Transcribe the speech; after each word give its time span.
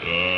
planning 0.00 0.29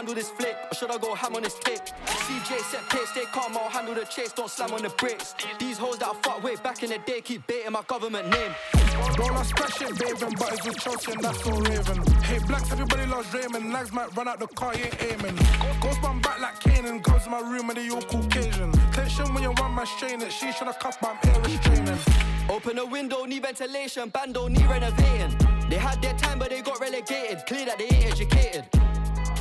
handle 0.00 0.14
this 0.14 0.30
flick? 0.30 0.56
Or 0.70 0.74
should 0.74 0.90
I 0.90 0.96
go 0.96 1.14
ham 1.14 1.36
on 1.36 1.42
this 1.42 1.58
tape? 1.58 1.82
CJ 2.06 2.58
set 2.70 2.88
pace, 2.88 3.10
stay 3.10 3.26
calm, 3.32 3.54
I'll 3.54 3.68
handle 3.68 3.94
the 3.94 4.06
chase, 4.06 4.32
don't 4.32 4.48
slam 4.48 4.72
on 4.72 4.82
the 4.82 4.88
brakes. 4.88 5.34
These 5.58 5.76
hoes 5.76 5.98
that 5.98 6.08
I 6.08 6.14
fuck 6.22 6.42
with 6.42 6.62
back 6.62 6.82
in 6.82 6.88
the 6.88 6.98
day 7.04 7.20
keep 7.20 7.46
baiting 7.46 7.72
my 7.72 7.82
government 7.86 8.30
name. 8.30 8.52
Don't 9.16 9.32
ask 9.32 9.54
question, 9.54 9.94
bathing, 9.96 10.34
but 10.38 10.54
it's 10.54 10.64
with 10.64 10.78
Chelsea 10.78 11.12
and 11.12 11.22
that's 11.22 11.44
so 11.44 11.50
Raven. 11.50 12.02
Hey, 12.22 12.38
blacks, 12.46 12.72
everybody 12.72 13.04
loves 13.04 13.32
Raymond. 13.34 13.68
Nags 13.70 13.92
might 13.92 14.16
run 14.16 14.26
out 14.26 14.38
the 14.40 14.46
car, 14.46 14.74
you 14.74 14.84
ain't 14.84 15.02
aiming. 15.02 15.36
Ghost 15.82 16.00
man 16.00 16.18
back 16.22 16.40
like 16.40 16.58
Kanan, 16.60 17.02
goes 17.02 17.26
in 17.26 17.32
my 17.32 17.40
room 17.40 17.68
and 17.68 17.76
they 17.76 17.90
all 17.90 18.00
Caucasian. 18.00 18.72
Tension 18.92 19.34
when 19.34 19.42
you 19.42 19.52
one 19.52 19.74
man 19.74 19.84
strain 19.84 20.22
it, 20.22 20.32
she 20.32 20.46
tryna 20.46 20.78
cuff, 20.80 20.98
but 20.98 21.18
I'm 21.22 21.30
air 21.30 21.42
restraining. 21.42 21.98
Open 22.48 22.78
a 22.78 22.86
window, 22.86 23.26
need 23.26 23.42
ventilation, 23.42 24.08
bando 24.08 24.48
need 24.48 24.64
renovating. 24.64 25.36
They 25.68 25.76
had 25.76 26.00
their 26.00 26.14
time, 26.14 26.38
but 26.38 26.48
they 26.48 26.62
got 26.62 26.80
relegated. 26.80 27.44
Clear 27.46 27.66
that 27.66 27.76
they 27.76 27.84
ain't 27.84 28.12
educated. 28.12 28.64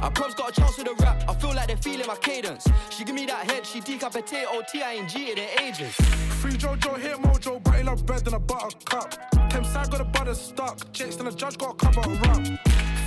I 0.01 0.09
props 0.09 0.33
got 0.33 0.51
a 0.51 0.61
chance 0.61 0.77
with 0.77 0.87
the 0.87 0.95
rap. 1.03 1.23
I 1.27 1.33
feel 1.33 1.53
like 1.53 1.67
they're 1.67 1.77
feeling 1.77 2.07
my 2.07 2.15
cadence. 2.15 2.67
She 2.89 3.03
give 3.03 3.15
me 3.15 3.25
that 3.25 3.49
head, 3.49 3.65
she 3.65 3.81
decapitate 3.81 4.45
OT, 4.49 4.81
I 4.81 4.93
ain't 4.93 5.09
G 5.09 5.31
in 5.31 5.39
ages. 5.61 5.93
Free 6.39 6.53
Jojo, 6.53 6.97
hit 6.97 7.17
Mojo, 7.17 7.75
he 7.75 7.83
love 7.83 8.05
bread 8.05 8.23
than 8.23 8.33
a 8.33 8.39
buttercup. 8.39 9.15
Tim 9.49 9.63
side 9.65 9.89
got 9.91 10.01
a 10.01 10.05
butter 10.05 10.35
stuck. 10.35 10.91
Jakes 10.91 11.17
and 11.17 11.27
the 11.27 11.31
judge 11.31 11.57
got 11.57 11.73
a 11.73 11.85
cover 11.85 11.99
up. 11.99 12.59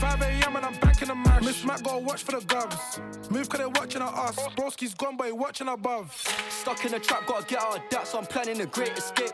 5 0.02 0.20
a.m. 0.22 0.56
and 0.56 0.66
I'm 0.66 0.74
back 0.80 1.00
in 1.00 1.08
the 1.08 1.14
mash. 1.14 1.44
Miss 1.44 1.64
Mac 1.64 1.82
got 1.84 2.02
watch 2.02 2.24
for 2.24 2.32
the 2.32 2.44
gubs. 2.44 3.00
Move 3.30 3.48
cause 3.48 3.60
they 3.60 3.66
watching 3.66 4.02
at 4.02 4.12
us. 4.12 4.36
Broski's 4.56 4.94
gone, 4.94 5.16
but 5.16 5.28
he 5.28 5.32
watching 5.32 5.68
above. 5.68 6.12
Stuck 6.50 6.84
in 6.84 6.90
the 6.90 6.98
trap, 6.98 7.26
gotta 7.26 7.46
get 7.46 7.60
out 7.60 7.76
of 7.76 7.82
that, 7.90 8.06
so 8.08 8.18
I'm 8.18 8.26
planning 8.26 8.60
a 8.60 8.66
great 8.66 8.98
escape. 8.98 9.32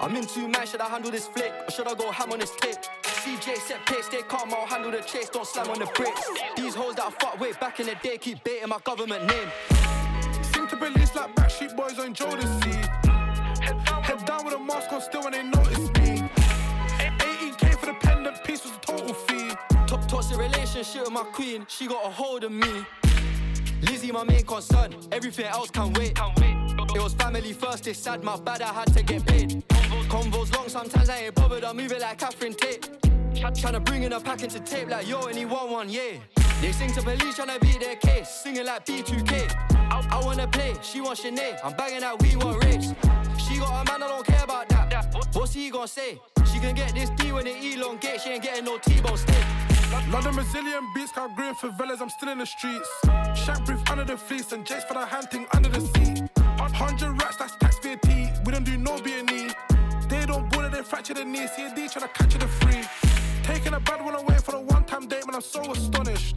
I'm 0.00 0.14
in 0.14 0.24
two 0.26 0.48
man, 0.48 0.66
should 0.66 0.80
I 0.80 0.88
handle 0.88 1.10
this 1.10 1.26
flick? 1.26 1.52
Or 1.66 1.70
should 1.70 1.88
I 1.88 1.94
go 1.94 2.12
ham 2.12 2.32
on 2.32 2.38
this 2.38 2.52
tape? 2.60 2.76
CJ 3.24 3.56
set 3.56 3.86
pace, 3.86 4.04
stay 4.04 4.20
calm, 4.20 4.52
I'll 4.52 4.66
handle 4.66 4.90
the 4.90 5.00
chase, 5.00 5.30
don't 5.30 5.46
slam 5.46 5.70
on 5.70 5.78
the 5.78 5.86
brakes. 5.96 6.28
These 6.56 6.74
hoes 6.74 6.94
that 6.96 7.06
I 7.06 7.10
fuck 7.10 7.40
with 7.40 7.58
back 7.58 7.80
in 7.80 7.86
the 7.86 7.94
day 8.02 8.18
keep 8.18 8.44
baiting 8.44 8.68
my 8.68 8.76
government 8.84 9.24
name. 9.24 9.48
Seem 10.52 10.68
to 10.68 10.76
release 10.76 11.14
like 11.14 11.34
Backstreet 11.34 11.74
Boys 11.74 11.98
on 11.98 12.14
Jodeci. 12.14 12.74
Head 14.04 14.26
down 14.26 14.44
with 14.44 14.54
a 14.54 14.58
mask 14.58 14.92
on 14.92 15.00
still 15.00 15.22
when 15.22 15.32
they 15.32 15.42
notice 15.42 15.78
me. 15.78 16.28
18k 16.98 17.78
for 17.78 17.86
the 17.86 17.94
pendant 17.98 18.44
piece 18.44 18.62
was 18.62 18.76
a 18.76 18.80
total 18.80 19.14
fee. 19.14 19.48
Top 19.86 20.06
toxic 20.06 20.36
relationship 20.36 21.04
with 21.04 21.12
my 21.12 21.24
queen, 21.32 21.64
she 21.66 21.86
got 21.86 22.04
a 22.04 22.10
hold 22.10 22.44
of 22.44 22.52
me. 22.52 22.84
Lizzie, 23.80 24.12
my 24.12 24.24
main 24.24 24.44
concern, 24.44 24.94
everything 25.12 25.46
else 25.46 25.70
can 25.70 25.94
wait. 25.94 26.14
It 26.92 27.02
was 27.02 27.14
family 27.14 27.52
first, 27.52 27.86
it's 27.86 27.98
sad, 27.98 28.22
my 28.22 28.36
bad, 28.36 28.62
I 28.62 28.72
had 28.72 28.92
to 28.94 29.02
get 29.02 29.24
paid. 29.26 29.62
Convos 30.08 30.54
long, 30.54 30.68
sometimes 30.68 31.08
I 31.08 31.24
ain't 31.24 31.34
bothered, 31.34 31.64
I 31.64 31.72
move 31.72 31.92
it 31.92 32.00
like 32.00 32.18
Catherine 32.18 32.54
Tate. 32.54 32.88
Tryna 33.34 33.84
bring 33.84 34.02
in 34.04 34.12
a 34.12 34.20
pack 34.20 34.42
into 34.42 34.60
tape 34.60 34.88
like 34.88 35.08
yo, 35.08 35.22
and 35.26 35.36
he 35.36 35.44
want 35.44 35.70
one, 35.70 35.88
yeah. 35.88 36.18
They 36.60 36.72
sing 36.72 36.92
to 36.92 37.02
police, 37.02 37.36
tryna 37.38 37.60
beat 37.60 37.80
their 37.80 37.96
case, 37.96 38.28
singing 38.28 38.66
like 38.66 38.86
B2K. 38.86 39.54
I, 39.90 40.08
I 40.10 40.24
wanna 40.24 40.46
play, 40.46 40.74
she 40.82 41.00
wants 41.00 41.22
Sinead, 41.22 41.58
I'm 41.64 41.74
banging 41.74 42.04
out, 42.04 42.22
we 42.22 42.36
want 42.36 42.62
race. 42.64 42.92
She 43.38 43.58
got 43.58 43.82
a 43.82 43.92
man, 43.92 44.02
I 44.02 44.08
don't 44.08 44.26
care 44.26 44.44
about 44.44 44.68
that. 44.68 45.14
What's 45.32 45.52
he 45.52 45.70
gonna 45.70 45.88
say? 45.88 46.20
She 46.52 46.60
can 46.60 46.74
get 46.74 46.94
this 46.94 47.10
D 47.10 47.32
when 47.32 47.46
it 47.46 47.56
elongate, 47.62 48.20
she 48.20 48.30
ain't 48.30 48.42
getting 48.42 48.64
no 48.64 48.78
T-bone 48.78 49.16
steak. 49.16 49.44
London 50.10 50.34
Brazilian 50.34 50.84
beats, 50.94 51.12
got 51.12 51.34
green 51.36 51.54
favelas, 51.54 52.00
I'm 52.00 52.10
still 52.10 52.30
in 52.30 52.38
the 52.38 52.46
streets. 52.46 52.88
Shack 53.34 53.64
brief 53.64 53.78
under 53.90 54.04
the 54.04 54.16
fleece 54.16 54.52
and 54.52 54.64
Jakes 54.66 54.84
for 54.84 54.94
the 54.94 55.06
hunting 55.06 55.46
under 55.52 55.68
the 55.68 55.80
seat. 55.80 56.23
100 56.84 57.22
racks, 57.22 57.36
that's 57.36 57.56
tax 57.56 57.78
VAT. 57.78 58.44
We 58.44 58.52
don't 58.52 58.64
do 58.64 58.76
no 58.76 59.00
B&E. 59.00 59.48
They 60.06 60.26
don't 60.26 60.50
bullet, 60.52 60.72
they 60.72 60.82
fracture 60.82 61.14
the 61.14 61.24
knee. 61.24 61.48
CAD 61.56 61.76
tryna 61.76 62.12
catch 62.12 62.34
the 62.34 62.46
free. 62.46 62.84
Taking 63.42 63.72
a 63.72 63.80
bad 63.80 64.04
one 64.04 64.14
away 64.14 64.36
for 64.36 64.52
the 64.52 64.60
one 64.60 64.84
time 64.84 65.06
date, 65.08 65.26
man, 65.26 65.34
I'm 65.34 65.40
so 65.40 65.62
astonished. 65.72 66.36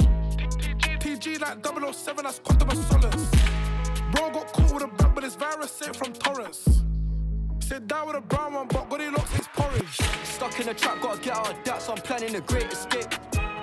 TG 1.04 1.42
like 1.42 1.58
007, 1.94 2.24
that's 2.24 2.40
quantum 2.40 2.70
solace. 2.84 3.30
Bro 4.14 4.30
got 4.32 4.54
caught 4.54 4.74
with 4.74 4.84
a 4.84 4.88
bag, 4.88 5.16
but 5.16 5.24
this 5.26 5.36
virus 5.36 5.72
sent 5.72 5.98
from 5.98 6.14
Torrance. 6.14 6.82
Said 7.60 7.86
die 7.90 8.04
with 8.06 8.16
a 8.16 8.22
brown 8.22 8.54
one, 8.54 8.68
but 8.70 8.90
got 8.90 9.02
it 9.02 9.12
looks 9.12 9.38
it's 9.38 9.50
porridge. 9.50 9.98
Stuck 10.24 10.58
in 10.62 10.68
the 10.68 10.74
trap, 10.74 11.02
gotta 11.02 11.20
get 11.20 11.36
out 11.36 11.52
of 11.52 11.64
that, 11.66 11.82
so 11.82 11.92
I'm 11.92 12.02
planning 12.02 12.34
a 12.36 12.42
great 12.42 12.72
escape. 12.72 13.14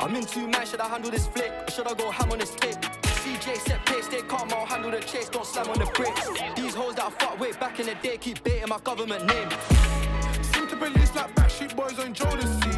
I'm 0.00 0.14
in 0.14 0.26
two 0.26 0.46
man, 0.48 0.66
should 0.66 0.80
I 0.80 0.88
handle 0.88 1.10
this 1.10 1.26
flick? 1.28 1.50
Or 1.66 1.70
should 1.70 1.86
I 1.86 1.94
go 1.94 2.10
ham 2.10 2.30
on 2.30 2.38
this 2.38 2.54
tape? 2.54 3.03
CJ 3.24 3.56
set 3.56 3.86
pace, 3.86 4.04
stay 4.04 4.20
calm, 4.20 4.50
I'll 4.52 4.66
handle 4.66 4.90
the 4.90 5.00
chase, 5.00 5.30
don't 5.30 5.46
slam 5.46 5.70
on 5.70 5.78
the 5.78 5.86
brakes. 5.86 6.28
These 6.54 6.74
hoes 6.74 6.94
that 6.96 7.06
I 7.06 7.10
fuck 7.10 7.40
with 7.40 7.58
back 7.58 7.80
in 7.80 7.86
the 7.86 7.94
day 7.94 8.18
keep 8.18 8.44
baiting 8.44 8.68
my 8.68 8.78
government 8.80 9.24
name. 9.24 9.48
Seem 10.42 10.68
to 10.68 10.76
release 10.76 11.14
like 11.14 11.34
Backstreet 11.34 11.74
Boys 11.74 11.98
on 11.98 12.12
Jodeci. 12.12 12.74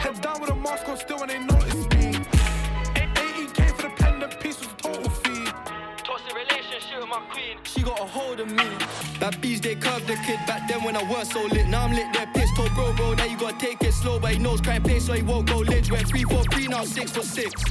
Head 0.00 0.22
down 0.22 0.40
with 0.40 0.48
a 0.48 0.54
mask 0.56 0.88
on 0.88 0.96
still 0.96 1.18
when 1.18 1.28
they 1.28 1.38
notice 1.38 1.74
me. 1.74 2.16
18k 2.94 3.76
for 3.76 3.82
the 3.82 3.92
pendant 3.98 4.40
piece 4.40 4.58
was 4.58 4.68
a 4.68 4.76
total 4.76 5.10
fee. 5.10 5.44
Toxic 6.02 6.34
relationship 6.34 7.00
with 7.00 7.08
my 7.10 7.20
queen, 7.30 7.58
she 7.64 7.82
got 7.82 8.00
a 8.00 8.04
hold 8.04 8.40
of 8.40 8.50
me. 8.50 9.09
Bad 9.20 9.38
bees, 9.42 9.60
they 9.60 9.74
curved 9.74 10.06
the 10.06 10.16
kid 10.24 10.40
back 10.46 10.66
then 10.66 10.82
when 10.82 10.96
I 10.96 11.02
wasn't 11.02 11.32
so 11.32 11.54
lit. 11.54 11.68
Now 11.68 11.84
I'm 11.84 11.92
lit, 11.94 12.06
they're 12.14 12.26
pissed. 12.28 12.56
Told 12.56 12.74
bro, 12.74 12.92
bro, 12.94 13.14
that 13.14 13.30
you 13.30 13.38
gotta 13.38 13.58
take 13.58 13.82
it 13.82 13.92
slow, 13.92 14.18
but 14.18 14.32
he 14.32 14.38
knows 14.38 14.62
crime 14.62 14.82
pace, 14.82 15.04
so 15.06 15.12
he 15.12 15.22
won't 15.22 15.46
go 15.46 15.58
ledge. 15.58 15.90
Went 15.90 16.08
3 16.08 16.24
for 16.24 16.42
3, 16.44 16.68
now 16.68 16.84
6 16.84 17.12
for 17.12 17.22
6. 17.22 17.62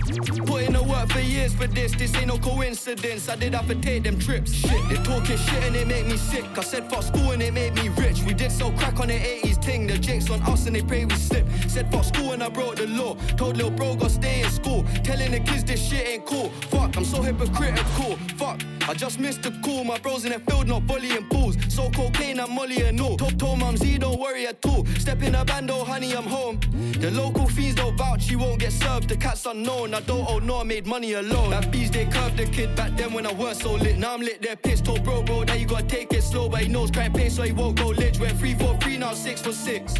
Put 0.46 0.62
in 0.64 0.74
the 0.74 0.84
work 0.88 1.09
for 1.09 1.20
years 1.20 1.54
for 1.56 1.66
this, 1.66 1.94
this 1.96 2.16
ain't 2.16 2.28
no 2.28 2.38
coincidence. 2.38 3.28
I 3.28 3.36
did 3.36 3.56
have 3.56 3.68
to 3.68 3.76
take 3.76 4.04
them 4.04 4.20
trips. 4.20 4.54
Shit, 4.54 4.90
they 4.90 4.96
talking 4.98 5.38
shit 5.38 5.64
and 5.64 5.76
it 5.76 5.88
make 5.88 6.06
me 6.06 6.18
sick. 6.18 6.46
I 6.56 6.62
said 6.62 6.88
fuck 6.90 7.04
school 7.04 7.32
and 7.32 7.42
it 7.42 7.54
made 7.54 7.74
me 7.74 7.90
rich. 7.90 8.22
We 8.22 8.34
did 8.36 8.52
so 8.52 8.72
crack 8.74 9.00
on 9.00 9.08
the 9.08 9.20
80s 9.20 9.59
ting. 9.59 9.88
The 9.88 9.98
jakes 9.98 10.30
on 10.30 10.42
us 10.44 10.68
and 10.68 10.76
they 10.76 10.84
pray 10.84 11.06
we 11.06 11.16
slip. 11.16 11.46
Said 11.68 11.92
fuck 11.92 12.04
school 12.04 12.32
and 12.34 12.44
I 12.44 12.50
broke 12.50 12.76
the 12.76 12.88
law. 12.88 13.16
Told 13.38 13.58
little 13.58 13.72
bro, 13.72 13.96
gotta 13.96 14.12
stay 14.12 14.42
in 14.42 14.50
school. 14.52 14.86
Telling 15.04 15.32
the 15.32 15.40
kids 15.40 15.64
this 15.64 15.82
shit 15.84 16.08
ain't 16.08 16.26
cool. 16.26 16.50
Fuck, 16.70 16.96
I'm 16.96 17.06
so 17.06 17.22
hypocritical. 17.22 18.18
Fuck, 18.38 18.62
I 18.88 18.94
just 18.94 19.20
missed 19.20 19.42
the 19.42 19.52
call. 19.64 19.84
My 19.84 19.98
bros 19.98 20.26
in 20.26 20.32
the 20.32 20.40
field, 20.40 20.68
not 20.68 20.84
volleying 20.84 21.28
pools. 21.40 21.58
So 21.70 21.90
cocaine 21.90 22.40
and 22.40 22.52
molly 22.52 22.82
and. 22.82 23.00
Told, 23.00 23.40
told 23.40 23.60
mum 23.60 23.78
Z, 23.78 23.98
don't 23.98 24.20
worry 24.20 24.46
at 24.48 24.66
all. 24.66 24.86
Step 24.98 25.22
in 25.24 25.36
a 25.36 25.46
bando, 25.46 25.78
oh, 25.80 25.84
honey, 25.84 26.16
I'm 26.16 26.24
home. 26.24 26.60
The 27.00 27.12
local 27.12 27.48
fiends 27.48 27.76
don't 27.76 27.96
vouch, 27.98 28.30
you 28.30 28.40
won't 28.40 28.60
get 28.60 28.74
served. 28.74 29.10
The 29.10 29.16
cat's 29.16 29.46
unknown. 29.46 29.94
I 29.94 30.02
don't 30.02 30.30
owe 30.30 30.40
no, 30.40 30.60
I 30.60 30.64
made 30.64 30.86
money 30.86 31.14
alone. 31.14 31.52
That 31.52 31.72
bees, 31.72 31.90
they 31.92 32.06
curved 32.06 32.38
the 32.38 32.46
kid 32.46 32.76
back 32.76 32.96
then 32.98 33.14
when 33.14 33.26
I 33.26 33.34
weren't 33.34 33.58
so 33.58 33.74
lit. 33.74 33.98
Now 33.98 34.14
I'm 34.14 34.22
lit, 34.22 34.42
they're 34.42 34.56
pissed. 34.56 34.86
Told 34.86 35.04
bro, 35.04 35.24
bro, 35.24 35.46
that 35.46 35.60
you 35.60 35.66
gotta 35.66 35.86
take 35.86 36.12
it 36.14 36.24
slow. 36.24 36.50
But 36.50 36.62
he 36.62 36.68
knows 36.68 36.92
crime 36.92 37.14
pace, 37.14 37.36
so 37.36 37.44
he 37.44 37.52
won't 37.52 37.78
go 37.78 37.88
ledge. 37.88 38.20
Went 38.20 38.38
3 38.38 38.56
for 38.56 38.78
3, 38.78 38.98
now 38.98 39.14
6 39.14 39.42
for 39.42 39.54
6. 39.54 39.94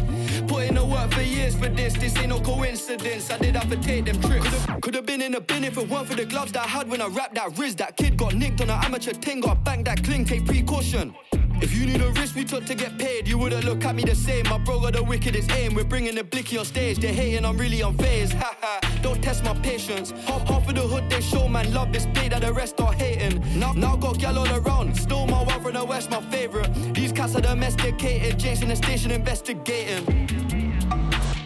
Put 0.46 0.64
in 0.64 0.74
the 0.74 0.84
work 0.84 1.10
for 1.12 1.22
years 1.22 1.54
for 1.54 1.68
this. 1.68 1.94
This 1.94 2.16
ain't 2.16 2.28
no 2.28 2.40
coincidence. 2.40 3.30
I 3.30 3.38
did 3.38 3.56
have 3.56 3.70
to 3.70 3.76
take 3.76 4.04
them 4.04 4.20
trips. 4.20 4.48
Could 4.82 4.94
have 4.94 5.06
been 5.06 5.22
in 5.22 5.32
the 5.32 5.40
bin 5.40 5.64
if 5.64 5.76
it 5.78 5.88
weren't 5.88 6.06
for 6.06 6.14
the 6.14 6.26
gloves 6.26 6.52
that 6.52 6.64
I 6.66 6.68
had 6.68 6.88
when 6.90 7.00
I 7.00 7.06
rapped 7.08 7.34
that 7.36 7.58
wrist. 7.58 7.78
That 7.78 7.96
kid 7.96 8.16
got 8.16 8.34
nicked 8.34 8.60
on 8.60 8.70
an 8.70 8.84
amateur 8.84 9.12
ting, 9.12 9.40
got 9.40 9.64
banged 9.64 9.86
that 9.86 10.04
cling, 10.04 10.24
take 10.24 10.44
precaution. 10.46 11.14
If 11.62 11.74
you 11.74 11.84
knew 11.84 11.98
the 11.98 12.10
risk 12.18 12.34
we 12.34 12.44
took 12.44 12.64
to 12.66 12.74
get 12.74 12.96
paid, 12.96 13.28
you 13.28 13.36
wouldn't 13.36 13.64
look 13.64 13.84
at 13.84 13.94
me 13.94 14.02
the 14.02 14.14
same. 14.14 14.48
My 14.48 14.56
bro 14.56 14.80
got 14.80 14.94
the 14.94 15.02
wickedest 15.02 15.52
aim. 15.52 15.74
We're 15.74 15.84
bringing 15.84 16.14
the 16.14 16.24
blicky 16.24 16.56
on 16.56 16.64
stage. 16.64 16.98
They're 16.98 17.12
hating, 17.12 17.44
I'm 17.44 17.58
really 17.58 17.80
unfazed. 17.80 18.32
Haha, 18.32 18.80
don't 19.02 19.22
test 19.22 19.44
my 19.44 19.52
patience. 19.54 20.10
Half, 20.26 20.48
half 20.48 20.66
of 20.68 20.74
the 20.74 20.80
hood 20.80 21.10
they 21.10 21.20
show, 21.20 21.48
man, 21.48 21.72
love 21.74 21.92
this 21.92 22.06
play 22.06 22.28
that 22.30 22.40
the 22.40 22.52
rest 22.52 22.80
are 22.80 22.94
hating. 22.94 23.42
Now, 23.58 23.72
now 23.72 23.96
got 23.96 24.18
gal 24.18 24.38
all 24.38 24.48
around. 24.48 24.96
Still 24.96 25.26
my 25.26 25.42
one 25.42 25.60
from 25.60 25.74
the 25.74 25.84
west, 25.84 26.10
my 26.10 26.22
favorite. 26.30 26.72
These 26.94 27.12
cats 27.12 27.34
are 27.34 27.42
domesticated. 27.42 28.38
Jake's 28.38 28.62
in 28.62 28.68
the 28.68 28.76
station 28.76 29.10
investigating. 29.10 30.49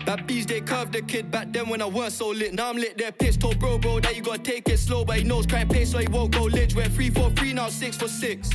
Bad 0.07 0.27
bees, 0.27 0.47
they 0.47 0.61
curved 0.61 0.93
the 0.93 1.03
kid 1.03 1.31
back 1.31 1.53
then 1.53 1.69
when 1.69 1.83
I 1.83 1.87
weren't 1.87 2.13
so 2.13 2.31
lit. 2.31 2.55
Now 2.55 2.71
I'm 2.71 2.77
lit, 2.77 2.97
they're 2.97 3.13
pissed. 3.13 3.41
Told 3.41 3.59
bro, 3.59 3.79
bro, 3.79 4.01
that 4.01 4.17
you 4.17 4.23
gotta 4.23 4.39
take 4.43 4.69
it 4.69 4.79
slow, 4.79 5.05
but 5.05 5.19
he 5.19 5.25
knows 5.25 5.47
crime 5.47 5.69
pace, 5.69 5.93
so 5.93 5.99
he 5.99 6.09
won't 6.09 6.33
go 6.33 6.45
ledge. 6.45 6.75
Went 6.75 6.93
3 6.93 7.11
for 7.11 7.31
3, 7.31 7.53
now 7.53 7.69
6 7.69 7.97
for 7.97 8.09
6. 8.09 8.51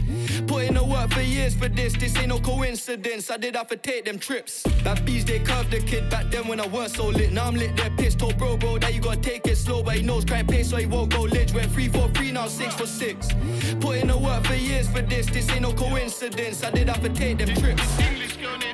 Put 0.48 0.64
in 0.64 0.74
the 0.74 0.84
work 0.84 1.12
for 1.12 1.22
years 1.22 1.54
for 1.54 1.70
this, 1.70 1.94
this 1.96 2.18
ain't 2.18 2.30
no 2.30 2.40
coincidence. 2.40 3.30
I 3.30 3.38
did 3.38 3.56
have 3.56 3.68
to 3.68 3.78
take 3.78 4.06
them 4.06 4.18
trips. 4.18 4.64
Bad 4.84 5.06
bees, 5.06 5.26
they 5.26 5.40
curved 5.40 5.72
the 5.72 5.80
kid 5.82 6.10
back 6.10 6.32
then 6.32 6.48
when 6.48 6.60
I 6.60 6.68
weren't 6.68 6.92
so 6.92 7.08
lit. 7.08 7.32
Now 7.32 7.46
I'm 7.46 7.56
lit, 7.56 7.76
they're 7.76 7.92
pissed. 7.92 8.20
Told 8.20 8.38
bro, 8.38 8.58
bro, 8.58 8.80
that 8.80 8.94
you 8.94 9.02
gotta 9.02 9.22
take 9.22 9.46
it 9.48 9.56
slow, 9.56 9.84
but 9.84 9.96
he 9.96 10.02
knows 10.02 10.26
crime 10.26 10.48
pace, 10.48 10.70
so 10.72 10.78
he 10.78 10.88
won't 10.88 11.12
go 11.12 11.22
ledge. 11.22 11.54
Went 11.54 11.72
3 11.72 11.90
for 11.90 12.10
3, 12.10 12.32
now 12.32 12.40
now 12.40 12.48
six 12.48 12.74
for 12.76 12.86
six. 12.86 13.28
Put 13.82 13.98
in 13.98 14.08
the 14.08 14.18
work 14.18 14.46
for 14.46 14.56
years 14.56 14.88
for 14.88 15.02
this, 15.02 15.26
this 15.26 15.50
ain't 15.50 15.62
no 15.62 15.74
coincidence. 15.74 16.64
I 16.64 16.72
did 16.72 16.88
have 16.88 17.02
to 17.02 17.10
take 17.10 17.38
them 17.40 17.54
trips. 17.56 18.69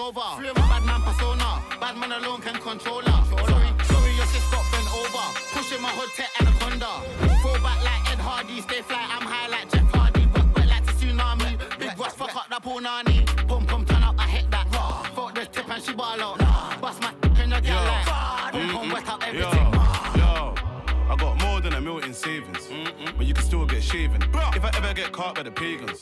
Casanova. 0.00 0.36
Free 0.36 0.52
my 0.54 0.68
bad 0.68 0.84
man 0.84 1.02
persona. 1.02 1.62
Bad 1.80 1.96
man 1.98 2.12
alone 2.12 2.40
can 2.40 2.54
control 2.54 3.00
her. 3.00 3.24
Sorry, 3.28 3.68
sorry, 3.84 4.12
your 4.16 4.26
shit 4.26 4.44
got 4.50 4.64
bent 4.72 4.88
over. 4.94 5.26
Pushing 5.52 5.82
my 5.82 5.90
hood 5.90 6.10
tech 6.16 6.30
anaconda. 6.40 6.92
Fall 7.42 7.60
back 7.60 7.84
like 7.84 8.12
Ed 8.12 8.18
Hardy. 8.18 8.60
Stay 8.62 8.82
fly, 8.82 8.96
I'm 8.96 9.26
high 9.26 9.48
like 9.48 9.70
Jeff 9.70 9.90
Hardy. 9.92 10.26
But 10.32 10.44
wet 10.56 10.68
like 10.68 10.88
a 10.88 10.92
tsunami. 10.92 11.78
Big 11.78 11.98
Ross, 11.98 12.14
fuck 12.14 12.34
up 12.34 12.48
that 12.48 12.62
punani. 12.62 13.26
Pum 13.48 13.66
pum 13.66 13.84
turn 13.84 14.02
up, 14.02 14.14
I 14.18 14.26
hit 14.26 14.50
that. 14.50 14.66
Fuck 15.14 15.34
the 15.34 15.44
tip 15.46 15.68
and 15.68 15.82
she 15.82 15.92
ball 15.92 16.20
out. 16.20 16.38
Bust 16.80 17.00
my 17.02 17.12
in 17.42 17.50
the 17.50 17.60
girl 17.60 17.84
like. 17.84 18.06
Mm, 18.06 18.52
pum 18.52 18.68
pum 18.72 18.88
mm. 18.88 18.94
wet 18.94 19.08
up 19.08 19.22
everything. 19.26 19.72
yo. 20.20 20.54
I 21.10 21.16
got 21.18 21.40
more 21.42 21.60
than 21.60 21.74
a 21.74 21.80
million 21.80 22.08
in 22.08 22.14
savings, 22.14 22.66
mm, 22.68 23.16
but 23.16 23.26
you 23.26 23.34
can 23.34 23.44
still 23.44 23.66
get 23.66 23.82
shaven. 23.82 24.22
If 24.22 24.64
I 24.64 24.70
ever 24.76 24.94
get 24.94 25.12
caught 25.12 25.34
by 25.34 25.42
the 25.42 25.50
pagans. 25.50 26.00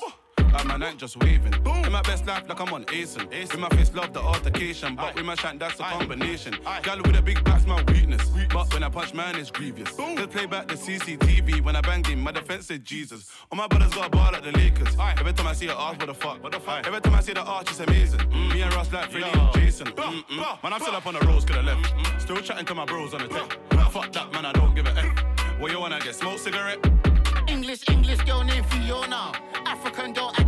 Like 0.59 0.67
my 0.67 0.77
neck 0.77 0.97
just 0.97 1.17
waving. 1.23 1.53
Boom. 1.63 1.85
In 1.85 1.93
my 1.93 2.03
best 2.03 2.27
life, 2.27 2.49
like 2.49 2.59
I'm 2.59 2.75
on 2.75 2.85
Asen. 2.87 3.29
With 3.31 3.59
my 3.59 3.69
face, 3.69 3.95
love 3.95 4.13
the 4.13 4.19
altercation. 4.21 4.97
But 4.97 5.15
with 5.15 5.25
my 5.25 5.37
shank, 5.37 5.61
that's 5.61 5.79
a 5.79 5.85
combination. 5.85 6.57
Gal 6.83 6.97
with 6.97 7.15
a 7.15 7.23
big 7.23 7.45
back's 7.45 7.65
my 7.65 7.81
weakness. 7.85 8.29
But 8.53 8.75
when 8.75 8.83
I 8.83 8.89
punch 8.89 9.15
man, 9.15 9.37
it's 9.37 9.53
grievous. 9.53 9.95
Just 9.97 10.31
play 10.31 10.47
back 10.47 10.67
the 10.67 10.75
CCTV. 10.75 11.63
When 11.63 11.77
I 11.77 11.81
banged 11.81 12.09
him, 12.09 12.21
my 12.23 12.33
defense 12.33 12.67
said 12.67 12.85
Jesus. 12.85 13.31
All 13.53 13.57
my 13.57 13.69
brothers 13.69 13.95
got 13.95 14.09
a 14.09 14.11
ball 14.11 14.33
like 14.33 14.43
the 14.43 14.51
Lakers. 14.51 14.97
Every 14.99 15.33
time 15.33 15.47
I 15.47 15.53
see 15.53 15.69
her 15.69 15.75
arch, 15.75 15.99
what 15.99 16.09
the 16.09 16.15
fuck? 16.15 16.43
What 16.43 16.51
the 16.51 16.59
fuck? 16.59 16.85
Every 16.89 17.01
time 17.03 17.15
I 17.15 17.21
see 17.21 17.35
the 17.35 17.43
arch, 17.43 17.71
it's 17.71 17.79
amazing. 17.79 18.29
Me 18.29 18.61
and 18.61 18.75
Ross 18.75 18.93
like 18.93 19.13
Freddie 19.13 19.27
and 19.27 19.53
Jason. 19.55 19.87
Mm-mm. 19.87 20.63
Man, 20.65 20.73
I'm 20.73 20.81
still 20.81 20.97
up 20.97 21.07
on 21.07 21.15
the 21.15 21.21
roads 21.21 21.45
to 21.45 21.53
the 21.53 21.63
left. 21.63 21.95
Still 22.21 22.39
chatting 22.39 22.67
to 22.67 22.75
my 22.75 22.85
bros 22.85 23.15
on 23.15 23.21
the 23.21 23.29
tech. 23.29 23.57
Fuck 23.93 24.11
that, 24.11 24.33
man, 24.33 24.45
I 24.45 24.53
don't 24.53 24.75
give 24.75 24.87
a 24.87 24.91
F. 24.91 25.61
What 25.61 25.71
you 25.71 25.79
wanna 25.79 26.01
get? 26.01 26.17
Smoke 26.17 26.39
cigarette? 26.41 26.85
English, 27.47 27.89
English 27.89 28.21
girl 28.23 28.43
named 28.43 28.67
Fiona. 28.67 29.33
African 29.65 30.13
girl 30.13 30.33
Adiola. 30.33 30.48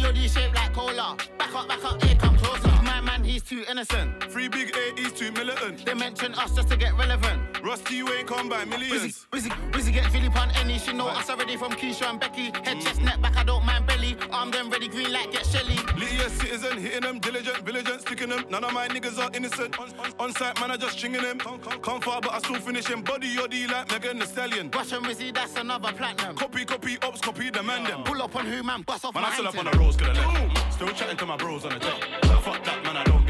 yoddy 0.00 0.28
shaped 0.28 0.54
like 0.54 0.72
cola. 0.72 1.16
Back 1.38 1.54
up, 1.54 1.68
back 1.68 1.84
up, 1.84 2.02
here 2.02 2.16
come 2.16 2.29
he's 3.40 3.48
too 3.48 3.70
innocent. 3.70 4.22
Three 4.24 4.48
big 4.48 4.74
A, 4.76 5.00
he's 5.00 5.12
too 5.12 5.32
militant. 5.32 5.84
They 5.84 5.94
mention 5.94 6.34
us 6.34 6.54
just 6.54 6.68
to 6.68 6.76
get 6.76 6.96
relevant. 6.96 7.40
Rusty, 7.62 7.96
you 7.96 8.12
ain't 8.12 8.26
come 8.26 8.48
by 8.48 8.64
millions. 8.64 9.26
Wizzy, 9.32 9.50
Wizzy 9.72 9.92
get 9.92 10.10
Philip 10.10 10.36
on 10.36 10.50
any. 10.56 10.78
She 10.78 10.92
know 10.92 11.08
us 11.08 11.28
already 11.30 11.56
from 11.56 11.72
Keisha 11.72 12.08
and 12.10 12.20
Becky. 12.20 12.50
Head, 12.64 12.80
chest, 12.80 13.00
mm. 13.00 13.04
neck, 13.04 13.20
back, 13.20 13.36
I 13.36 13.44
don't 13.44 13.64
mind 13.64 13.86
belly. 13.86 14.16
Arm 14.32 14.50
them 14.50 14.70
ready, 14.70 14.88
green 14.88 15.12
light, 15.12 15.30
get 15.32 15.46
Shelly. 15.46 15.76
Lydia 15.98 16.28
citizen, 16.30 16.78
hitting 16.78 17.02
them, 17.02 17.18
diligent, 17.18 17.58
vigilant, 17.58 18.00
sticking 18.00 18.30
them. 18.30 18.44
None 18.50 18.64
of 18.64 18.72
my 18.72 18.88
niggas 18.88 19.18
are 19.18 19.30
innocent. 19.34 19.78
On, 19.78 19.88
on, 19.98 20.12
on 20.18 20.32
site, 20.32 20.58
man, 20.60 20.70
I 20.70 20.76
just 20.76 20.98
stringing 20.98 21.22
them. 21.22 21.38
Come, 21.38 21.58
come, 21.60 21.80
come 21.80 22.00
far, 22.00 22.20
but 22.20 22.32
I 22.32 22.38
still 22.38 22.60
finish 22.60 22.86
him. 22.86 23.02
Body 23.02 23.34
yoddy 23.34 23.70
like 23.70 23.90
Megan 23.90 24.18
Thee 24.18 24.26
Stallion. 24.26 24.70
Rush 24.70 24.92
and 24.92 25.04
Wizzy, 25.04 25.32
that's 25.34 25.56
another 25.56 25.92
platinum. 25.92 26.36
Copy, 26.36 26.64
copy, 26.64 26.98
ops, 27.02 27.20
copy, 27.20 27.50
demand 27.50 27.86
them. 27.86 28.02
Pull 28.04 28.22
up 28.22 28.34
on 28.36 28.46
who, 28.46 28.62
man, 28.62 28.82
bust 28.82 29.04
off 29.04 29.14
Man, 29.14 29.22
my 29.22 29.28
I'm 29.28 29.34
still 29.34 29.48
up 29.48 29.58
on 29.58 29.64
the 29.64 29.78
roads 29.78 29.96
to 29.96 30.04
the 30.04 30.12
left. 30.12 30.72
Still 30.74 30.88
chatting 30.88 31.16
to 31.16 31.26
my 31.26 31.36
bros 31.36 31.64
on 31.64 31.72
the 31.72 31.78
top. 31.78 32.00
Fuck 32.42 32.64
that, 32.64 32.82
man, 32.82 32.96
I 32.96 33.04
don't 33.04 33.26
give 33.26 33.29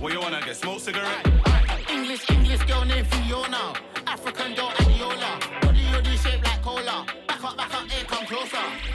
What 0.00 0.14
you 0.14 0.20
wanna 0.20 0.40
get? 0.40 0.56
Smoke 0.56 0.80
cigarette? 0.80 1.26
English, 1.90 2.30
English 2.30 2.62
girl 2.62 2.86
named 2.86 3.06
Fiona. 3.08 3.74
African 4.06 4.54
girl 4.54 4.70
Adiola. 4.78 5.60
Body 5.60 5.80
yoddy 5.92 6.16
shaped 6.16 6.42
like 6.42 6.62
cola. 6.62 7.04
Back 7.28 7.44
up, 7.44 7.56
back 7.58 7.74
up, 7.74 7.86
here 7.90 8.04
come 8.06 8.24
closer. 8.24 8.89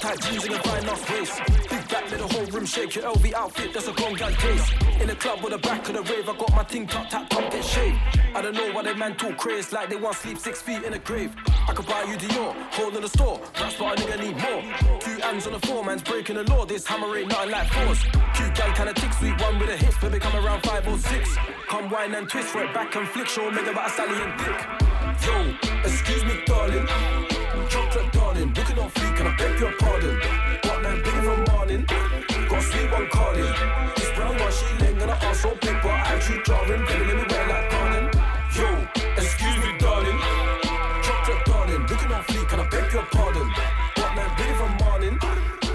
Tight 0.00 0.20
jeans 0.22 0.44
and 0.44 0.54
a 0.54 0.58
fine 0.60 0.82
enough 0.82 1.10
waist. 1.10 1.40
Big 1.68 1.88
back, 1.88 2.10
let 2.10 2.18
the 2.18 2.28
whole 2.34 2.46
room 2.46 2.64
shake. 2.64 2.94
Your 2.94 3.04
LV 3.04 3.32
outfit, 3.34 3.72
that's 3.74 3.88
a 3.88 3.92
grown 3.92 4.14
gal 4.14 4.30
taste. 4.32 4.72
In 5.00 5.06
the 5.06 5.14
club 5.14 5.42
with 5.42 5.52
the 5.52 5.58
back 5.58 5.86
of 5.88 5.94
the 5.94 6.02
rave, 6.02 6.28
I 6.28 6.36
got 6.36 6.52
my 6.56 6.64
ting 6.64 6.86
tucked, 6.86 7.10
tap, 7.10 7.28
top, 7.28 7.50
get 7.50 7.64
shaved. 7.64 7.98
I 8.34 8.42
don't 8.42 8.54
know 8.54 8.72
why 8.72 8.82
they 8.82 8.94
man 8.94 9.14
talk 9.16 9.36
crazy 9.36 9.74
like 9.74 9.90
they 9.90 9.96
want 9.96 10.16
sleep 10.16 10.38
six 10.38 10.62
feet 10.62 10.82
in 10.82 10.94
a 10.94 10.98
grave. 10.98 11.34
I 11.68 11.72
could 11.74 11.86
buy 11.86 12.04
you 12.04 12.16
Dior, 12.16 12.54
hold 12.72 12.96
in 12.96 13.02
the 13.02 13.08
store. 13.08 13.40
That's 13.54 13.76
but 13.76 13.98
a 13.98 14.02
nigga 14.02 14.20
need 14.20 14.36
more. 14.36 15.00
Two 15.00 15.20
hands 15.20 15.46
on 15.46 15.52
the 15.52 15.60
floor, 15.60 15.84
man's 15.84 16.02
breaking 16.02 16.36
the 16.36 16.44
law. 16.44 16.64
This 16.64 16.86
hammer 16.86 17.16
ain't 17.16 17.28
nothing 17.28 17.50
like 17.50 17.68
force. 17.68 18.02
Cute 18.34 18.54
gal 18.54 18.72
kinda 18.74 18.94
tick, 18.94 19.12
sweet 19.12 19.40
one 19.40 19.58
with 19.58 19.68
a 19.68 19.76
hips, 19.76 19.98
baby 19.98 20.18
come 20.18 20.34
around 20.44 20.62
five 20.62 20.86
or 20.88 20.98
six. 20.98 21.36
Come 21.68 21.90
wine 21.90 22.14
and 22.14 22.28
twist, 22.28 22.54
right 22.54 22.72
back 22.72 22.96
and 22.96 23.06
flick, 23.08 23.28
show 23.28 23.50
nigga 23.50 23.72
about 23.72 23.88
a 23.88 23.92
stallion 23.92 24.32
dick. 24.38 24.58
Yo, 25.26 25.80
excuse 25.84 26.24
me, 26.24 26.42
darling. 26.46 27.39
Darling, 28.40 28.54
looking 28.54 28.78
on 28.78 28.90
fleek, 28.90 29.20
and 29.20 29.28
I 29.28 29.36
beg 29.36 29.60
your 29.60 29.72
pardon. 29.78 30.18
Got 30.62 30.82
nine 30.82 31.02
billion 31.02 31.24
from 31.24 31.44
Marlin, 31.44 31.84
got 31.84 32.62
sweet 32.62 32.90
one 32.90 33.06
calling. 33.10 33.52
This 33.96 34.10
brown 34.16 34.38
one, 34.38 34.52
she 34.52 34.66
laying 34.80 35.02
on 35.02 35.08
her 35.08 35.18
ass 35.28 35.40
so 35.40 35.50
big, 35.60 35.76
but 35.82 35.92
actually 36.08 36.42
jarring. 36.44 36.84
Baby, 36.86 37.04
let 37.04 37.16
me 37.16 37.24
wear 37.28 37.48
like 37.48 37.70
Carlin. 37.70 38.06
Yo, 38.56 38.68
excuse 39.20 39.56
me, 39.60 39.76
darling. 39.78 40.18
Chocolate 41.02 41.44
darling, 41.44 41.86
looking 41.86 42.12
on 42.12 42.22
fleek, 42.24 42.52
and 42.52 42.60
I 42.62 42.68
beg 42.70 42.92
your 42.92 43.04
pardon. 43.12 43.48
Got 43.96 44.16
nine 44.16 44.32
billion 44.36 44.56
from 44.56 44.72
Marlin, 44.80 45.18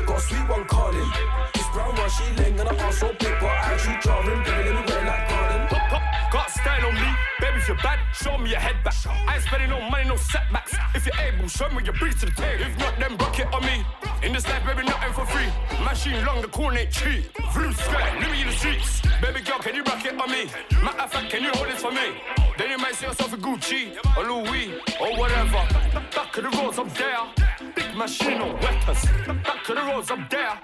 got 0.07 0.21
sweet 0.21 0.47
one 0.49 0.65
calling. 0.65 1.09
This 1.53 1.67
brown 1.69 1.95
one, 1.95 2.09
she 2.09 2.25
laying 2.41 2.59
on 2.59 2.65
her 2.65 2.81
ass 2.81 2.97
so 2.97 3.09
big, 3.19 3.35
but 3.39 3.53
actually 3.69 3.97
jarring. 4.01 4.41
Baby, 4.41 4.69
let 4.69 4.73
me 4.73 4.81
wear 4.89 5.05
like 5.05 5.27
pop, 5.69 6.01
got 6.33 6.49
style 6.49 6.85
on 6.87 6.95
me. 6.95 7.09
Baby, 7.39 7.57
if 7.57 7.67
you're 7.67 7.77
bad, 7.77 7.99
show 8.13 8.37
me 8.39 8.49
your 8.49 8.59
head 8.59 8.83
back. 8.83 8.95
I 9.05 9.35
ain't 9.35 9.43
spending 9.43 9.69
no 9.69 9.79
money, 9.89 10.05
no 10.09 10.15
setbacks. 10.15 10.64
If 11.05 11.13
you're 11.13 11.27
able, 11.27 11.47
show 11.47 11.69
me 11.69 11.83
your 11.83 11.93
breeze 11.93 12.19
to 12.21 12.25
the 12.25 12.31
table. 12.31 12.63
If 12.63 12.79
not, 12.79 12.97
then 12.97 13.15
rock 13.17 13.37
it 13.39 13.45
on 13.53 13.61
me. 13.61 13.85
In 14.23 14.33
this 14.33 14.47
life, 14.47 14.65
baby, 14.65 14.87
nothing 14.87 15.13
for 15.13 15.23
free. 15.27 15.45
Machine 15.83 16.25
long, 16.25 16.41
the 16.41 16.47
corn 16.47 16.77
ain't 16.77 16.89
cheap. 16.89 17.31
Blue 17.53 17.71
sky, 17.73 18.19
me 18.19 18.41
in 18.41 18.47
the 18.47 18.53
streets. 18.53 19.01
Baby 19.21 19.41
girl, 19.41 19.59
can 19.59 19.75
you 19.75 19.83
rock 19.83 20.03
it 20.03 20.19
on 20.19 20.31
me? 20.31 20.49
Matter 20.81 21.01
of 21.03 21.11
fact, 21.11 21.29
can 21.29 21.43
you 21.43 21.51
hold 21.53 21.67
this 21.67 21.79
for 21.79 21.91
me? 21.91 22.17
Then 22.57 22.71
you 22.71 22.79
might 22.79 22.95
see 22.95 23.05
yourself 23.05 23.31
a 23.33 23.37
Gucci 23.37 23.95
or 24.17 24.23
Louis 24.23 24.81
or 24.99 25.15
whatever. 25.19 25.61
Back 25.93 26.37
of 26.37 26.43
the 26.43 26.49
roads, 26.57 26.79
I'm 26.79 26.89
there. 26.89 27.71
Big 27.75 27.95
machine 27.95 28.41
on 28.41 28.59
weapons. 28.59 29.05
Back 29.43 29.69
of 29.69 29.75
the 29.75 29.81
roads, 29.83 30.09
I'm 30.09 30.25
there. 30.31 30.59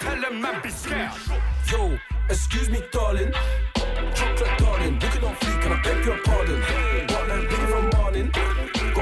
Tell 0.00 0.20
them 0.20 0.40
man 0.40 0.60
be 0.60 0.70
scared. 0.70 1.12
Yo, 1.70 1.96
excuse 2.28 2.68
me, 2.68 2.82
darling. 2.90 3.32
Chocolate 4.12 4.58
darling, 4.58 4.98
looking 4.98 5.22
on 5.24 5.36
fleek, 5.36 5.64
and 5.64 5.74
I 5.74 5.82
beg 5.82 6.04
your 6.04 6.18
pardon. 6.24 7.13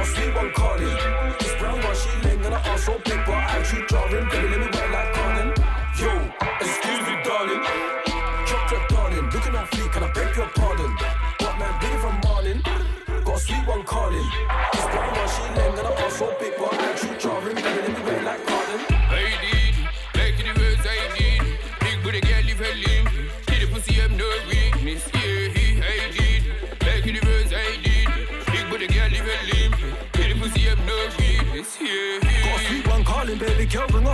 Sweet 0.04 0.34
one 0.34 0.52
calling. 0.52 0.96
This 1.38 1.54
brown 1.58 1.82
one, 1.82 1.96
she 1.96 2.10
laying 2.24 2.44
on 2.46 2.52
her 2.52 2.62
ass 2.70 2.84
so 2.84 2.98
big, 3.04 3.20
but 3.26 3.34
I 3.34 3.58
actually 3.58 3.86
jarring. 3.88 4.28
Baby, 4.30 4.48
let 4.48 4.60
me 4.60 4.68
wear 4.72 4.91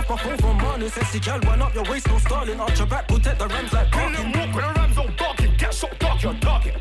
My 0.09 0.17
phone 0.17 0.37
from 0.37 0.57
Marlon 0.57 0.89
says 0.89 1.07
she 1.11 1.19
can 1.19 1.39
wind 1.41 1.61
up 1.61 1.75
your 1.75 1.83
waist, 1.83 2.07
no 2.07 2.17
stalling. 2.17 2.59
Arch 2.59 2.79
your 2.79 2.87
back, 2.87 3.07
protect 3.07 3.37
the 3.37 3.47
rams 3.47 3.71
like 3.71 3.91
parking. 3.91 4.25
Walk 4.31 4.55
when 4.55 4.73
the 4.73 4.79
rams 4.79 4.97
all 4.97 5.07
barking, 5.19 5.53
get 5.55 5.71
shot 5.71 5.99
dark, 5.99 6.23
you're 6.23 6.33
darking. 6.33 6.73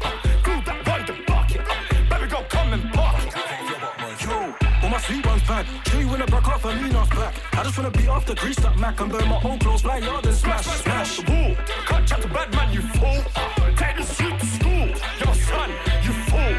Crew 0.42 0.62
that 0.64 0.86
run 0.86 1.04
the 1.04 1.12
barking, 1.26 1.60
baby 2.08 2.26
girl 2.26 2.46
come 2.48 2.72
and 2.72 2.90
park 2.94 3.16
it. 3.26 4.24
Yo, 4.24 4.54
all 4.82 4.88
my 4.88 4.98
sweet 4.98 5.26
ones 5.26 5.42
back. 5.42 5.66
Show 5.88 5.98
you 5.98 6.08
when 6.08 6.22
I 6.22 6.24
back 6.24 6.48
off, 6.48 6.64
a 6.64 6.74
mean 6.74 6.96
off 6.96 7.10
back. 7.10 7.34
I 7.52 7.64
just 7.64 7.76
wanna 7.76 7.90
beat 7.90 8.08
off 8.08 8.24
the 8.24 8.34
grease 8.34 8.56
that 8.60 8.78
Mac 8.78 8.98
and 8.98 9.12
burn 9.12 9.28
my 9.28 9.42
own 9.44 9.58
clothes, 9.58 9.82
fly 9.82 9.98
yard 9.98 10.24
and 10.24 10.34
smash, 10.34 10.64
smash. 10.64 11.18
smash. 11.18 11.28
Wall. 11.28 11.54
Can't 11.86 12.08
chat 12.08 12.22
to 12.22 12.28
bad 12.28 12.50
man, 12.54 12.72
you 12.72 12.80
fool. 12.80 13.22
Take 13.76 13.96
the 13.98 14.04
suit 14.04 14.40
to 14.40 14.46
school. 14.46 14.88
your 15.22 15.34
son, 15.34 15.70
you 16.02 16.12
fool. 16.32 16.56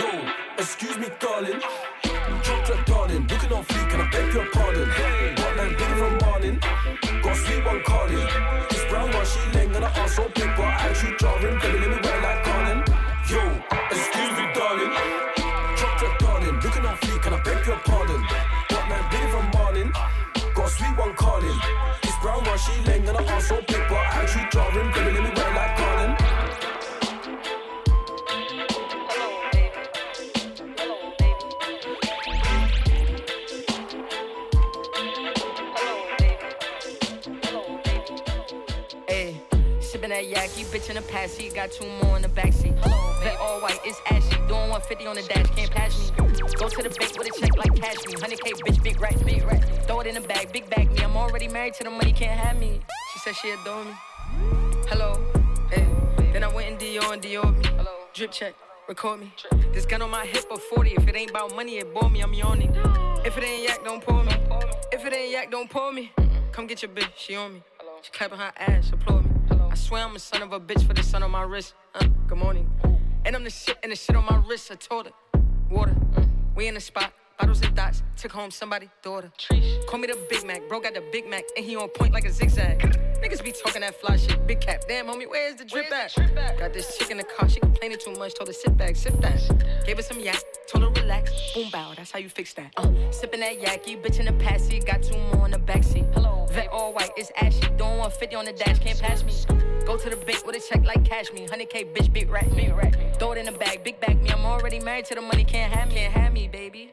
Yo, 0.00 0.32
excuse 0.56 0.96
me, 0.96 1.08
darling. 1.20 1.60
Bitch 40.78 40.90
in 40.90 40.96
the 40.96 41.02
past 41.02 41.36
seat, 41.36 41.54
got 41.54 41.72
two 41.72 41.86
more 42.02 42.16
in 42.16 42.22
the 42.22 42.28
backseat. 42.28 42.74
Vet 43.22 43.36
all 43.40 43.60
white, 43.60 43.80
it's 43.84 44.00
ashy. 44.10 44.36
Doing 44.46 44.70
150 44.70 45.06
on 45.06 45.16
the 45.16 45.22
dash, 45.22 45.46
can't 45.56 45.70
pass 45.70 45.98
me. 45.98 46.16
Go 46.16 46.68
to 46.68 46.82
the 46.82 46.90
bank 46.98 47.18
with 47.18 47.28
a 47.28 47.40
check 47.40 47.56
like 47.56 47.74
cash 47.74 48.06
me. 48.06 48.14
100k, 48.14 48.52
bitch, 48.62 48.82
big 48.82 49.00
rack, 49.00 49.16
big 49.24 49.44
rack. 49.44 49.64
Throw 49.86 50.00
it 50.00 50.06
in 50.06 50.14
the 50.14 50.20
bag, 50.20 50.52
big 50.52 50.70
bag 50.70 50.90
me. 50.92 51.02
I'm 51.02 51.16
already 51.16 51.48
married 51.48 51.74
to 51.74 51.84
the 51.84 51.90
money, 51.90 52.12
can't 52.12 52.38
have 52.38 52.58
me. 52.58 52.80
She 53.12 53.18
said 53.18 53.34
she 53.34 53.50
adore 53.50 53.84
me. 53.84 53.92
Hello, 54.88 55.20
hey. 55.70 55.86
Then 56.32 56.44
I 56.44 56.48
went 56.48 56.68
and 56.68 56.78
Dior 56.78 57.12
and 57.12 57.22
Dior 57.22 57.56
me. 57.56 57.64
Hello. 57.76 57.92
Drip 58.14 58.30
check, 58.30 58.54
record 58.88 59.20
me. 59.20 59.32
This 59.72 59.84
gun 59.84 60.02
on 60.02 60.10
my 60.10 60.26
hip 60.26 60.46
of 60.50 60.62
40. 60.62 60.92
If 60.92 61.08
it 61.08 61.16
ain't 61.16 61.30
about 61.30 61.56
money, 61.56 61.78
it 61.78 61.92
bore 61.92 62.08
me, 62.08 62.20
I'm 62.20 62.34
yawning. 62.34 62.72
If 63.24 63.36
it 63.36 63.44
ain't 63.44 63.64
yak, 63.64 63.84
don't 63.84 64.04
pull 64.04 64.22
me. 64.22 64.32
If 64.92 65.04
it 65.04 65.12
ain't 65.12 65.32
yak, 65.32 65.50
don't 65.50 65.68
pull 65.68 65.92
me. 65.92 66.12
Come 66.52 66.66
get 66.66 66.82
your 66.82 66.90
bitch, 66.90 67.10
she 67.16 67.34
on 67.34 67.54
me. 67.54 67.62
She 68.02 68.12
clapping 68.12 68.38
her 68.38 68.52
ass, 68.56 68.92
applaud 68.92 69.24
me. 69.24 69.57
I 69.70 69.74
swear 69.74 70.02
I'm 70.02 70.16
a 70.16 70.18
son 70.18 70.42
of 70.42 70.52
a 70.52 70.60
bitch 70.60 70.86
for 70.86 70.94
the 70.94 71.02
sun 71.02 71.22
on 71.22 71.30
my 71.30 71.42
wrist. 71.42 71.74
Uh, 71.94 72.06
good 72.26 72.38
morning. 72.38 72.70
And 73.26 73.36
I'm 73.36 73.44
the 73.44 73.50
shit 73.50 73.76
and 73.82 73.92
the 73.92 73.96
shit 73.96 74.16
on 74.16 74.24
my 74.24 74.42
wrist. 74.48 74.70
I 74.70 74.76
told 74.76 75.06
her. 75.06 75.12
Water. 75.70 75.94
We 76.56 76.68
in 76.68 76.74
the 76.74 76.80
spot. 76.80 77.12
Bottles 77.38 77.62
and 77.62 77.74
dots. 77.74 78.02
Took 78.16 78.32
home 78.32 78.50
somebody 78.50 78.88
daughter. 79.02 79.30
Call 79.86 80.00
me 80.00 80.08
the 80.08 80.18
Big 80.28 80.44
Mac. 80.44 80.68
Bro 80.68 80.80
got 80.80 80.94
the 80.94 81.02
Big 81.12 81.28
Mac 81.28 81.44
and 81.56 81.64
he 81.64 81.76
on 81.76 81.88
point 81.88 82.12
like 82.12 82.24
a 82.24 82.32
zigzag. 82.32 82.80
Niggas 83.22 83.44
be 83.44 83.52
talking 83.52 83.82
that 83.82 83.94
fly 84.00 84.16
shit. 84.16 84.44
Big 84.46 84.60
cap. 84.60 84.82
Damn, 84.88 85.06
homie, 85.06 85.28
where's 85.28 85.56
the 85.56 85.64
drip 85.64 85.92
at? 85.92 86.14
Got 86.58 86.72
this 86.72 86.98
chick 86.98 87.10
in 87.10 87.16
the 87.16 87.24
car. 87.24 87.48
She 87.48 87.60
complaining 87.60 87.98
too 88.04 88.12
much. 88.12 88.34
Told 88.34 88.48
her 88.48 88.52
sit 88.52 88.76
back, 88.76 88.96
sit 88.96 89.20
back. 89.20 89.38
Gave 89.86 89.96
her 89.96 90.02
some 90.02 90.18
yak. 90.20 90.42
Told 90.68 90.84
her 90.84 91.02
relax. 91.02 91.32
Boom 91.54 91.70
bow. 91.70 91.94
That's 91.96 92.10
how 92.10 92.18
you 92.18 92.28
fix 92.28 92.54
that. 92.54 92.72
Uh, 92.76 92.92
sipping 93.12 93.40
that 93.40 93.60
yaki. 93.60 94.02
Bitch 94.02 94.18
in 94.18 94.26
the 94.26 94.32
past 94.44 94.66
seat. 94.66 94.84
Got 94.84 95.02
two 95.02 95.18
more 95.32 95.46
in 95.46 95.52
the 95.52 95.58
backseat. 95.58 96.12
Hello. 96.14 96.46
Vet 96.50 96.68
all 96.68 96.92
white. 96.92 97.10
It's 97.16 97.30
ashy. 97.40 97.60
Doing 97.60 97.98
150 97.98 98.36
on 98.36 98.44
the 98.46 98.52
dash. 98.52 98.78
Can't 98.80 99.00
pass 99.00 99.22
me. 99.22 99.32
Go 99.86 99.96
to 99.96 100.10
the 100.10 100.16
bank 100.16 100.44
with 100.44 100.56
a 100.56 100.60
check 100.60 100.84
like 100.84 101.04
cash 101.04 101.32
me. 101.32 101.46
100k, 101.46 101.94
bitch, 101.94 102.12
big 102.12 102.28
rack 102.30 102.50
me. 102.52 102.72
Throw 103.18 103.32
it 103.32 103.38
in 103.38 103.46
the 103.46 103.52
bag. 103.52 103.84
Big 103.84 104.00
bag 104.00 104.20
me. 104.20 104.30
I'm 104.30 104.44
already 104.44 104.80
married 104.80 105.06
to 105.06 105.14
the 105.14 105.22
money. 105.22 105.44
Can't 105.44 105.72
have 105.72 105.88
me. 105.88 105.94
Can't 105.94 106.12
have 106.12 106.32
me, 106.32 106.48
baby. 106.48 106.92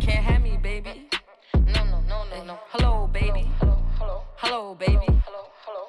Can't 0.00 0.24
have 0.24 0.42
me, 0.42 0.56
baby. 0.62 1.08
No, 1.54 1.84
no, 1.84 2.00
no, 2.08 2.24
no, 2.30 2.44
no. 2.44 2.58
Hello, 2.68 3.08
baby. 3.12 3.50
Hello, 3.58 3.82
hello. 3.98 4.22
Hello, 4.36 4.74
baby. 4.76 5.06
Hello, 5.26 5.48
hello. 5.64 5.88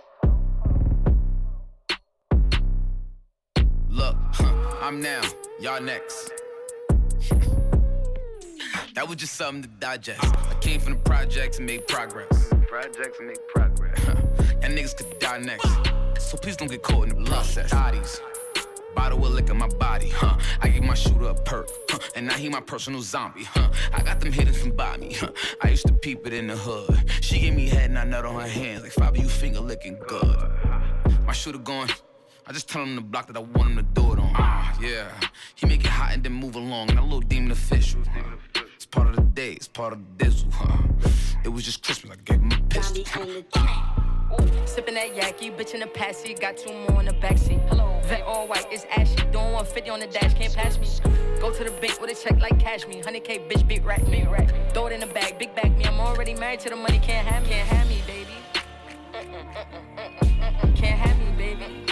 Look, 3.89 4.15
huh, 4.34 4.77
I'm 4.82 5.00
now, 5.00 5.22
y'all 5.60 5.79
next. 5.79 6.32
that 8.96 9.08
was 9.08 9.18
just 9.18 9.36
something 9.36 9.62
to 9.63 9.70
digest. 9.79 10.24
I 10.24 10.56
came 10.60 10.79
from 10.79 10.94
the 10.94 11.00
projects 11.00 11.58
and 11.58 11.68
made 11.68 11.88
progress. 11.88 12.51
Projects 12.68 13.20
and 13.20 13.27
make 13.27 13.48
progress. 13.50 14.00
Y'all 14.08 14.72
niggas 14.72 14.98
could 14.98 15.20
die 15.20 15.38
next. 15.38 15.70
So 16.20 16.36
please 16.38 16.58
don't 16.58 16.72
get 16.72 16.82
caught 16.82 17.10
in 17.10 17.24
the 17.24 17.29
process. 17.29 17.70
Bodies. 17.70 18.20
Bottle 19.00 19.25
of 19.25 19.32
liquor, 19.32 19.53
my 19.53 19.70
body, 19.70 20.10
huh? 20.10 20.38
I 20.60 20.68
give 20.68 20.84
my 20.84 20.94
shooter 20.94 21.29
a 21.29 21.34
perk, 21.34 21.70
huh? 21.89 22.00
And 22.18 22.27
now 22.27 22.34
he 22.34 22.50
my 22.50 22.60
personal 22.60 23.01
zombie, 23.01 23.46
huh? 23.46 23.72
I 23.94 24.03
got 24.03 24.20
them 24.20 24.29
hitters 24.29 24.62
from 24.62 24.72
by 24.72 24.98
me, 24.98 25.13
huh? 25.13 25.32
I 25.62 25.70
used 25.70 25.88
to 25.88 25.94
peep 25.94 26.27
it 26.27 26.34
in 26.34 26.48
the 26.48 26.58
hood. 26.58 27.10
She 27.22 27.39
gave 27.39 27.56
me 27.56 27.70
head 27.70 27.91
and 27.91 27.98
I 27.98 28.03
nut 28.03 28.25
on 28.25 28.41
her 28.41 28.46
hands 28.46 28.84
like 28.84 28.91
five 28.91 29.12
of 29.12 29.18
you 29.18 29.29
finger 29.29 29.62
licking 29.62 29.98
good. 30.06 30.51
My 31.25 31.32
shooter 31.32 31.60
going. 31.60 31.89
I 32.46 32.51
just 32.51 32.68
tell 32.68 32.84
him 32.84 32.98
the 32.98 33.01
block 33.01 33.27
that 33.27 33.38
I 33.38 33.39
want 33.39 33.70
him 33.70 33.77
to 33.77 33.84
do 33.84 34.12
it 34.12 34.20
on. 34.20 34.34
Ah, 34.36 34.77
yeah. 34.82 35.08
He 35.56 35.65
make 35.65 35.79
it 35.79 35.88
hot 35.88 36.12
and 36.12 36.22
then 36.22 36.34
move 36.34 36.56
along. 36.56 36.88
Not 36.88 36.98
a 36.98 37.03
little 37.03 37.22
demon 37.22 37.51
official. 37.51 38.01
Huh? 38.13 38.63
It's 38.75 38.86
part 38.86 39.08
of 39.08 39.15
the 39.15 39.22
day, 39.22 39.53
it's 39.53 39.70
part 39.70 39.94
of 39.94 40.00
the 40.00 40.25
dizzle, 40.25 40.51
huh? 40.51 40.77
It 41.46 41.50
was 41.50 41.63
just 41.63 41.86
Christmas, 41.86 42.18
I 42.18 42.22
gave 42.25 42.41
him 42.41 42.51
a 42.51 42.62
pistol. 42.68 43.06
Sipping 44.65 44.93
that 44.93 45.15
yaki, 45.15 45.55
bitch 45.55 45.74
in 45.74 45.79
the 45.79 45.88
past 45.88 46.21
seat, 46.21 46.39
got 46.39 46.55
two 46.55 46.71
more 46.71 47.00
in 47.00 47.07
the 47.07 47.13
backseat. 47.13 47.67
Hello. 47.69 48.00
Vet 48.03 48.21
all 48.21 48.48
white, 48.48 48.65
it's 48.71 48.86
ashy. 48.95 49.15
Doing 49.31 49.51
150 49.53 49.89
on 49.89 50.00
the 50.00 50.07
dash, 50.07 50.33
can't 50.36 50.53
pass 50.53 50.77
me. 50.77 50.88
Go 51.39 51.51
to 51.51 51.63
the 51.63 51.71
bank 51.81 52.00
with 52.00 52.12
a 52.12 52.15
check 52.15 52.39
like 52.39 52.59
cash 52.59 52.88
me. 52.88 53.01
100k, 53.01 53.50
bitch, 53.50 53.67
big 53.67 53.83
rack 53.86 54.07
me. 54.07 54.27
Throw 54.74 54.88
it 54.88 54.93
in 54.93 55.00
the 55.00 55.07
bag, 55.07 55.39
big 55.39 55.55
bag 55.55 55.75
me. 55.77 55.86
I'm 55.86 56.00
already 56.00 56.36
married 56.36 56.59
to 56.62 56.69
the 56.69 56.75
money, 56.75 57.00
can't 57.00 57.27
have 57.27 57.43
me. 57.43 57.50
Can't 57.50 57.67
have 57.67 57.89
me, 57.89 58.01
baby. 58.05 58.36
Can't 60.75 61.00
have 61.00 61.17
me, 61.17 61.31
baby. 61.38 61.86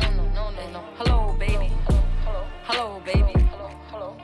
No, 0.00 0.10
no, 0.10 0.24
no, 0.34 0.50
no, 0.50 0.70
no. 0.70 0.84
Hello, 0.98 1.36
baby. 1.38 1.72
Hello, 2.24 2.44
hello, 2.64 3.00
baby. 3.04 3.32
Hello, 3.50 3.70
hello. 3.90 4.16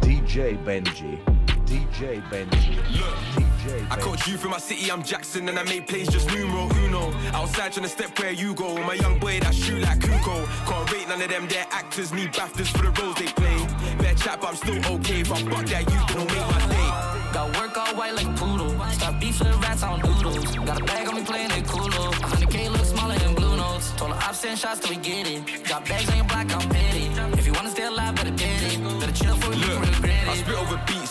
DJ 0.00 0.62
Benji. 0.64 1.18
DJ 1.64 2.22
Benji. 2.28 2.76
DJ 2.84 3.49
I 3.60 3.96
Benji. 3.96 4.00
caught 4.00 4.26
you 4.26 4.36
from 4.38 4.50
my 4.52 4.58
city, 4.58 4.90
I'm 4.90 5.02
Jackson, 5.02 5.48
and 5.48 5.58
I 5.58 5.62
made 5.64 5.86
plays 5.86 6.08
just 6.08 6.28
numero 6.28 6.68
uno. 6.84 7.12
Outside 7.34 7.72
trying 7.72 7.84
to 7.84 7.88
step 7.88 8.18
where 8.18 8.32
you 8.32 8.54
go. 8.54 8.76
I'm 8.76 8.98
young 8.98 9.18
boy 9.18 9.40
that 9.40 9.54
shoot 9.54 9.82
like 9.82 9.98
Kuko. 9.98 10.46
Can't 10.66 10.92
rate 10.92 11.08
none 11.08 11.20
of 11.20 11.28
them, 11.28 11.46
they're 11.48 11.66
actors, 11.70 12.12
need 12.12 12.32
BAFTAs 12.32 12.68
for 12.68 12.90
the 12.90 13.02
roles 13.02 13.16
they 13.16 13.26
play. 13.26 13.58
Bad 13.98 14.16
chat, 14.16 14.40
but 14.40 14.50
I'm 14.50 14.56
still 14.56 14.94
okay. 14.94 15.20
If 15.20 15.32
I 15.32 15.42
buck 15.44 15.66
that, 15.66 15.84
you 15.92 16.00
don't 16.14 16.26
make 16.26 16.46
my 16.48 16.60
day. 16.68 17.10
Got 17.32 17.56
work 17.58 17.76
all 17.76 17.94
white 17.94 18.14
like 18.14 18.34
poodle. 18.36 18.74
Stop 18.92 19.20
beef 19.20 19.36
for 19.36 19.44
the 19.44 19.56
rats 19.58 19.82
on 19.82 20.00
doodles. 20.00 20.56
Got 20.56 20.80
a 20.80 20.84
bag 20.84 21.08
on 21.08 21.14
me 21.16 21.22
playing 21.22 21.50
it 21.52 21.66
cool. 21.68 21.88
100k 21.88 22.70
look 22.72 22.84
smaller 22.84 23.16
than 23.18 23.34
blue 23.34 23.56
notes. 23.56 23.92
Told 23.96 24.12
her 24.12 24.28
ops 24.28 24.40
send 24.40 24.58
shots 24.58 24.80
till 24.80 24.90
we 24.90 24.96
get 24.96 25.26
it. 25.28 25.64
Got 25.68 25.84
bags 25.86 26.08
on 26.10 26.16
your 26.16 26.26
block, 26.26 26.52
I'm 26.54 26.68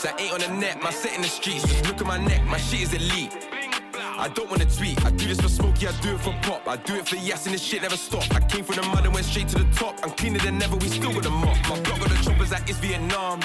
I 0.05 0.15
ain't 0.17 0.31
on 0.31 0.39
the 0.39 0.47
net, 0.59 0.81
my 0.81 0.91
set 0.91 1.13
in 1.13 1.21
the 1.21 1.27
streets. 1.27 1.63
Just 1.63 1.85
look 1.85 1.99
at 1.99 2.07
my 2.07 2.17
neck, 2.17 2.45
my 2.45 2.57
shit 2.57 2.81
is 2.81 2.93
elite. 2.93 3.35
I 4.19 4.27
don't 4.27 4.49
wanna 4.49 4.65
tweet, 4.65 5.03
I 5.05 5.11
do 5.11 5.27
this 5.27 5.39
for 5.39 5.47
Smokey, 5.47 5.87
I 5.87 5.93
do 6.01 6.15
it 6.15 6.19
for 6.19 6.35
Pop. 6.41 6.67
I 6.67 6.75
do 6.75 6.95
it 6.95 7.07
for 7.07 7.15
Yas 7.15 7.45
and 7.45 7.55
this 7.55 7.63
shit 7.63 7.83
never 7.83 7.95
stop. 7.95 8.23
I 8.35 8.41
came 8.41 8.65
from 8.65 8.75
the 8.75 8.81
mud 8.81 9.05
and 9.05 9.13
went 9.13 9.25
straight 9.25 9.47
to 9.47 9.59
the 9.59 9.73
top. 9.73 9.97
I'm 10.03 10.11
cleaner 10.11 10.39
than 10.39 10.61
ever, 10.61 10.75
we 10.75 10.89
still 10.89 11.13
got 11.13 11.23
the 11.23 11.29
mop. 11.29 11.55
My 11.69 11.79
block 11.79 11.99
got 12.01 12.09
the 12.09 12.21
choppers 12.21 12.51
like 12.51 12.69
it's 12.69 12.79
Vietnam. 12.79 13.39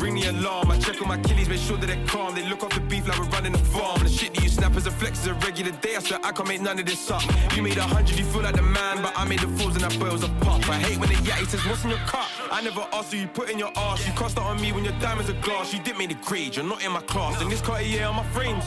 Ring 0.00 0.14
the 0.14 0.30
alarm, 0.30 0.70
I 0.70 0.78
check 0.78 1.02
on 1.02 1.08
my 1.08 1.18
killies, 1.18 1.50
make 1.50 1.60
sure 1.60 1.76
that 1.76 1.86
they're 1.86 2.06
calm. 2.06 2.34
They 2.34 2.48
look 2.48 2.64
off 2.64 2.72
the 2.72 2.80
beef 2.80 3.06
like 3.06 3.18
we're 3.18 3.26
running 3.26 3.52
the 3.52 3.58
farm. 3.58 4.02
The 4.02 4.08
shit 4.08 4.32
that 4.32 4.42
you 4.42 4.48
snap 4.48 4.74
as 4.74 4.86
a 4.86 4.90
flex 4.90 5.20
is 5.20 5.26
a 5.26 5.34
regular 5.34 5.72
day. 5.72 5.96
I 5.96 6.00
swear 6.00 6.18
I 6.24 6.32
can't 6.32 6.48
make 6.48 6.62
none 6.62 6.78
of 6.78 6.86
this 6.86 7.10
up. 7.10 7.22
You 7.54 7.60
made 7.62 7.76
a 7.76 7.82
hundred, 7.82 8.18
you 8.18 8.24
feel 8.24 8.40
like 8.40 8.56
the 8.56 8.62
man, 8.62 9.02
but 9.02 9.12
I 9.14 9.26
made 9.26 9.40
the 9.40 9.48
fools 9.48 9.76
and 9.76 9.84
I 9.84 9.94
boils 9.98 10.24
a 10.24 10.30
pop. 10.40 10.66
I 10.66 10.78
hate 10.78 10.98
when 10.98 11.10
the 11.10 11.16
yatty 11.16 11.46
says, 11.46 11.60
What's 11.66 11.84
in 11.84 11.90
your 11.90 11.98
cup? 12.06 12.28
I 12.50 12.62
never 12.62 12.86
asked 12.94 13.12
who 13.12 13.18
you 13.18 13.28
put 13.28 13.50
in 13.50 13.58
your 13.58 13.72
ass. 13.76 14.06
You 14.06 14.14
crossed 14.14 14.38
out 14.38 14.46
on 14.46 14.62
me 14.62 14.72
when 14.72 14.84
your 14.84 14.98
diamonds 14.98 15.28
are 15.28 15.40
glass. 15.42 15.74
You 15.74 15.80
didn't 15.80 15.98
make 15.98 16.08
the 16.08 16.26
grade, 16.26 16.56
you're 16.56 16.64
not 16.64 16.82
in 16.82 16.92
my 16.92 17.02
class. 17.02 17.38
And 17.42 17.52
this 17.52 17.60
Cartier 17.60 18.06
on 18.06 18.16
my 18.16 18.24
frames. 18.32 18.64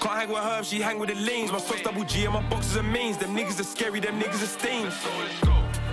Can't 0.00 0.14
hang 0.14 0.28
with 0.28 0.38
her, 0.38 0.62
she 0.62 0.80
hang 0.80 0.98
with 0.98 1.08
the 1.08 1.16
lanes. 1.16 1.50
My 1.50 1.58
socks 1.58 1.82
double 1.82 2.04
G 2.04 2.24
and 2.24 2.34
my 2.34 2.42
boxes 2.42 2.76
are 2.76 2.82
mains. 2.84 3.16
Them 3.16 3.34
niggas 3.36 3.58
are 3.58 3.64
scary, 3.64 3.98
them 3.98 4.20
niggas 4.20 4.42
are 4.42 4.46
stains. 4.46 4.94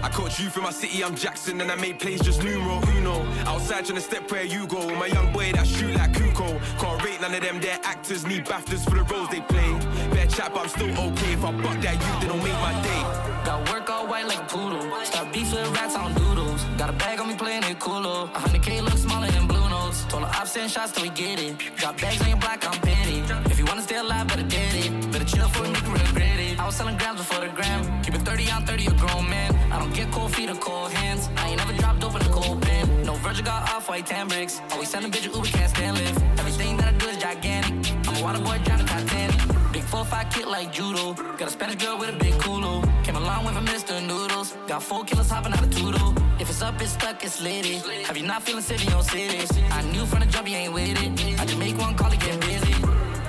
I 0.04 0.10
caught 0.10 0.38
you 0.38 0.50
from 0.50 0.64
my 0.64 0.72
city, 0.72 1.04
I'm 1.04 1.16
Jackson, 1.16 1.60
and 1.62 1.72
I 1.72 1.76
made 1.76 2.00
plays 2.00 2.22
just 2.22 2.44
numero 2.44 2.80
uno. 2.98 3.26
Outside 3.48 3.86
trying 3.86 3.96
to 3.96 4.02
step 4.02 4.30
where 4.32 4.44
you 4.44 4.68
go. 4.68 4.88
My 4.96 5.08
young 5.08 5.34
boy 5.34 5.52
that 5.54 5.66
shoot 5.66 5.96
like 5.96 6.12
Kuko. 6.14 6.60
Can't 6.80 7.04
rate 7.04 7.20
none 7.22 7.34
of 7.34 7.42
them, 7.42 7.60
they're 7.60 7.80
actors, 7.84 8.28
need 8.28 8.46
BAFTAs 8.46 8.84
for 8.84 8.96
the 8.96 9.04
roles 9.04 9.30
they 9.30 9.42
play. 9.42 9.72
Better 10.12 10.30
chat, 10.30 10.54
but 10.54 10.64
I'm 10.64 10.70
still 10.70 10.92
okay. 10.92 11.34
If 11.34 11.44
I 11.44 11.52
buck 11.52 11.82
that 11.82 11.96
you, 11.96 12.22
they 12.22 12.28
don't 12.28 12.44
make 12.44 12.60
my 12.62 12.74
day. 12.84 13.02
Got 13.46 13.70
work 13.72 13.90
all 13.90 14.06
white 14.06 14.28
like 14.28 14.40
a 14.40 14.46
poodle. 14.46 15.06
Stop 15.06 15.34
beef 15.34 15.52
with 15.52 15.68
rats 15.76 15.96
on 15.96 16.14
doodles. 16.14 16.64
Got 16.78 16.92
a 16.92 16.94
bag 16.94 17.20
on 17.20 17.28
me 17.28 17.36
playing 17.36 17.64
it 17.64 17.80
cool. 17.80 18.04
100k 18.04 18.84
look 18.84 18.98
smaller 18.98 19.32
than 19.32 19.48
blue. 19.48 19.65
Told 20.10 20.24
her 20.24 20.30
ops 20.40 20.52
send 20.52 20.72
shots 20.72 20.92
till 20.92 21.04
we 21.04 21.10
get 21.10 21.40
it. 21.40 21.56
Got 21.82 22.00
bags 22.02 22.22
on 22.22 22.30
your 22.30 22.38
block, 22.38 22.66
I'm 22.68 22.80
petty. 22.82 23.20
If 23.52 23.58
you 23.60 23.66
wanna 23.66 23.82
stay 23.82 23.98
alive, 23.98 24.28
better 24.28 24.44
get 24.44 24.74
it. 24.76 25.12
Better 25.12 25.26
chill 25.26 25.48
for 25.50 25.66
you 25.66 25.74
can 25.74 25.94
regret 25.94 26.40
it. 26.40 26.60
I 26.60 26.66
was 26.66 26.76
selling 26.76 26.98
grams 26.98 27.20
before 27.20 27.42
the 27.46 27.52
gram. 27.54 28.04
Keep 28.04 28.16
it 28.16 28.22
30 28.22 28.52
on 28.52 28.66
30, 28.66 28.86
a 28.88 28.92
grown 28.92 29.30
man. 29.30 29.56
I 29.72 29.80
don't 29.80 29.94
get 29.94 30.12
cold 30.12 30.34
feet 30.36 30.50
or 30.50 30.56
cold 30.56 30.92
hands. 30.92 31.30
I 31.38 31.50
ain't 31.50 31.58
never 31.58 31.74
dropped 31.74 32.04
open 32.04 32.22
a 32.22 32.30
cold 32.30 32.62
pen. 32.62 33.04
No 33.04 33.14
Virgil 33.16 33.46
got 33.46 33.70
off 33.74 33.90
white 33.90 34.06
tan 34.06 34.28
bricks. 34.28 34.62
Always 34.72 34.90
send 34.90 35.06
a 35.06 35.10
bitch 35.10 35.26
Uber, 35.26 35.48
can't 35.48 35.70
stand 35.70 35.98
Lyft. 35.98 36.40
Everything 36.40 36.78
that 36.78 36.94
I 36.94 36.98
do 36.98 37.08
is 37.08 37.18
gigantic. 37.18 37.74
I'm 38.08 38.16
a 38.18 38.24
water 38.24 38.40
boy 38.40 38.60
driving 38.64 38.86
Titanic. 38.86 39.38
Big 39.74 39.84
4-5 39.84 40.34
kit 40.34 40.48
like 40.48 40.72
judo. 40.72 41.14
Got 41.14 41.48
a 41.50 41.52
Spanish 41.52 41.84
girl 41.84 41.98
with 41.98 42.10
a 42.10 42.18
big 42.18 42.34
culo. 42.36 42.84
Came 43.16 43.24
a 43.24 43.28
long 43.28 43.46
way 43.46 43.54
from 43.54 43.66
Mr. 43.66 44.06
Noodles. 44.06 44.58
Got 44.68 44.84
four 44.84 45.06
killers 45.06 45.30
hopping 45.30 45.54
out 45.54 45.64
of 45.64 45.70
Toodle. 45.70 46.14
If 46.38 46.50
it's 46.50 46.62
up, 46.62 46.82
it's 46.82 46.92
stuck, 46.92 47.24
it's 47.24 47.42
litty. 47.42 47.76
Have 48.04 48.18
you 48.18 48.28
not 48.28 48.44
feeling 48.44 48.62
city 48.62 48.92
on 48.92 49.04
city? 49.04 49.48
I 49.72 49.84
knew 49.84 50.06
from 50.06 50.20
the 50.20 50.26
jump 50.26 50.50
you 50.50 50.58
ain't 50.58 50.74
with 50.74 51.02
it. 51.02 51.40
I 51.40 51.46
just 51.46 51.58
make 51.58 51.78
one 51.78 51.96
call 51.96 52.12
to 52.12 52.18
get 52.18 52.42
busy. 52.42 52.74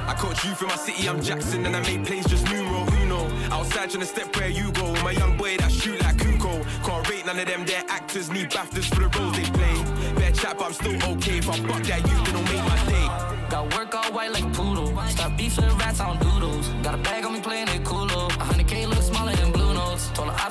I 0.08 0.14
caught 0.18 0.42
you 0.42 0.56
from 0.56 0.68
my 0.68 0.76
city, 0.76 1.08
I'm 1.08 1.22
Jackson, 1.22 1.64
and 1.66 1.76
I 1.76 1.80
make 1.82 2.04
plays 2.04 2.26
just 2.26 2.44
numero 2.46 2.84
uno. 3.00 3.30
Outside 3.52 3.90
trying 3.90 4.00
to 4.00 4.06
step 4.06 4.34
where 4.34 4.48
you 4.48 4.72
go. 4.72 4.92
My 5.04 5.12
young 5.12 5.36
boy 5.36 5.56
that 5.58 5.70
shoot 5.70 6.00
like 6.00 6.16
Kuko. 6.16 6.66
Can't 6.84 7.08
rate 7.08 7.24
none 7.24 7.38
of 7.38 7.46
them, 7.46 7.64
they're 7.64 7.84
actors, 7.88 8.28
need 8.28 8.50
BAFTAs 8.50 8.92
for 8.92 9.02
the 9.02 9.08
roles 9.16 9.36
they 9.36 9.44
play. 9.44 9.76
Bad 10.14 10.34
chat, 10.34 10.58
but 10.58 10.66
I'm 10.66 10.72
still 10.72 10.96
okay. 11.12 11.38
If 11.38 11.48
I 11.48 11.60
buck 11.60 11.84
that 11.84 12.00
you, 12.00 12.24
then 12.24 12.34
don't 12.34 12.44
make 12.50 12.64
my 12.64 12.78
day. 12.90 13.26
Got 13.50 13.72
work 13.72 13.94
all 13.94 14.12
white 14.12 14.32
like 14.32 14.42
a 14.42 14.50
poodle. 14.50 14.88
Start 15.10 15.36
beef 15.36 15.56
with 15.56 15.72
rats 15.78 16.00
on 16.00 16.18
doodles. 16.18 16.66
Got 16.82 16.96
a 16.96 16.98
bag 16.98 17.24
on 17.24 17.34
me 17.34 17.40
playing 17.40 17.68
it 17.68 17.84
coolo. 17.84 18.05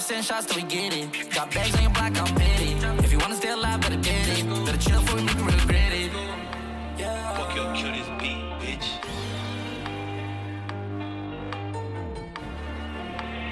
Send 0.05 0.23
shots 0.23 0.45
till 0.45 0.61
we 0.61 0.67
get 0.69 0.93
it. 0.93 1.09
Got 1.33 1.51
bags 1.51 1.75
on 1.75 1.81
your 1.81 1.91
block, 1.91 2.15
I'm 2.21 2.35
petty. 2.35 2.73
If 3.03 3.11
you 3.11 3.17
wanna 3.17 3.35
stay 3.35 3.49
alive, 3.49 3.81
better 3.81 3.95
get 3.95 4.27
it. 4.37 4.45
Better 4.65 4.77
chill 4.77 5.01
before 5.01 5.17
we 5.17 5.23
make 5.25 5.35
you 5.35 5.45
regret 5.45 5.93
it. 5.93 6.11
Yeah. 6.99 7.37
Fuck 7.37 7.55
your 7.55 7.73
kill 7.73 7.91
this 7.91 8.09
beat, 8.19 8.41
bitch. 8.61 8.87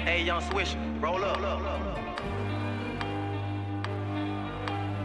Hey, 0.04 0.22
young 0.22 0.42
Swish, 0.42 0.76
roll 1.00 1.24
up. 1.24 1.83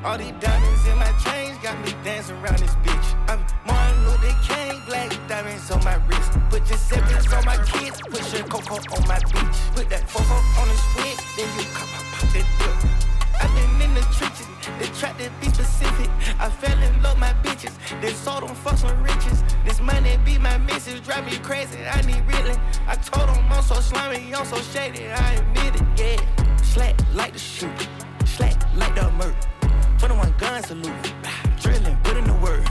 All 0.05 0.17
these 0.17 0.31
diamonds 0.39 0.87
in 0.87 0.97
my 0.97 1.11
chains 1.23 1.57
got 1.61 1.77
me 1.83 1.93
dancing 2.05 2.37
around 2.37 2.59
this 2.59 2.73
bitch. 2.87 3.15
I'm 3.27 3.39
Martin 3.67 4.05
Luther 4.05 4.33
King, 4.47 4.81
black 4.87 5.11
diamonds 5.27 5.69
on 5.71 5.83
my 5.83 5.95
wrist. 6.07 6.31
Put 6.49 6.69
your 6.69 6.77
zippers 6.77 7.37
on 7.37 7.43
my 7.43 7.57
kids, 7.65 7.99
put 8.03 8.23
your 8.31 8.47
cocoa 8.47 8.79
on 8.95 9.07
my 9.09 9.19
beach. 9.19 9.59
Put 9.75 9.89
that 9.89 10.07
fofo 10.07 10.39
on 10.61 10.67
the 10.69 10.75
squid, 10.75 11.19
then 11.35 11.49
you 11.59 11.65
pop, 11.75 11.87
pop, 11.89 12.05
pop 12.13 12.29
that 12.31 12.47
dip. 12.59 13.41
I've 13.41 13.53
been 13.53 13.89
in 13.89 13.93
the 13.93 14.01
trenches, 14.15 14.47
they 14.79 14.87
tried 14.97 15.19
to 15.19 15.29
be 15.41 15.49
specific. 15.49 16.09
I 16.39 16.49
fell 16.49 16.79
in 16.81 17.03
love 17.03 17.19
my 17.19 17.33
bitches, 17.43 17.75
they 17.99 18.13
sold 18.13 18.43
them 18.43 18.55
for 18.55 18.77
some 18.77 19.03
riches. 19.03 19.43
This 19.65 19.81
money 19.81 20.17
be 20.23 20.37
my 20.37 20.57
missus, 20.59 21.01
drive 21.01 21.25
me 21.25 21.37
crazy, 21.39 21.77
I 21.85 21.99
need 22.03 22.23
really. 22.25 22.57
I 22.87 22.95
told 22.95 23.27
them 23.27 23.51
I'm 23.51 23.61
so 23.63 23.75
slimy, 23.75 24.33
I'm 24.33 24.45
so 24.45 24.61
shady, 24.61 25.09
I 25.09 25.33
admit 25.33 25.75
it, 25.75 25.87
yeah. 25.99 26.55
Slack 26.63 26.95
like 27.13 27.33
the 27.33 27.39
shoot, 27.39 27.89
slack 28.23 28.55
like 28.77 28.95
the 28.95 29.11
murder. 29.11 29.58
21 29.99 30.33
gun 30.37 30.63
salute. 30.63 31.13
Drilling, 31.59 31.97
put 32.03 32.15
in 32.15 32.23
the 32.23 32.33
word. 32.35 32.65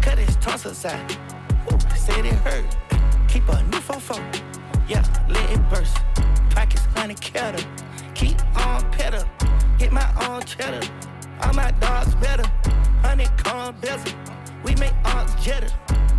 Cut 0.00 0.18
his 0.18 0.34
tonsils 0.36 0.72
aside. 0.72 1.16
Woo, 1.70 1.78
said 1.94 2.24
it 2.24 2.32
hurt. 2.32 2.64
Keep 3.28 3.48
a 3.50 3.62
new 3.64 3.80
fofo. 3.80 4.16
Yeah, 4.88 5.04
let 5.28 5.50
it 5.50 5.60
burst. 5.68 5.96
Pockets 6.50 6.86
honey 6.96 7.14
kettle. 7.16 7.62
Keep 8.14 8.38
on 8.56 8.90
pedal. 8.92 9.24
Get 9.78 9.92
my 9.92 10.08
own 10.26 10.42
cheddar. 10.44 10.80
All 11.42 11.52
my 11.52 11.70
dogs 11.72 12.14
better. 12.14 12.50
Honeycomb 13.02 13.76
bezel. 13.82 14.12
We 14.64 14.74
make 14.76 14.94
arcs 15.04 15.34
jetter. 15.34 15.70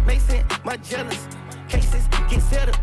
Mason, 0.05 0.45
my 0.63 0.77
jealous. 0.77 1.27
Cases 1.69 2.07
get 2.29 2.41
settled. 2.41 2.79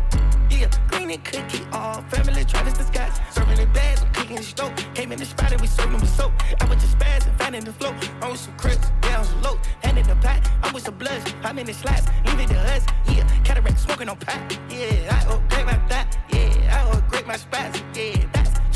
Yeah, 0.49 0.69
green 0.89 1.11
and 1.11 1.23
cookie, 1.23 1.65
all 1.71 2.01
family 2.09 2.43
trying 2.43 2.71
to 2.71 2.77
disguise. 2.77 3.17
Serving 3.31 3.57
the 3.57 3.67
bags, 3.67 4.03
I'm 4.29 4.35
the 4.35 4.43
stove. 4.43 4.71
Came 4.93 5.11
in 5.11 5.17
the 5.17 5.25
spot 5.25 5.51
and 5.51 5.59
we 5.59 5.65
served 5.65 5.91
them 5.91 6.01
with 6.01 6.09
soap. 6.11 6.31
I 6.61 6.65
was 6.65 6.77
just 6.77 6.99
spazzing, 6.99 7.35
finding 7.39 7.63
the 7.63 7.73
flow. 7.73 7.93
I'm 8.21 8.35
some 8.35 8.55
crips, 8.57 8.91
down 9.01 9.25
some 9.25 9.41
low. 9.41 9.57
Hand 9.81 9.97
in 9.97 10.07
the 10.07 10.15
pot, 10.17 10.47
I'm 10.61 10.71
with 10.71 10.83
some 10.83 10.95
bloods. 10.99 11.33
I'm 11.43 11.57
in 11.57 11.65
the 11.65 11.73
slots, 11.73 12.05
leave 12.27 12.39
it 12.41 12.47
to 12.49 12.59
us. 12.59 12.85
Yeah, 13.07 13.27
cataract 13.43 13.79
smoking 13.79 14.07
on 14.07 14.17
pot. 14.17 14.59
Yeah, 14.69 15.17
I 15.17 15.33
upgrade 15.33 15.65
my 15.65 15.77
thought. 15.87 16.15
Yeah, 16.31 16.85
I 16.85 16.95
upgrade 16.95 17.25
my 17.25 17.37
spots. 17.37 17.81
Yeah, 17.95 18.23
that's 18.33 18.68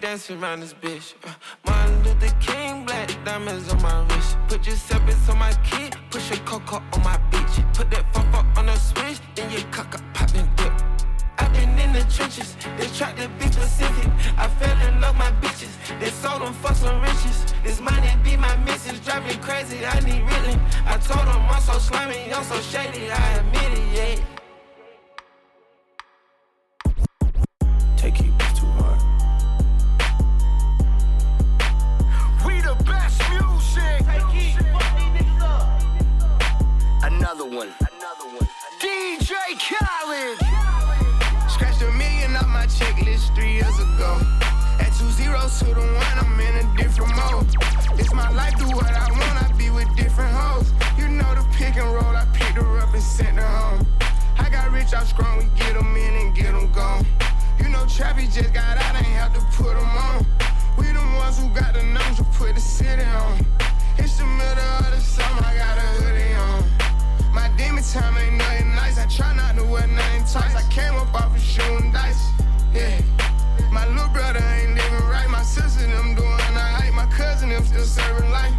dancing 0.00 0.42
around 0.42 0.60
this 0.60 0.74
bitch. 0.74 0.91
To 45.58 45.66
the 45.66 45.80
one, 45.80 46.18
I'm 46.18 46.40
in 46.40 46.64
a 46.64 46.76
different 46.76 47.14
mode. 47.14 47.46
It's 47.98 48.12
my 48.14 48.30
life, 48.30 48.56
do 48.56 48.66
what 48.68 48.90
I 48.90 49.10
want, 49.10 49.36
I 49.42 49.52
be 49.56 49.70
with 49.70 49.94
different 49.96 50.32
hoes. 50.32 50.72
You 50.96 51.08
know 51.08 51.34
the 51.34 51.46
pick 51.52 51.76
and 51.76 51.92
roll, 51.92 52.16
I 52.16 52.24
picked 52.32 52.56
her 52.56 52.78
up 52.78 52.94
and 52.94 53.02
sent 53.02 53.36
her 53.36 53.46
home. 53.46 53.86
I 54.38 54.48
got 54.48 54.70
rich, 54.72 54.94
I'm 54.94 55.04
strong, 55.04 55.38
we 55.38 55.44
get 55.58 55.74
them 55.74 55.94
in 55.94 56.14
and 56.14 56.34
get 56.34 56.52
them 56.52 56.72
gone. 56.72 57.06
You 57.58 57.68
know 57.68 57.84
Trappy 57.84 58.32
just 58.32 58.54
got 58.54 58.78
out, 58.78 58.96
ain't 58.96 59.04
have 59.20 59.34
to 59.34 59.40
put 59.56 59.74
them 59.74 59.96
on. 60.08 60.26
We 60.78 60.86
the 60.86 61.04
ones 61.20 61.38
who 61.38 61.48
got 61.50 61.74
the 61.74 61.82
numbers 61.82 62.16
to 62.16 62.24
put 62.38 62.54
the 62.54 62.60
city 62.60 63.02
on. 63.02 63.44
It's 63.98 64.16
the 64.16 64.24
middle 64.24 64.64
of 64.80 64.90
the 64.90 65.00
summer, 65.00 65.42
I 65.44 65.54
got 65.56 65.76
a 65.76 65.86
hoodie 66.00 66.32
on. 66.32 67.34
My 67.34 67.48
demon 67.58 67.84
time 67.84 68.16
ain't 68.16 68.36
nothing 68.36 68.74
nice, 68.74 68.98
I 68.98 69.06
try 69.06 69.34
not 69.34 69.56
to 69.56 69.64
wear 69.64 69.86
nothing 69.86 70.24
tight. 70.24 70.56
I 70.56 70.62
came 70.70 70.94
up 70.94 71.14
off 71.14 71.36
of 71.36 71.42
shooting 71.42 71.92
dice, 71.92 72.30
yeah. 72.72 73.02
My 73.70 73.86
little 73.86 74.08
brother 74.08 74.38
ain't 74.38 74.71
them 77.82 77.88
serving 77.88 78.30
life, 78.30 78.54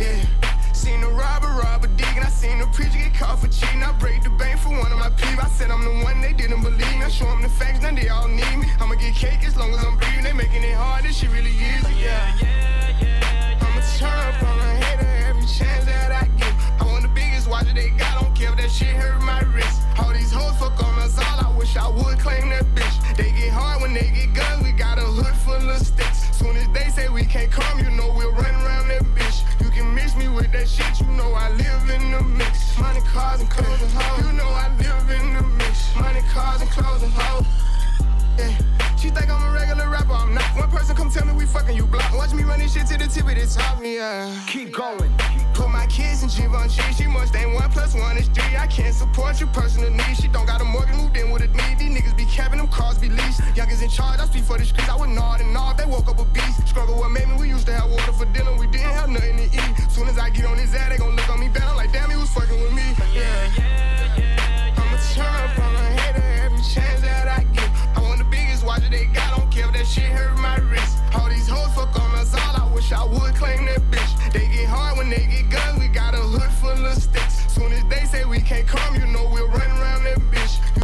yeah. 0.00 0.24
Seen 0.72 1.00
the 1.00 1.08
robber 1.08 1.48
rob 1.62 1.84
a 1.84 1.88
dig, 1.88 2.16
and 2.16 2.24
I 2.24 2.28
seen 2.28 2.58
the 2.58 2.66
preacher 2.66 2.98
get 2.98 3.14
caught 3.14 3.38
for 3.38 3.48
cheating. 3.48 3.82
I 3.82 3.92
break 3.92 4.22
the 4.22 4.30
bank 4.30 4.58
for 4.60 4.70
one 4.70 4.90
of 4.90 4.98
my 4.98 5.10
people. 5.10 5.40
I 5.40 5.48
said 5.48 5.70
I'm 5.70 5.84
the 5.84 6.02
one 6.04 6.20
they 6.20 6.32
didn't 6.32 6.62
believe 6.62 6.96
me. 6.98 7.04
I 7.04 7.08
show 7.08 7.26
them 7.26 7.42
the 7.42 7.48
facts, 7.48 7.82
now 7.82 7.94
they 7.94 8.08
all 8.08 8.28
need 8.28 8.56
me. 8.56 8.66
I'ma 8.80 8.94
get 8.94 9.14
cake 9.14 9.44
as 9.46 9.56
long 9.56 9.70
as 9.72 9.84
I'm 9.84 9.96
breathing. 9.96 10.24
They 10.24 10.32
making 10.32 10.64
it 10.64 10.74
hard, 10.74 11.04
this 11.04 11.18
shit 11.18 11.30
really 11.30 11.50
easy. 11.50 11.94
Yeah, 11.94 12.34
yeah, 12.42 13.02
yeah. 13.02 13.58
I'ma 13.62 13.80
turn 13.98 14.34
on 14.50 14.58
a 14.58 14.70
hater 14.82 15.10
every 15.28 15.46
chance 15.46 15.84
that 15.86 16.10
I 16.10 16.26
get. 16.36 16.54
I 16.80 16.84
want 16.84 17.02
the 17.02 17.12
biggest 17.14 17.48
watch 17.48 17.66
that 17.66 17.74
they 17.76 17.90
got, 17.90 18.20
don't 18.20 18.34
care 18.34 18.50
if 18.50 18.56
that 18.56 18.70
shit 18.70 18.94
hurt 18.96 19.22
my 19.22 19.40
wrist. 19.54 19.82
All 19.98 20.12
these 20.12 20.32
hoes 20.32 20.56
fuck 20.58 20.82
on 20.82 20.98
us 20.98 21.16
all, 21.18 21.38
I 21.46 21.56
wish 21.56 21.76
I 21.76 21.88
would 21.88 22.18
claim 22.18 22.50
that 22.50 22.66
bitch. 22.74 23.16
They 23.16 23.30
get 23.30 23.52
hard 23.52 23.80
when 23.82 23.94
they 23.94 24.10
get 24.10 24.34
guns, 24.34 24.64
we 24.64 24.72
got 24.72 24.98
a 24.98 25.02
hood 25.02 25.36
full 25.46 25.70
of 25.70 25.78
sticks. 25.78 26.15
Soon 26.46 26.56
as 26.58 26.68
they 26.68 26.88
say 26.90 27.08
we 27.08 27.24
can't 27.24 27.50
come, 27.50 27.80
you 27.80 27.90
know 27.90 28.14
we'll 28.16 28.30
run 28.30 28.54
around 28.54 28.86
that 28.86 29.02
bitch. 29.16 29.42
You 29.60 29.68
can 29.68 29.92
mix 29.92 30.14
me 30.14 30.28
with 30.28 30.52
that 30.52 30.68
shit, 30.68 31.00
you 31.00 31.12
know 31.16 31.32
I 31.32 31.50
live 31.50 31.90
in 31.90 32.12
the 32.12 32.22
mix. 32.22 32.78
Money, 32.78 33.00
cars, 33.00 33.40
and 33.40 33.50
clothes 33.50 33.82
and 33.82 33.90
hoes. 33.90 34.26
You 34.26 34.32
know 34.32 34.46
I 34.46 34.68
live 34.78 35.10
in 35.10 35.34
the 35.34 35.42
mix. 35.42 35.96
Money, 35.96 36.20
cars, 36.32 36.60
and 36.60 36.70
clothes 36.70 37.02
and 37.02 37.12
hoes. 37.12 37.46
Yeah. 38.38 38.95
She 39.06 39.12
think 39.12 39.30
I'm 39.30 39.40
a 39.40 39.54
regular 39.54 39.88
rapper, 39.88 40.14
I'm 40.14 40.34
not. 40.34 40.42
One 40.58 40.68
person 40.68 40.96
come 40.96 41.10
tell 41.12 41.24
me 41.24 41.32
we 41.32 41.46
fucking 41.46 41.76
you 41.76 41.86
block. 41.86 42.12
Watch 42.12 42.34
me 42.34 42.42
run 42.42 42.58
this 42.58 42.74
shit 42.74 42.88
to 42.88 42.98
the 42.98 43.06
tip 43.06 43.22
of 43.30 43.36
the 43.36 43.46
top, 43.46 43.78
yeah. 43.80 44.34
Keep 44.48 44.72
going. 44.72 45.14
Put 45.54 45.70
my 45.70 45.86
kids 45.86 46.24
in 46.24 46.28
Givenchy. 46.28 46.82
She 46.92 47.06
must 47.06 47.32
ain't 47.36 47.54
one 47.54 47.70
plus 47.70 47.94
one 47.94 48.16
is 48.18 48.26
three. 48.26 48.56
I 48.56 48.66
can't 48.66 48.92
support 48.92 49.38
your 49.38 49.48
personal 49.50 49.90
needs. 49.90 50.18
She 50.18 50.26
don't 50.26 50.44
got 50.44 50.60
a 50.60 50.64
mortgage, 50.64 50.96
moved 50.96 51.16
in 51.16 51.30
with 51.30 51.42
a 51.42 51.46
need. 51.46 51.78
These 51.78 51.94
niggas 51.94 52.16
be 52.16 52.24
capping 52.24 52.58
them 52.58 52.66
cars 52.66 52.98
be 52.98 53.08
leased. 53.08 53.42
Youngers 53.54 53.80
in 53.80 53.90
charge, 53.90 54.18
I 54.18 54.26
speak 54.26 54.42
for 54.42 54.58
the 54.58 54.64
streets. 54.64 54.88
I 54.88 54.96
would 54.96 55.10
nod 55.10 55.40
and 55.40 55.52
nod. 55.54 55.78
They 55.78 55.86
woke 55.86 56.08
up 56.08 56.18
a 56.18 56.24
beast. 56.24 56.66
Struggle 56.66 56.98
what 56.98 57.12
made 57.12 57.28
me. 57.28 57.36
We 57.38 57.48
used 57.48 57.66
to 57.66 57.74
have 57.74 57.88
water 57.88 58.12
for 58.12 58.26
dinner. 58.34 58.58
We 58.58 58.66
didn't 58.66 58.90
have 58.90 59.08
nothing 59.08 59.36
to 59.36 59.44
eat. 59.44 59.72
Soon 59.88 60.08
as 60.08 60.18
I 60.18 60.30
get 60.30 60.46
on 60.46 60.58
his 60.58 60.74
ass, 60.74 60.90
they 60.90 60.98
gon' 60.98 61.14
look 61.14 61.30
on 61.30 61.38
me 61.38 61.48
bad. 61.48 61.62
I'm 61.62 61.76
like, 61.76 61.92
damn, 61.92 62.10
he 62.10 62.16
was 62.16 62.30
fucking 62.30 62.60
with 62.60 62.72
me. 62.72 62.82
Yeah. 63.14 63.22
Yeah, 63.54 64.16
yeah. 64.18 64.74
I'ma 64.76 64.96
turn 65.14 65.26
a 65.26 65.48
hater 65.54 65.65
that 68.80 68.90
they 68.90 69.06
got. 69.06 69.36
Don't 69.36 69.50
care 69.50 69.66
if 69.66 69.72
that 69.74 69.86
shit 69.86 70.04
hurt 70.04 70.36
my 70.38 70.56
wrist. 70.70 70.98
All 71.14 71.28
these 71.28 71.48
hoes 71.48 71.74
fuck 71.74 71.94
on 71.98 72.14
us 72.18 72.34
all. 72.34 72.56
I 72.62 72.72
wish 72.74 72.92
I 72.92 73.04
would 73.04 73.34
claim 73.34 73.64
that 73.66 73.80
bitch. 73.90 74.32
They 74.32 74.48
get 74.48 74.68
hard 74.68 74.98
when 74.98 75.10
they 75.10 75.26
get 75.26 75.50
guns. 75.50 75.78
We 75.80 75.88
got 75.88 76.14
a 76.14 76.18
hood 76.18 76.50
full 76.60 76.84
of 76.84 76.94
sticks. 76.94 77.52
Soon 77.52 77.72
as 77.72 77.84
they 77.88 78.04
say 78.06 78.24
we 78.24 78.40
can't 78.40 78.66
come, 78.66 78.94
you 78.94 79.06
know 79.06 79.28
we'll 79.32 79.48
run 79.48 79.70
around 79.80 80.04
that 80.04 80.18
bitch. 80.30 80.75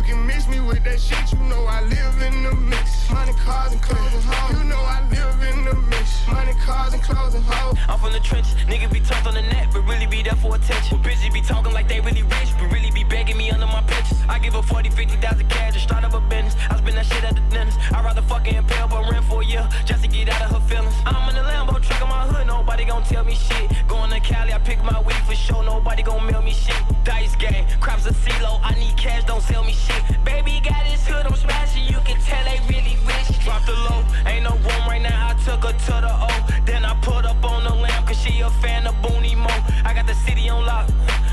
You 0.47 0.51
me 0.51 0.61
with 0.61 0.83
that 0.85 1.01
shit. 1.01 1.33
You 1.33 1.39
know 1.47 1.65
I 1.67 1.83
live 1.83 2.23
in 2.23 2.43
the 2.43 2.53
mix. 2.55 3.11
Money, 3.11 3.33
cars, 3.33 3.73
and 3.73 3.83
clothes 3.83 4.15
and 4.15 4.25
hoes. 4.25 4.59
You 4.59 4.65
know 4.65 4.81
I 4.81 5.07
live 5.11 5.43
in 5.43 5.65
the 5.65 5.75
mix. 5.75 6.27
Money, 6.27 6.55
cars, 6.65 6.95
and 6.95 7.03
clothes 7.03 7.35
and 7.35 7.45
hoes. 7.45 7.77
I'm 7.89 7.99
from 7.99 8.13
the 8.13 8.21
trenches. 8.21 8.55
Niggas 8.67 8.93
be 8.93 9.01
tough 9.01 9.27
on 9.27 9.35
the 9.35 9.43
net, 9.43 9.69
but 9.73 9.83
really 9.83 10.07
be 10.07 10.23
there 10.23 10.35
for 10.35 10.57
attention. 10.57 10.99
Bitches 10.99 11.33
be 11.33 11.43
talking 11.43 11.73
like 11.73 11.87
they 11.87 12.01
really 12.01 12.23
rich, 12.23 12.51
but 12.59 12.73
really 12.73 12.91
be 12.91 13.05
begging 13.05 13.37
me 13.37 13.51
under 13.51 13.67
my 13.67 13.83
pictures. 13.83 14.19
I 14.29 14.39
give 14.39 14.55
her 14.55 14.63
40, 14.63 14.91
50,000 14.91 15.49
cash 15.49 15.75
to 15.75 15.81
start 15.81 16.05
up 16.05 16.15
a 16.15 16.21
business. 16.21 16.57
I 16.71 16.77
spend 16.79 16.97
that 16.97 17.07
shit 17.07 17.25
at 17.25 17.35
the 17.35 17.43
dentist. 17.55 17.79
I'd 17.93 18.05
rather 18.05 18.23
fucking 18.23 18.55
impale 18.55 18.89
but 18.89 19.11
rent 19.11 19.25
for 19.27 19.43
a 19.43 19.45
year 19.45 19.69
just 19.85 20.03
to 20.03 20.09
get 20.09 20.29
out 20.29 20.43
of 20.43 20.51
her 20.51 20.69
feelings. 20.69 20.95
I'm 21.07 21.29
in 21.29 21.37
the 21.37 21.43
Lambo 21.43 21.81
truck 21.81 22.03
in 22.03 22.09
my 22.09 22.27
hood, 22.27 22.47
nobody 22.47 22.85
gon' 22.85 23.05
tell 23.05 23.25
me 23.25 23.35
shit. 23.35 23.71
Going 23.87 24.11
to 24.11 24.21
Cali, 24.21 24.53
I 24.53 24.59
pick 24.59 24.83
my 24.83 25.01
weed 25.03 25.23
for 25.27 25.35
sure, 25.35 25.63
nobody 25.63 26.03
gon' 26.03 26.27
mail 26.27 26.43
me 26.43 26.53
shit. 26.53 26.83
Dice 27.05 27.37
game, 27.37 27.67
crops 27.81 28.07
a 28.07 28.13
CeeLo, 28.13 28.61
I 28.63 28.75
need 28.75 28.97
cash, 28.97 29.25
don't 29.25 29.43
sell 29.43 29.63
me 29.63 29.73
shit. 29.73 30.03
Baby 30.33 30.61
got 30.65 30.85
his 30.87 31.07
hood, 31.07 31.27
I'm 31.27 31.37
smashing, 31.37 31.85
you 31.85 32.01
can 32.09 32.19
tell 32.21 32.43
they 32.49 32.59
really 32.73 32.97
rich. 33.05 33.39
Drop 33.45 33.63
the 33.67 33.77
low, 33.87 34.01
ain't 34.27 34.45
no 34.45 34.57
room 34.57 34.85
right 34.89 35.03
now, 35.03 35.29
I 35.29 35.35
took 35.45 35.63
her 35.69 35.77
to 35.77 35.95
the 36.07 36.13
O. 36.29 36.33
Then 36.65 36.85
I 36.85 36.95
put 37.03 37.27
up 37.27 37.45
on 37.45 37.65
the 37.65 37.75
lamp, 37.75 38.07
cause 38.07 38.19
she 38.19 38.41
a 38.41 38.49
fan 38.65 38.87
of 38.87 38.95
Booney 39.05 39.37
Mo. 39.37 39.53
I 39.85 39.93
got 39.93 40.07
the 40.07 40.15
city 40.15 40.49
on 40.49 40.65
lock, 40.65 40.89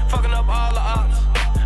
fucking 0.09 0.31
up 0.31 0.49
all 0.49 0.73
the 0.73 0.83
ops. 0.97 1.17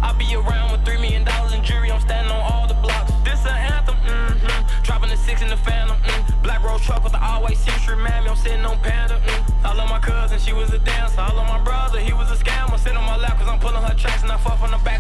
I 0.08 0.14
be 0.14 0.36
around 0.36 0.72
with 0.72 0.86
three 0.86 1.02
million 1.02 1.24
dollars 1.24 1.54
in 1.54 1.64
jewelry, 1.64 1.92
I'm 1.92 2.02
standing 2.02 2.32
on 2.32 2.44
all 2.52 2.68
the 2.68 2.76
blocks. 2.76 3.12
This 3.26 3.42
an 3.46 3.58
anthem, 3.74 3.98
mm-hmm. 4.06 4.84
Dropping 4.84 5.10
the 5.10 5.18
six 5.18 5.42
in 5.42 5.50
the 5.50 5.58
phantom, 5.58 5.98
mm. 5.98 6.44
Black 6.44 6.62
road 6.64 6.82
truck 6.82 7.04
with 7.04 7.14
the 7.14 7.24
all-white 7.24 7.58
century 7.58 7.98
mammy, 7.98 8.30
I'm 8.30 8.36
sitting 8.36 8.64
on 8.64 8.78
Panda, 8.82 9.20
mm. 9.26 9.66
I 9.66 9.74
love 9.74 9.90
my 9.90 10.00
cousin, 10.00 10.38
she 10.38 10.54
was 10.54 10.72
a 10.72 10.78
dancer. 10.78 11.20
I 11.20 11.34
love 11.34 11.48
my 11.48 11.62
brother, 11.64 12.00
he 12.00 12.14
was 12.14 12.30
a 12.30 12.36
scammer. 12.36 12.78
Sit 12.78 12.96
on 12.96 13.06
my 13.06 13.18
lap 13.18 13.40
cause 13.40 13.48
I'm 13.48 13.60
pulling 13.60 13.82
her 13.82 13.96
tracks 13.96 14.22
and 14.22 14.32
I 14.32 14.38
fuck 14.38 14.60
from 14.60 14.72
the 14.72 14.78
back 14.84 14.93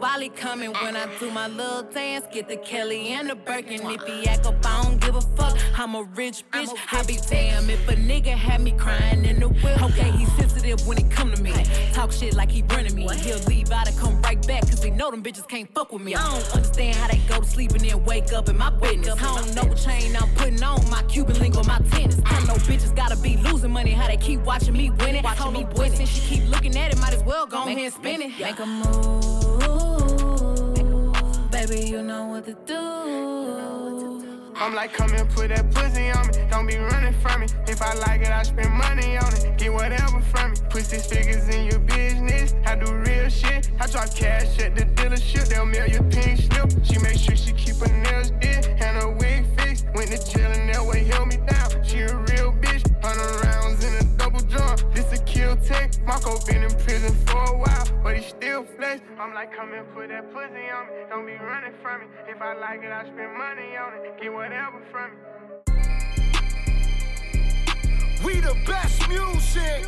me? 0.00 0.08
Suck 0.08 0.08
it 0.08 0.08
while 0.08 0.20
he 0.20 0.28
coming. 0.28 0.72
When 0.72 0.96
I 0.96 1.18
do 1.18 1.30
my 1.30 1.48
little 1.48 1.82
dance, 1.82 2.26
get 2.32 2.48
the 2.48 2.56
Kelly 2.56 3.08
and 3.08 3.28
the 3.30 3.34
Birkin. 3.34 3.80
If 3.90 4.02
he 4.02 4.26
act 4.28 4.46
up, 4.46 4.54
I 4.64 4.82
don't 4.82 5.00
give 5.00 5.16
a 5.16 5.20
fuck. 5.20 5.56
I'm 5.78 5.94
a 5.94 6.02
rich 6.02 6.44
bitch. 6.52 6.68
I 6.92 7.02
be 7.04 7.18
damn 7.28 7.70
if 7.70 7.88
a 7.88 7.94
nigga 7.94 8.34
had 8.34 8.60
me 8.60 8.72
crying 8.72 9.24
in 9.24 9.40
the 9.40 9.48
whip. 9.48 9.82
Okay, 9.82 10.10
he 10.12 10.26
sensitive 10.26 10.86
when 10.86 10.98
it 10.98 11.10
come 11.10 11.32
to 11.32 11.42
me. 11.42 11.52
Talk 11.92 12.12
shit 12.12 12.34
like 12.34 12.50
he 12.50 12.62
running 12.62 12.94
me. 12.94 13.08
He'll 13.16 13.38
leave 13.44 13.70
out 13.70 13.88
and 13.88 13.98
come 13.98 14.20
right 14.22 14.44
back, 14.46 14.62
cause 14.62 14.82
he 14.82 14.90
know 14.90 15.10
them 15.10 15.22
bitches 15.22 15.48
can't 15.48 15.72
fuck 15.74 15.92
with 15.92 16.02
me. 16.02 16.14
I 16.14 16.22
don't 16.30 16.54
understand 16.54 16.96
how 16.96 17.08
they 17.08 17.18
go 17.28 17.40
to 17.40 17.46
sleep 17.46 17.72
and 17.72 17.80
then 17.80 18.04
wake 18.04 18.32
up 18.32 18.48
in 18.48 18.56
my 18.56 18.70
business. 18.70 19.16
I 19.22 19.40
don't 19.40 19.54
know 19.54 19.64
what 19.64 19.78
chain 19.78 20.16
I'm 20.16 20.28
putting 20.34 20.62
on, 20.62 20.88
my 20.90 21.02
Cuban 21.04 21.38
link 21.38 21.56
or 21.56 21.64
my 21.64 21.78
tennis. 21.90 22.20
I 22.24 22.44
know 22.46 22.54
bitches 22.54 22.94
gotta 22.94 23.16
be 23.16 23.36
losing 23.38 23.70
money, 23.70 23.92
how 23.92 24.06
they 24.06 24.16
keep 24.16 24.40
watching 24.40 24.74
me 24.74 24.90
win 24.90 25.16
it. 25.16 25.24
Watching 25.24 25.52
me 25.52 25.66
win 25.76 25.94
Since 25.94 26.08
she 26.08 26.20
keep 26.20 26.48
looking 26.48 26.76
at 26.76 26.92
it, 26.92 26.98
might 26.98 27.14
as 27.14 27.22
well 27.24 27.46
go 27.46 27.64
ahead 27.64 27.78
and 27.78 27.92
spin 27.92 28.22
it. 28.22 28.38
Make 28.38 28.58
a 28.58 28.66
move, 28.66 29.49
baby, 31.66 31.88
you 31.88 32.02
know 32.02 32.26
what 32.26 32.44
to 32.44 32.54
do. 32.64 32.78
I'm 34.56 34.74
like, 34.74 34.92
come 34.92 35.12
and 35.14 35.28
put 35.30 35.48
that 35.48 35.70
pussy 35.72 36.10
on 36.10 36.26
me. 36.28 36.32
Don't 36.50 36.66
be 36.66 36.76
running 36.76 37.14
from 37.20 37.40
me. 37.40 37.46
If 37.66 37.82
I 37.82 37.94
like 37.94 38.20
it, 38.20 38.28
I 38.28 38.42
spend 38.42 38.72
money 38.72 39.16
on 39.16 39.32
it. 39.34 39.58
Get 39.58 39.72
whatever 39.72 40.20
from 40.20 40.52
me. 40.52 40.56
Put 40.68 40.84
six 40.84 41.06
figures 41.06 41.48
in 41.48 41.66
your 41.70 41.80
business. 41.80 42.54
I 42.66 42.76
do 42.76 42.94
real 42.94 43.28
shit. 43.28 43.70
I 43.80 43.86
drop 43.86 44.14
cash 44.14 44.58
at 44.58 44.76
the 44.76 44.84
dealership. 44.84 45.48
They'll 45.48 45.66
mail 45.66 45.86
you 45.86 46.02
pink 46.04 46.40
slip. 46.40 46.70
She 46.84 46.98
make 46.98 47.18
sure 47.18 47.36
she 47.36 47.52
keep 47.52 47.76
her 47.76 47.94
nails 48.04 48.30
did 48.32 48.66
and 48.66 49.02
her 49.02 49.10
wig 49.10 49.44
fixed. 49.58 49.86
Went 49.94 50.10
to 50.10 50.18
jail 50.30 50.50
and 50.50 50.68
that 50.72 50.84
way 50.84 51.04
held 51.04 51.28
me 51.28 51.38
down. 51.46 51.68
She 51.84 52.00
a 52.00 52.14
real 52.14 52.52
bitch. 52.52 52.84
Hundred 53.02 53.44
rounds 53.44 53.84
in 53.84 53.94
a 53.94 54.04
double 54.16 54.40
drum. 54.40 54.76
This 54.94 55.10
a 55.18 55.22
kill 55.24 55.56
tech. 55.56 55.90
Marco 56.04 56.38
been 56.46 56.62
in 56.64 56.70
prison 56.84 57.14
for 57.26 57.42
a 57.44 57.56
while, 57.56 57.86
but 58.10 58.18
he 58.18 58.28
still 58.28 58.64
flex. 58.64 59.00
I'm 59.20 59.32
like, 59.34 59.54
come 59.54 59.72
and 59.72 59.86
put 59.94 60.08
that 60.08 60.32
pussy 60.32 60.68
on 60.74 60.86
me. 60.88 60.94
Don't 61.08 61.26
be 61.26 61.34
running 61.34 61.72
from 61.80 62.00
me. 62.00 62.06
If 62.28 62.42
I 62.42 62.54
like 62.58 62.82
it, 62.82 62.90
I 62.90 63.04
spend 63.04 63.38
money 63.38 63.76
on 63.76 63.94
it. 63.94 64.20
Get 64.20 64.32
whatever 64.32 64.80
from 64.90 65.12
me. 65.12 65.16
We 68.24 68.40
the 68.40 68.56
best 68.66 69.08
music. 69.08 69.86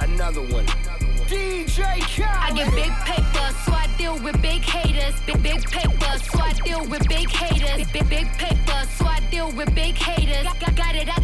Another 0.00 0.42
one. 0.42 0.66
DJ 1.26 2.00
Khaled. 2.14 2.28
I 2.28 2.52
get 2.54 2.70
big 2.74 2.92
paper, 3.06 3.48
so 3.64 3.72
I 3.72 3.86
deal 3.96 4.18
with 4.22 4.42
big 4.42 4.62
haters. 4.62 5.18
Big 5.24 5.42
big 5.42 5.62
paper, 5.70 6.18
so 6.18 6.38
I 6.38 6.52
deal 6.52 6.84
with 6.84 7.08
big 7.08 7.30
haters. 7.30 7.90
Big 7.90 8.08
big 8.10 8.26
paper, 8.32 8.86
so 8.98 9.06
I 9.06 9.20
deal 9.30 9.50
with 9.52 9.74
big 9.74 9.96
haters. 9.96 10.44
Got, 10.44 10.76
got 10.76 10.94
it 10.94 11.08
out 11.08 11.14
the 11.14 11.23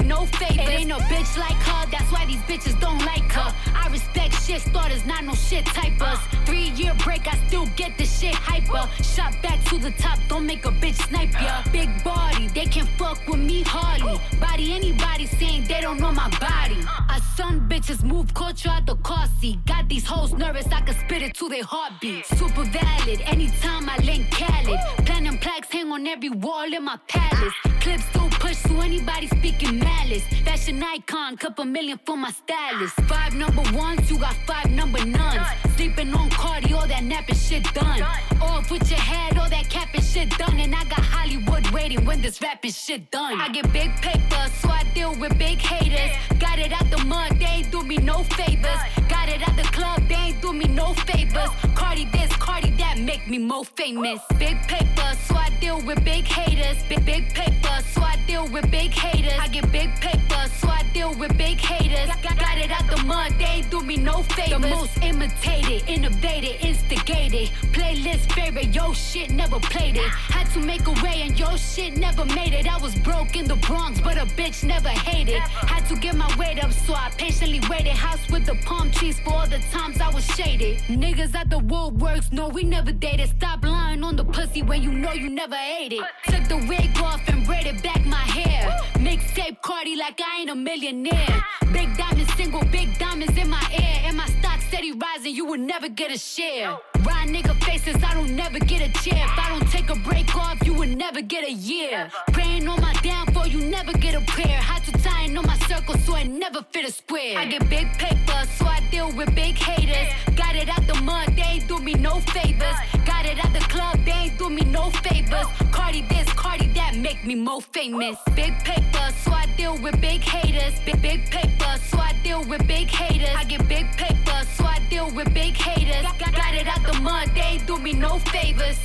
ain't 0.00 0.08
no 0.08 0.26
favors. 0.26 0.56
It 0.56 0.80
ain't 0.80 0.88
no 0.88 0.98
bitch 0.98 1.38
like 1.38 1.60
her, 1.62 1.86
that's 1.90 2.10
why 2.12 2.26
these 2.26 2.42
bitches 2.48 2.78
don't 2.80 3.04
like 3.04 3.30
her. 3.32 3.54
I 3.74 3.88
respect 3.88 4.34
shit 4.42 4.62
starters, 4.62 5.04
not 5.04 5.24
no 5.24 5.34
shit 5.34 5.64
typers. 5.66 6.18
Three 6.46 6.70
year 6.70 6.94
break, 7.04 7.26
I 7.26 7.36
still 7.46 7.66
get 7.76 7.96
the 7.98 8.04
shit 8.04 8.34
hyper. 8.34 8.88
Shot 9.02 9.34
back 9.42 9.62
to 9.66 9.78
the 9.78 9.90
top, 9.92 10.18
don't 10.28 10.46
make 10.46 10.64
a 10.64 10.70
bitch 10.70 11.08
snipe 11.08 11.32
ya. 11.32 11.62
Big 11.72 11.88
body, 12.04 12.48
they 12.48 12.66
can 12.66 12.86
fuck 12.98 13.18
with 13.26 13.40
me 13.40 13.62
hardly. 13.62 14.18
Body 14.40 14.72
anybody 14.74 15.26
saying 15.26 15.64
they 15.64 15.80
don't 15.80 16.00
know 16.00 16.12
my 16.12 16.28
body. 16.38 16.78
I 16.86 17.20
son 17.36 17.68
bitches 17.68 18.02
move 18.02 18.32
culture 18.34 18.70
out 18.70 18.86
the 18.86 18.96
car 18.96 19.26
seat. 19.40 19.64
Got 19.66 19.88
these 19.88 20.06
hoes 20.06 20.32
nervous, 20.32 20.66
I 20.66 20.80
can 20.80 20.94
spit 20.94 21.22
it 21.22 21.34
to 21.34 21.48
their 21.48 21.64
heartbeat. 21.64 22.26
Super 22.26 22.64
valid, 22.64 23.20
anytime 23.22 23.88
I 23.88 23.96
link 23.98 24.30
Khaled. 24.30 24.80
Platinum 25.06 25.38
plaques 25.38 25.70
hang 25.70 25.92
on 25.92 26.06
every 26.06 26.30
wall 26.30 26.72
in 26.72 26.84
my 26.84 26.98
palace. 27.08 27.54
Clips 27.80 28.04
still 28.10 28.28
push 28.30 28.62
to 28.62 28.80
anybody 28.80 29.26
speaking 29.28 29.78
malice. 29.90 30.24
Fashion 30.44 30.82
icon, 30.82 31.36
couple 31.36 31.64
million 31.64 31.98
for 32.06 32.16
my 32.16 32.30
stylist. 32.30 32.94
Five 33.12 33.34
number 33.34 33.62
ones, 33.72 34.10
you 34.10 34.18
got 34.18 34.36
five 34.46 34.70
number 34.70 35.02
nuns. 35.04 35.46
Sleeping 35.76 36.12
on 36.14 36.28
Cardi, 36.30 36.72
all 36.74 36.86
that 36.86 37.04
napping 37.04 37.40
shit 37.46 37.64
done. 37.74 38.02
Off 38.40 38.70
with 38.70 38.86
your 38.90 39.04
head, 39.12 39.38
all 39.38 39.50
that 39.56 39.66
capping 39.68 40.06
shit 40.12 40.30
done. 40.42 40.58
And 40.64 40.74
I 40.74 40.84
got 40.84 41.04
Hollywood 41.14 41.64
waiting 41.76 42.04
when 42.04 42.20
this 42.20 42.40
rapping 42.42 42.72
shit 42.72 43.10
done. 43.10 43.40
I 43.40 43.48
get 43.56 43.66
big 43.72 43.90
paper, 44.08 44.42
so 44.60 44.68
I 44.80 44.82
deal 44.94 45.12
with 45.22 45.32
big 45.38 45.58
haters. 45.72 46.12
Got 46.44 46.58
it 46.58 46.72
out 46.78 46.88
the 46.90 47.02
mud, 47.12 47.30
they 47.40 47.52
ain't 47.56 47.70
do 47.70 47.82
me 47.82 47.96
no 47.96 48.18
favors. 48.38 48.80
Got 49.14 49.28
it 49.34 49.40
at 49.48 49.56
the 49.56 49.66
club, 49.76 49.98
they 50.08 50.20
ain't 50.26 50.40
do 50.42 50.52
me 50.52 50.66
no 50.66 50.88
favors. 51.08 51.50
Cardi 51.80 52.04
this, 52.16 52.30
Cardi 52.46 52.70
that, 52.82 52.96
make 52.98 53.24
me 53.32 53.38
more 53.38 53.64
famous. 53.64 54.20
Big 54.38 54.56
paper, 54.74 55.08
so 55.26 55.34
I 55.46 55.48
deal 55.60 55.80
with 55.88 55.98
big 56.04 56.24
haters. 56.36 56.78
Big 56.88 57.04
big 57.04 57.24
paper, 57.34 57.76
so 57.92 58.02
I 58.02 58.16
deal 58.26 58.46
with 58.54 58.70
big 58.70 58.90
haters. 59.04 59.38
I 59.44 59.48
get 59.48 59.64
big 59.72 59.79
paper, 59.88 60.46
so 60.58 60.68
I 60.68 60.82
deal 60.92 61.14
with 61.14 61.36
big 61.38 61.58
haters. 61.58 62.08
Got, 62.22 62.38
got 62.38 62.58
it 62.58 62.70
out 62.70 62.88
the 62.90 63.02
mud, 63.04 63.32
they 63.38 63.62
do 63.70 63.80
me 63.82 63.96
no 63.96 64.22
favors. 64.22 64.60
The 64.60 64.68
most 64.68 65.02
imitated, 65.02 65.88
innovated, 65.88 66.60
instigated. 66.60 67.48
Playlist 67.72 68.32
favorite, 68.32 68.74
yo 68.74 68.92
shit 68.92 69.30
never 69.30 69.58
played 69.60 69.96
it. 69.96 70.08
Had 70.08 70.50
to 70.52 70.60
make 70.60 70.86
a 70.86 70.92
way 71.04 71.22
and 71.22 71.38
yo 71.38 71.56
shit 71.56 71.96
never 71.96 72.24
made 72.24 72.52
it. 72.52 72.66
I 72.72 72.78
was 72.78 72.94
broke 72.96 73.36
in 73.36 73.46
the 73.46 73.56
Bronx, 73.56 74.00
but 74.00 74.16
a 74.16 74.26
bitch 74.38 74.64
never 74.64 74.88
hated. 74.88 75.40
Had 75.40 75.86
to 75.86 75.96
get 75.96 76.16
my 76.16 76.30
weight 76.36 76.62
up, 76.62 76.72
so 76.72 76.94
I 76.94 77.10
patiently 77.16 77.60
waited. 77.68 77.92
House 77.92 78.28
with 78.30 78.46
the 78.46 78.56
palm 78.66 78.90
trees 78.90 79.18
for 79.20 79.32
all 79.34 79.46
the 79.46 79.60
times 79.70 80.00
I 80.00 80.10
was 80.10 80.24
shaded. 80.24 80.78
Niggas 80.88 81.34
at 81.34 81.50
the 81.50 81.58
woodworks, 81.58 82.32
no, 82.32 82.48
we 82.48 82.64
never 82.64 82.92
dated. 82.92 83.28
Stop 83.30 83.64
lying 83.64 84.02
on 84.04 84.16
the 84.16 84.24
pussy 84.24 84.62
when 84.62 84.82
you 84.82 84.92
know 84.92 85.12
you 85.12 85.28
never 85.28 85.56
ate 85.56 85.92
it. 85.92 86.04
Took 86.26 86.48
the 86.48 86.66
wig 86.68 86.90
off 87.02 87.20
and 87.28 87.46
braided 87.46 87.82
back 87.82 88.04
my 88.04 88.16
hair. 88.16 88.70
Mixtape 88.94 89.60
Cardi 89.70 89.94
like 89.94 90.20
I 90.20 90.40
ain't 90.40 90.50
a 90.50 90.56
millionaire. 90.56 91.44
Big 91.72 91.96
diamonds, 91.96 92.34
single 92.34 92.64
big 92.72 92.88
diamonds 92.98 93.38
in 93.38 93.48
my 93.48 93.62
ear. 93.72 94.02
And 94.06 94.16
my 94.16 94.26
steady 94.70 94.92
rising, 94.92 95.34
you 95.34 95.44
will 95.44 95.58
never 95.58 95.88
get 95.88 96.12
a 96.12 96.18
share. 96.18 96.78
Ride 97.02 97.28
nigga 97.28 97.54
faces, 97.64 97.96
I 98.04 98.14
don't 98.14 98.36
never 98.36 98.60
get 98.60 98.80
a 98.80 98.90
chair. 99.02 99.24
If 99.30 99.38
I 99.44 99.48
don't 99.48 99.68
take 99.68 99.90
a 99.90 99.96
break 100.08 100.36
off, 100.36 100.64
you 100.64 100.74
will 100.74 100.94
never 101.04 101.20
get 101.22 101.42
a 101.44 101.52
year. 101.52 102.08
Praying 102.32 102.68
on 102.68 102.80
my 102.80 102.94
downfall, 103.02 103.48
you 103.48 103.60
never 103.60 103.92
get 103.92 104.14
a 104.14 104.20
prayer. 104.32 104.60
Had 104.70 104.84
to 104.84 104.92
in 105.24 105.36
on 105.36 105.46
my 105.46 105.58
circle, 105.70 105.96
so 105.98 106.14
I 106.14 106.22
never 106.24 106.62
fit 106.72 106.88
a 106.88 106.92
square. 106.92 107.38
I 107.38 107.46
get 107.46 107.68
big 107.68 107.88
paper, 107.98 108.40
so 108.56 108.66
I 108.66 108.80
deal 108.90 109.10
with 109.12 109.34
big 109.34 109.56
haters. 109.56 110.08
Got 110.36 110.54
it 110.56 110.68
out 110.68 110.86
the 110.86 110.94
mud, 111.02 111.34
they 111.36 111.42
ain't 111.42 111.68
do 111.68 111.78
me 111.78 111.94
no 111.94 112.20
favors. 112.34 112.78
Got 113.04 113.26
it 113.26 113.44
at 113.44 113.52
the 113.52 113.64
club, 113.74 113.98
they 114.04 114.12
ain't 114.12 114.38
do 114.38 114.48
me 114.50 114.62
no 114.62 114.90
favors. 114.90 115.46
Cardi 115.72 116.02
this, 116.02 116.28
Cardi 116.34 116.68
that, 116.78 116.96
make 116.96 117.24
me 117.24 117.34
more 117.34 117.60
famous. 117.60 118.16
Big 118.34 118.54
paper, 118.64 119.06
so 119.22 119.32
I 119.32 119.46
deal 119.56 119.76
with 119.82 120.00
big 120.00 120.20
haters. 120.20 120.74
Big 120.86 121.00
big 121.02 121.30
paper, 121.30 121.72
so 121.88 121.98
I 121.98 122.12
deal 122.22 122.42
with 122.44 122.66
big 122.66 122.88
haters. 122.88 123.34
I 123.36 123.44
get 123.44 123.68
big 123.68 123.86
paper, 123.96 124.38
so 124.56 124.59
I 124.64 124.78
deal 124.90 125.10
with 125.10 125.32
big 125.34 125.56
haters. 125.56 126.02
Got, 126.18 126.32
got 126.34 126.54
it 126.54 126.66
out 126.66 126.82
the 126.86 127.00
mud, 127.00 127.30
they 127.34 127.60
do 127.66 127.78
me 127.78 127.92
no 127.92 128.18
favors. 128.18 128.78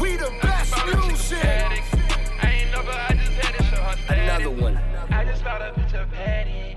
We 0.00 0.16
the 0.16 0.32
best 0.42 0.74
music. 0.86 1.44
I 1.44 2.50
ain't 2.50 2.70
never, 2.72 2.90
I 2.90 3.12
just 3.12 3.32
had 3.32 3.54
it, 3.54 3.64
so 3.70 3.76
her 3.76 4.14
Another 4.14 4.50
one. 4.50 4.76
I 5.10 5.24
just 5.24 5.44
bought 5.44 5.62
a 5.62 5.72
bitch 5.72 5.94
a 5.94 6.06
Patek. 6.06 6.76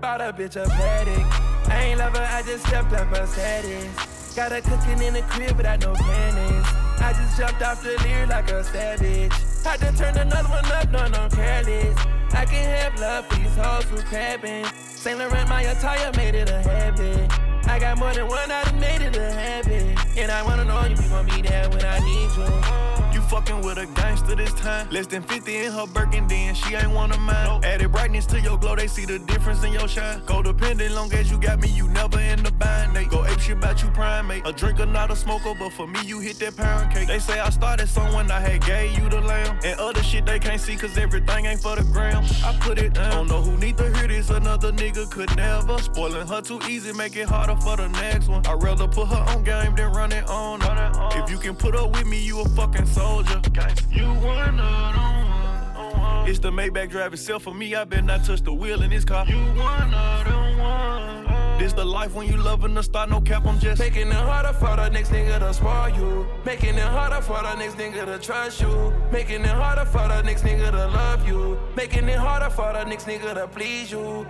Bought 0.00 0.20
a 0.20 0.32
bitch 0.32 0.56
a 0.56 0.66
Patek. 0.68 1.68
I 1.68 1.82
ain't 1.82 1.98
love 1.98 2.16
her, 2.16 2.28
I 2.30 2.42
just 2.42 2.66
stepped 2.66 2.92
up 2.92 3.08
her 3.08 3.26
status. 3.26 4.17
Got 4.38 4.52
her 4.52 4.60
cooking 4.60 5.02
in 5.02 5.14
the 5.14 5.22
crib 5.22 5.56
without 5.56 5.80
no 5.80 5.92
panties. 5.94 6.64
I 7.00 7.12
just 7.12 7.36
jumped 7.36 7.60
off 7.60 7.82
the 7.82 8.00
Lear 8.04 8.24
like 8.28 8.48
a 8.52 8.62
savage. 8.62 9.32
Had 9.64 9.80
to 9.80 9.92
turn 9.98 10.16
another 10.16 10.48
one 10.48 10.64
up, 10.66 10.88
no, 10.92 11.08
no 11.08 11.28
careless. 11.28 11.98
I 12.30 12.44
can 12.44 12.64
have 12.70 13.00
love 13.00 13.26
for 13.26 13.34
these 13.34 13.56
hoes 13.56 13.82
who 13.86 14.00
crabbing. 14.02 14.64
Saint 14.76 15.18
Laurent, 15.18 15.48
my 15.48 15.62
attire 15.62 16.12
made 16.14 16.36
it 16.36 16.50
a 16.50 16.62
habit. 16.62 17.32
I 17.66 17.80
got 17.80 17.98
more 17.98 18.14
than 18.14 18.28
one, 18.28 18.48
I 18.48 18.62
done 18.62 18.78
made 18.78 19.02
it 19.02 19.16
a 19.16 19.32
habit. 19.32 19.98
And 20.16 20.30
I 20.30 20.44
wanna 20.44 20.66
know 20.66 20.84
you 20.84 20.94
be 20.94 21.08
gon' 21.08 21.26
be 21.26 21.42
there 21.42 21.68
when 21.70 21.84
I 21.84 21.98
need 21.98 22.30
you. 22.36 22.87
Fucking 23.28 23.60
with 23.60 23.76
a 23.76 23.84
gangster 23.86 24.34
this 24.34 24.54
time. 24.54 24.88
Less 24.90 25.06
than 25.06 25.22
50 25.22 25.54
in 25.54 25.72
her 25.72 25.86
Birkin, 25.86 26.26
then 26.28 26.54
she 26.54 26.74
ain't 26.74 26.90
one 26.92 27.12
of 27.12 27.20
mine. 27.20 27.62
Added 27.62 27.92
brightness 27.92 28.24
to 28.26 28.40
your 28.40 28.56
glow, 28.56 28.74
they 28.74 28.86
see 28.86 29.04
the 29.04 29.18
difference 29.18 29.62
in 29.62 29.72
your 29.72 29.86
shine. 29.86 30.20
Codependent, 30.22 30.94
long 30.94 31.12
as 31.12 31.30
you 31.30 31.38
got 31.38 31.60
me, 31.60 31.68
you 31.68 31.88
never 31.88 32.18
in 32.18 32.42
the 32.42 32.50
bind. 32.52 32.96
They 32.96 33.04
go 33.04 33.26
ape 33.26 33.38
shit 33.38 33.58
about 33.58 33.82
you 33.82 33.90
primate. 33.90 34.46
A 34.46 34.52
drinker, 34.52 34.86
not 34.86 35.10
a 35.10 35.16
smoker, 35.16 35.52
but 35.58 35.74
for 35.74 35.86
me, 35.86 36.00
you 36.06 36.20
hit 36.20 36.38
that 36.38 36.56
pound 36.56 36.90
cake. 36.92 37.08
They 37.08 37.18
say 37.18 37.38
I 37.38 37.50
started 37.50 37.88
someone 37.88 38.30
I 38.30 38.40
had 38.40 38.64
gave 38.64 38.98
you 38.98 39.10
the 39.10 39.20
lamb. 39.20 39.58
And 39.62 39.78
other 39.78 40.02
shit 40.02 40.24
they 40.24 40.38
can't 40.38 40.60
see, 40.60 40.76
cause 40.76 40.96
everything 40.96 41.44
ain't 41.44 41.60
for 41.60 41.76
the 41.76 41.84
gram. 41.84 42.24
I 42.42 42.56
put 42.60 42.78
it 42.78 42.94
down. 42.94 43.10
Don't 43.10 43.28
know 43.28 43.42
who 43.42 43.58
need 43.58 43.76
to 43.76 43.94
hear 43.96 44.08
this, 44.08 44.30
another 44.30 44.72
nigga 44.72 45.10
could 45.10 45.36
never. 45.36 45.78
Spoiling 45.78 46.26
her 46.26 46.40
too 46.40 46.60
easy, 46.66 46.94
make 46.94 47.14
it 47.16 47.28
harder 47.28 47.56
for 47.60 47.76
the 47.76 47.88
next 47.88 48.28
one. 48.28 48.46
I'd 48.46 48.62
rather 48.62 48.88
put 48.88 49.08
her 49.08 49.24
on 49.32 49.44
game 49.44 49.74
than 49.76 49.92
run 49.92 50.12
it 50.12 50.26
on. 50.28 50.60
her. 50.62 50.78
If 51.22 51.30
you 51.30 51.38
can 51.38 51.54
put 51.54 51.76
up 51.76 51.92
with 51.92 52.06
me, 52.06 52.18
you 52.20 52.40
a 52.40 52.48
fucking 52.50 52.86
soldier. 52.86 53.27
You 53.90 54.06
one 54.06 54.60
of 54.60 54.94
them 54.94 56.00
one. 56.00 56.28
It's 56.28 56.38
the 56.38 56.50
Maybach 56.50 56.90
drive 56.90 57.12
itself 57.12 57.42
for 57.42 57.54
me. 57.54 57.74
I 57.74 57.84
bet 57.84 58.04
not 58.04 58.24
touch 58.24 58.42
the 58.42 58.52
wheel 58.52 58.82
in 58.82 58.90
this 58.90 59.04
car. 59.04 59.26
You 59.26 59.36
one 59.36 59.94
of 59.94 60.24
them 60.24 60.58
one. 60.58 61.58
This 61.58 61.72
the 61.72 61.84
life 61.84 62.14
when 62.14 62.28
you 62.28 62.36
loving 62.36 62.74
the 62.74 62.82
star, 62.82 63.06
no 63.08 63.20
cap. 63.20 63.44
I'm 63.44 63.58
just 63.58 63.80
Making 63.80 64.08
it 64.08 64.14
harder 64.14 64.52
for 64.52 64.76
the 64.76 64.88
next 64.90 65.10
nigga 65.10 65.40
to 65.40 65.52
spoil 65.52 65.88
you. 65.88 66.26
Making 66.44 66.76
it 66.76 66.84
harder 66.84 67.20
for 67.20 67.42
the 67.42 67.54
next 67.56 67.74
nigga 67.74 68.06
to 68.06 68.18
trust 68.18 68.60
you. 68.60 68.92
Making 69.10 69.42
it 69.42 69.48
harder 69.48 69.84
for 69.84 70.06
the 70.06 70.22
next 70.22 70.42
nigga 70.42 70.70
to 70.70 70.86
love 70.86 71.26
you. 71.26 71.58
Making 71.76 72.08
it 72.08 72.18
harder 72.18 72.50
for 72.50 72.72
the 72.72 72.84
next 72.84 73.06
nigga 73.06 73.34
to 73.34 73.48
please 73.48 73.90
you. 73.90 74.26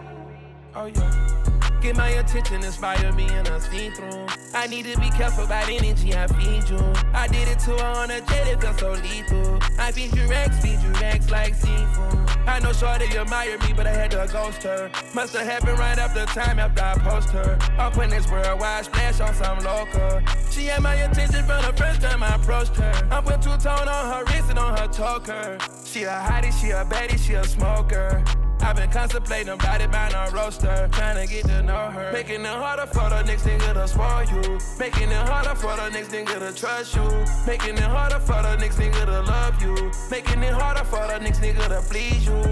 Oh 0.74 0.87
yeah. 0.87 1.58
Get 1.80 1.96
my 1.96 2.08
attention, 2.08 2.64
inspire 2.64 3.12
me 3.12 3.28
and 3.28 3.48
I 3.48 3.58
see 3.60 3.90
through. 3.90 4.26
I 4.52 4.66
need 4.66 4.86
to 4.86 4.98
be 4.98 5.10
careful 5.10 5.44
about 5.44 5.68
energy 5.68 6.12
I 6.12 6.26
feed 6.26 6.68
you. 6.68 6.92
I 7.14 7.28
did 7.28 7.46
it 7.46 7.60
to 7.60 7.70
her 7.70 7.84
on 7.84 8.10
a 8.10 8.20
jet, 8.20 8.48
it 8.48 8.60
felt 8.60 8.80
so 8.80 8.92
lethal. 8.92 9.60
I 9.78 9.92
feed 9.92 10.16
you 10.16 10.26
Rex, 10.26 10.58
feed 10.60 10.80
you 10.80 10.90
Rex 11.00 11.30
like 11.30 11.54
seafood. 11.54 12.18
I 12.48 12.58
know 12.58 12.72
Shorty 12.72 13.06
admire 13.16 13.58
me, 13.58 13.72
but 13.76 13.86
I 13.86 13.92
had 13.92 14.10
to 14.10 14.28
ghost 14.32 14.64
her. 14.64 14.90
Must 15.14 15.36
have 15.36 15.46
happened 15.46 15.78
right 15.78 15.98
after 15.98 16.26
time 16.26 16.58
after 16.58 16.82
I 16.82 16.94
post 16.98 17.30
her. 17.30 17.56
Up 17.78 17.96
in 17.98 18.10
this 18.10 18.28
worldwide 18.28 18.86
splash 18.86 19.20
on 19.20 19.32
some 19.34 19.58
local. 19.60 20.20
She 20.50 20.66
had 20.66 20.82
my 20.82 20.94
attention 20.94 21.44
from 21.44 21.62
the 21.62 21.72
first 21.76 22.00
time 22.00 22.24
I 22.24 22.34
approached 22.34 22.74
her. 22.74 23.08
I 23.10 23.20
put 23.20 23.40
two 23.40 23.56
tone 23.58 23.86
on 23.86 24.12
her 24.12 24.24
wrist 24.24 24.50
and 24.50 24.58
on 24.58 24.76
her 24.76 24.88
choker. 24.88 25.58
She 25.84 26.02
a 26.02 26.10
hottie, 26.10 26.52
she 26.60 26.70
a 26.70 26.84
baddie, 26.84 27.18
she 27.18 27.34
a 27.34 27.44
smoker. 27.44 28.24
I've 28.61 28.77
been 28.77 28.90
contemplating 28.90 29.57
body 29.59 29.87
by 29.87 30.11
no 30.11 30.31
roaster, 30.33 30.88
trying 30.92 31.16
to 31.25 31.33
get 31.33 31.47
to 31.47 31.62
know 31.62 31.90
her. 31.90 32.12
Making 32.12 32.42
it 32.42 32.47
harder 32.47 32.87
for 32.87 33.09
the 33.09 33.23
next 33.23 33.44
nigga 33.44 33.75
to 33.75 33.88
spoil 33.88 34.25
you. 34.25 34.59
Making 34.79 35.11
it 35.11 35.29
harder 35.29 35.55
for 35.55 35.77
the 35.77 35.88
next 35.90 36.11
nigga 36.11 36.38
to 36.38 36.53
trust 36.55 36.94
you. 36.94 37.05
Making 37.47 37.77
it 37.77 37.85
harder 37.85 38.18
for 38.21 38.42
the 38.42 38.57
next 38.57 38.79
nigga 38.79 39.07
to 39.07 39.23
love 39.23 39.62
you. 39.62 39.90
Making 40.11 40.42
it 40.42 40.53
harder 40.53 40.85
for 40.85 41.07
the 41.07 41.18
next 41.18 41.40
nigga 41.40 41.68
to 41.68 41.81
please 41.88 42.27
you. 42.27 42.42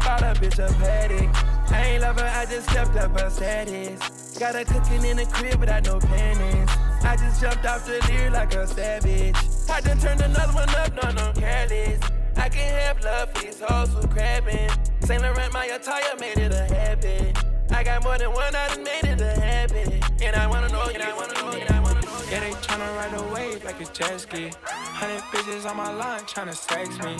Call 0.00 0.18
a 0.18 0.34
bitch 0.34 0.58
a 0.58 0.72
petty. 0.78 1.28
I 1.74 1.82
ain't 1.82 2.02
love 2.02 2.18
her, 2.20 2.26
I 2.26 2.46
just 2.46 2.70
stepped 2.70 2.96
up 2.96 3.18
her 3.18 3.28
status. 3.28 4.38
Got 4.38 4.54
her 4.54 4.64
cooking 4.64 5.04
in 5.04 5.16
the 5.16 5.26
crib 5.26 5.60
without 5.60 5.84
no 5.84 5.98
panties. 5.98 6.68
I 7.02 7.16
just 7.16 7.40
jumped 7.40 7.66
off 7.66 7.86
the 7.86 8.00
deer 8.06 8.30
like 8.30 8.54
a 8.54 8.66
savage. 8.66 9.36
I 9.68 9.80
done 9.80 9.98
turned 9.98 10.20
another 10.20 10.52
one 10.52 10.68
up, 10.70 10.92
no, 11.02 11.10
no, 11.10 11.32
careless. 11.32 12.00
I 12.36 12.48
can't 12.48 12.76
have 12.82 13.04
love 13.04 13.32
for 13.32 13.42
these 13.42 13.60
hoes 13.60 13.92
who 13.92 14.06
crabbing. 14.08 14.70
Saint 15.06 15.22
Laurent, 15.22 15.52
my 15.52 15.66
attire 15.66 16.16
made 16.18 16.36
it 16.36 16.52
a 16.52 16.64
habit. 16.74 17.38
I 17.70 17.84
got 17.84 18.02
more 18.02 18.18
than 18.18 18.32
one, 18.32 18.52
I 18.56 18.74
done 18.74 18.82
made 18.82 19.04
it 19.04 19.20
a 19.20 19.40
habit. 19.40 19.88
And 20.20 20.34
I 20.34 20.48
wanna 20.48 20.68
know, 20.68 20.82
and 20.92 21.00
I 21.00 21.14
wanna 21.14 21.32
know, 21.34 21.50
and 21.50 21.70
I 21.70 21.78
wanna 21.78 22.00
know. 22.00 22.18
Yeah, 22.28 22.40
they 22.40 22.50
tryna 22.50 22.96
ride 22.96 23.14
a 23.14 23.32
wave 23.32 23.64
like 23.64 23.80
a 23.80 23.84
jet 23.92 24.20
ski. 24.20 24.50
Hundred 24.64 25.22
bitches 25.30 25.64
on 25.64 25.76
my 25.76 25.92
line 25.92 26.22
tryna 26.22 26.54
sex 26.54 26.98
me. 27.04 27.14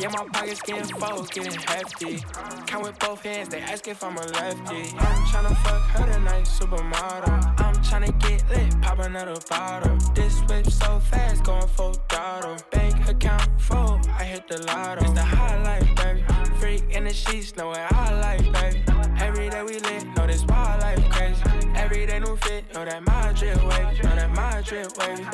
Yeah, 0.00 0.08
my 0.08 0.26
pockets 0.32 0.60
getting 0.62 0.82
full, 0.98 1.22
getting 1.26 1.60
hefty. 1.60 2.24
Count 2.66 2.82
with 2.82 2.98
both 2.98 3.22
hands, 3.22 3.50
they 3.50 3.60
ask 3.60 3.86
if 3.86 4.02
I'm 4.02 4.16
a 4.16 4.26
lefty. 4.38 4.90
I'm 4.98 5.22
tryna 5.30 5.56
fuck 5.58 5.82
her 5.90 6.12
tonight, 6.12 6.44
supermodel. 6.44 7.60
I'm 7.60 7.74
tryna 7.86 8.18
get 8.18 8.50
lit, 8.50 8.82
pop 8.82 8.98
another 8.98 9.36
bottle. 9.48 9.96
This 10.12 10.40
whip 10.48 10.68
so 10.68 10.98
fast, 10.98 11.44
going 11.44 11.68
full 11.68 11.94
throttle. 12.08 12.56
Bank 12.72 13.08
account 13.08 13.48
full, 13.60 14.00
I 14.18 14.24
hit 14.24 14.48
the 14.48 14.60
lotto. 14.64 15.04
It's 15.04 15.12
the 15.12 15.22
highlight, 15.22 15.94
baby. 15.94 16.37
Freak 16.58 16.90
in 16.90 17.04
the 17.04 17.14
sheets, 17.14 17.56
know 17.56 17.68
what 17.68 17.92
I 17.92 18.20
like, 18.20 18.52
baby. 18.52 18.82
Every 19.20 19.48
day 19.48 19.62
we 19.62 19.78
lit, 19.78 20.04
know 20.16 20.26
this 20.26 20.44
wild 20.46 20.80
life 20.80 21.08
crazy. 21.10 21.42
Every 21.76 22.04
day 22.04 22.18
new 22.18 22.36
fit, 22.36 22.64
know 22.74 22.84
that 22.84 23.00
my 23.04 23.32
drip 23.32 23.62
wavy, 23.64 24.02
know 24.02 24.16
that 24.16 24.30
my 24.34 24.60
drip 24.62 24.90
wavy. 24.98 25.24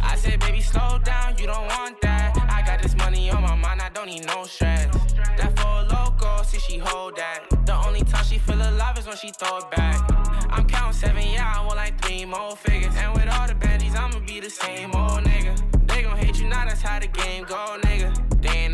I 0.00 0.14
said, 0.14 0.38
baby, 0.38 0.60
slow 0.60 1.00
down, 1.02 1.36
you 1.38 1.46
don't 1.46 1.66
want 1.66 2.00
that. 2.02 2.36
I 2.48 2.62
got 2.64 2.80
this 2.82 2.96
money 2.96 3.30
on 3.30 3.42
my 3.42 3.56
mind, 3.56 3.82
I 3.82 3.88
don't 3.88 4.06
need 4.06 4.26
no 4.28 4.44
stress. 4.44 4.94
That 5.36 5.58
for 5.58 5.92
loco, 5.92 6.42
see 6.44 6.60
she 6.60 6.78
hold 6.78 7.16
that. 7.16 7.46
The 7.66 7.74
only 7.86 8.02
time 8.02 8.24
she 8.24 8.38
feel 8.38 8.60
alive 8.60 8.96
is 8.96 9.06
when 9.06 9.16
she 9.16 9.30
throw 9.30 9.58
it 9.58 9.70
back. 9.72 10.08
I'm 10.50 10.66
counting 10.66 10.92
seven, 10.92 11.26
yeah, 11.26 11.52
I 11.56 11.64
want 11.64 11.76
like 11.78 12.00
three 12.00 12.24
more 12.24 12.54
figures. 12.54 12.94
And 12.96 13.12
with 13.14 13.28
all 13.28 13.48
the 13.48 13.54
baddies, 13.54 13.96
I'ma 13.96 14.20
be 14.24 14.38
the 14.38 14.50
same 14.50 14.94
old 14.94 15.24
nigga. 15.24 15.88
They 15.88 16.02
gon' 16.02 16.16
hate 16.16 16.38
you 16.38 16.48
now, 16.48 16.64
that's 16.64 16.80
how 16.80 17.00
the 17.00 17.08
game 17.08 17.44
go, 17.44 17.76
nigga. 17.82 18.29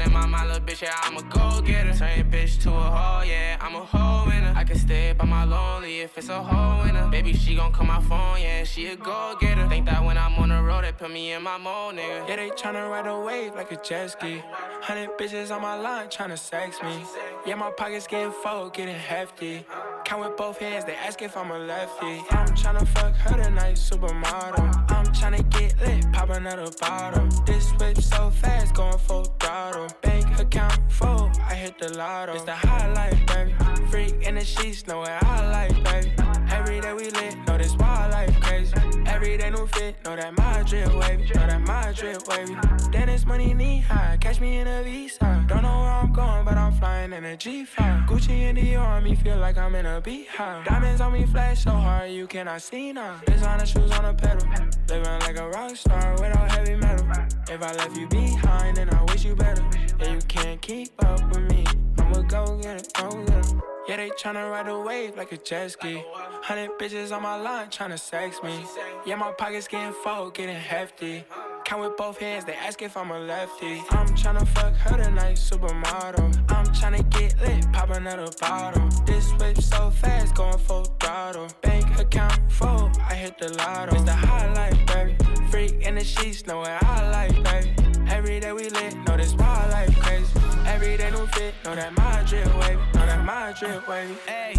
In 0.07 0.13
my 0.13 0.25
mind, 0.25 0.49
little 0.49 0.63
bitch, 0.63 0.83
yeah, 0.83 0.95
I'm 1.03 1.17
a 1.17 1.23
go 1.25 1.61
getter. 1.61 1.93
Turn 1.93 2.31
bitch 2.31 2.63
to 2.63 2.71
a 2.71 2.73
hoe, 2.73 3.25
yeah, 3.27 3.57
I'm 3.61 3.75
a 3.75 3.85
hoe 3.85 4.25
winner. 4.29 4.53
I 4.55 4.63
can 4.63 4.79
stay 4.79 5.13
by 5.13 5.25
my 5.25 5.43
lonely 5.43 5.99
if 6.01 6.17
it's 6.17 6.29
a 6.29 6.41
hoe 6.41 6.85
winner. 6.85 7.09
Baby, 7.09 7.33
she 7.33 7.57
gon' 7.57 7.73
call 7.73 7.87
my 7.87 8.01
phone, 8.01 8.41
yeah, 8.41 8.63
she 8.63 8.87
a 8.87 8.97
go 8.97 9.37
getter. 9.41 9.69
Think 9.69 9.87
that 9.87 10.05
when 10.05 10.17
I'm 10.17 10.35
on 10.35 10.51
the 10.51 10.63
road, 10.63 10.85
they 10.85 10.93
put 10.93 11.11
me 11.11 11.33
in 11.33 11.43
my 11.43 11.59
mode, 11.59 11.97
nigga. 11.97 12.29
Yeah, 12.29 12.37
they 12.37 12.51
tryna 12.51 12.89
ride 12.89 13.09
a 13.09 13.19
wave 13.19 13.57
like 13.57 13.73
a 13.73 13.77
jet 13.83 14.13
ski. 14.13 14.41
Hundred 14.81 15.11
bitches 15.19 15.51
on 15.55 15.61
my 15.61 15.75
line 15.75 16.07
tryna 16.07 16.39
sex 16.39 16.81
me. 16.85 17.03
Yeah, 17.45 17.57
my 17.57 17.71
pockets 17.71 18.07
getting 18.07 18.31
full, 18.31 18.71
getting 18.71 18.95
hefty. 18.95 19.67
Count 20.05 20.23
with 20.23 20.37
both 20.37 20.59
hands, 20.59 20.85
they 20.85 20.95
ask 20.95 21.21
if 21.21 21.37
I'm 21.37 21.51
a 21.51 21.59
lefty. 21.59 22.23
I'm 22.31 22.47
tryna 22.55 22.87
fuck 22.87 23.13
her 23.17 23.43
tonight, 23.43 23.75
supermodel. 23.75 24.86
I'm 24.97 25.05
tryna 25.07 25.49
get 25.51 25.79
lit, 25.83 26.11
pop 26.11 26.31
another 26.31 26.71
bottle. 26.81 27.29
This 27.45 27.71
whip 27.73 27.99
so 28.01 28.31
fast, 28.31 28.75
going 28.75 28.97
full 28.97 29.25
throttle. 29.39 29.89
Bank 30.01 30.41
account 30.41 30.91
full, 30.91 31.31
I 31.51 31.55
hit 31.55 31.79
the 31.79 31.93
lotto. 31.99 32.33
It's 32.33 32.45
the 32.45 32.55
highlight, 32.55 33.27
baby. 33.27 33.55
Freak 33.91 34.23
in 34.23 34.37
the 34.37 34.45
sheets, 34.45 34.87
know 34.87 35.01
what 35.01 35.23
I 35.23 35.51
like, 35.51 35.85
baby. 35.85 36.26
Every 36.67 36.81
day 36.81 36.95
we 36.95 37.11
lit, 37.11 37.37
know 37.47 37.57
this 37.57 37.77
wild 37.77 38.11
life 38.11 38.41
crazy. 38.41 38.75
Every 39.07 39.37
day 39.37 39.51
new 39.51 39.69
fit, 39.69 39.95
know 40.05 40.17
that 40.17 40.37
my 40.37 40.65
drip 40.65 40.93
wavy, 40.97 41.23
know 41.33 41.47
that 41.47 41.61
my 41.61 41.93
drip 41.93 42.27
wavy. 42.27 42.57
Then 42.91 43.09
money 43.25 43.55
knee 43.55 43.79
high, 43.79 44.17
catch 44.21 44.41
me 44.41 44.59
in 44.59 44.67
a 44.67 44.83
visa. 44.83 45.45
Don't 45.47 45.63
know 45.63 45.79
where 45.83 45.93
I'm 45.93 46.13
going, 46.13 46.45
but 46.45 46.59
I'm 46.59 46.73
flying 46.73 47.13
in 47.13 47.25
a 47.25 47.37
G5. 47.37 48.09
Gucci 48.09 48.51
and 48.51 48.59
Dior 48.59 48.81
on 48.81 49.05
me, 49.05 49.15
feel 49.15 49.37
like 49.37 49.57
I'm 49.57 49.77
in 49.77 49.87
a 49.87 50.01
beehive. 50.01 50.65
Diamonds 50.65 51.01
on 51.01 51.13
me 51.13 51.25
flash 51.25 51.63
so 51.63 51.71
hard, 51.71 52.11
you 52.11 52.27
cannot 52.27 52.61
see 52.61 52.93
now. 52.93 53.21
Designer 53.25 53.65
shoes 53.65 53.93
on 53.93 54.05
a 54.05 54.13
pedal, 54.13 54.49
living 54.89 55.21
like 55.21 55.39
a 55.39 55.49
rock 55.51 55.77
star 55.77 56.15
without 56.15 56.51
heavy 56.51 56.75
metal. 56.75 57.07
If 57.49 57.63
I 57.63 57.75
left 57.75 57.97
you 57.97 58.09
behind, 58.09 58.79
then 58.79 58.93
I 58.93 59.05
wish 59.05 59.25
you 59.25 59.37
better. 59.37 59.65
Yeah, 60.01 60.15
you 60.15 60.21
can't 60.27 60.61
keep 60.61 60.91
up 61.05 61.21
with 61.29 61.49
me. 61.49 61.65
I'ma 61.99 62.23
go 62.23 62.59
get 62.61 62.81
it, 62.81 62.93
go 62.93 63.25
get 63.25 63.47
it. 63.47 63.76
Yeah, 63.89 63.99
they 63.99 64.11
tryna 64.11 64.51
ride 64.51 64.67
a 64.67 64.81
wave 64.81 65.17
like 65.17 65.31
a 65.31 65.37
jet 65.37 65.71
ski. 65.71 66.03
Hundred 66.43 66.71
bitches 66.77 67.15
on 67.15 67.23
my 67.23 67.37
line 67.37 67.69
tryna 67.69 67.99
sex 68.01 68.43
me. 68.43 68.65
Yeah, 69.07 69.15
my 69.15 69.31
pockets 69.31 69.69
getting 69.69 69.93
full, 69.93 70.31
getting 70.31 70.57
hefty. 70.57 71.25
Count 71.65 71.83
with 71.83 71.97
both 71.97 72.19
hands, 72.19 72.45
they 72.45 72.55
ask 72.55 72.83
if 72.83 72.97
I'm 72.97 73.13
a 73.13 73.19
lefty. 73.21 73.83
I'm 73.91 74.09
tryna 74.09 74.47
fuck 74.49 74.75
her 74.75 74.97
tonight, 75.03 75.37
supermodel. 75.37 76.37
I'm 76.51 76.67
tryna 76.67 77.09
get 77.11 77.41
lit, 77.41 77.73
pop 77.73 77.91
another 77.91 78.27
bottle. 78.41 78.89
This 79.07 79.33
whip 79.35 79.61
so 79.61 79.91
fast, 79.91 80.35
going 80.35 80.59
full 80.59 80.85
throttle. 80.99 81.49
Bank 81.63 81.99
account 82.01 82.41
full, 82.51 82.91
I 83.09 83.15
hit 83.15 83.39
the 83.39 83.53
lotto. 83.55 83.95
It's 83.95 84.05
the 84.05 84.15
highlight, 84.15 84.85
baby. 84.89 85.17
Freak 85.49 85.87
in 85.87 85.95
the 85.95 86.05
sheets, 86.05 86.45
know 86.45 86.59
what 86.59 86.83
I 86.83 87.11
like, 87.11 87.45
baby. 87.45 87.75
Every 88.09 88.41
day 88.41 88.53
we 88.53 88.69
lit, 88.69 88.97
know 89.07 89.17
this 89.17 89.35
wild 89.35 89.71
life 89.71 89.97
crazy. 90.01 90.46
Every 90.77 90.99
day 90.99 91.11
new 91.11 91.27
fit, 91.29 91.55
know 91.65 91.75
that 91.75 91.97
my 91.97 92.23
drip 92.29 92.55
wavy, 92.61 92.77
know 92.93 93.07
that 93.07 93.25
my 93.25 93.55
drip 93.59 93.89
wavy. 93.89 94.15
Hey, 94.27 94.53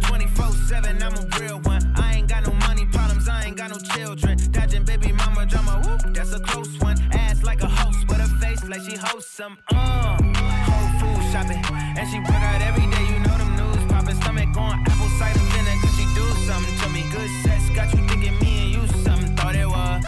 24 0.00 0.52
7, 0.52 1.02
I'm 1.02 1.12
a 1.12 1.28
real 1.38 1.60
one. 1.60 1.82
I 1.96 2.14
ain't 2.14 2.28
got 2.28 2.46
no 2.46 2.54
money 2.66 2.86
problems, 2.86 3.28
I 3.28 3.44
ain't 3.44 3.58
got 3.58 3.68
no 3.68 3.76
children. 3.76 4.38
Dodging 4.52 4.84
baby 4.84 5.12
mama 5.12 5.44
drama, 5.44 5.82
whoop, 5.84 6.14
that's 6.14 6.32
a 6.32 6.40
close 6.40 6.74
one. 6.78 6.96
Ass 7.12 7.42
like 7.42 7.60
a 7.60 7.68
host, 7.68 8.06
but 8.08 8.16
her 8.16 8.40
face 8.40 8.64
like 8.70 8.80
she 8.88 8.96
hosts 8.96 9.32
some. 9.32 9.58
Uh, 9.70 10.16
whole 10.64 10.90
food 10.98 11.30
shopping, 11.30 11.62
and 11.98 12.08
she 12.08 12.20
work 12.20 12.40
out 12.40 12.62
every 12.62 12.86
day, 12.86 13.04
you 13.12 13.20
know 13.20 13.36
them 13.36 13.54
news 13.54 13.84
popping. 13.92 14.16
Stomach 14.16 14.54
going 14.54 14.80
apple 14.88 15.10
cider 15.18 15.44
vinegar, 15.52 15.92
she 15.92 16.04
do 16.16 16.24
something 16.48 16.74
to 16.78 16.88
me. 16.88 17.04
Good 17.12 17.30
sex 17.44 17.68
got 17.76 17.92
you 17.92 18.08
thinking 18.08 18.38
me 18.40 18.64
and 18.64 18.70
you 18.76 18.86
something. 19.04 19.36
Thought 19.36 19.56
it 19.56 19.68
was, 19.68 20.04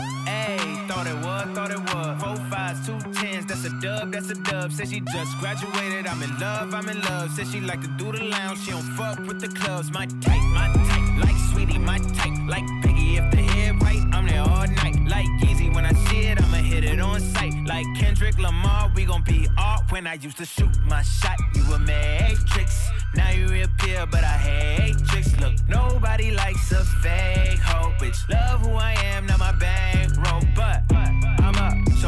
was, 1.47 1.57
thought 1.57 1.71
it 1.71 1.81
was. 1.95 2.23
Four 2.23 2.37
fives, 2.51 2.87
two 2.87 2.99
tens, 3.13 3.47
that's 3.47 3.65
a 3.65 3.71
dub, 3.81 4.13
that's 4.13 4.31
a 4.31 4.35
dub. 4.35 4.73
Said 4.73 4.89
she 4.89 5.01
just 5.01 5.39
graduated, 5.39 6.07
I'm 6.07 6.23
in 6.23 6.39
love, 6.39 6.75
I'm 6.75 6.89
in 6.89 7.01
love. 7.03 7.31
Said 7.33 7.47
she 7.49 7.61
like 7.61 7.81
to 7.81 7.89
do 7.99 8.13
the 8.13 8.25
lounge, 8.25 8.61
she 8.61 8.71
don't 8.71 8.83
fuck 8.83 9.19
with 9.21 9.41
the 9.41 9.49
clubs. 9.49 9.91
My 9.93 10.07
type, 10.07 10.43
my 10.55 10.69
type, 10.73 11.25
like 11.25 11.37
sweetie, 11.53 11.79
my 11.79 11.99
type, 11.99 12.39
like 12.47 12.65
Biggie. 12.83 13.19
If 13.19 13.31
the 13.31 13.39
head 13.39 13.83
right, 13.83 14.03
I'm 14.13 14.27
there 14.27 14.43
all 14.43 14.67
night. 14.67 14.97
Like 15.07 15.27
Yeezy, 15.41 15.75
when 15.75 15.85
I 15.85 15.93
see 15.93 16.27
it, 16.27 16.43
I'ma 16.43 16.57
hit 16.57 16.85
it 16.85 17.01
on 17.01 17.21
sight. 17.21 17.55
Like 17.67 17.87
Kendrick 17.97 18.39
Lamar, 18.39 18.91
we 18.95 19.05
gon' 19.05 19.23
be 19.23 19.49
off. 19.59 19.91
When 19.91 20.07
I 20.07 20.15
used 20.15 20.39
to 20.39 20.47
shoot 20.47 20.75
my 20.87 21.03
shot, 21.03 21.39
you 21.55 21.63
a 21.75 21.79
matrix. 21.79 22.89
Now 23.15 23.31
you 23.31 23.47
reappear, 23.49 24.07
but 24.07 24.25
I 24.25 24.39
hate 24.49 25.07
tricks. 25.07 25.39
Look, 25.39 25.55
nobody 25.69 26.31
likes 26.31 26.73
a 26.73 26.85
fake 27.03 27.59
hoe, 27.59 27.93
bitch. 27.99 28.29
Love 28.31 28.61
who 28.61 28.73
I 28.73 28.93
am, 28.93 29.27
not 29.27 29.39
my 29.39 29.53
bankroll, 29.53 30.41
but 30.57 30.83
I'm 30.95 31.22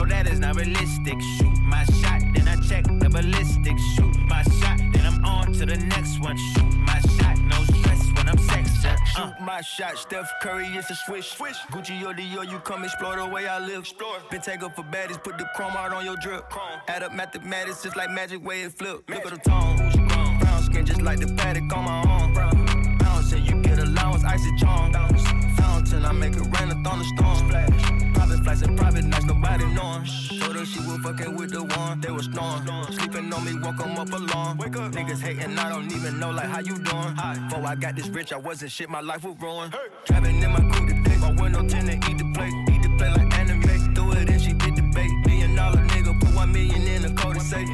up, 0.05 0.11
that 0.11 0.33
is 0.33 0.38
not 0.40 0.57
realistic. 0.57 1.21
Shoot 1.21 1.59
my 1.62 1.85
shot, 1.85 2.23
then 2.35 2.49
I 2.49 2.57
check 2.69 2.85
the 2.85 3.09
ballistics. 3.11 3.83
Shoot 3.95 4.17
my 4.29 4.43
shot, 4.43 4.79
then 4.93 5.07
I'm 5.07 5.25
on 5.25 5.53
to 5.53 5.67
the 5.67 5.77
next 5.77 6.21
one. 6.21 6.37
Shoot 6.37 6.75
my 6.77 7.01
shot, 7.01 7.38
no 7.38 7.64
stress 7.64 8.07
when 8.17 8.29
I'm 8.29 8.37
sexing. 8.37 8.95
Uh. 8.95 9.05
Shoot 9.05 9.40
my 9.40 9.61
shot, 9.61 9.99
Steph 9.99 10.31
Curry, 10.43 10.67
it's 10.67 10.90
a 10.90 10.95
swish. 10.95 11.31
swish. 11.37 11.59
Gucci 11.73 12.02
or 12.02 12.15
Dior, 12.15 12.50
you 12.50 12.59
come 12.61 12.85
explore 12.85 13.17
the 13.17 13.27
way 13.27 13.46
I 13.46 13.59
live. 13.59 13.81
Explore. 13.81 14.19
Been 14.31 14.40
taken 14.40 14.71
for 14.71 14.83
baddies, 14.83 15.23
put 15.23 15.38
the 15.38 15.46
chrome 15.55 15.73
out 15.73 15.92
on 15.92 16.05
your 16.05 16.17
drip. 16.17 16.50
Chrome. 16.50 16.81
Add 16.88 17.02
up 17.02 17.13
mathematics, 17.13 17.83
just 17.83 17.96
like 17.96 18.11
magic 18.11 18.44
way 18.44 18.63
it 18.63 18.73
flip. 18.73 19.09
Look 19.09 19.27
at 19.27 19.33
the 19.33 19.50
tone. 19.50 19.77
Brown 20.40 20.63
skin, 20.63 20.85
just 20.87 21.02
like 21.02 21.19
the 21.21 21.27
Patek 21.27 21.73
on 21.75 21.85
my 21.85 22.02
arm. 22.11 22.35
Bouncing, 22.35 22.59
you 22.59 22.63
get 22.63 22.63
allowance, 22.63 22.63
icy 24.27 24.54
charm. 24.56 24.92
Fountain, 25.56 26.04
I 26.04 26.12
make 26.12 26.35
it 26.37 26.40
rain 26.40 26.70
a 26.70 26.77
thunderstorm. 26.83 27.37
Splash. 27.37 28.14
Private 28.14 28.44
flights 28.44 28.62
and 28.62 28.79
private 28.79 29.04
nights, 29.04 29.25
nobody 29.25 29.64
knowing. 29.75 30.04
Told 30.40 30.56
her 30.56 30.64
she 30.64 30.79
was 30.81 30.98
fucking 31.02 31.37
with 31.37 31.50
the 31.50 31.62
one, 31.62 32.00
they 32.00 32.10
was 32.10 32.27
snoring. 32.27 32.66
Sleeping 32.92 33.33
on 33.33 33.44
me, 33.44 33.54
woke 33.58 33.81
'em 33.81 33.98
up 33.98 34.12
alone. 34.12 34.56
Wake 34.58 34.77
up. 34.77 34.92
Niggas 34.92 35.20
hating, 35.20 35.58
I 35.58 35.68
don't 35.68 35.90
even 35.92 36.18
know 36.18 36.31
like 36.31 36.46
how 36.46 36.60
you 36.60 36.79
doing. 36.79 37.14
Before 37.48 37.66
I 37.66 37.75
got 37.75 37.96
this 37.96 38.08
rich, 38.08 38.33
I 38.33 38.37
wasn't 38.37 38.70
shit, 38.72 38.88
my 38.88 39.00
life 39.00 39.25
was 39.25 39.37
ruined. 39.40 39.75
Driving 40.06 40.42
in 40.42 40.50
my 40.50 40.60
coupe 40.72 40.88
today, 40.88 41.16
my 41.16 41.33
window 41.33 41.62
tinted, 41.66 42.02
eat 42.08 42.18
the 42.18 42.31
plate, 42.35 42.54
eat 42.72 42.83
the 42.83 42.90
plate 42.96 43.16
like 43.16 43.38
anime. 43.38 43.94
Do 43.94 44.12
it 44.12 44.29
and 44.31 44.40
she 44.40 44.52
did 44.52 44.77
the 44.77 44.83
bait. 44.94 45.10
Million 45.27 45.54
dollar 45.54 45.83
nigga, 45.92 46.18
put 46.20 46.35
one 46.35 46.52
million 46.52 46.83
in 46.83 47.02
the 47.02 47.20
code 47.20 47.37
and 47.37 47.42
say, 47.42 47.64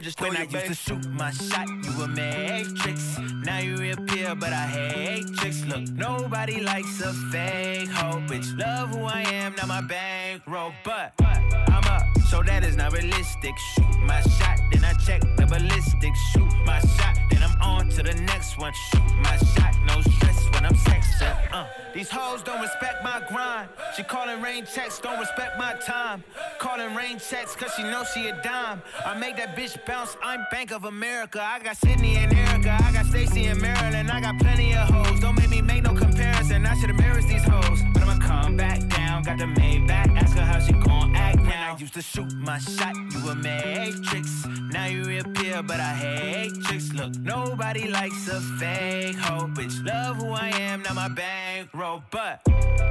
I 0.00 0.02
just 0.02 0.20
When 0.22 0.34
I 0.34 0.44
used 0.44 0.66
to 0.66 0.74
shoot 0.74 1.10
my 1.10 1.30
shot, 1.30 1.68
you 1.68 2.02
a 2.02 2.08
matrix. 2.08 3.18
Now 3.44 3.58
you 3.58 3.76
reappear, 3.76 4.34
but 4.34 4.50
I 4.50 4.66
hate 4.66 5.26
tricks. 5.36 5.62
Look, 5.66 5.90
nobody 5.90 6.62
likes 6.62 7.02
a 7.02 7.12
fake 7.30 7.90
hoe, 7.90 8.20
bitch. 8.20 8.58
Love 8.58 8.88
who 8.94 9.04
I 9.04 9.20
am, 9.20 9.54
not 9.56 9.68
my 9.68 9.82
bankroll, 9.82 10.72
but 10.84 11.12
I'm 11.20 11.84
up, 11.84 12.06
so 12.30 12.42
that 12.44 12.62
is 12.64 12.76
not 12.76 12.92
realistic. 12.92 13.58
Shoot 13.58 13.98
my 14.02 14.20
shot, 14.20 14.58
then 14.70 14.84
I 14.84 14.92
check 14.94 15.20
the 15.36 15.46
ballistic. 15.46 16.14
Shoot 16.32 16.52
my 16.64 16.78
shot, 16.78 17.18
then 17.30 17.42
I'm 17.42 17.60
on 17.60 17.88
to 17.90 18.02
the 18.04 18.14
next 18.14 18.56
one. 18.56 18.72
Shoot 18.72 19.10
my 19.16 19.36
shot, 19.36 19.74
no 19.84 20.00
stress 20.00 20.44
when 20.52 20.64
I'm 20.64 20.74
sexing. 20.74 21.36
Uh, 21.52 21.66
these 21.92 22.08
hoes 22.08 22.42
don't 22.44 22.60
respect 22.60 23.02
my 23.02 23.20
grind. 23.28 23.68
She 23.96 24.04
calling 24.04 24.40
rain 24.40 24.64
checks, 24.64 25.00
don't 25.00 25.18
respect 25.18 25.58
my 25.58 25.74
time. 25.84 26.22
Calling 26.60 26.94
rain 26.94 27.18
checks, 27.18 27.56
cause 27.56 27.72
she 27.74 27.82
knows 27.82 28.06
she 28.14 28.28
a 28.28 28.40
dime. 28.42 28.80
I 29.04 29.18
make 29.18 29.36
that 29.36 29.56
bitch 29.56 29.84
bounce, 29.84 30.16
I'm 30.22 30.46
Bank 30.52 30.70
of 30.70 30.84
America. 30.84 31.42
I 31.42 31.58
got 31.58 31.76
Sydney 31.76 32.16
and 32.16 32.32
Erica, 32.32 32.78
I 32.80 32.92
got 32.92 33.06
Stacy 33.06 33.46
and 33.46 33.60
Maryland, 33.60 34.08
I 34.08 34.20
got 34.20 34.38
plenty 34.38 34.72
of 34.74 34.88
hoes. 34.88 35.18
Don't 35.18 35.36
make 35.36 35.50
me 35.50 35.62
make 35.62 35.82
no 35.82 35.94
comparison, 35.94 36.64
I 36.64 36.78
should 36.78 36.90
embarrass 36.90 37.24
these 37.24 37.42
hoes. 37.42 37.80
But 37.92 38.04
I'ma 38.04 38.24
come 38.24 38.56
back 38.56 38.78
down, 38.88 39.24
got 39.24 39.38
the 39.38 39.46
Maybach, 39.46 40.16
ask 40.16 40.36
her 40.36 40.44
how 40.44 40.60
she 40.60 40.72
gon' 40.72 41.16
act 41.16 41.42
now. 41.42 41.74
I 41.74 41.78
used 41.78 41.94
to 41.94 42.02
shoot 42.02 42.19
my 42.36 42.58
shot, 42.58 42.94
you 43.12 43.28
a 43.28 43.34
matrix. 43.34 44.46
Now 44.72 44.86
you 44.86 45.04
reappear, 45.04 45.62
but 45.62 45.80
I 45.80 45.94
hate 45.94 46.54
tricks. 46.64 46.92
Look, 46.92 47.16
nobody 47.18 47.88
likes 47.88 48.28
a 48.28 48.40
fake 48.58 49.16
hoe, 49.16 49.46
bitch. 49.48 49.84
Love 49.84 50.16
who 50.16 50.32
I 50.32 50.48
am, 50.48 50.82
not 50.82 50.94
my 50.94 51.08
bankroll, 51.08 52.02
but 52.10 52.40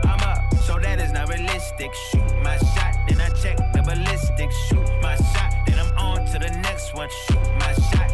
I'm 0.05 0.19
up, 0.21 0.53
so 0.65 0.79
that 0.79 0.99
is 0.99 1.11
not 1.11 1.29
realistic. 1.29 1.93
Shoot 2.11 2.31
my 2.43 2.57
shot, 2.57 2.95
then 3.07 3.21
I 3.21 3.29
check 3.41 3.57
the 3.73 3.81
ballistics. 3.81 4.55
Shoot 4.67 4.89
my 5.01 5.15
shot, 5.15 5.53
then 5.67 5.79
I'm 5.79 5.97
on 5.97 6.25
to 6.27 6.39
the 6.39 6.51
next 6.61 6.93
one. 6.95 7.09
Shoot 7.27 7.47
my 7.59 7.73
shot, 7.73 8.09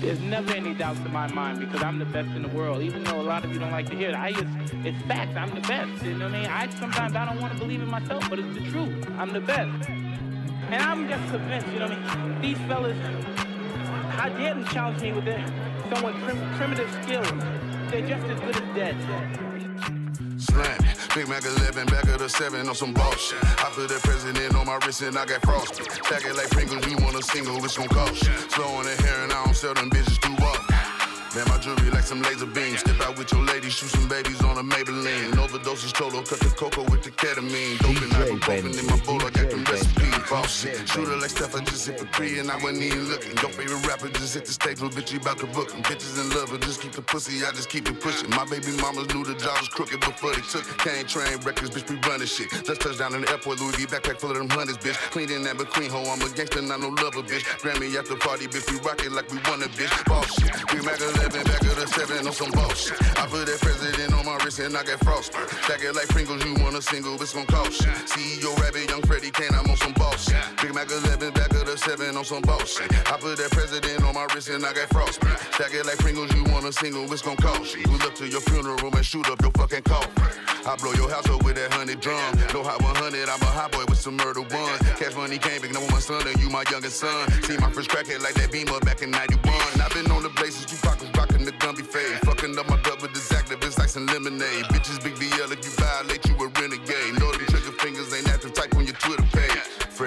There's 0.00 0.20
never 0.20 0.52
any 0.52 0.74
doubts 0.74 1.00
in 1.00 1.12
my 1.12 1.26
mind 1.32 1.60
because 1.60 1.82
I'm 1.82 1.98
the 1.98 2.04
best 2.04 2.28
in 2.30 2.42
the 2.42 2.48
world. 2.48 2.82
Even 2.82 3.02
though 3.04 3.20
a 3.20 3.22
lot 3.22 3.44
of 3.44 3.52
you 3.52 3.58
don't 3.58 3.70
like 3.70 3.88
to 3.90 3.96
hear 3.96 4.10
it, 4.10 4.14
I 4.14 4.32
just, 4.32 4.44
it's 4.84 5.00
facts. 5.06 5.36
I'm 5.36 5.54
the 5.54 5.62
best. 5.62 6.04
You 6.04 6.14
know 6.14 6.26
what 6.26 6.34
I 6.34 6.40
mean? 6.42 6.50
I 6.50 6.68
sometimes 6.78 7.16
I 7.16 7.24
don't 7.24 7.40
want 7.40 7.54
to 7.54 7.58
believe 7.58 7.82
in 7.82 7.88
myself, 7.88 8.28
but 8.28 8.38
it's 8.38 8.54
the 8.54 8.70
truth. 8.70 9.08
I'm 9.18 9.32
the 9.32 9.40
best. 9.40 9.88
And 9.88 10.82
I'm 10.82 11.08
just 11.08 11.30
convinced, 11.30 11.68
you 11.68 11.78
know 11.78 11.88
what 11.88 11.98
I 11.98 12.26
mean? 12.26 12.40
These 12.40 12.58
fellas, 12.66 12.96
how 14.10 14.28
dare 14.28 14.54
them 14.54 14.64
challenge 14.66 15.00
me 15.00 15.12
with 15.12 15.24
their 15.24 15.44
somewhat 15.94 16.14
prim- 16.16 16.54
primitive 16.56 16.90
skills? 17.02 17.30
They're 17.90 18.06
just 18.06 18.26
as 18.26 18.40
good 18.40 18.56
as 18.56 18.74
dead. 18.74 18.96
Slam. 20.38 20.95
Big 21.16 21.28
Mac 21.28 21.46
11, 21.46 21.86
back 21.86 22.04
of 22.08 22.18
the 22.18 22.28
7 22.28 22.68
on 22.68 22.74
some 22.74 22.92
bullshit. 22.92 23.42
I 23.42 23.72
put 23.72 23.88
the 23.88 23.98
president 24.04 24.54
on 24.54 24.66
my 24.66 24.76
wrist 24.84 25.00
and 25.00 25.16
I 25.16 25.24
got 25.24 25.40
frosty. 25.40 25.82
Stack 26.04 26.26
it 26.26 26.36
like 26.36 26.50
Pringles, 26.50 26.86
you 26.86 26.98
want 26.98 27.16
a 27.16 27.22
single, 27.22 27.56
it's 27.64 27.78
gon' 27.78 27.88
cost 27.88 28.22
you. 28.22 28.34
Slow 28.52 28.68
on 28.76 28.84
the 28.84 28.94
hair 29.00 29.24
and 29.24 29.32
I 29.32 29.42
don't 29.42 29.56
sell 29.56 29.72
them 29.72 29.88
bitches 29.88 30.20
too 30.20 30.36
often. 30.44 30.76
Man, 31.34 31.48
my 31.48 31.56
jewelry 31.56 31.88
like 31.88 32.04
some 32.04 32.20
laser 32.20 32.44
beams. 32.44 32.80
Step 32.80 33.00
out 33.00 33.16
with 33.16 33.32
your 33.32 33.40
lady, 33.44 33.70
shoot 33.70 33.88
some 33.88 34.08
babies 34.08 34.42
on 34.44 34.58
a 34.58 34.62
Maybelline. 34.62 35.32
Overdoses 35.40 35.92
total, 35.92 36.20
cut 36.20 36.40
the 36.40 36.52
cocoa 36.52 36.84
with 36.92 37.02
the 37.02 37.10
ketamine. 37.10 37.78
Dope 37.80 37.96
and 37.96 38.12
ibuprofen 38.12 38.76
in 38.76 38.86
my 38.86 39.00
bowl, 39.04 39.20
I 39.20 39.30
got 39.30 39.48
them 39.48 39.64
recipes. 39.64 40.16
Boss 40.30 40.62
shit. 40.62 40.88
Shooter 40.88 41.16
like 41.16 41.30
stuff 41.30 41.54
I 41.54 41.62
just 41.62 41.86
hit 41.86 42.00
for 42.00 42.06
three 42.06 42.38
and 42.40 42.50
I 42.50 42.56
wasn't 42.56 42.82
even 42.82 43.08
looking. 43.08 43.30
Your 43.38 43.50
favorite 43.50 43.86
rapper 43.86 44.08
just 44.08 44.34
hit 44.34 44.44
the 44.44 44.52
stage, 44.52 44.80
little 44.80 44.90
bitch, 44.90 45.12
you 45.12 45.20
about 45.20 45.38
to 45.38 45.46
book 45.46 45.72
'em. 45.72 45.82
Bitches 45.84 46.18
in 46.18 46.30
love, 46.30 46.50
but 46.50 46.60
just 46.62 46.80
keep 46.80 46.92
the 46.92 47.02
pussy, 47.02 47.44
I 47.46 47.52
just 47.52 47.68
keep 47.68 47.88
it 47.88 48.00
pushing. 48.00 48.30
My 48.30 48.44
baby 48.44 48.72
mamas 48.82 49.06
knew 49.14 49.22
the 49.24 49.34
job 49.34 49.58
was 49.60 49.68
crooked 49.68 50.00
before 50.00 50.34
they 50.34 50.42
took 50.42 50.66
it. 50.66 50.78
Can't 50.78 51.08
train 51.08 51.38
records, 51.46 51.70
bitch, 51.70 51.88
we 51.88 51.96
running 52.08 52.26
shit. 52.26 52.50
Just 52.64 52.80
touched 52.80 52.98
down 52.98 53.14
in 53.14 53.22
the 53.22 53.30
airport, 53.30 53.60
Louis 53.60 53.76
V 53.76 53.86
backpack 53.86 54.18
full 54.20 54.30
of 54.32 54.38
them 54.38 54.50
hundreds, 54.50 54.78
bitch. 54.78 54.98
Clean 55.14 55.30
in 55.30 55.42
that 55.44 55.56
McQueen 55.58 55.90
hoe, 55.90 56.10
I'm 56.10 56.20
a 56.20 56.28
gangster, 56.34 56.62
not 56.62 56.80
no 56.80 56.88
lover, 56.88 57.22
bitch. 57.22 57.44
Grammy 57.62 57.94
after 57.94 58.16
party, 58.16 58.48
bitch, 58.48 58.66
we 58.70 58.80
rock 58.80 59.04
it 59.04 59.12
like 59.12 59.30
we 59.30 59.38
won 59.46 59.62
a 59.62 59.68
bitch. 59.78 59.94
Boss 60.06 60.26
shit. 60.34 60.50
We 60.74 60.82
Mac 60.82 61.00
11, 61.00 61.44
back 61.44 61.62
of 61.62 61.76
the 61.76 61.86
7 61.86 62.26
on 62.26 62.32
some 62.32 62.50
bullshit. 62.50 62.98
I 63.16 63.26
put 63.30 63.46
that 63.46 63.60
president 63.60 64.12
on 64.12 64.26
my 64.26 64.36
wrist 64.42 64.58
and 64.58 64.76
I 64.76 64.82
got 64.82 64.98
frostbite. 65.04 65.48
Stack 65.64 65.82
it 65.82 65.94
like 65.94 66.08
Pringles, 66.08 66.44
you 66.44 66.54
want 66.62 66.74
a 66.74 66.82
single, 66.82 67.14
it's 67.22 67.32
gon' 67.32 67.46
cost 67.46 67.80
you. 67.82 67.92
CEO 68.10 68.50
Rabbit, 68.60 68.90
young 68.90 69.02
Freddie 69.02 69.30
Kane, 69.30 69.54
I'm 69.54 69.70
on 69.70 69.76
some 69.76 69.92
boss 69.92 70.15
shit. 70.18 70.36
Big 70.60 70.74
Mac 70.74 70.90
11, 70.90 71.32
back 71.32 71.52
of 71.52 71.66
the 71.66 71.76
7 71.76 72.16
on 72.16 72.24
some 72.24 72.42
bullshit. 72.42 72.90
I 73.10 73.16
put 73.18 73.36
that 73.38 73.50
president 73.50 74.02
on 74.04 74.14
my 74.14 74.26
wrist 74.34 74.48
and 74.48 74.64
I 74.64 74.72
got 74.72 74.88
frostbite. 74.88 75.38
Stack 75.54 75.74
it 75.74 75.86
like 75.86 75.98
Pringles, 75.98 76.32
you 76.34 76.44
want 76.52 76.64
a 76.66 76.72
single, 76.72 77.10
it's 77.12 77.22
gon' 77.22 77.36
cost 77.36 77.76
you. 77.76 77.84
Pull 77.84 78.02
up 78.02 78.14
to 78.16 78.26
your 78.28 78.40
funeral 78.40 78.94
and 78.94 79.04
shoot 79.04 79.28
up 79.28 79.40
your 79.42 79.52
fucking 79.52 79.82
coffin. 79.82 80.12
I 80.66 80.74
blow 80.76 80.92
your 80.94 81.08
house 81.10 81.28
up 81.30 81.44
with 81.44 81.56
that 81.56 81.72
honey 81.72 81.94
drum. 81.94 82.34
No 82.52 82.62
hot 82.62 82.82
100, 82.82 83.28
I'm 83.28 83.40
a 83.40 83.50
hot 83.50 83.72
boy 83.72 83.84
with 83.88 83.98
some 83.98 84.16
murder 84.16 84.42
one. 84.42 84.78
Cash 84.98 85.14
money 85.14 85.38
came 85.38 85.60
back, 85.60 85.72
number 85.72 85.90
my 85.92 86.00
son, 86.00 86.26
and 86.26 86.38
you 86.40 86.50
my 86.50 86.64
youngest 86.70 86.98
son. 86.98 87.30
See 87.42 87.56
my 87.58 87.70
first 87.70 87.90
crackhead 87.90 88.22
like 88.22 88.34
that 88.34 88.50
beamer 88.50 88.80
back 88.80 89.02
in 89.02 89.10
91. 89.10 89.42
I've 89.80 89.92
been 89.94 90.10
on 90.10 90.22
the 90.22 90.30
places, 90.30 90.66
you 90.70 90.78
pockets 90.78 91.10
rocking 91.16 91.44
the 91.44 91.52
Gumby 91.52 91.86
fade. 91.86 92.18
Fucking 92.26 92.58
up 92.58 92.68
my 92.68 92.78
gut 92.82 93.00
with 93.02 93.14
this 93.14 93.30
activist 93.32 93.78
like 93.78 93.88
some 93.88 94.06
lemonade. 94.06 94.64
Bitches 94.74 95.02
big 95.02 95.14
BL 95.16 95.52
if 95.52 95.62
you 95.64 95.72
violate, 95.78 96.26
you 96.26 96.34
a 96.34 96.48
renegade. 96.60 97.15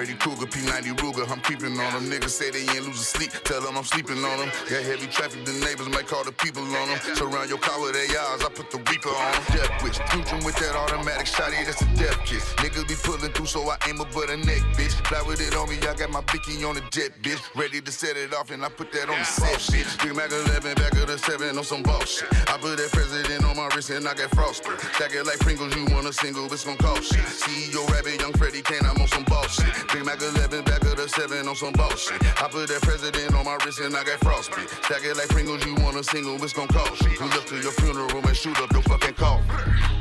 Freddy 0.00 0.14
Krueger, 0.14 0.46
P90 0.46 0.96
Ruger, 0.96 1.30
I'm 1.30 1.42
creeping 1.42 1.78
on 1.78 1.92
them. 1.92 2.08
Niggas 2.08 2.30
say 2.30 2.48
they 2.48 2.64
ain't 2.72 2.88
losing 2.88 3.04
sleep, 3.04 3.32
tell 3.44 3.60
them 3.60 3.76
I'm 3.76 3.84
sleeping 3.84 4.16
on 4.24 4.38
them. 4.40 4.48
Got 4.64 4.80
heavy 4.88 5.06
traffic, 5.12 5.44
the 5.44 5.52
neighbors 5.60 5.90
might 5.90 6.06
call 6.06 6.24
the 6.24 6.32
people 6.32 6.64
on 6.64 6.88
them. 6.88 6.98
Surround 7.12 7.50
your 7.50 7.58
car 7.58 7.76
with 7.82 7.92
ARs, 7.92 8.40
I 8.40 8.48
put 8.48 8.70
the 8.70 8.78
Reaper 8.78 9.12
on 9.12 9.32
them. 9.32 9.44
Death 9.52 9.84
wish, 9.84 10.00
future 10.08 10.40
with 10.40 10.56
that 10.56 10.72
automatic 10.72 11.26
shotty, 11.28 11.60
that's 11.68 11.82
a 11.82 11.88
death 12.00 12.16
kiss. 12.24 12.48
Niggas 12.64 12.88
be 12.88 12.96
pulling 12.96 13.30
through, 13.36 13.44
so 13.44 13.60
I 13.68 13.76
aim 13.90 14.00
up 14.00 14.08
but 14.14 14.30
a 14.30 14.38
neck, 14.38 14.64
bitch. 14.72 14.96
Fly 15.04 15.20
with 15.28 15.44
it 15.44 15.54
on 15.54 15.68
me, 15.68 15.76
I 15.84 15.92
got 15.92 16.08
my 16.08 16.24
bicky 16.32 16.64
on 16.64 16.76
the 16.76 16.84
jet, 16.88 17.12
bitch. 17.20 17.44
Ready 17.52 17.82
to 17.82 17.92
set 17.92 18.16
it 18.16 18.32
off, 18.32 18.50
and 18.50 18.64
I 18.64 18.70
put 18.70 18.92
that 18.92 19.10
on 19.10 19.18
the 19.18 19.28
set, 19.28 19.60
bitch. 19.68 20.00
Big 20.00 20.16
Mac 20.16 20.32
11, 20.32 20.80
back 20.80 20.96
of 20.96 21.12
the 21.12 21.18
7 21.18 21.58
on 21.58 21.62
some 21.62 21.82
bullshit. 21.82 22.32
I 22.48 22.56
put 22.56 22.80
that 22.80 22.88
president 22.88 23.44
on 23.44 23.54
my 23.54 23.68
wrist, 23.76 23.90
and 23.90 24.08
I 24.08 24.14
got 24.14 24.30
frostbite. 24.32 24.80
Stack 24.96 25.12
it 25.12 25.26
like 25.26 25.40
Pringles, 25.40 25.76
you 25.76 25.84
want 25.92 26.08
a 26.08 26.12
single, 26.14 26.48
it's 26.48 26.64
gon' 26.64 26.78
cost 26.78 27.12
you. 27.12 27.20
CEO 27.20 27.84
Rabbit, 27.92 28.16
young 28.18 28.32
Freddie 28.40 28.62
Kane, 28.62 28.80
I'm 28.88 28.96
on 28.96 29.08
some 29.08 29.24
bullshit. 29.24 29.89
Big 29.92 30.04
Mac 30.04 30.20
11, 30.22 30.62
back 30.62 30.82
of 30.82 30.96
the 30.96 31.08
7 31.08 31.48
on 31.48 31.56
some 31.56 31.72
bullshit. 31.72 32.22
I 32.40 32.46
put 32.48 32.68
that 32.68 32.80
president 32.82 33.34
on 33.34 33.44
my 33.44 33.56
wrist, 33.64 33.80
and 33.80 33.96
I 33.96 34.04
got 34.04 34.20
frostbite. 34.20 34.68
Stack 34.84 35.02
it 35.04 35.16
like 35.16 35.28
Pringles, 35.28 35.66
you 35.66 35.74
want 35.76 35.96
a 35.96 36.04
single, 36.04 36.40
it's 36.44 36.52
gon' 36.52 36.68
cost 36.68 37.02
you. 37.02 37.16
Pull 37.18 37.28
up 37.32 37.44
to 37.46 37.56
your 37.56 37.72
funeral 37.72 38.24
and 38.24 38.36
shoot 38.36 38.60
up 38.60 38.72
your 38.72 38.82
fucking 38.82 39.14
coffin. 39.14 39.99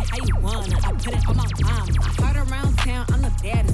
It 0.00 0.08
how 0.08 0.24
you 0.24 0.36
wanna. 0.42 0.76
I 0.76 0.92
put 0.92 1.14
it 1.14 1.28
on 1.28 1.36
my 1.36 1.46
mama. 1.62 1.92
I 2.00 2.22
heard 2.22 2.36
around 2.50 2.78
town, 2.78 3.06
I'm 3.12 3.22
the 3.22 3.32
baddest 3.42 3.69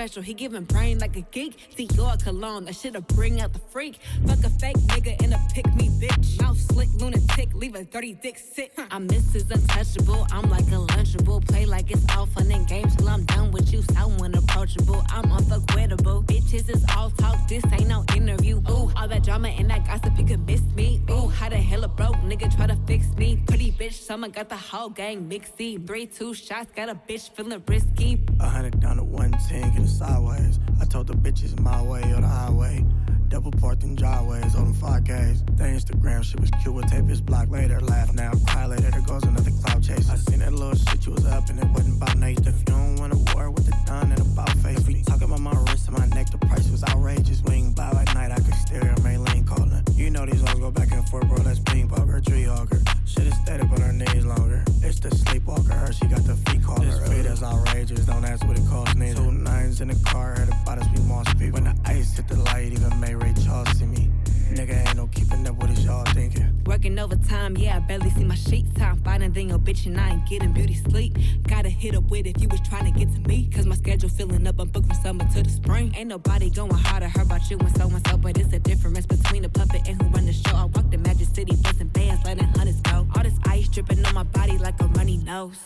special, 0.00 0.22
he 0.22 0.32
giving 0.32 0.64
brain 0.64 0.98
like 0.98 1.14
a 1.16 1.20
geek. 1.30 1.52
See 1.76 1.86
your 1.92 2.16
cologne, 2.16 2.64
that 2.64 2.74
shit'll 2.74 3.02
bring 3.02 3.42
out 3.42 3.52
the 3.52 3.58
freak. 3.58 3.98
Fuck 4.26 4.42
a 4.44 4.48
fake 4.48 4.78
nigga 4.92 5.22
and 5.22 5.34
a 5.34 5.40
pick 5.52 5.66
me 5.74 5.90
bitch. 6.00 6.40
Mouth 6.40 6.58
slick, 6.58 6.88
lunatic, 6.98 7.52
leave 7.52 7.74
a 7.74 7.84
dirty 7.84 8.14
dick 8.14 8.38
sick. 8.38 8.72
I'm 8.90 9.06
Mrs. 9.06 9.50
Untouchable, 9.50 10.26
I'm 10.32 10.48
like 10.48 10.68
a 10.68 10.80
lunchable. 10.94 11.46
Play 11.46 11.66
like 11.66 11.90
it's 11.90 12.06
all 12.16 12.24
fun 12.24 12.50
and 12.50 12.66
games 12.66 12.96
till 12.96 13.10
I'm 13.10 13.24
done 13.26 13.50
with 13.50 13.74
you. 13.74 13.82
So 13.82 14.10
unapproachable, 14.24 15.04
I'm 15.10 15.24
unfuckwittable. 15.24 16.24
Bitches 16.24 16.74
is 16.74 16.82
all 16.96 17.10
talk, 17.10 17.36
this 17.46 17.64
ain't 17.72 17.88
no 17.88 18.02
interview. 18.16 18.56
Ooh, 18.70 18.90
all 18.96 19.08
that 19.08 19.22
drama 19.22 19.48
and 19.48 19.68
that 19.68 19.86
gossip, 19.86 20.18
you 20.18 20.24
could 20.24 20.46
miss 20.46 20.62
me. 20.74 21.02
Ooh, 21.10 21.28
how 21.28 21.50
the 21.50 21.56
hell 21.56 21.84
a 21.84 21.88
broke 21.88 22.16
nigga 22.30 22.54
try 22.56 22.66
to 22.66 22.76
fix 22.86 23.06
me? 23.16 23.38
Pretty 23.46 23.70
bitch, 23.72 23.92
summer 23.92 24.28
got 24.28 24.48
the 24.48 24.56
whole 24.56 24.88
gang 24.88 25.28
mixy. 25.28 25.86
Three, 25.86 26.06
two 26.06 26.32
shots, 26.32 26.70
got 26.74 26.88
a 26.88 26.94
bitch 26.94 27.28
feeling 27.34 27.62
risky. 27.66 28.18
A 28.40 28.48
hundred 28.48 28.80
down 28.80 28.96
to 28.96 29.04
one 29.04 29.32
ten, 29.48 29.70
getting 29.70 29.89
sideways. 29.98 30.58
I 30.80 30.84
told 30.84 31.06
the 31.06 31.14
bitches 31.14 31.58
my 31.60 31.82
way 31.82 32.02
or 32.12 32.20
the 32.20 32.28
highway. 32.28 32.84
Double 33.28 33.52
parked 33.52 33.84
in 33.84 33.94
driveways 33.94 34.54
on 34.54 34.64
them 34.64 34.74
5Ks. 34.74 35.56
The 35.56 35.64
Instagram 35.64 36.24
shit 36.24 36.40
was 36.40 36.50
cute, 36.62 36.74
we'll 36.74 36.84
tape 36.84 37.06
his 37.06 37.20
block 37.20 37.48
later. 37.50 37.80
Laugh 37.80 38.12
now, 38.12 38.32
cry 38.48 38.66
later, 38.66 38.90
there 38.90 39.02
goes 39.02 39.22
another 39.22 39.52
cloud 39.62 39.82
chase. 39.82 40.10
I 40.10 40.16
seen 40.16 40.40
that 40.40 40.52
little 40.52 40.74
shit 40.74 41.06
you 41.06 41.12
was 41.12 41.26
up 41.26 41.48
and 41.48 41.58
it 41.58 41.68
wasn't 41.68 41.96
about 42.02 42.16
Nate. 42.16 42.40
If 42.46 42.58
you 42.58 42.64
don't 42.64 42.96
want 42.96 43.12
a 43.12 43.34
war 43.34 43.50
with 43.50 43.66
the 43.66 43.76
done 43.86 44.12
and 44.12 44.20
about 44.20 44.50
face. 44.58 44.86
We 44.86 45.02
talking 45.02 45.24
about 45.24 45.40
my 45.40 45.52
wrist 45.52 45.88
and 45.88 45.98
my 45.98 46.06
neck, 46.06 46.30
the 46.30 46.38
price 46.38 46.70
was 46.70 46.84
outrageous. 46.84 47.42
Ain't 47.50 47.74
buy 47.74 47.90
like 47.90 48.14
night, 48.14 48.30
I 48.30 48.36
could 48.36 48.54
steer 48.54 48.84
her 48.84 48.94
Maylene 48.96 49.46
calling. 49.46 49.82
You 49.94 50.10
know 50.10 50.24
these 50.26 50.40
hoes 50.40 50.58
go 50.60 50.70
back 50.70 50.92
and 50.92 51.06
forth, 51.08 51.28
bro, 51.28 51.38
that's 51.38 51.58
ping 51.60 51.88
poker, 51.88 52.20
tree 52.20 52.44
hogger. 52.44 52.80
Shit 53.04 53.26
is 53.26 53.36
steady, 53.42 53.66
but 53.66 53.80
her 53.80 53.92
knees 53.92 54.24
longer. 54.24 54.64
It's 54.90 54.98
the 54.98 55.14
sleepwalker, 55.14 55.72
her, 55.72 55.92
she 55.92 56.04
got 56.06 56.24
the 56.24 56.34
feet 56.34 56.64
caller. 56.64 56.84
This 56.84 57.08
tweet 57.08 57.24
is 57.24 57.44
outrageous, 57.44 58.06
don't 58.06 58.24
ask 58.24 58.44
what 58.44 58.58
it 58.58 58.66
costs 58.68 58.96
neither. 58.96 59.22
Two 59.22 59.30
nines 59.30 59.80
in 59.80 59.86
the 59.86 59.94
car, 60.04 60.34
heard 60.34 60.48
about 60.48 60.78
us, 60.78 60.86
we 60.92 61.00
moss 61.04 61.32
people. 61.34 61.60
When 61.60 61.64
the 61.64 61.76
ice 61.84 62.16
hit 62.16 62.26
the 62.26 62.34
light, 62.34 62.72
even 62.72 62.98
May 62.98 63.14
Ray 63.14 63.32
Charles 63.44 63.70
see 63.78 63.86
me. 63.86 64.10
Nigga 64.50 64.86
ain't 64.86 64.96
no 64.96 65.06
keeping 65.06 65.46
up 65.46 65.56
with 65.56 65.78
y'all 65.84 66.04
thinking. 66.12 66.60
Working 66.66 66.98
overtime, 66.98 67.56
yeah, 67.56 67.76
I 67.76 67.78
barely 67.80 68.10
see 68.10 68.24
my 68.24 68.34
sheets. 68.34 68.72
Time 68.74 69.00
finding 69.04 69.32
than 69.32 69.48
your 69.48 69.58
bitch, 69.58 69.86
and 69.86 69.98
I 69.98 70.10
ain't 70.10 70.28
getting 70.28 70.52
beauty 70.52 70.74
sleep. 70.74 71.16
Gotta 71.46 71.68
hit 71.68 71.94
up 71.94 72.10
with 72.10 72.26
if 72.26 72.40
you 72.40 72.48
was 72.48 72.60
trying 72.68 72.92
to 72.92 72.98
get 72.98 73.12
to 73.14 73.20
me. 73.28 73.48
Cause 73.54 73.66
my 73.66 73.76
schedule 73.76 74.08
filling 74.08 74.46
up, 74.46 74.58
I'm 74.58 74.68
booked 74.68 74.88
from 74.88 75.02
summer 75.02 75.24
to 75.34 75.42
the 75.42 75.50
spring. 75.50 75.94
Ain't 75.96 76.08
nobody 76.08 76.50
going 76.50 76.72
harder, 76.72 77.08
heard 77.08 77.26
about 77.26 77.48
you 77.48 77.58
and 77.58 77.76
so 77.76 77.88
and 77.88 78.06
so. 78.08 78.16
But 78.16 78.38
it's 78.38 78.52
a 78.52 78.58
difference 78.58 79.06
between 79.06 79.44
a 79.44 79.48
puppet 79.48 79.82
and 79.86 80.00
who 80.02 80.08
run 80.08 80.26
the 80.26 80.32
show. 80.32 80.56
I 80.56 80.64
walk 80.64 80.90
the 80.90 80.98
Magic 80.98 81.28
City, 81.28 81.56
busting 81.62 81.88
bands, 81.88 82.24
letting 82.24 82.44
hunters 82.56 82.80
go. 82.80 83.06
All 83.14 83.22
this 83.22 83.38
ice 83.46 83.68
dripping 83.68 84.04
on 84.04 84.14
my 84.14 84.24
body 84.24 84.58
like 84.58 84.80
a 84.80 84.86
runny 84.86 85.18
nose. 85.18 85.60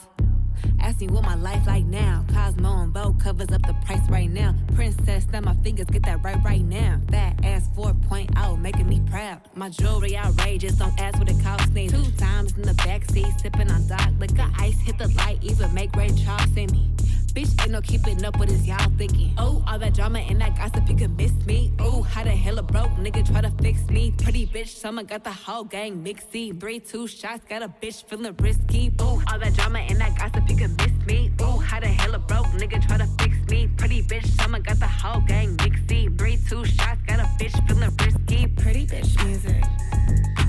Ask 0.81 1.01
me 1.01 1.09
what 1.09 1.23
my 1.25 1.35
life 1.35 1.67
like 1.67 1.85
now. 1.85 2.25
Cosmo 2.33 2.83
and 2.83 2.93
Vogue 2.93 3.21
covers 3.21 3.49
up 3.53 3.67
the 3.67 3.75
price 3.85 4.09
right 4.09 4.31
now. 4.31 4.55
Princess, 4.75 5.27
let 5.33 5.45
my 5.45 5.55
fingers 5.57 5.87
get 5.87 6.03
that 6.05 6.23
right 6.23 6.43
right 6.45 6.65
now. 6.65 7.01
Fat 7.11 7.45
ass 7.45 7.69
4.0, 7.77 8.61
making 8.61 8.89
me 8.89 9.01
proud. 9.11 9.41
My 9.55 9.69
jewelry 9.69 10.17
outrageous, 10.17 10.75
don't 10.75 10.99
ask 11.01 11.19
what 11.19 11.31
it 11.31 11.43
costs 11.43 11.71
me. 11.71 11.89
Two 11.89 12.11
times 12.13 12.53
in 12.55 12.63
the 12.63 12.75
backseat, 12.75 13.41
sipping 13.41 13.71
on 13.71 13.87
Doc. 13.87 14.09
Liquor 14.19 14.51
ice, 14.59 14.79
hit 14.81 14.99
the 14.99 15.09
light, 15.09 15.39
even 15.43 15.73
make 15.75 15.95
Ray 15.97 16.11
Charles 16.11 16.53
see 16.55 16.67
me. 16.67 16.94
Bitch, 17.35 17.61
ain't 17.63 17.73
no 17.73 17.81
keeping 17.81 18.25
up 18.25 18.39
with 18.39 18.49
this, 18.49 18.65
y'all 18.65 18.93
thinking. 18.97 19.35
Oh, 19.39 19.65
all 19.67 19.77
that 19.81 19.93
drama 19.93 20.21
and 20.21 20.41
that 20.41 20.57
gossip, 20.57 20.89
you 20.89 20.95
can 20.95 21.17
miss 21.17 21.33
me. 21.47 21.73
Oh, 21.81 22.01
how 22.03 22.23
the 22.23 22.31
hell 22.31 22.59
a 22.61 22.63
broke 22.63 22.93
nigga 22.93 23.27
try 23.27 23.41
to 23.41 23.51
fix 23.61 23.85
me? 23.89 24.13
Pretty 24.23 24.47
bitch, 24.47 24.69
someone 24.69 25.07
got 25.07 25.25
the 25.25 25.33
whole 25.33 25.65
gang 25.65 26.05
mixy. 26.05 26.59
Three, 26.61 26.79
two 26.79 27.09
shots, 27.09 27.45
got 27.49 27.63
a 27.63 27.69
bitch 27.69 28.05
feeling 28.05 28.37
risky. 28.39 28.93
Oh, 29.01 29.21
all 29.33 29.39
that 29.41 29.53
drama 29.55 29.81
and 29.81 30.01
that 30.01 30.17
gossip, 30.17 30.49
you 30.49 30.57
can 30.57 30.77
miss 30.77 31.07
me. 31.09 31.33
Oh, 31.41 31.59
how 31.59 31.81
the 31.81 31.89
hell 31.89 32.15
a 32.15 32.21
broke 32.21 32.47
nigga 32.55 32.87
try 32.87 32.99
to 32.99 33.09
fix 33.19 33.37
me? 33.51 33.69
Pretty 33.79 34.05
bitch, 34.05 34.27
someone 34.41 34.63
got 34.63 34.79
the 34.79 34.87
whole 34.87 35.21
gang 35.23 35.57
mixy. 35.57 36.17
Three, 36.17 36.39
two 36.49 36.65
shots, 36.65 37.01
got 37.05 37.19
a 37.19 37.25
bitch 37.41 37.57
feeling 37.67 37.91
risky. 37.99 38.47
Pretty 38.47 38.87
bitch 38.87 39.25
music. 39.25 40.44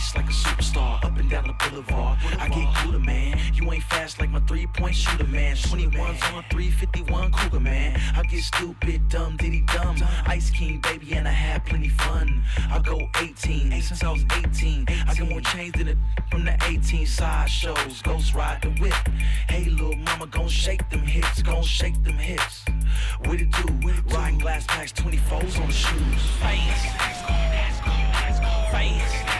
Ice 0.00 0.16
like 0.16 0.28
a 0.28 0.32
superstar, 0.32 1.04
up 1.04 1.18
and 1.18 1.28
down 1.28 1.46
the 1.46 1.52
boulevard. 1.52 2.18
I 2.38 2.48
get 2.48 2.74
cooler, 2.76 2.98
man. 2.98 3.38
You 3.54 3.70
ain't 3.70 3.84
fast 3.84 4.18
like 4.18 4.30
my 4.30 4.40
three 4.40 4.66
point 4.66 4.94
shooter, 4.94 5.26
man. 5.26 5.56
21s 5.56 6.34
on 6.34 6.44
351 6.50 7.32
Cougar, 7.32 7.60
man. 7.60 8.00
I 8.16 8.22
get 8.22 8.42
stupid, 8.42 9.08
dumb, 9.10 9.36
diddy 9.36 9.62
dumb. 9.72 9.96
Ice 10.26 10.50
King, 10.50 10.80
baby, 10.80 11.12
and 11.12 11.28
I 11.28 11.32
have 11.32 11.66
plenty 11.66 11.90
fun. 11.90 12.42
I 12.70 12.78
go 12.78 12.98
18, 13.20 13.70
since 13.82 14.02
I 14.02 14.10
was 14.10 14.24
18. 14.42 14.86
I 14.88 15.14
got 15.14 15.28
more 15.28 15.42
chains 15.42 15.72
than 15.72 15.88
it 15.88 15.98
from 16.30 16.44
the 16.44 16.56
18 16.66 17.06
side 17.06 17.50
shows. 17.50 18.00
Ghost 18.02 18.34
ride 18.34 18.62
the 18.62 18.70
whip. 18.80 18.94
Hey, 19.48 19.64
little 19.68 19.96
mama, 19.96 20.26
gon' 20.28 20.48
shake 20.48 20.88
them 20.88 21.02
hips, 21.02 21.42
gon' 21.42 21.62
shake 21.62 22.02
them 22.04 22.18
hips. 22.18 22.64
What 23.26 23.40
it 23.40 23.50
do? 23.50 23.90
Riding 24.14 24.38
glass 24.38 24.64
packs, 24.66 24.92
24s 24.92 25.60
on 25.60 25.66
the 25.66 25.72
shoes. 25.72 26.22
Face. 26.40 27.00
I'm 29.32 29.39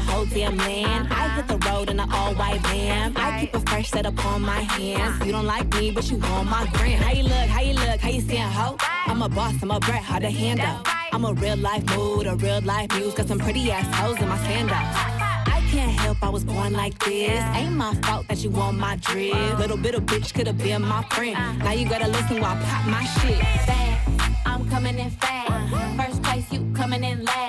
whole 0.00 0.24
damn 0.26 0.56
land. 0.56 1.08
I 1.10 1.28
hit 1.36 1.48
the 1.48 1.58
road 1.68 1.90
in 1.90 2.00
an 2.00 2.10
all 2.12 2.34
white 2.34 2.60
van. 2.66 3.16
I 3.16 3.40
keep 3.40 3.54
a 3.54 3.60
fresh 3.60 3.90
set 3.90 4.06
up 4.06 4.24
on 4.24 4.42
my 4.42 4.60
hands. 4.60 5.24
You 5.24 5.32
don't 5.32 5.46
like 5.46 5.68
me, 5.74 5.90
but 5.90 6.10
you 6.10 6.18
want 6.18 6.48
my 6.48 6.66
friend. 6.70 7.02
How 7.02 7.12
you 7.12 7.24
look? 7.24 7.48
How 7.48 7.60
you 7.60 7.74
look? 7.74 8.00
How 8.00 8.10
you 8.10 8.20
seeing 8.20 8.42
ho? 8.42 8.76
I'm 9.06 9.22
a 9.22 9.28
boss, 9.28 9.54
I'm 9.62 9.70
a 9.70 9.80
brat, 9.80 10.02
hard 10.02 10.22
to 10.22 10.30
handle. 10.30 10.82
I'm 11.12 11.24
a 11.24 11.32
real 11.32 11.56
life 11.56 11.84
mood, 11.96 12.26
a 12.26 12.36
real 12.36 12.60
life 12.62 12.90
muse. 12.94 13.14
Got 13.14 13.28
some 13.28 13.38
pretty 13.38 13.70
ass 13.70 13.86
hoes 13.94 14.20
in 14.20 14.28
my 14.28 14.38
sandals. 14.38 14.78
I 14.78 15.62
can't 15.70 15.90
help 15.90 16.22
I 16.22 16.28
was 16.28 16.44
born 16.44 16.72
like 16.72 16.98
this. 17.04 17.42
Ain't 17.56 17.72
my 17.72 17.94
fault 18.02 18.28
that 18.28 18.38
you 18.38 18.50
want 18.50 18.78
my 18.78 18.96
drip. 18.96 19.58
Little 19.58 19.76
bit 19.76 19.94
of 19.94 20.04
bitch 20.04 20.34
could 20.34 20.46
have 20.46 20.58
been 20.58 20.82
my 20.82 21.02
friend. 21.10 21.58
Now 21.58 21.72
you 21.72 21.88
gotta 21.88 22.08
listen 22.08 22.40
while 22.40 22.56
I 22.56 22.62
pop 22.62 22.86
my 22.86 23.04
shit. 23.04 23.42
fast. 23.66 24.46
I'm 24.46 24.68
coming 24.70 24.98
in 24.98 25.10
fast. 25.10 25.48
First 25.96 26.22
place, 26.22 26.52
you 26.52 26.70
coming 26.74 27.02
in 27.02 27.24
last. 27.24 27.47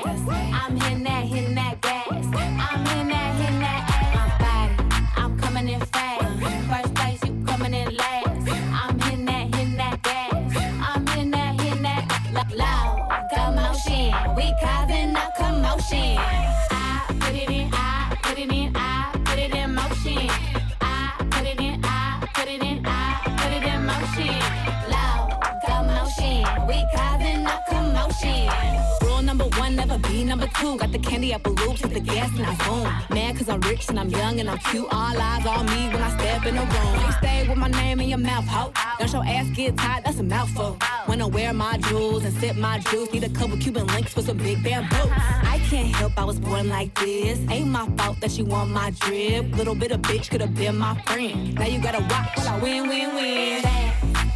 Got 30.59 30.91
the 30.91 30.99
candy 30.99 31.33
apple 31.33 31.53
loops 31.53 31.81
with 31.81 31.93
the 31.93 31.99
gas 31.99 32.29
and 32.37 32.45
I 32.45 32.53
boom. 32.65 32.83
Mad 33.15 33.37
cause 33.37 33.49
I'm 33.49 33.61
rich 33.61 33.89
and 33.89 33.99
I'm 33.99 34.09
young 34.09 34.39
and 34.39 34.49
I'm 34.49 34.57
cute. 34.57 34.87
All 34.91 35.21
eyes 35.21 35.45
on 35.45 35.65
me 35.65 35.87
when 35.87 36.01
I 36.01 36.17
step 36.17 36.45
in 36.45 36.55
the 36.55 36.61
room. 36.61 37.05
You 37.05 37.11
stay 37.13 37.47
with 37.47 37.57
my 37.57 37.69
name 37.69 37.99
in 37.99 38.09
your 38.09 38.17
mouth, 38.17 38.45
ho. 38.45 38.71
Don't 38.99 39.11
your 39.11 39.25
ass 39.25 39.49
get 39.55 39.77
tired, 39.77 40.03
that's 40.03 40.19
a 40.19 40.23
mouthful. 40.23 40.77
When 41.05 41.21
I 41.21 41.25
wear 41.25 41.53
my 41.53 41.77
jewels 41.77 42.23
and 42.23 42.33
sip 42.39 42.55
my 42.55 42.79
juice, 42.79 43.11
need 43.11 43.23
a 43.23 43.29
couple 43.29 43.57
Cuban 43.57 43.87
links 43.87 44.13
for 44.13 44.21
some 44.21 44.37
big 44.37 44.63
bamboo. 44.63 44.95
I 45.11 45.59
can't 45.69 45.93
help 45.95 46.13
I 46.17 46.23
was 46.23 46.39
born 46.39 46.69
like 46.69 46.93
this. 46.95 47.39
Ain't 47.49 47.67
my 47.67 47.87
fault 47.97 48.19
that 48.21 48.37
you 48.37 48.45
want 48.45 48.69
my 48.69 48.91
drip. 48.91 49.55
Little 49.55 49.75
bit 49.75 49.91
of 49.91 50.01
bitch 50.01 50.29
could 50.29 50.41
have 50.41 50.55
been 50.55 50.77
my 50.77 51.01
friend. 51.01 51.55
Now 51.55 51.65
you 51.65 51.81
gotta 51.81 52.01
watch 52.01 52.37
while 52.37 52.47
I 52.47 52.59
win, 52.59 52.87
win, 52.87 53.15
win. 53.15 53.65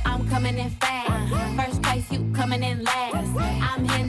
I'm 0.06 0.28
coming 0.30 0.58
in 0.58 0.70
fast. 0.72 1.34
First 1.56 1.82
place, 1.84 2.12
you 2.12 2.32
coming 2.34 2.64
in 2.64 2.84
last. 2.84 3.14
I'm 3.38 3.86
hitting 3.86 4.03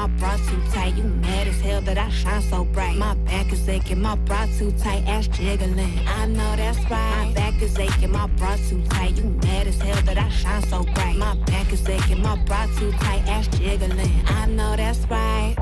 my 0.00 0.06
bra 0.18 0.34
too 0.48 0.62
tight. 0.72 0.96
You 0.96 1.04
mad 1.04 1.46
as 1.46 1.60
hell 1.60 1.82
that 1.82 1.98
I 1.98 2.08
shine 2.08 2.40
so 2.40 2.64
bright. 2.64 2.96
My 2.96 3.14
back 3.28 3.52
is 3.52 3.68
aching, 3.68 4.00
my 4.00 4.14
bra 4.14 4.46
too 4.56 4.72
tight, 4.72 5.06
ass 5.06 5.28
jiggling. 5.28 5.98
I 6.08 6.24
know 6.26 6.56
that's 6.56 6.78
right. 6.90 7.26
My 7.26 7.32
back 7.34 7.60
is 7.60 7.78
aching, 7.78 8.10
my 8.10 8.26
bra 8.38 8.56
too 8.68 8.82
tight. 8.88 9.18
You 9.18 9.24
mad 9.44 9.66
as 9.66 9.78
hell 9.78 10.00
that 10.02 10.16
I 10.16 10.28
shine 10.30 10.62
so 10.62 10.84
bright. 10.94 11.16
My 11.16 11.34
back 11.50 11.70
is 11.70 11.86
aching, 11.86 12.22
my 12.22 12.36
bra 12.46 12.66
too 12.78 12.92
tight, 12.92 13.28
ass 13.28 13.48
jiggling. 13.48 14.22
I 14.26 14.46
know 14.46 14.74
that's 14.74 15.00
right. 15.10 15.54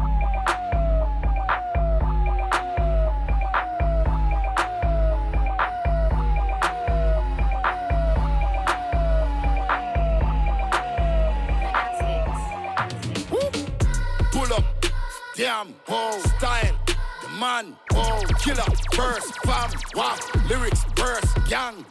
Damn, 15.58 15.74
whoa, 15.88 16.16
style, 16.36 16.78
the 16.86 17.28
man, 17.40 17.76
whoa, 17.90 18.22
killer, 18.38 18.62
first, 18.92 19.34
fam, 19.44 19.70
wap, 19.96 20.20
lyrics, 20.48 20.84
verse, 20.94 21.32
gang. 21.48 21.84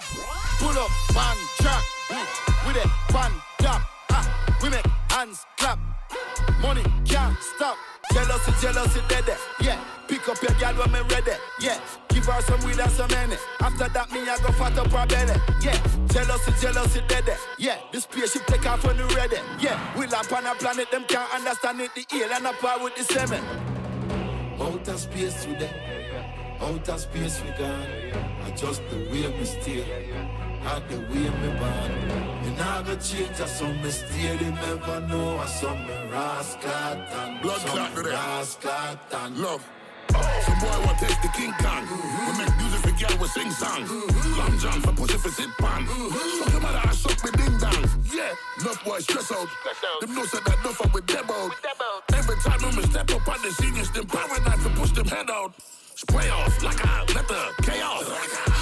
Pull 0.59 0.70
up, 0.70 0.89
bang, 1.13 1.38
track, 1.59 1.84
with 2.65 2.78
it, 2.78 2.88
fan, 3.11 3.32
tap, 3.57 3.82
ah, 4.11 4.57
we 4.63 4.70
make 4.70 4.88
hands 5.09 5.45
clap. 5.57 5.80
Money 6.61 6.84
stop. 7.56 7.78
Jealousy, 8.14 8.52
jealousy, 8.62 9.02
dead, 9.08 9.38
yeah. 9.62 9.80
Pick 10.08 10.28
up 10.30 10.41
your 10.41 10.58
girl 10.60 10.74
when 10.86 10.91
me 10.91 11.00
ready, 11.14 11.32
yeah. 11.60 11.80
Give 12.08 12.26
her 12.26 12.41
some 12.41 12.62
weed 12.64 12.80
and 12.80 12.91
some 12.91 13.10
money. 13.12 13.36
After 13.60 13.89
that, 13.89 14.12
me 14.12 14.22
I 14.22 14.38
go 14.38 14.52
fat 14.54 14.78
up 14.78 14.88
her 14.88 15.06
belly, 15.06 15.39
yeah. 15.62 15.78
Jealousy, 16.08 16.52
jealousy, 16.62 17.02
dead, 17.08 17.30
yeah. 17.58 17.78
The 17.91 18.00
spaceship 18.02 18.45
take 18.48 18.66
off 18.66 18.84
when 18.86 18.98
you 18.98 19.08
ready, 19.10 19.38
yeah. 19.60 19.78
We 19.98 20.08
land 20.08 20.32
on 20.32 20.45
a 20.45 20.56
planet, 20.56 20.89
them 20.91 21.04
can't 21.08 21.32
understand 21.34 21.82
it. 21.82 21.91
The 21.95 22.06
alien 22.16 22.45
apart 22.45 22.82
with 22.84 22.95
the 22.95 23.04
semen. 23.04 23.43
Outer 24.60 24.98
space 24.98 25.43
today, 25.43 25.72
outer 26.62 26.98
space 26.98 27.41
we 27.43 27.52
gone. 27.52 27.88
Adjust 28.48 28.82
the 28.89 28.98
way 29.12 29.28
we 29.38 29.45
stay, 29.45 29.84
had 30.64 30.88
the 30.89 30.97
way 31.10 31.30
me 31.30 31.49
born. 31.60 31.91
Me 32.43 32.55
nah 32.58 32.82
go 32.82 32.95
change, 32.95 33.39
I 33.41 33.45
some 33.45 33.82
me 33.82 33.89
stay. 33.89 34.38
They 34.38 34.51
never 34.51 34.99
know, 35.01 35.38
I 35.38 35.45
some 35.45 35.86
me 35.88 35.93
rascal 36.12 36.72
and 36.72 37.41
Blood 37.41 37.60
some 37.62 37.70
clot 37.70 37.89
me 37.91 37.95
to 37.95 38.03
them. 38.03 38.14
rascal 38.14 38.99
and 39.14 39.38
Love. 39.38 39.64
Some 40.10 40.60
boy 40.60 40.86
want 40.86 40.97
taste 40.99 41.22
the 41.22 41.28
King 41.30 41.53
Kong. 41.60 41.84
We 42.26 42.32
make 42.38 42.55
music 42.58 42.80
for 42.80 42.93
girl, 42.99 43.18
we 43.22 43.28
sing 43.28 43.51
song. 43.51 43.84
Long 44.38 44.58
John 44.60 44.82
for 44.82 44.93
pussy 44.93 45.18
for 45.18 45.30
sit 45.30 45.49
pan. 45.60 45.86
Suck 45.88 46.51
your 46.51 46.62
mother 46.62 46.82
and 46.84 46.95
suck 46.95 47.24
me 47.26 47.32
ding 47.32 47.58
dong. 47.60 47.84
Yeah, 48.14 48.32
enough 48.62 48.84
boy 48.86 48.99
stress 48.99 49.32
out. 49.32 49.47
Them 50.01 50.16
know 50.16 50.26
said 50.26 50.43
that 50.45 50.60
enough 50.60 50.93
with 50.93 51.08
them 51.08 51.26
out. 51.30 51.51
Every 52.14 52.38
time 52.38 52.60
I'm 52.64 52.84
step 52.84 53.12
up 53.12 53.28
on 53.28 53.41
the 53.41 53.51
seniors, 53.51 53.91
them 53.91 54.05
paradise 54.08 54.64
to 54.64 54.70
push 54.70 54.91
them 54.91 55.08
head 55.08 55.30
out. 55.30 55.53
Spray 55.98 56.30
off 56.30 56.62
like 56.62 56.86
I 56.86 57.00
let 57.16 57.28
the 57.28 57.52
chaos. 57.64 58.06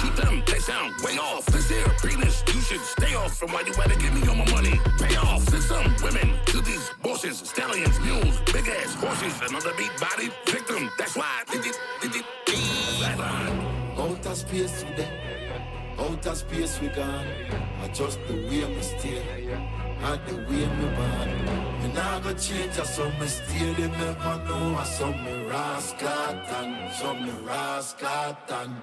Shoot 0.00 0.16
them, 0.16 0.42
they 0.46 0.58
sound 0.58 0.94
way 1.04 1.18
off. 1.18 1.44
This 1.44 1.68
here 1.68 1.84
penis, 2.02 2.42
you 2.46 2.58
should 2.62 2.80
stay 2.80 3.14
off 3.14 3.36
from 3.36 3.52
why 3.52 3.60
you 3.60 3.74
better 3.74 3.94
give 3.96 4.14
me 4.14 4.26
all 4.26 4.36
my 4.36 4.50
money. 4.50 4.80
Pay 4.98 5.16
off. 5.16 5.46
Send 5.46 5.62
some 5.62 5.94
women 6.02 6.38
to 6.46 6.62
these 6.62 6.90
bosses, 7.02 7.36
stallions, 7.36 8.00
mules, 8.00 8.40
big 8.50 8.66
ass 8.68 8.94
horses, 8.94 9.38
another 9.46 9.74
beat 9.76 9.92
body 10.00 10.30
victim. 10.46 10.88
That's 10.96 11.14
why 11.14 11.26
I 11.46 11.52
did 11.52 11.66
it, 11.66 11.78
did 12.00 12.16
it, 12.16 12.24
flatline. 12.46 13.98
Outer 13.98 14.34
space 14.34 14.82
today, 14.82 15.52
outer 15.98 16.34
space 16.34 16.80
we 16.80 16.88
gone. 16.88 17.26
Adjust 17.84 18.18
the 18.28 18.32
way 18.32 18.64
me 18.64 18.80
stay, 18.80 19.20
had 20.00 20.26
the 20.26 20.36
way 20.36 20.64
me 20.64 20.88
born. 20.96 21.75
Me 21.96 22.02
nah 22.02 22.20
go 22.20 22.34
change, 22.34 22.78
I 22.78 22.84
some 22.84 23.18
me. 23.18 23.26
They 23.74 23.88
never 23.88 24.44
know, 24.46 24.76
I 24.76 24.84
some 24.84 25.24
me 25.24 25.46
rascal 25.46 26.08
and 26.08 26.92
some 26.92 27.24
me 27.24 27.32
rascal 27.42 28.36
and. 28.50 28.74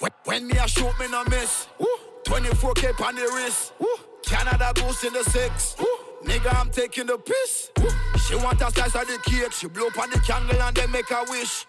When, 0.00 0.10
when 0.24 0.46
me 0.48 0.58
a 0.58 0.66
shoot, 0.66 0.92
me 0.98 1.06
no 1.08 1.22
miss. 1.30 1.68
Woo. 1.78 1.86
24k 2.24 3.00
on 3.06 3.14
the 3.14 3.30
wrist. 3.32 3.74
Woo. 3.78 3.86
Canada 4.24 4.72
goose 4.74 5.04
in 5.04 5.12
the 5.12 5.22
six. 5.22 5.76
Woo. 5.78 5.86
Nigga, 6.24 6.52
I'm 6.60 6.68
taking 6.70 7.06
the 7.06 7.16
piss. 7.16 7.70
Woo. 7.78 7.90
She 8.18 8.34
want 8.34 8.60
a 8.60 8.72
slice 8.72 8.96
of 8.96 9.06
the 9.06 9.20
cake. 9.24 9.52
She 9.52 9.68
blow 9.68 9.86
up 9.86 9.96
on 9.96 10.10
the 10.10 10.18
candle 10.18 10.60
and 10.60 10.76
then 10.76 10.90
make 10.90 11.08
a 11.12 11.24
wish. 11.30 11.64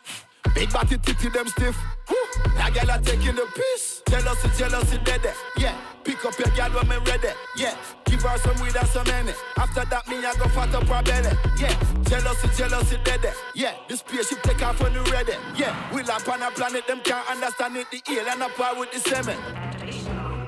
Big 0.56 0.72
body 0.72 0.98
titty 0.98 1.30
them 1.30 1.48
stiff. 1.48 1.78
Woo. 2.10 2.16
That 2.56 2.74
girl 2.74 2.89
a 2.89 3.02
taking 3.02 3.36
the 3.36 3.45
piss. 3.56 4.02
Jealousy, 4.10 4.50
jealousy, 4.58 4.98
dead. 5.04 5.34
Yeah. 5.58 5.76
Pick 6.04 6.24
up 6.26 6.38
your 6.39 6.50
girl 6.56 6.72
when 6.82 6.88
me 6.88 6.98
ready. 7.12 7.30
Yeah. 7.56 7.76
Give 8.06 8.22
her 8.22 8.38
some 8.38 8.60
weed 8.62 8.76
and 8.76 8.88
some 8.88 9.08
money. 9.08 9.34
After 9.58 9.86
that, 9.86 10.08
me 10.08 10.18
I 10.18 10.34
go 10.36 10.48
fat 10.50 10.74
up 10.74 10.88
her 10.88 11.04
belly. 11.04 11.38
Yeah. 11.60 11.76
Jealousy, 12.04 12.48
jealousy, 12.58 12.98
dead. 13.04 13.34
Yeah. 13.54 13.74
The 13.88 13.98
spaceship 13.98 14.41
take 14.43 14.64
off 14.64 14.82
when 14.82 14.93
you 14.93 15.04
ready. 15.06 15.34
Yeah. 15.56 15.76
We 15.93 16.04
land 16.04 16.28
on 16.28 16.41
a 16.41 16.52
planet, 16.52 16.88
them 16.88 17.02
can't 17.04 17.30
understand 17.30 17.78
it. 17.78 17.88
The 17.91 18.02
alien 18.12 18.41
apart 18.41 18.78
with 18.80 18.91
the 18.91 19.00
semen. 19.00 19.38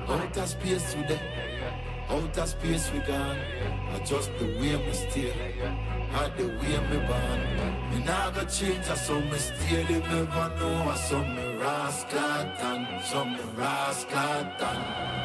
Outer 0.08 0.46
space 0.46 0.92
today, 0.92 1.20
outer 2.08 2.46
space 2.46 2.90
we 2.92 2.98
gone. 3.00 3.38
Adjust 3.94 4.30
the 4.38 4.44
way 4.58 4.76
me 4.76 4.92
stay, 4.92 5.32
had 6.12 6.36
the 6.36 6.46
way 6.46 6.76
me 6.90 6.98
born. 7.06 7.40
Me 7.90 8.04
nah 8.04 8.30
go 8.30 8.44
change, 8.44 8.88
I 8.88 8.94
some 8.94 9.28
me 9.30 9.38
stay. 9.38 9.84
They 9.84 10.00
never 10.00 10.48
know, 10.58 10.90
I 10.90 10.96
some 10.96 11.34
me 11.34 11.56
rascal 11.56 12.18
and 12.18 13.04
some 13.04 13.32
me 13.32 13.44
rascal 13.56 14.18
and. 14.70 15.20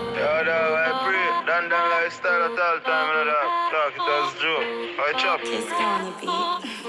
Yo, 0.00 0.44
dog, 0.44 0.72
I 0.80 0.90
pray. 1.04 1.28
Dan 1.46 1.68
Dan 1.68 1.86
lifestyle 1.90 2.42
at 2.48 2.56
all 2.56 2.78
time, 2.88 3.06
you 3.08 3.14
know 3.16 3.24
that. 3.30 3.48
Talk 3.70 3.94
it 3.98 4.08
as 4.16 4.30
Joe. 4.40 4.62
I 4.96 5.12
chop. 5.20 5.40
It's 5.44 5.70
gonna 5.70 6.12
be. 6.20 6.26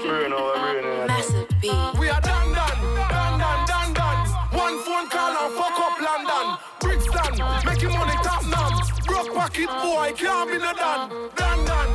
Brain 0.08 0.32
over 0.32 0.56
brain, 0.60 0.76
you 0.76 0.82
know 0.82 1.06
that. 1.06 1.98
We 2.00 2.08
are 2.08 2.20
done, 2.20 2.52
done, 2.56 2.80
done, 3.12 3.38
done, 3.38 3.62
done, 3.68 3.92
done. 3.92 4.20
One 4.56 4.76
phone 4.84 5.08
call 5.12 5.32
and 5.44 5.52
fuck 5.54 5.76
up 5.76 5.96
London. 6.00 6.46
Brixton, 6.80 7.32
making 7.68 7.92
money 7.92 8.16
top 8.24 8.42
numb. 8.48 8.80
Broke 9.06 9.34
pocket 9.34 9.68
boy, 9.84 10.12
can't 10.16 10.50
be 10.50 10.58
no 10.58 10.72
done. 10.72 11.10
Done, 11.36 11.64
done, 11.64 11.66
done, 11.66 11.91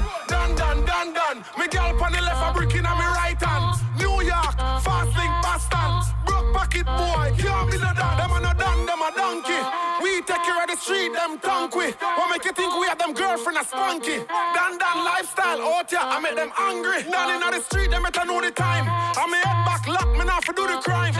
on 2.07 2.13
the 2.13 2.21
left, 2.21 2.39
a 2.39 2.53
brick 2.55 2.73
in 2.75 2.87
me 2.87 3.07
right 3.19 3.35
hand. 3.35 3.75
New 3.99 4.23
York, 4.23 4.55
fast 4.79 5.11
link 5.19 5.33
Boston. 5.43 5.91
Broke 6.25 6.49
pocket 6.55 6.87
boy, 6.87 7.35
can't 7.35 7.67
be 7.69 7.77
no 7.77 7.91
done. 7.91 8.15
Them 8.15 8.31
a 8.31 8.39
no 8.39 8.51
done, 8.55 8.85
them 8.87 9.01
a 9.03 9.09
donkey. 9.11 9.59
We 10.01 10.23
take 10.23 10.43
care 10.47 10.63
of 10.63 10.69
the 10.71 10.77
street, 10.79 11.11
them 11.11 11.37
tongue 11.39 11.69
we. 11.75 11.91
What 11.99 12.31
make 12.31 12.45
you 12.45 12.53
think 12.53 12.71
we 12.79 12.87
have 12.87 12.97
them 12.97 13.13
girlfriend 13.13 13.59
a 13.59 13.63
spunky? 13.65 14.23
Dan 14.55 14.79
Dan 14.79 14.97
lifestyle 15.03 15.59
out 15.61 15.89
here, 15.91 15.99
I 16.01 16.19
make 16.23 16.35
them 16.35 16.51
angry. 16.57 17.03
Down 17.11 17.27
in 17.35 17.41
the 17.43 17.61
street, 17.61 17.91
them 17.91 18.03
better 18.03 18.25
know 18.25 18.39
the 18.39 18.51
time. 18.51 18.87
I 18.87 19.23
me 19.27 19.39
head 19.43 19.59
back, 19.67 19.83
lock 19.87 20.09
me 20.15 20.23
now 20.23 20.39
for 20.39 20.53
do 20.53 20.65
the 20.65 20.79
crime. 20.79 21.13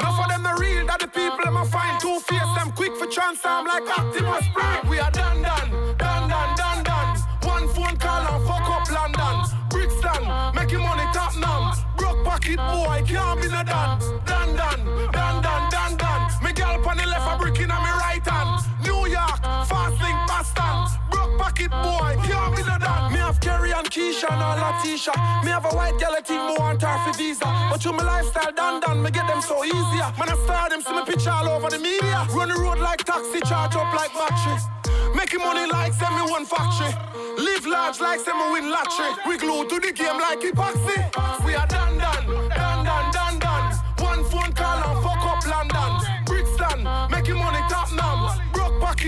Now 0.00 0.12
for 0.12 0.28
them 0.28 0.42
the 0.44 0.54
real, 0.60 0.84
that 0.86 1.00
the 1.00 1.08
people 1.08 1.40
them 1.44 1.56
a 1.56 1.64
find. 1.64 1.96
Two 2.00 2.20
face 2.28 2.52
them 2.60 2.72
quick 2.76 2.94
for 2.96 3.06
transform 3.06 3.64
like 3.66 3.88
Optimus 3.88 4.44
Prime. 4.52 4.88
We 4.88 4.98
are 4.98 5.10
done 5.10 5.40
done, 5.40 5.85
Pocket 12.46 12.58
boy, 12.58 13.02
can't 13.06 13.42
be 13.42 13.48
no. 13.48 13.64
Done 13.64 13.98
done, 14.24 14.54
done 14.54 14.85
Pocket 21.68 21.82
boy, 21.82 22.22
can't 22.24 22.56
be 22.56 22.62
no 22.62 22.78
done. 22.78 23.12
Me 23.12 23.18
have 23.18 23.40
Kerry 23.40 23.72
and 23.72 23.88
Keisha 23.90 24.30
and 24.30 24.42
all 24.42 24.56
Latisha. 24.56 25.14
Me 25.44 25.50
have 25.50 25.64
a 25.64 25.74
white 25.74 25.98
girl, 25.98 26.14
I 26.16 26.20
think 26.20 26.40
more 26.42 26.58
want 26.58 26.82
her 26.82 26.98
for 27.04 27.16
visa. 27.18 27.44
But 27.70 27.78
through 27.82 27.94
my 27.94 28.04
lifestyle 28.04 28.52
done 28.52 28.80
done, 28.80 29.02
me 29.02 29.10
get 29.10 29.26
them 29.26 29.40
so 29.40 29.64
easier. 29.64 30.08
Man, 30.18 30.28
I 30.28 30.36
star 30.44 30.68
them, 30.68 30.80
see 30.80 30.94
me 30.94 31.04
picture 31.04 31.30
all 31.30 31.48
over 31.48 31.70
the 31.70 31.78
media. 31.78 32.26
Run 32.30 32.48
the 32.48 32.54
road 32.54 32.78
like 32.78 33.04
taxi, 33.04 33.40
charge 33.40 33.74
up 33.74 33.92
like 33.94 34.12
battery. 34.14 34.58
Making 35.14 35.40
money 35.40 35.66
like 35.70 35.92
send 35.92 36.14
me 36.14 36.30
one 36.30 36.44
factory. 36.44 36.92
Live 37.38 37.66
large 37.66 38.00
like 38.00 38.20
send 38.20 38.38
me 38.38 38.52
win 38.52 38.70
lottery. 38.70 39.10
We 39.26 39.36
glue 39.38 39.66
to 39.68 39.80
the 39.80 39.92
game 39.92 40.18
like 40.18 40.40
epoxy. 40.40 40.98
We 41.44 41.54
are 41.54 41.66
done 41.66 41.98
done 41.98 42.45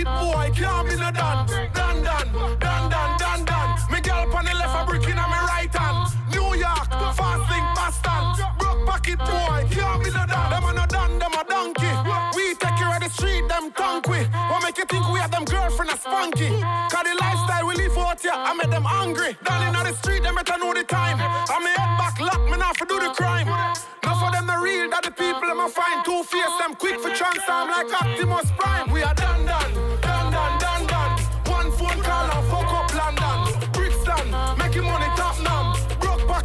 Pocket 0.04 0.32
boy, 0.32 0.50
can't 0.54 0.88
be 0.88 0.94
no 0.94 1.10
done. 1.10 1.46
Done 1.74 2.04
done, 2.04 2.32
done 2.60 2.88
done 2.88 3.18
done 3.18 3.44
done. 3.44 3.70
Me 3.90 4.00
girl 4.00 4.30
on 4.30 4.44
the 4.44 4.54
left, 4.54 4.70
a 4.70 4.86
brick 4.86 5.02
in 5.02 5.16
me 5.16 5.38
right 5.50 5.74
hand. 5.74 6.14
New 6.30 6.54
York, 6.54 6.86
fast 7.18 7.42
link 7.50 7.66
Boston. 7.74 8.46
Broke 8.60 8.86
pocket 8.86 9.18
boy, 9.18 9.66
can't 9.74 10.04
be 10.04 10.10
no 10.10 10.22
done. 10.22 10.50
Them 10.54 10.64
a 10.70 10.72
no 10.72 10.86
done, 10.86 11.18
them 11.18 11.34
a 11.34 11.42
donkey. 11.42 11.90
We 12.36 12.54
take 12.54 12.78
care 12.78 12.94
of 12.94 13.02
the 13.02 13.10
street, 13.10 13.42
them 13.48 13.74
we. 14.06 14.22
What 14.46 14.62
make 14.62 14.78
you 14.78 14.84
think 14.86 15.02
we 15.10 15.18
have 15.18 15.32
them 15.32 15.44
girlfriend 15.44 15.90
a 15.90 15.98
spunky? 15.98 16.46
Cause 16.46 17.02
the 17.02 17.18
lifestyle 17.18 17.66
we 17.66 17.74
live 17.74 17.98
out 17.98 18.22
here, 18.22 18.30
I 18.32 18.54
make 18.54 18.70
them 18.70 18.86
angry. 18.86 19.36
Down 19.42 19.66
in 19.66 19.72
the 19.72 19.94
street, 19.98 20.22
them 20.22 20.36
better 20.36 20.58
know 20.58 20.74
the 20.74 20.84
time. 20.84 21.18
I 21.18 21.58
me 21.58 21.74
head 21.74 21.98
back, 21.98 22.20
lock 22.20 22.38
me 22.46 22.56
now 22.56 22.72
for 22.72 22.86
do 22.86 23.00
the 23.00 23.10
crime. 23.18 23.46
Now 24.04 24.14
for 24.14 24.30
them 24.30 24.46
the 24.46 24.58
real, 24.62 24.90
that 24.90 25.02
the 25.02 25.10
people 25.10 25.42
them 25.42 25.58
a 25.58 25.68
find. 25.68 26.04
Two 26.04 26.22
face 26.22 26.54
them 26.62 26.76
quick 26.76 27.00
for 27.00 27.10
transform 27.10 27.66
like 27.66 27.90
Optimus 27.90 28.46
Prime. 28.56 28.92
We 28.92 29.02
are 29.02 29.14
done 29.14 29.44
done 29.44 29.87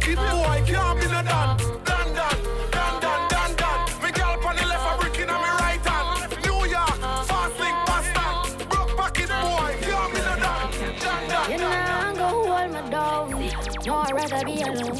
Broke 0.04 0.30
boy, 0.30 0.62
can't 0.66 1.00
be 1.00 1.06
no 1.06 1.22
done. 1.22 1.56
Done 1.84 2.14
done, 2.14 2.38
done 2.70 3.00
done 3.00 3.28
done 3.30 3.56
done. 3.56 4.02
Me 4.02 4.10
girl 4.12 4.36
on 4.46 4.54
the 4.54 4.66
left, 4.66 4.86
a 4.86 5.00
brick 5.00 5.18
in 5.18 5.30
on 5.30 5.40
right 5.40 5.80
hand. 5.80 6.30
New 6.44 6.60
York, 6.68 6.96
fast 7.24 7.58
link 7.58 7.76
Boston. 7.86 8.68
Broke 8.68 8.96
pocket 8.98 9.28
boy, 9.28 9.74
can't 9.80 10.12
be 10.12 10.20
no 10.20 10.36
done. 10.36 10.70
Done 11.00 11.28
done. 11.28 11.50
You 11.50 11.58
not 11.58 12.16
go 12.16 12.28
hold 12.52 12.70
me 12.70 12.90
down. 12.90 13.30
No, 13.86 13.94
I'd 13.96 14.14
rather 14.14 14.44
be 14.44 14.62
alone. 14.62 14.96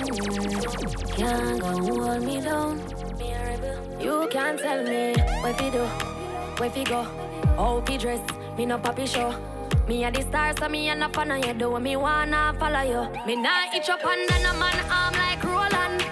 Can't 1.18 1.60
go 1.60 1.68
hold 1.68 2.22
me 2.22 2.40
down. 2.40 2.80
You 4.00 4.26
can't 4.30 4.58
tell 4.58 4.82
me 4.82 5.14
what 5.42 5.56
fi 5.58 5.70
do, 5.70 5.84
what 6.58 6.72
fi 6.72 6.84
go, 6.84 7.02
how 7.56 7.82
fi 7.86 7.96
dress. 7.98 8.20
Me 8.56 8.64
no 8.64 8.78
papi 8.78 9.06
show. 9.06 9.53
Me 9.88 10.04
a 10.04 10.10
the 10.10 10.22
star, 10.22 10.54
so 10.58 10.68
me 10.68 10.88
a 10.88 10.94
no 10.94 11.08
fan 11.08 11.30
of 11.30 11.44
you. 11.44 11.54
Do 11.54 11.78
me 11.78 11.96
wanna 11.96 12.54
follow 12.58 12.82
you. 12.82 13.02
Me 13.26 13.36
nah 13.36 13.74
itch 13.74 13.90
up 13.90 14.04
under 14.04 14.38
no 14.42 14.52
man 14.54 14.78
arm 14.90 15.14
like 15.14 15.44
Roland. 15.44 16.04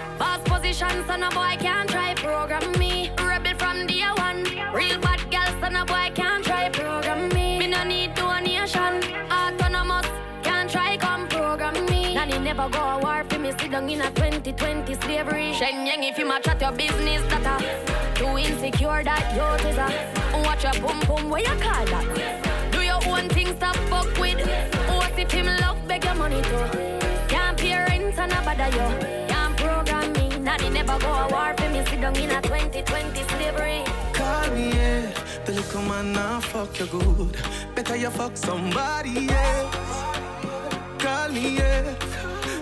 nation, 0.73 1.05
so 1.07 1.15
no 1.15 1.29
boy 1.29 1.55
can't 1.59 1.89
try 1.89 2.15
program 2.15 2.71
me. 2.79 3.11
Rebel 3.19 3.53
from 3.57 3.85
day 3.85 4.01
one. 4.17 4.43
Real 4.73 4.99
bad 4.99 5.21
girl, 5.29 5.61
so 5.61 5.69
no 5.69 5.85
boy 5.85 6.11
can't 6.15 6.43
try 6.43 6.69
program 6.69 7.29
me. 7.29 7.59
Me 7.59 7.67
no 7.67 7.83
need 7.83 8.15
donation. 8.15 8.93
Autonomous, 9.31 10.07
can't 10.41 10.69
try 10.69 10.97
come 10.97 11.27
program 11.27 11.73
me. 11.85 12.15
Nanny 12.15 12.39
never 12.39 12.67
go 12.69 12.79
a 12.79 12.99
war 12.99 13.23
for 13.29 13.37
me, 13.37 13.51
sit 13.51 13.71
down 13.71 13.87
in 13.89 14.01
a 14.01 14.09
2020 14.11 14.95
slavery. 14.95 15.53
Sheng 15.53 15.85
yang 15.85 16.03
if 16.03 16.17
you 16.17 16.27
match 16.27 16.47
at 16.47 16.59
your 16.59 16.71
business, 16.71 17.21
that 17.29 17.45
a 17.45 18.17
too 18.17 18.37
insecure 18.37 19.03
that 19.03 19.25
you 19.35 19.69
is 19.69 19.77
a 19.77 20.41
watch 20.43 20.63
your 20.63 20.73
boom 20.81 20.99
boom, 21.07 21.29
where 21.29 21.41
you 21.41 21.55
call 21.61 21.85
that? 21.85 22.52
Do 23.23 23.29
your 23.29 23.45
own 23.45 23.45
thing, 23.45 23.57
stop 23.57 23.75
fuck 23.89 24.19
with. 24.19 24.39
What 24.87 25.17
if 25.17 25.31
him 25.31 25.45
love, 25.45 25.87
beg 25.87 26.03
your 26.03 26.15
money 26.15 26.41
too? 26.41 26.79
Can't 27.27 27.57
pay 27.57 27.75
rent 27.75 28.17
and 28.17 28.31
a 28.31 28.41
bother 28.41 28.69
you. 28.75 29.27
Can't 29.27 29.57
program 29.57 30.13
me, 30.13 30.29
nanny 30.39 30.69
never 30.69 30.97
go 30.99 31.07
a 31.07 31.27
war 31.29 31.53
for 31.57 31.69
me, 31.69 31.85
sit 31.85 32.01
down 32.01 32.15
in 32.17 32.31
a 32.31 32.41
2020 32.41 33.23
slavery. 33.23 33.83
Call 34.13 34.51
me, 34.51 34.71
yeah. 34.71 35.11
The 35.45 35.53
little 35.53 35.81
man 35.83 36.13
now 36.13 36.39
fuck 36.41 36.79
you 36.79 36.85
good. 36.87 37.37
Better 37.75 37.95
you 37.95 38.09
fuck 38.09 38.35
somebody 38.35 39.29
else. 39.29 39.75
Call 40.99 41.29
me, 41.29 41.57
yeah. 41.57 41.95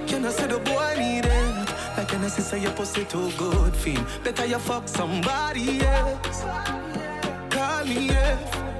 Can 0.07 0.25
I 0.25 0.29
say 0.29 0.47
the 0.47 0.59
boy 0.59 0.95
need 0.97 1.25
it? 1.25 1.69
Like 1.97 2.13
I 2.13 2.27
say 2.27 2.61
your 2.61 2.71
pussy 2.71 3.05
too 3.05 3.31
good, 3.37 3.75
feel? 3.75 4.03
Better 4.23 4.45
you 4.45 4.59
fuck 4.59 4.87
somebody 4.87 5.81
else. 5.81 6.43
Call 7.49 7.85
me, 7.85 8.07
yeah. 8.07 8.70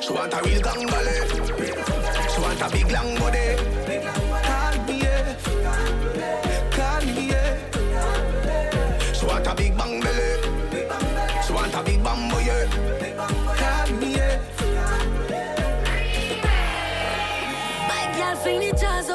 She 0.00 0.12
want 0.12 0.32
a 0.32 0.40
real 0.42 0.60
gangbale. 0.60 2.34
She 2.34 2.40
want 2.40 2.60
a 2.60 2.70
big 2.70 2.90
long 2.92 3.18
body. 3.18 4.27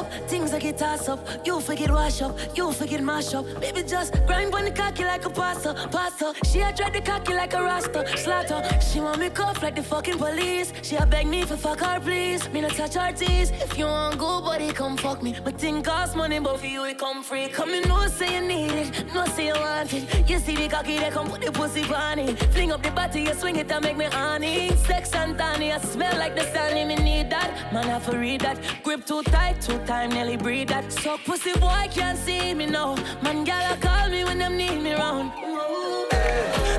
Up, 0.04 0.30
things 0.30 0.54
I 0.54 0.60
get 0.60 0.78
tossed 0.78 1.10
up. 1.10 1.20
You 1.45 1.60
forget 1.60 1.89
wash 1.91 2.22
up, 2.22 2.38
you 2.56 2.72
forget 2.72 3.01
mash 3.01 3.34
up. 3.34 3.45
Baby 3.60 3.84
just 3.84 4.14
grind 4.28 4.54
on 4.54 4.66
the 4.66 4.72
cocky 4.72 5.06
like 5.06 5.26
a 5.26 5.30
pasta, 5.30 5.74
pasta. 5.91 6.34
She 6.45 6.60
a 6.62 6.72
dread 6.74 6.93
the 6.93 7.01
cocky 7.01 7.34
like 7.34 7.54
a 7.54 7.62
rasta, 7.62 8.06
slaughter. 8.18 8.62
She 8.82 8.99
want 8.99 9.20
me 9.20 9.30
cuff 9.30 9.62
like 9.62 9.76
the 9.76 9.84
fucking 9.84 10.18
police. 10.18 10.74
She 10.82 10.95
a 10.95 11.06
beg 11.06 11.28
me 11.28 11.43
for 11.43 11.58
fuck 11.58 11.80
her 11.80 11.99
please. 11.99 12.49
Me 12.51 12.62
not 12.62 12.72
touch 12.72 12.95
her 12.95 13.12
teeth. 13.12 13.51
If 13.64 13.78
you 13.78 13.86
want 13.86 14.18
go, 14.18 14.41
buddy, 14.41 14.72
come 14.72 14.97
fuck 14.97 15.22
me. 15.22 15.36
But 15.43 15.60
thing 15.60 15.82
cost 15.82 16.16
money, 16.16 16.39
but 16.39 16.60
for 16.60 16.66
you 16.66 16.84
it 16.86 16.97
come 16.99 17.24
free. 17.24 17.47
Come 17.47 17.70
in, 17.70 17.88
no 17.88 18.08
say 18.08 18.36
you 18.36 18.41
need 18.41 18.72
it, 18.72 19.14
no 19.14 19.26
say 19.26 19.47
you 19.47 19.54
want 19.54 19.93
it. 19.93 20.30
You 20.30 20.39
see 20.39 20.56
the 20.56 20.68
cocky, 20.68 20.97
they 20.97 21.10
come 21.10 21.30
put 21.30 21.41
the 21.41 21.51
pussy 21.51 21.84
on 21.93 22.20
it. 22.20 22.38
Fling 22.54 22.72
up 22.72 22.82
the 22.84 22.91
body, 22.91 23.22
you 23.22 23.34
swing 23.34 23.56
it 23.58 23.72
and 23.72 23.84
make 23.84 23.97
me 23.97 24.06
honey. 24.06 24.76
Sex 24.88 25.14
and 25.14 25.38
tiny, 25.38 25.72
I 25.72 25.80
smell 25.80 26.18
like 26.18 26.36
the 26.36 26.43
Stanley, 26.43 26.86
me 26.86 26.95
need 26.95 27.30
that. 27.30 27.74
Man, 27.74 27.89
I 27.89 27.99
for 27.99 28.18
read 28.18 28.41
that. 28.41 28.58
Grip 28.84 29.06
too 29.06 29.24
tight, 29.24 29.62
two 29.62 29.80
time, 29.94 30.10
nearly 30.10 30.38
breathe 30.38 30.70
that. 30.70 30.91
So 30.91 31.18
pussy 31.26 31.54
boy 31.60 31.84
can't 31.98 32.18
see 32.26 32.54
me 32.60 32.66
now. 32.66 32.96
Man, 33.24 33.44
gal 33.44 33.76
call 33.86 34.10
me 34.10 34.24
when 34.28 34.38
them 34.39 34.56
need 34.58 34.80
me 34.86 34.94
round. 34.94 35.32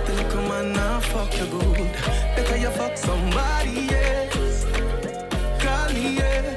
The 0.07 0.13
little 0.19 0.45
man 0.51 0.73
now 0.73 1.01
fuck 1.13 1.31
you 1.39 1.47
good. 1.55 1.91
Better 2.37 2.59
you 2.65 2.73
fuck 2.79 2.95
somebody 2.97 3.77
else. 4.05 4.59
Call 5.63 5.89
me, 5.95 6.05
yeah. 6.19 6.55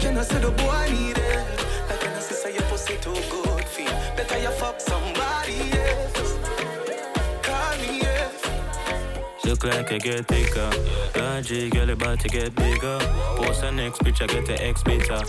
Can 0.00 0.16
I 0.16 0.24
say 0.30 0.40
the 0.46 0.52
boy 0.62 0.84
need 0.94 1.18
it? 1.30 1.44
Like 1.88 2.00
can 2.02 2.14
I 2.18 2.20
say 2.20 2.52
your 2.56 2.66
pussy 2.70 2.96
too 3.04 3.18
good, 3.32 3.64
feel? 3.74 3.94
Better 4.16 4.38
you 4.44 4.52
fuck 4.60 4.76
somebody 4.80 5.58
else. 5.86 6.43
Look 9.44 9.64
like 9.64 9.92
I 9.92 9.98
get 9.98 10.26
thicker. 10.26 10.70
Logic, 11.16 11.70
girl, 11.70 11.90
about 11.90 12.20
to 12.20 12.28
get 12.28 12.54
bigger. 12.54 12.98
Post 13.36 13.60
the 13.60 13.70
next 13.72 14.02
picture, 14.02 14.26
get 14.26 14.46
the 14.46 14.62
X 14.62 14.82
beta. 14.82 15.22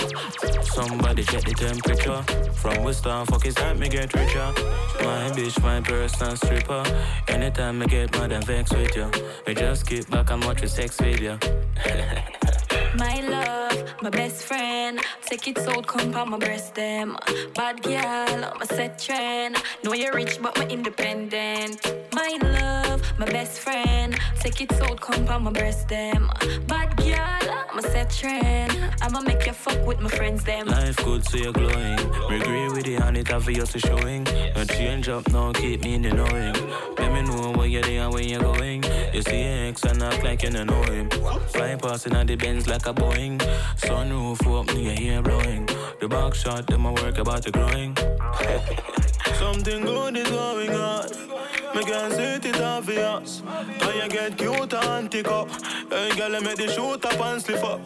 Somebody 0.64 1.24
check 1.24 1.44
the 1.44 1.54
temperature. 1.54 2.22
From 2.54 2.84
Western, 2.84 3.26
fuck 3.26 3.46
is 3.46 3.56
that 3.56 3.78
me 3.78 3.90
get 3.90 4.14
richer. 4.14 4.54
My 5.02 5.30
bitch, 5.36 5.62
my 5.62 5.82
personal 5.82 6.36
stripper. 6.38 6.84
Anytime 7.28 7.82
I 7.82 7.86
get 7.88 8.12
mad 8.14 8.32
and 8.32 8.46
vex 8.46 8.72
with 8.72 8.96
you, 8.96 9.12
me 9.46 9.54
just 9.54 9.86
keep 9.86 10.10
back 10.10 10.32
and 10.32 10.44
watch 10.46 10.62
your 10.62 10.70
sex 10.70 10.98
video. 11.00 11.38
My 12.96 13.22
love, 13.22 14.02
my 14.02 14.10
best 14.10 14.44
friend. 14.44 15.00
Take 15.26 15.48
it 15.48 15.60
out, 15.60 15.88
come 15.88 16.16
on 16.16 16.30
my 16.30 16.38
breast 16.38 16.76
them. 16.76 17.18
Bad 17.54 17.82
girl, 17.84 18.54
a 18.62 18.66
set 18.66 19.00
trend. 19.00 19.58
Know 19.84 19.94
you're 19.94 20.14
rich, 20.14 20.40
but 20.42 20.58
my 20.58 20.68
independent. 20.68 21.80
My 22.14 22.38
love, 22.42 23.02
my 23.18 23.26
best 23.26 23.60
friend. 23.60 24.18
Take 24.40 24.62
it 24.62 24.74
out, 24.82 25.00
come 25.02 25.28
on 25.28 25.44
my 25.44 25.52
breast 25.52 25.88
them. 25.90 26.32
Bad 26.68 26.96
girl, 26.98 27.78
a 27.78 27.82
set 27.82 28.10
trend. 28.12 28.72
I'ma 29.02 29.22
make 29.22 29.46
you 29.46 29.54
fuck 29.54 29.86
with 29.86 30.00
my 30.00 30.10
friends 30.10 30.44
them. 30.44 30.68
Life 30.68 30.98
good, 31.04 31.26
so 31.26 31.38
you're 31.38 31.54
glowing. 31.54 31.98
Me 32.30 32.40
with 32.86 32.96
it, 32.96 33.02
and 33.02 33.18
it 33.18 33.32
obvious 33.32 33.76
is 33.76 33.82
showing. 33.82 34.24
No 34.56 34.64
change 34.66 35.10
up, 35.10 35.30
no 35.32 35.52
keep 35.54 35.84
me 35.84 35.96
in 35.96 36.02
the 36.04 36.10
knowing. 36.12 36.54
Let 36.98 37.12
me 37.12 37.22
know 37.24 37.52
where 37.54 37.68
you're 37.68 37.82
there 37.82 38.04
and 38.04 38.14
where 38.14 38.24
you're 38.24 38.42
going. 38.42 38.84
You 39.14 39.22
see 39.22 39.42
ex 39.42 39.84
and 39.84 40.02
act 40.02 40.24
like 40.24 40.44
you 40.44 40.50
don't 40.50 40.68
know 40.68 40.84
him. 40.84 41.10
Fly 41.48 41.76
passing 41.76 42.14
at 42.14 42.28
the 42.28 42.36
Benz 42.36 42.68
like 42.68 42.86
a 42.86 42.94
Boeing. 42.94 43.40
Sunroof 43.78 44.60
up, 44.60 44.74
me 44.74 44.86
your 44.86 44.94
hair 44.94 45.22
blowing. 45.22 45.68
The 46.00 46.08
back 46.08 46.36
shot, 46.36 46.68
them 46.68 46.88
I 46.88 46.92
work 46.92 47.18
about 47.18 47.44
the 47.44 47.52
growing. 47.52 47.96
Something 49.40 49.84
good 49.84 50.18
is 50.18 50.30
going 50.30 50.72
on. 50.72 51.35
Me 51.76 51.84
can 51.84 52.10
see 52.12 52.50
it 52.50 52.62
obvious. 52.62 53.42
When 53.42 53.98
you 53.98 54.08
get 54.08 54.38
cute 54.38 54.74
and 54.74 55.12
tick 55.12 55.28
up. 55.28 55.50
Hey, 55.90 56.16
girl, 56.16 56.34
I 56.34 56.40
make 56.40 56.56
the 56.56 56.72
shoot 56.72 57.04
up 57.04 57.20
and 57.20 57.42
slip 57.42 57.66
up. 57.66 57.82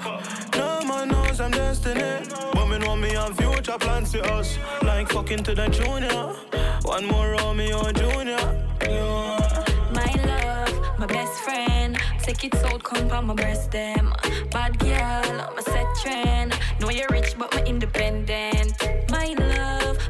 No 0.55 0.81
man 0.87 1.07
knows 1.07 1.41
I'm 1.41 1.49
destiny. 1.49 2.23
But 2.53 2.67
me 2.67 2.77
know 2.77 2.95
me 2.95 3.09
have 3.15 3.35
future 3.35 3.79
plans 3.79 4.11
for 4.11 4.23
us. 4.25 4.59
Like 4.83 5.09
fucking 5.09 5.41
to 5.41 5.55
the 5.55 5.69
junior. 5.69 6.35
One 6.83 7.07
more 7.07 7.31
Romeo 7.31 7.91
Junior. 7.93 8.37
Yeah. 8.83 9.65
My 9.91 10.13
love, 10.23 10.99
my 10.99 11.07
best 11.07 11.41
friend. 11.41 11.97
Take 12.21 12.43
it 12.43 12.55
out, 12.65 12.83
come 12.83 13.09
on 13.09 13.25
my 13.25 13.33
breast 13.33 13.71
them. 13.71 14.13
Bad 14.51 14.77
girl, 14.77 15.41
I'm 15.41 15.57
a 15.57 15.63
set 15.63 15.87
trend. 16.03 16.53
Know 16.79 16.91
you're 16.91 17.09
rich, 17.09 17.33
but 17.39 17.51
my 17.55 17.63
independent. 17.63 18.73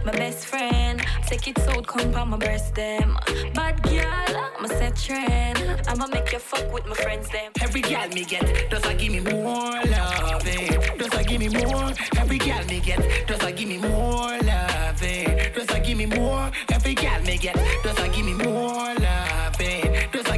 My 0.05 0.11
best 0.11 0.45
friend. 0.45 1.01
Take 1.27 1.47
it 1.47 1.59
out, 1.69 1.85
come 1.85 2.15
on 2.15 2.29
my 2.29 2.37
breast 2.37 2.73
them. 2.75 3.17
Bad 3.53 3.81
girl, 3.83 4.45
I'm 4.57 4.65
a 4.65 4.67
set 4.67 4.95
trend. 4.95 5.81
I'ma 5.87 6.07
make 6.07 6.31
you 6.31 6.39
fuck 6.39 6.71
with 6.73 6.85
my 6.87 6.95
friends 6.95 7.29
them. 7.29 7.51
Every 7.61 7.81
girl 7.81 8.07
me 8.09 8.23
get, 8.25 8.69
does 8.69 8.83
I 8.85 8.93
give 8.93 9.11
me 9.11 9.19
more 9.19 9.83
love, 9.85 10.47
eh? 10.47 10.95
Does 10.97 11.13
I 11.13 11.23
give 11.23 11.39
me 11.39 11.49
more? 11.49 11.91
Every 12.17 12.37
girl 12.37 12.63
me 12.65 12.79
get, 12.79 13.27
does 13.27 13.41
I 13.41 13.51
give 13.51 13.67
me 13.67 13.77
more 13.77 14.37
love, 14.39 15.03
eh? 15.03 15.49
Does 15.53 15.69
I 15.69 15.79
give 15.79 15.97
me 15.97 16.05
more? 16.05 16.51
Every 16.69 16.95
girl 16.95 17.21
me 17.23 17.37
get, 17.37 17.55
does 17.83 17.99
I 17.99 18.07
give 18.07 18.25
me 18.25 18.33
more 18.33 18.93
love, 18.95 19.38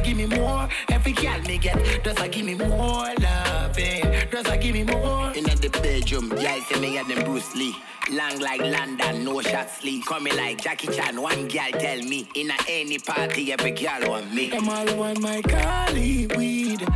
give 0.02 0.16
me 0.16 0.26
more? 0.26 0.68
Every 0.90 1.12
girl 1.12 1.40
me 1.42 1.58
get, 1.58 2.02
does 2.02 2.16
I 2.18 2.28
give 2.28 2.44
me 2.44 2.54
more 2.54 3.14
love, 3.20 3.78
eh? 3.78 4.24
Does 4.30 4.46
I 4.46 4.56
give 4.56 4.74
me 4.74 4.84
more? 4.84 5.30
In 5.32 5.44
the 5.44 5.70
bedroom, 5.82 6.28
girl 6.28 6.60
say 6.68 6.80
me 6.80 6.94
got 6.94 7.08
them 7.08 7.24
Bruce 7.24 7.54
Lee. 7.54 7.76
Long 8.10 8.40
like 8.40 8.60
London, 8.60 9.24
no 9.24 9.40
shot 9.40 9.70
sleep. 9.70 10.04
Coming 10.06 10.36
like 10.36 10.60
Jackie 10.60 10.88
Chan, 10.88 11.20
one 11.20 11.48
girl 11.48 11.70
tell 11.72 11.98
me. 11.98 12.28
In 12.34 12.50
a 12.50 12.54
any 12.68 12.98
party, 12.98 13.52
every 13.52 13.70
girl 13.70 14.00
want 14.08 14.34
me. 14.34 14.50
Them 14.50 14.68
all 14.68 14.96
want 14.96 15.20
my 15.20 15.40
Cali 15.42 16.26
weed. 16.36 16.86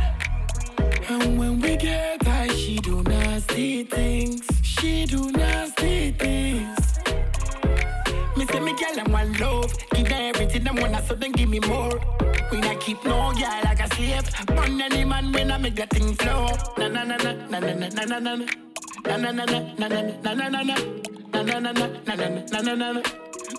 And 1.09 1.39
when 1.39 1.59
we 1.61 1.77
get 1.77 2.23
high, 2.23 2.49
she 2.49 2.77
do 2.77 3.01
nasty 3.03 3.83
things. 3.83 4.45
She 4.61 5.05
do 5.05 5.31
nasty 5.31 6.11
things. 6.11 6.96
Me 8.37 8.45
say 8.45 8.59
me 8.59 8.73
girl, 8.73 8.99
I'm 8.99 9.11
one 9.11 9.33
love. 9.39 9.73
Give 9.91 10.07
her 10.07 10.15
everything 10.15 10.63
them 10.63 10.75
wanna, 10.75 11.03
so 11.07 11.15
then 11.15 11.31
give 11.31 11.49
me 11.49 11.59
more. 11.61 11.99
We 12.51 12.59
not 12.59 12.79
keep 12.79 13.03
no 13.03 13.31
girl 13.33 13.59
like 13.63 13.79
a 13.79 13.87
slave. 13.95 14.29
Burn 14.47 14.79
any 14.81 15.03
man 15.05 15.31
when 15.31 15.51
I 15.51 15.57
make 15.57 15.75
that 15.75 15.89
thing 15.89 16.13
flow. 16.15 16.47
Na 16.77 16.87
na 16.87 17.03
na 17.03 17.17
na 17.17 17.33
na 17.49 17.59
na 17.59 17.73
na 17.73 17.89
na 17.89 18.19
na 18.19 18.35
na. 18.35 18.45
Na 19.05 19.17
na 19.17 19.31
na 19.31 19.45
na 19.45 19.59
na 19.77 19.87
na 19.87 20.01
na 20.23 20.33
na 20.33 20.49
na 20.49 20.63
na. 20.63 20.75
Na 21.33 21.43
na 21.43 21.59
na 21.59 21.71
na 21.71 22.75
na 22.75 22.91
na 22.93 23.01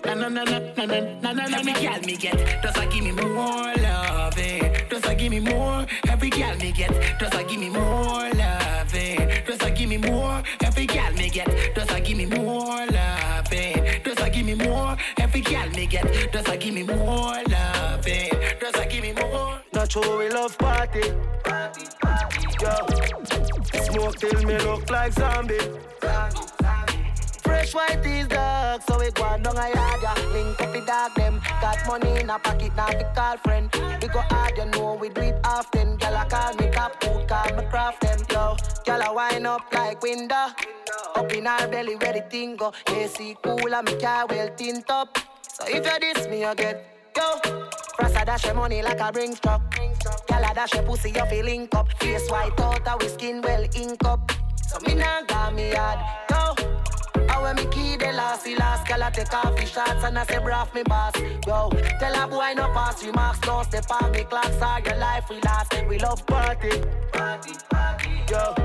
Na 0.05 0.13
na 0.15 0.29
na 0.29 0.43
na 0.43 0.59
na 0.77 0.85
na 0.85 1.31
na 1.33 1.47
na. 1.47 1.57
Every 1.59 1.73
girl 1.73 1.99
me 2.05 2.15
get, 2.17 2.61
just 2.63 2.77
a 2.77 2.85
give 2.87 3.03
me 3.03 3.11
more 3.11 3.73
love, 3.75 4.37
eh. 4.37 4.85
Just 4.89 5.05
a 5.05 5.15
give 5.15 5.31
me 5.31 5.39
more. 5.39 5.85
Every 6.07 6.29
girl 6.29 6.55
me 6.57 6.71
get, 6.71 6.91
just 7.19 7.33
a 7.33 7.43
give 7.43 7.59
me 7.59 7.69
more 7.69 8.29
love, 8.33 8.95
eh. 8.95 9.41
Just 9.45 9.63
a 9.63 9.71
give 9.71 9.89
me 9.89 9.97
more. 9.97 10.41
Every 10.63 10.85
girl 10.85 11.11
me 11.13 11.29
get, 11.29 11.75
just 11.75 11.91
a 11.91 11.99
give 11.99 12.17
me 12.17 12.25
more 12.25 12.85
love, 12.87 13.51
eh. 13.51 13.99
Just 14.03 14.19
a 14.21 14.29
give 14.29 14.45
me 14.45 14.55
more. 14.55 14.95
Every 15.17 15.41
girl 15.41 15.69
me 15.69 15.85
get, 15.85 16.31
just 16.31 16.47
a 16.47 16.57
give 16.57 16.73
me 16.73 16.83
more 16.83 17.43
love, 17.49 18.07
eh. 18.07 18.29
Just 18.61 18.77
a 18.77 18.85
give 18.87 19.01
me 19.03 19.13
more. 19.13 19.59
Natural 19.73 20.17
we 20.17 20.29
love 20.29 20.57
party. 20.57 21.01
Party, 21.43 21.85
party, 22.01 22.47
yo. 22.61 23.83
Smoke 23.83 24.15
till 24.17 24.43
me 24.43 24.57
look 24.59 24.89
like 24.89 25.13
zombie. 25.13 25.59
zombie, 26.01 26.47
zombie. 26.61 26.78
Fresh 27.59 27.75
white 27.75 28.05
is 28.05 28.25
dark, 28.29 28.81
so 28.83 28.97
we 28.97 29.11
go 29.11 29.23
on 29.23 29.43
down 29.43 29.57
a 29.57 29.67
yard, 29.75 29.99
yeah. 30.01 30.15
Link 30.31 30.61
up 30.61 30.71
the 30.71 30.79
dog 30.79 31.13
them. 31.15 31.41
Got 31.59 31.85
money 31.87 32.21
in 32.21 32.29
a 32.29 32.39
pocket, 32.39 32.73
now 32.73 32.87
we 32.87 33.03
call 33.13 33.35
friend. 33.35 33.69
We 34.01 34.07
go 34.07 34.21
hard, 34.29 34.57
you 34.57 34.65
know 34.67 34.95
we 34.95 35.09
do 35.09 35.19
it 35.19 35.35
often. 35.43 35.97
Girl, 35.97 36.15
I 36.15 36.25
call 36.29 36.53
me 36.53 36.71
top 36.71 37.03
food, 37.03 37.27
call 37.27 37.53
me 37.57 37.65
craft 37.65 37.99
them. 37.99 38.19
Yo, 38.31 38.55
girl, 38.85 39.01
I 39.03 39.11
wind 39.11 39.45
up 39.45 39.73
like 39.73 40.01
window. 40.01 40.47
Up 41.15 41.33
in 41.33 41.47
our 41.47 41.67
belly 41.67 41.97
where 41.97 42.13
the 42.13 42.21
thing 42.29 42.55
go. 42.55 42.71
AC 42.87 43.35
cool 43.43 43.75
and 43.75 43.85
me 43.85 43.99
car 43.99 44.25
well 44.27 44.49
tint 44.55 44.89
up. 44.89 45.17
So 45.41 45.65
if 45.67 45.85
you 45.85 46.13
diss 46.13 46.29
me, 46.29 46.39
you 46.39 46.55
get 46.55 47.11
go. 47.13 47.41
Press 47.97 48.15
a 48.21 48.23
dash 48.23 48.45
your 48.45 48.53
money 48.53 48.81
like 48.81 49.01
a 49.01 49.11
bring 49.11 49.35
truck. 49.35 49.75
Girl, 50.29 50.45
I 50.45 50.53
dash 50.53 50.75
your 50.75 50.83
pussy, 50.83 51.11
you 51.11 51.25
feel 51.25 51.43
link 51.43 51.75
up. 51.75 51.91
Face 51.99 52.31
white 52.31 52.57
out, 52.57 52.87
our 52.87 53.09
skin 53.09 53.41
well 53.41 53.65
ink 53.75 54.01
up. 54.05 54.31
So 54.65 54.79
me 54.87 54.95
nah 54.95 55.23
got 55.23 55.53
me 55.53 55.71
hard, 55.71 55.99
go. 56.29 56.58
I 57.39 57.43
when 57.43 57.55
me 57.55 57.65
key 57.71 57.95
the 57.95 58.11
last, 58.11 58.43
the 58.43 58.55
last 58.55 58.87
girl 58.87 59.03
I 59.03 59.09
take 59.11 59.33
off 59.33 59.55
the 59.55 59.65
shots 59.65 60.03
and 60.03 60.17
I 60.17 60.25
say 60.25 60.37
braff 60.37 60.73
me 60.73 60.83
boss. 60.83 61.13
Yo, 61.47 61.69
tell 61.99 62.23
a 62.23 62.27
boy 62.27 62.53
no 62.55 62.67
pass 62.73 63.03
remarks, 63.03 63.39
don't 63.39 63.63
step 63.65 63.85
on 63.89 64.11
me 64.11 64.23
clocks, 64.23 64.61
all 64.61 64.79
your 64.79 64.95
life 64.97 65.29
we 65.29 65.39
last. 65.41 65.73
We 65.87 65.99
love 65.99 66.25
party, 66.25 66.81
party, 67.13 67.53
party. 67.69 68.09
Yo, 68.29 68.55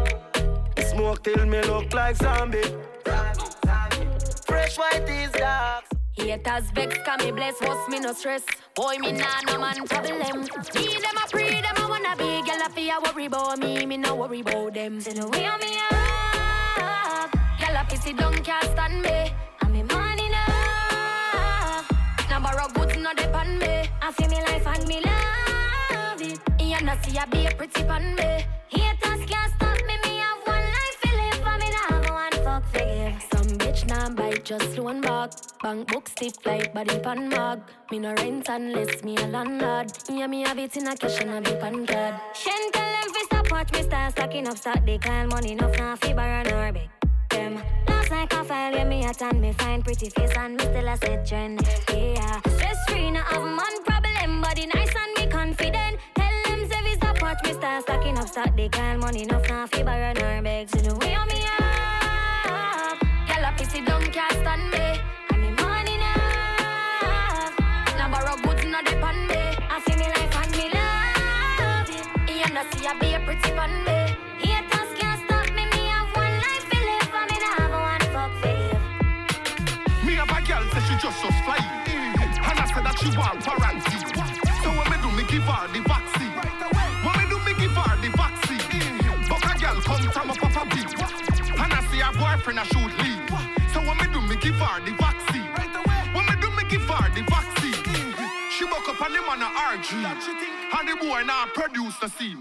smoke 0.91 1.23
till 1.23 1.47
me 1.47 1.63
look 1.63 1.93
like 1.93 2.17
zombie. 2.17 2.63
zombie. 3.05 4.07
Fresh 4.47 4.79
white 4.79 5.09
is 5.09 5.31
dark. 5.33 5.85
Haters 6.17 6.71
vex, 6.75 6.97
can 7.05 7.19
me 7.25 7.33
bless, 7.33 7.61
what's 7.61 7.89
me 7.89 8.01
no 8.01 8.13
stress. 8.13 8.43
Boy, 8.75 8.97
me 8.99 9.13
nah 9.13 9.41
no 9.47 9.59
man 9.59 9.87
problem. 9.87 10.19
Me 10.41 10.87
them 11.05 11.17
a 11.23 11.29
pre, 11.31 11.49
them 11.49 11.77
a 11.77 11.89
wanna 11.89 12.17
be, 12.17 12.43
girl 12.43 12.63
I 12.63 12.69
fear 12.75 12.95
worry 13.05 13.27
about 13.27 13.59
me, 13.59 13.87
me 13.87 13.97
no 13.97 14.15
worry 14.17 14.41
about 14.41 14.75
them. 14.75 15.01
See 15.01 15.13
the 15.13 15.29
way 15.29 15.47
on 15.47 15.61
me 15.61 16.04
girl 17.75 17.83
I 17.83 17.85
pissy 17.85 18.17
don't 18.17 18.45
can't 18.45 18.65
stand 18.65 19.03
me. 19.03 19.33
And 19.63 19.73
me 19.73 19.83
money 19.83 20.27
enough, 20.27 21.91
now 22.31 22.41
borrow 22.41 22.69
goods 22.69 22.97
no 22.97 23.13
depend 23.15 23.59
me. 23.59 23.89
I 24.03 24.13
feel 24.13 24.29
me 24.29 24.37
life 24.37 24.67
and 24.67 24.87
me 24.87 25.01
love 25.01 26.21
it. 26.21 26.39
You 26.61 26.81
know 26.85 26.95
see 27.03 27.19
I 27.19 27.27
be 27.27 27.47
a 27.47 27.51
pretty 27.51 27.83
pan 27.83 28.15
me. 28.15 28.45
Haters 28.69 29.25
can't 29.31 29.53
stop 29.57 29.79
me, 29.89 29.97
me 30.05 30.19
have 30.19 30.41
one 30.45 30.67
life 30.77 30.99
to 31.03 31.11
live, 31.19 31.47
and 31.47 31.63
me 31.63 31.69
nah 31.71 31.87
have 31.91 32.11
one 32.11 32.45
fuck 32.45 32.65
for 32.73 32.79
give. 32.79 33.23
Some 33.33 33.59
bitch 33.59 33.87
nah 33.89 34.09
bite, 34.11 34.45
just 34.45 34.79
loan 34.79 35.01
back. 35.01 35.33
Bank 35.63 35.89
book 35.89 36.09
stiff 36.09 36.37
like 36.47 36.73
body 36.75 36.99
pan 37.01 37.29
mag. 37.29 37.61
Me 37.91 37.99
no 37.99 38.15
rent 38.15 38.49
unless 38.49 39.03
me 39.03 39.17
a 39.17 39.27
landlord. 39.27 39.91
Yeah, 40.09 40.27
me 40.27 40.43
have 40.43 40.59
it 40.59 40.77
in 40.77 40.87
a 40.87 40.97
cash 40.97 41.21
and 41.21 41.31
a 41.31 41.41
big 41.41 41.61
pan 41.61 41.87
card. 41.87 42.15
Shen 42.35 42.71
tell 42.73 42.93
them 42.97 43.09
fi 43.15 43.23
stop 43.25 43.51
watch 43.51 43.73
me 43.73 43.83
start 43.83 44.13
stacking 44.13 44.49
up 44.49 44.59
stock. 44.59 44.85
They 44.87 44.99
call 44.99 45.27
money 45.27 45.53
enough 45.53 45.77
now 45.77 45.97
fi 45.97 46.13
borrow 46.13 46.43
nor 46.45 46.73
beg 46.73 46.94
them. 47.35 47.63
Last 47.89 48.11
night 48.11 48.33
I 48.35 48.45
file 48.45 48.73
yeah 48.73 48.85
me 48.85 49.05
a 49.05 49.13
tan 49.13 49.41
me 49.41 49.53
find 49.53 49.85
pretty 49.85 50.09
face 50.11 50.37
and 50.37 50.57
me 50.57 50.65
still 50.65 50.89
a 50.89 50.97
set 50.97 51.27
trend. 51.27 51.61
Yeah, 51.89 52.41
stress 52.55 52.79
free 52.89 53.11
no 53.11 53.21
have 53.21 53.43
man 53.59 53.75
problem, 53.85 54.41
body 54.41 54.67
nice 54.67 54.95
and 55.03 55.13
me 55.17 55.25
confident. 55.31 55.99
Tell 56.15 56.37
them 56.47 56.61
fi 56.69 56.95
stop 56.95 57.23
watch 57.23 57.39
me 57.45 57.53
start 57.53 57.83
stacking 57.83 58.19
up 58.19 58.29
stock. 58.29 58.57
They 58.57 58.69
call 58.69 58.99
money 58.99 59.23
enough 59.23 59.49
now 59.49 59.67
fi 59.67 59.83
borrow 59.83 60.13
nor 60.21 60.43
beg. 60.43 60.69
So 60.71 60.79
the 60.79 60.95
way 60.97 61.15
on 61.15 61.29
me 61.29 61.41
up, 61.59 62.99
gyal 63.29 63.49
a 63.49 63.51
pissy 63.59 63.85
don't 63.85 64.13
can't 64.13 64.33
stand 64.33 64.71
me. 64.71 64.84
Boyfriend 92.55 92.61
I 92.61 92.65
should 92.65 92.93
leave. 93.03 93.73
So 93.73 93.81
when 93.81 93.97
me 93.99 94.07
do, 94.13 94.21
me 94.21 94.37
give 94.37 94.55
her 94.55 94.81
the 94.85 94.93
vaccine. 94.97 95.51
When 96.15 96.25
me 96.27 96.35
do, 96.41 96.51
me 96.51 96.65
give 96.69 96.83
her 96.83 97.11
the 97.15 97.23
vaccine. 97.29 97.75
She 98.51 98.65
woke 98.65 98.89
up 98.89 99.01
and 99.01 99.15
the 99.15 99.21
man 99.23 99.43
a 99.43 99.51
RG. 99.75 99.91
And 100.79 100.89
the 100.89 100.97
boy 100.97 101.23
now 101.27 101.47
produce 101.55 101.97
the 101.99 102.09
scene. 102.09 102.39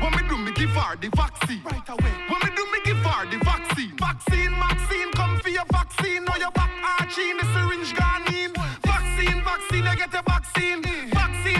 When 0.00 0.12
me 0.12 0.28
do, 0.28 0.38
me 0.38 0.52
give 0.52 0.70
her 0.70 0.96
the 0.96 1.08
vaccine. 1.14 1.62
When 1.62 2.40
me 2.42 2.50
do, 2.56 2.64
me 2.72 2.78
give 2.84 2.98
her 2.98 3.30
the 3.30 3.38
vaccine. 3.44 3.96
Vaccine, 3.98 4.50
vaccine, 4.50 5.12
come 5.12 5.38
for 5.40 5.50
your 5.50 5.66
vaccine. 5.70 6.24
Now 6.24 6.36
your 6.36 6.50
back 6.50 6.70
arching, 7.00 7.36
the 7.38 7.46
syringe 7.54 7.94
gone 7.94 8.26
in. 8.34 8.52
Vaccine, 8.82 9.42
vaccine, 9.44 9.86
I 9.86 9.94
get 9.96 10.14
a 10.14 10.22
vaccine. 10.22 10.82
Vaccine, 10.82 11.10
vaccine, 11.10 11.53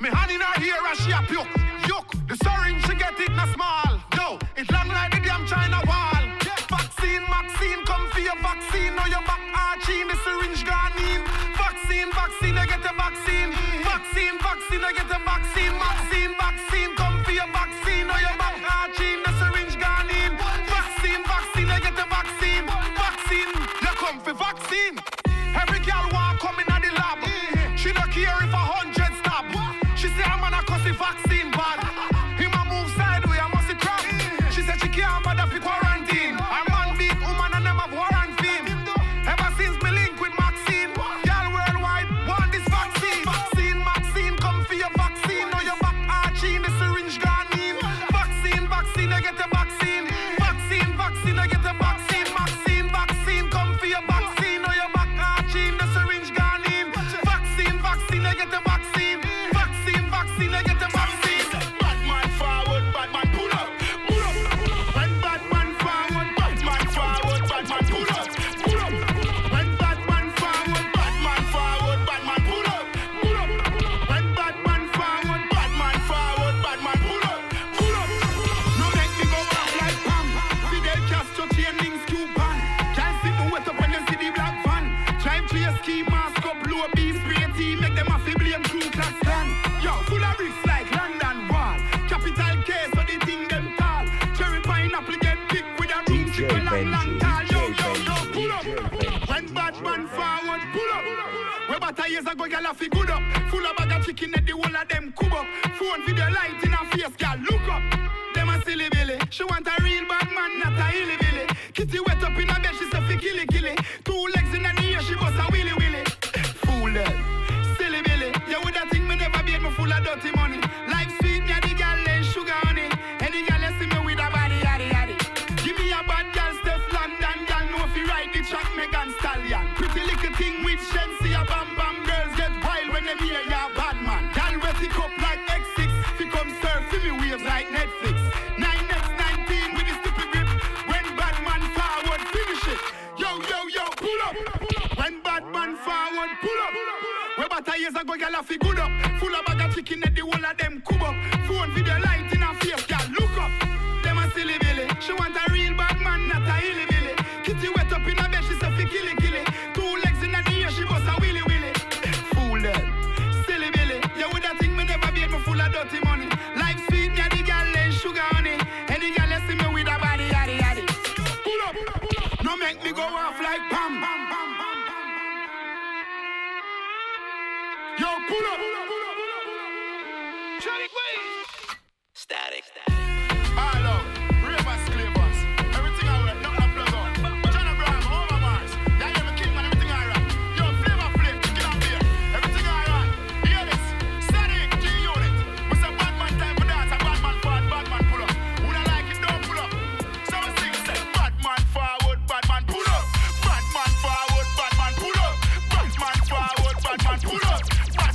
me 0.00 0.08
hand 0.08 0.30
in 0.30 0.40
her 0.40 0.64
ear 0.64 0.80
and 0.88 0.98
she 0.98 1.12
a 1.12 1.20
puke. 1.28 1.52
Yuck, 1.88 2.08
the 2.28 2.36
syringe 2.44 2.82
she 2.86 2.94
get 2.94 3.18
it 3.20 3.32
na 3.32 3.44
small. 3.52 4.00
No, 4.16 4.38
it 4.56 4.70
long 4.72 4.88
like 4.88 5.12
the 5.12 5.20
damn 5.20 5.46
China 5.46 5.80
wall. 5.86 6.24
Vaccine, 6.68 7.24
vaccine, 7.28 7.84
come 7.84 8.08
for 8.10 8.20
your 8.20 8.36
vaccine. 8.40 8.94
Now 8.96 9.06
your 9.06 9.24
back 9.28 9.42
arching, 9.54 10.08
the 10.08 10.16
syringe 10.24 10.64
gone 10.64 10.96
in. 11.10 11.20
Vaccine, 11.56 12.08
vaccine, 12.12 12.56
I 12.56 12.66
get 12.66 12.80
a 12.80 12.92
vaccine. 12.96 13.50
Vaccine, 13.84 14.36
vaccine, 14.40 14.84
I 14.84 14.92
get 14.92 15.10
a. 15.10 15.20
Vaccine, 15.20 15.69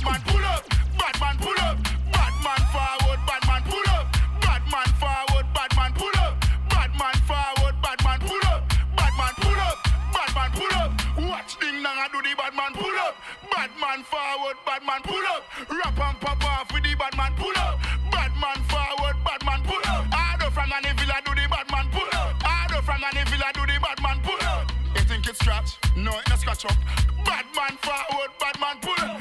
man 0.06 0.22
pull 0.22 0.44
up. 0.46 0.62
Bad 0.98 1.16
man 1.20 1.36
pull 1.38 1.60
up. 1.66 1.76
Bad 2.14 2.34
man 2.46 2.62
forward, 2.70 3.20
bad 3.26 3.42
man 3.50 3.62
pull 3.66 3.88
up. 3.90 4.06
Bad 4.40 4.62
man 4.70 4.90
forward, 5.02 5.46
bad 5.52 5.70
man 5.76 5.92
pull 5.98 6.16
up. 6.22 6.34
Bad 6.70 6.90
man 6.94 7.16
forward, 7.26 7.74
bad 7.82 7.98
man 8.06 8.20
pull 8.22 8.46
up. 8.46 8.62
Bad 8.96 9.14
man 9.18 9.34
pull 9.42 9.60
up. 9.66 9.78
Bad 10.14 10.30
man 10.38 10.50
pull 10.54 10.74
up. 10.78 10.90
Watch 11.28 11.58
ding 11.58 11.82
dong 11.82 11.98
I 11.98 12.06
do 12.14 12.22
the 12.22 12.32
bad 12.38 12.54
man 12.54 12.72
pull 12.78 12.96
up. 13.02 13.14
Bad 13.50 13.70
man 13.82 14.00
forward, 14.06 14.56
bad 14.64 14.82
man 14.86 15.02
pull 15.02 15.26
up. 15.34 15.42
Rap 15.74 15.98
and 15.98 16.20
pop 16.22 16.44
off 16.44 16.72
with 16.72 16.84
the 16.84 16.94
bad 16.94 17.16
man 17.16 17.34
pull 17.34 17.58
up. 17.58 17.80
Bad 18.14 18.32
man 18.38 18.60
forward, 18.70 19.16
bad 19.26 19.42
man 19.44 19.60
pull 19.66 19.82
up. 19.90 20.06
Harder 20.14 20.50
from 20.54 20.70
Nanny 20.70 20.94
Villa 20.94 21.18
do 21.26 21.34
the 21.34 21.46
bad 21.50 21.66
man 21.74 21.86
pull 21.90 22.10
up. 22.14 22.30
Harder 22.46 22.82
from 22.82 23.00
Nanny 23.02 23.24
Villa 23.26 23.50
do 23.58 23.62
the 23.66 23.76
bad 23.82 23.98
man 24.02 24.20
pull 24.22 24.38
up. 24.46 24.70
You 24.94 25.02
think 25.02 25.26
it's 25.26 25.40
scratch? 25.42 25.74
No, 25.96 26.14
it 26.14 26.28
not 26.28 26.38
scratch 26.38 26.64
up. 26.64 26.78
Bad 27.26 27.46
man 27.58 27.74
forward, 27.82 28.30
bad 28.38 28.56
man 28.60 28.78
pull 28.80 29.00
up. 29.02 29.20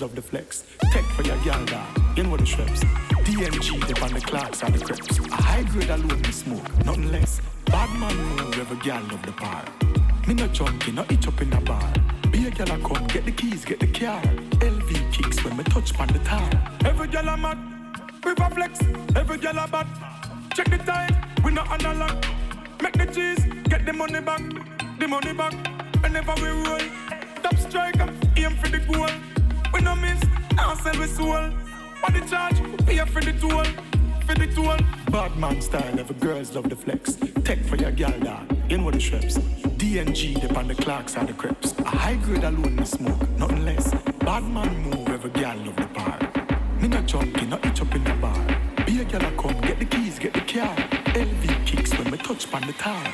Love 0.00 0.14
the 0.14 0.22
flex. 0.22 0.64
Tech 0.92 1.04
for 1.16 1.22
your 1.22 1.36
gal 1.38 1.64
dog, 1.64 2.18
in 2.18 2.30
with 2.30 2.40
the 2.40 2.46
shrimps. 2.46 2.84
DMG, 3.24 3.86
dip 3.86 4.02
on 4.02 4.12
the 4.12 4.20
clocks 4.20 4.62
and 4.62 4.74
the 4.74 4.84
crips. 4.84 5.18
A 5.18 5.42
high 5.42 5.62
grade 5.62 5.88
alone 5.88 6.20
me 6.20 6.30
smoke, 6.30 6.84
nothing 6.84 7.10
less. 7.10 7.40
Bad 7.64 7.90
man 7.98 8.16
move, 8.36 8.58
every 8.58 8.76
gal 8.78 9.02
love 9.04 9.22
the 9.22 9.32
par. 9.32 9.64
Me 10.26 10.34
no 10.34 10.46
junkie, 10.48 10.92
no 10.92 11.04
itch 11.08 11.26
up 11.26 11.40
in 11.40 11.50
the 11.50 11.60
bar. 11.60 11.92
Be 12.30 12.46
a 12.46 12.50
gal 12.50 12.70
a 12.70 12.78
come, 12.86 13.06
get 13.06 13.24
the 13.24 13.32
keys, 13.32 13.64
get 13.64 13.80
the 13.80 13.86
car. 13.86 14.20
LV 14.60 15.12
kicks 15.12 15.42
when 15.42 15.56
me 15.56 15.64
touch 15.64 15.98
on 15.98 16.08
the 16.08 16.18
tar. 16.20 16.50
Every 16.84 17.08
gal 17.08 17.28
a 17.28 17.36
mad, 17.36 17.58
river 18.24 18.48
flex. 18.54 18.80
Every 19.16 19.38
gal 19.38 19.58
a 19.58 19.66
bad. 19.66 19.86
Check 20.54 20.68
the 20.70 20.78
time, 20.78 21.14
we 21.44 21.50
no 21.52 21.62
analog. 21.62 22.24
Make 22.82 22.94
the 22.94 23.06
cheese, 23.06 23.42
get 23.70 23.86
the 23.86 23.92
money 23.92 24.20
back, 24.20 24.42
the 24.98 25.08
money 25.08 25.32
back. 25.32 25.54
Whenever 26.02 26.34
we 26.36 26.48
roll, 26.48 26.78
top 27.42 27.56
striker, 27.56 28.12
aim 28.36 28.54
for 28.56 28.68
the 28.68 28.80
goal. 28.80 29.37
We 29.72 29.80
no 29.80 29.94
miss, 29.96 30.22
now 30.54 30.74
sell 30.74 30.98
we 30.98 31.06
soul. 31.06 31.50
On 32.04 32.12
the 32.12 32.20
charge, 32.30 32.56
pay 32.86 32.98
for 33.04 33.20
the 33.20 33.32
toll, 33.32 33.64
for 34.24 34.34
the 34.34 34.46
toll. 34.54 34.76
Bad 35.10 35.36
man 35.36 35.60
style, 35.60 35.98
every 35.98 36.16
girls 36.16 36.54
love 36.54 36.68
the 36.68 36.76
flex. 36.76 37.16
Tech 37.44 37.58
for 37.64 37.76
your 37.76 37.90
gal 37.92 38.18
dog, 38.20 38.46
in 38.70 38.84
with 38.84 38.94
the 38.94 39.00
shrimps. 39.00 39.38
DNG, 39.78 40.40
dip 40.40 40.56
on 40.56 40.68
the 40.68 40.74
clocks 40.74 41.16
and 41.16 41.28
the 41.28 41.32
crips. 41.32 41.72
A 41.78 41.84
high 41.84 42.16
grade 42.16 42.44
alone 42.44 42.76
me 42.76 42.84
smoke, 42.84 43.28
nothing 43.38 43.64
less. 43.64 43.92
Bad 44.20 44.44
man 44.44 44.76
move, 44.78 45.08
every 45.08 45.30
gal 45.30 45.56
love 45.58 45.76
the 45.76 45.86
bar. 45.86 46.18
Me 46.80 46.88
no 46.88 47.00
junkie, 47.02 47.46
no 47.46 47.58
itch 47.64 47.80
up 47.80 47.94
in 47.94 48.04
the 48.04 48.14
bar. 48.14 48.46
Be 48.86 49.00
a 49.00 49.04
gal 49.04 49.24
a 49.24 49.30
come, 49.32 49.60
get 49.60 49.78
the 49.78 49.84
keys, 49.84 50.18
get 50.18 50.34
the 50.34 50.40
car. 50.40 50.74
LV 51.14 51.66
kicks 51.66 51.96
when 51.98 52.10
me 52.10 52.18
touch 52.18 52.52
on 52.52 52.62
the 52.66 52.72
tar. 52.74 53.04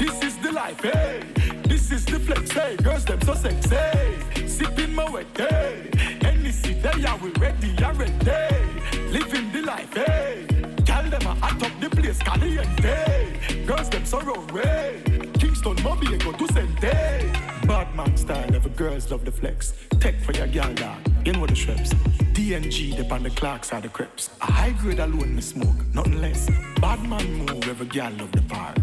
This 0.00 0.22
is 0.22 0.38
the 0.38 0.50
life, 0.50 0.80
hey. 0.80 1.20
This 1.64 1.92
is 1.92 2.06
the 2.06 2.18
flex, 2.18 2.50
hey. 2.52 2.74
Girls 2.76 3.04
them 3.04 3.20
so 3.20 3.34
sexy. 3.34 4.48
Sipping 4.48 4.94
my 4.94 5.06
wet, 5.10 5.26
hey. 5.36 5.90
Any 6.22 6.52
city, 6.52 6.88
yeah, 6.98 7.22
we 7.22 7.28
ready, 7.32 7.68
yeah, 7.78 7.92
ready. 7.94 9.10
Living 9.12 9.52
the 9.52 9.60
life, 9.60 9.92
hey. 9.92 10.46
Gal 10.86 11.04
them 11.10 11.26
a 11.26 11.34
hot 11.34 11.62
up 11.62 11.72
the 11.80 11.90
place, 11.90 12.18
caliente. 12.18 13.66
Girls 13.66 13.90
them 13.90 14.06
so 14.06 14.20
round 14.20 14.50
way. 14.52 15.02
Kingston, 15.38 15.76
Mobile, 15.82 16.16
go 16.16 16.32
to 16.32 16.46
Sente. 16.54 17.66
Bad 17.66 17.94
man 17.94 18.16
style, 18.16 18.54
every 18.54 18.70
girls 18.70 19.10
love 19.10 19.26
the 19.26 19.32
flex. 19.32 19.74
Tech 20.00 20.18
for 20.22 20.32
your 20.32 20.46
gal 20.46 20.72
dog, 20.72 20.96
in 21.26 21.38
with 21.42 21.50
the 21.50 21.56
shrimps. 21.56 21.92
DNG, 22.32 22.96
dip 22.96 23.12
on 23.12 23.22
the 23.22 23.30
clocks 23.30 23.70
are 23.70 23.82
the 23.82 23.90
crips. 23.90 24.30
A 24.40 24.50
high 24.50 24.74
grade 24.80 24.98
alone 24.98 25.34
me 25.34 25.42
smoke, 25.42 25.84
nothing 25.92 26.22
less. 26.22 26.48
Bad 26.80 27.06
man 27.06 27.34
move, 27.34 27.68
every 27.68 27.86
gal 27.86 28.10
love 28.12 28.32
the 28.32 28.40
bar. 28.40 28.74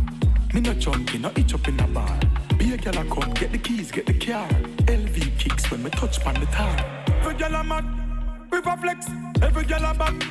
Me 0.53 0.61
no 0.61 0.73
junkie, 0.73 1.17
no 1.17 1.31
itch 1.35 1.53
up 1.53 1.67
in 1.67 1.79
a 1.79 1.87
bar. 1.87 2.19
Be 2.57 2.73
a 2.73 2.77
gal 2.77 2.97
a 2.97 3.03
come, 3.05 3.33
get 3.33 3.51
the 3.51 3.57
keys, 3.57 3.91
get 3.91 4.05
the 4.05 4.13
car. 4.13 4.47
LV 4.85 5.39
kicks 5.39 5.69
when 5.69 5.83
me 5.83 5.89
touch 5.91 6.25
on 6.25 6.33
the 6.35 6.45
tar. 6.47 6.75
Every 7.19 7.35
gal 7.35 7.55
a 7.55 7.63
mad, 7.63 7.85
river 8.51 8.75
flex. 8.81 9.07
Every 9.41 9.65
gal 9.65 9.83
a 9.85 9.93
bad. 9.93 10.23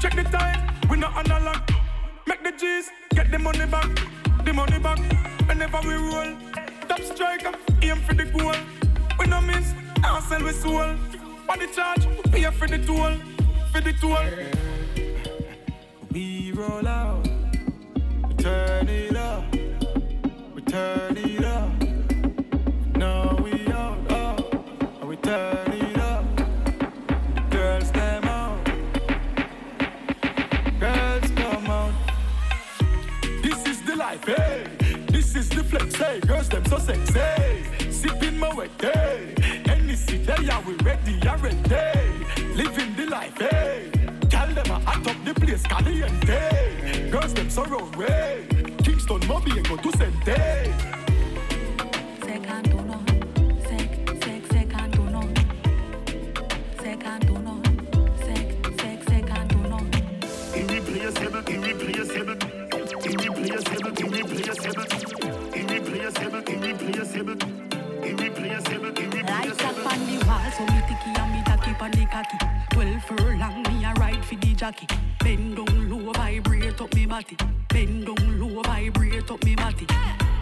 Check 0.00 0.14
the 0.14 0.24
time, 0.24 0.60
we 0.88 0.96
no 0.96 1.08
analog. 1.08 1.58
Make 2.26 2.42
the 2.44 2.52
G's, 2.52 2.90
get 3.10 3.30
the 3.30 3.38
money 3.38 3.66
back, 3.66 3.90
the 4.44 4.52
money 4.52 4.78
back. 4.78 4.98
Whenever 5.48 5.80
we 5.86 5.94
roll, 5.94 6.36
top 6.88 7.00
striker, 7.00 7.52
aim 7.82 7.96
for 8.00 8.14
the 8.14 8.24
goal. 8.24 8.54
We 9.18 9.26
no 9.26 9.40
miss, 9.40 9.74
now 10.00 10.20
sell 10.20 10.42
we 10.42 10.52
soul. 10.52 10.96
On 11.48 11.58
the 11.58 11.66
charge, 11.74 12.06
we 12.06 12.30
pay 12.30 12.50
for 12.50 12.68
the 12.68 12.78
toll, 12.78 13.14
for 13.72 13.80
the 13.80 13.92
toll. 14.00 14.26
We 16.12 16.52
roll 16.52 16.86
out, 16.86 17.28
turn 18.46 18.88
it 18.88 19.16
up, 19.16 19.44
we 20.54 20.62
turn 20.62 21.16
it 21.16 21.44
up. 21.44 21.68
Now 22.96 23.36
we 23.42 23.66
out, 23.72 23.98
up, 24.08 24.54
and 25.00 25.08
we 25.08 25.16
turn 25.16 25.72
it 25.72 25.98
up. 25.98 26.24
The 27.34 27.42
girls 27.50 27.90
them 27.90 28.24
out, 28.24 28.64
girls 30.78 31.28
come 31.40 31.66
out. 31.66 31.94
This 33.42 33.66
is 33.66 33.82
the 33.82 33.96
life, 33.96 34.24
hey. 34.24 34.66
This 35.08 35.34
is 35.34 35.48
the 35.48 35.64
flex, 35.64 35.96
hey. 35.96 36.20
Girls 36.20 36.48
them 36.48 36.64
so 36.66 36.78
sexy, 36.78 37.90
sipping 37.90 38.38
my 38.38 38.54
wet, 38.54 38.70
hey. 38.80 39.34
Any 39.74 39.96
there, 39.96 40.42
yeah, 40.42 40.62
we 40.64 40.74
ready, 40.84 41.18
yeah, 41.20 41.36
ready. 41.42 42.54
Living 42.54 42.94
the 42.94 43.06
life, 43.06 43.36
hey. 43.38 43.75
Gal 44.86 45.02
them 45.02 45.06
a 45.06 45.06
hot 45.06 45.06
up 45.08 45.24
the 45.24 45.34
place, 45.34 45.62
caliente. 45.62 47.10
Girls 47.10 47.34
them 47.34 47.50
so 47.50 47.64
round 47.64 47.96
way. 47.96 48.06
Eh? 48.06 48.82
Kingston, 48.82 49.20
Mobile, 49.26 49.62
go 49.62 49.76
to 49.76 49.90
Sente. 49.96 50.36
Second 52.24 52.72
uno, 52.74 53.04
sec, 53.68 53.90
sec, 54.22 54.46
second 54.52 54.96
uno. 54.98 55.22
Second 56.80 57.30
uno, 57.30 57.62
sec, 58.24 58.46
sec, 58.80 59.02
second 59.08 59.52
uno. 59.54 59.78
Irreplaceable, 60.54 61.42
irreplaceable, 61.48 62.36
irreplaceable, 63.04 63.92
irreplaceable, 63.98 64.82
irreplaceable, 65.54 66.42
irreplaceable, 66.44 67.36
irreplaceable, 68.02 68.92
Lights 69.26 69.62
up 69.62 69.76
irreplaceable. 69.76 69.88
on 69.88 69.98
the 70.06 70.16
wall, 70.26 70.50
so 70.56 70.64
me 70.64 70.80
ticky 70.88 71.10
and 71.20 71.32
me 71.32 71.40
tacky 71.44 71.72
on 71.80 71.90
the 71.90 72.06
cocky. 72.06 72.38
Twelve 72.70 73.02
furlong, 73.04 73.65
jockey. 74.56 74.86
Bend 75.20 75.56
down 75.56 75.90
low, 75.90 76.12
vibrate 76.12 76.80
up 76.80 76.94
me 76.94 77.06
body. 77.06 77.36
Bend 77.68 78.06
down 78.06 78.40
low, 78.40 78.62
vibrate 78.62 79.30
up 79.30 79.44
me 79.44 79.54
body. 79.54 79.86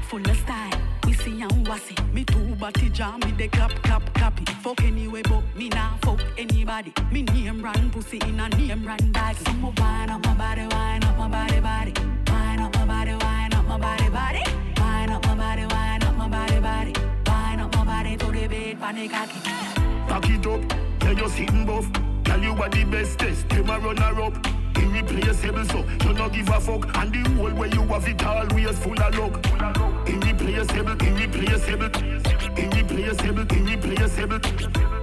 Full 0.08 0.30
of 0.30 0.36
style, 0.36 0.70
wissy 1.02 1.42
and 1.42 1.66
wassy. 1.66 1.96
Me 2.12 2.24
two 2.24 2.54
body 2.54 2.88
jam, 2.90 3.18
me 3.20 3.32
de 3.32 3.48
clap, 3.48 3.72
clap, 3.82 4.14
clap 4.14 4.40
it. 4.40 4.48
Fuck 4.62 4.82
anyway, 4.84 5.22
but 5.22 5.42
me 5.56 5.68
nah 5.68 5.96
fuck 6.02 6.20
anybody. 6.38 6.92
Me 7.10 7.22
name 7.22 7.62
run 7.62 7.90
pussy 7.90 8.18
in 8.18 8.38
a 8.38 8.48
name 8.50 8.86
run 8.86 9.12
bag. 9.12 9.36
So 9.36 9.52
me 9.52 9.72
wine 9.78 10.10
up 10.10 10.24
my 10.24 10.34
body, 10.34 10.66
wine 10.70 11.04
up 11.04 11.18
my 11.18 11.28
body, 11.28 11.60
body. 11.60 11.92
Wine 12.28 12.60
up 12.60 12.74
my 12.74 12.86
body, 12.86 13.14
wine 13.24 13.54
up 13.54 13.64
my 13.66 13.78
body, 13.78 14.08
body. 14.10 14.42
Wine 14.76 15.10
up 15.10 15.26
my 15.26 15.34
body, 15.34 15.66
wine 15.66 16.02
up 16.04 16.16
my 16.16 16.28
body, 16.28 16.60
body. 16.60 16.92
Wine 17.26 17.60
up 17.60 17.74
my 17.74 17.84
body 17.84 18.16
to 18.16 18.26
the 18.26 18.46
bed, 18.46 18.80
panic 18.80 19.10
cocky. 19.10 19.40
Back 20.08 20.30
it 20.30 20.46
up, 20.46 20.60
yeah, 21.02 21.10
you 21.10 21.28
sitting 21.28 21.66
buff. 21.66 22.13
Tell 22.34 22.42
you 22.42 22.54
what 22.54 22.72
the 22.72 22.82
best 22.82 23.20
test, 23.20 23.48
them 23.48 23.70
a 23.70 23.78
runner 23.78 24.22
up. 24.22 24.34
Irreplaceable, 24.76 25.64
so 25.66 25.84
you 26.02 26.12
no 26.14 26.28
give 26.28 26.48
a 26.48 26.60
fuck. 26.60 26.96
And 26.96 27.12
the 27.12 27.30
whole 27.30 27.54
way 27.54 27.70
you 27.72 27.82
have 27.82 28.08
it 28.08 28.26
always 28.26 28.76
full 28.80 29.00
of 29.00 29.16
luck. 29.16 29.46
Irreplaceable, 30.08 30.96
irreplaceable, 31.00 31.90
irreplaceable, 32.58 33.46
irreplaceable, 33.54 34.34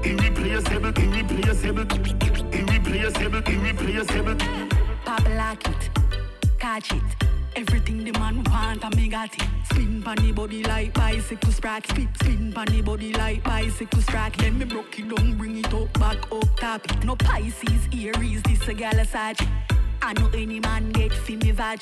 irreplaceable, 0.04 0.92
irreplaceable, 1.00 1.86
irreplaceable, 2.52 3.44
irreplaceable. 3.48 4.36
Pop 5.06 5.30
lock 5.30 5.66
it, 5.70 5.90
catch 6.62 6.94
it. 6.94 7.02
Everything 7.56 8.04
the 8.04 8.12
man 8.20 8.44
want, 8.44 8.86
and 8.86 8.96
me 8.96 9.08
got 9.08 9.34
it. 9.34 9.48
Spin 9.66 10.02
pon 10.04 10.16
the 10.18 10.32
body 10.32 10.64
like 10.64 10.94
bicycle 10.94 11.52
sprack. 11.52 11.88
Spin, 11.88 12.08
spin 12.22 12.54
pon 12.54 12.68
the 12.68 12.82
body 12.82 13.12
like 13.14 13.44
bicycle 13.44 14.02
sprack. 14.02 14.38
Then 14.38 14.60
me 14.60 14.66
broke 14.66 15.00
it 15.00 15.10
down, 15.10 15.38
bring 15.38 15.58
it 15.58 15.74
up, 15.74 15.92
back 15.94 16.20
up, 16.32 16.50
tap 16.58 16.86
it. 16.86 17.04
No 17.04 17.16
Pisces, 17.16 17.84
Aries, 17.92 18.44
this 18.44 18.68
a 18.68 18.74
gal 18.76 19.00
a 19.00 19.06
Sag. 19.06 19.38
I 20.04 20.14
know 20.14 20.30
any 20.36 20.60
man 20.60 20.92
get 20.92 21.14
fi 21.14 21.36
me 21.36 21.50
vag. 21.50 21.82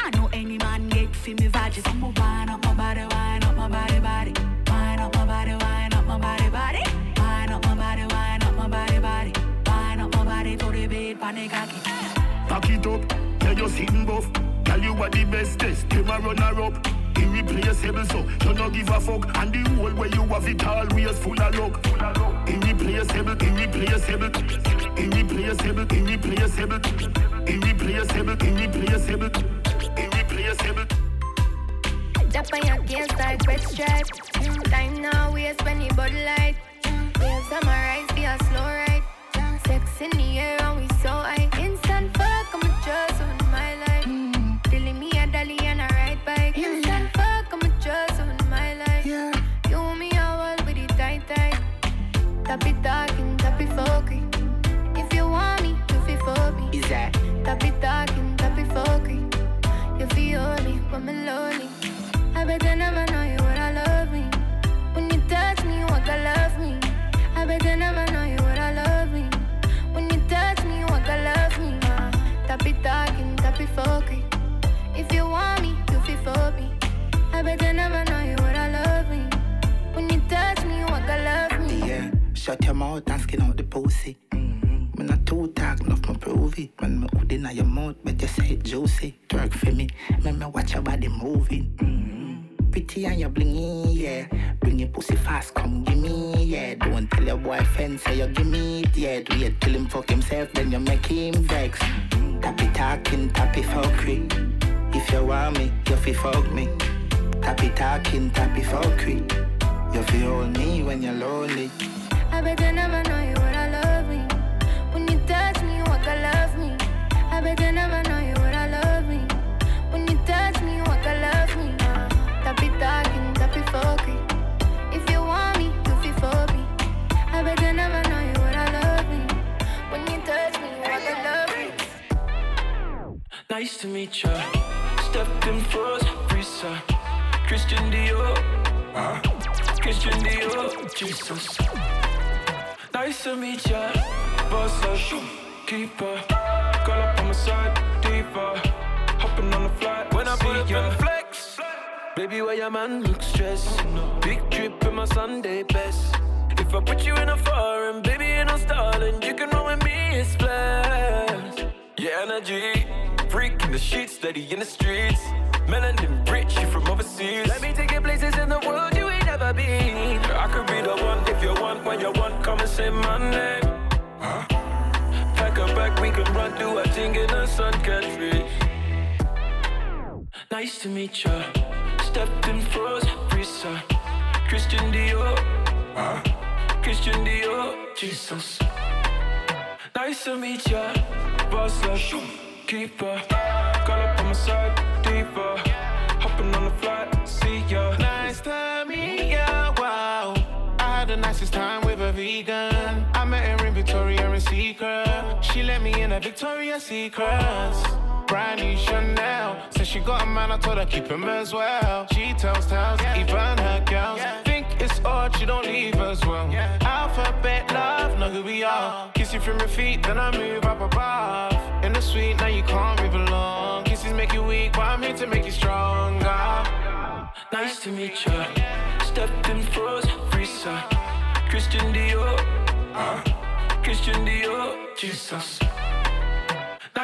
I 0.00 0.08
know 0.16 0.30
any 0.32 0.56
man 0.56 0.88
get 0.88 1.14
fi 1.14 1.34
me 1.34 1.48
vag. 1.48 1.74
So 1.74 1.92
me 1.92 2.10
wine 2.16 2.48
up 2.48 2.64
my 2.64 2.72
body, 2.72 3.04
wine 3.14 3.44
up 3.44 3.56
my 3.56 3.68
body, 3.68 4.00
body. 4.00 4.32
Wine 4.68 5.00
up 5.00 5.14
my 5.14 5.26
body, 5.26 5.54
wine 5.62 5.92
up 5.92 6.06
my 6.06 6.18
body, 6.18 6.48
body. 6.48 6.82
Wine 7.18 7.50
up 7.52 7.62
my 7.62 7.74
body, 7.74 8.06
wine 8.14 8.42
up 8.42 8.54
my 8.56 8.68
body, 8.68 8.98
body. 9.00 9.32
Wine 9.66 10.00
up 10.00 10.14
my 10.14 10.24
body 10.24 10.56
to 10.56 10.70
the 10.70 10.86
bed, 10.86 11.20
panic 11.20 11.50
cocky. 11.50 12.07
Back 12.48 12.70
it 12.70 12.86
up, 12.86 13.02
yeah, 13.42 13.52
you 13.52 13.68
sitting 13.68 14.06
buff. 14.06 14.26
Tell 14.64 14.80
you 14.80 14.94
what 14.94 15.12
the 15.12 15.24
best 15.24 15.58
test, 15.58 15.88
them 15.90 16.08
a 16.08 16.18
runner 16.18 16.62
up. 16.62 16.86
Irreplaceable, 17.16 18.04
so 18.06 18.24
you 18.44 18.54
no 18.54 18.70
give 18.70 18.88
a 18.88 19.00
fuck. 19.00 19.36
And 19.36 19.52
the 19.52 19.68
whole 19.70 19.94
way 19.94 20.08
you 20.08 20.22
have 20.22 20.48
it 20.48 20.66
always 20.66 21.18
full 21.18 21.40
of 21.40 21.54
luck. 21.58 21.86
Irreplaceable, 22.48 23.36
irreplaceable, 23.42 24.30
irreplaceable, 24.96 25.86
irreplaceable, 25.86 27.56
irreplaceable, 27.56 28.36
irreplaceable, 28.46 29.30
irreplaceable. 29.96 30.84
Jump 32.30 32.52
on 32.54 32.66
your 32.66 32.78
gears 32.84 33.10
like 33.18 33.46
red 33.46 33.60
stripe. 33.60 34.06
Mm, 34.34 34.70
time 34.70 35.02
now, 35.02 35.32
waste 35.32 35.64
when 35.64 35.80
you 35.80 35.90
bud 35.92 36.12
light. 36.12 36.56
Mm, 36.82 37.18
waves 37.20 37.52
on 37.52 37.64
my 37.64 37.76
rise, 37.88 38.10
be 38.14 38.24
a 38.24 38.36
slow 38.50 38.64
ride. 38.64 39.02
Sex 39.66 40.00
in 40.00 40.10
the 40.10 40.38
air 40.38 40.67
me 61.00 61.12
lonely. 61.12 61.68
I 62.34 62.44
better 62.44 62.74
never 62.74 63.04
know 63.12 63.17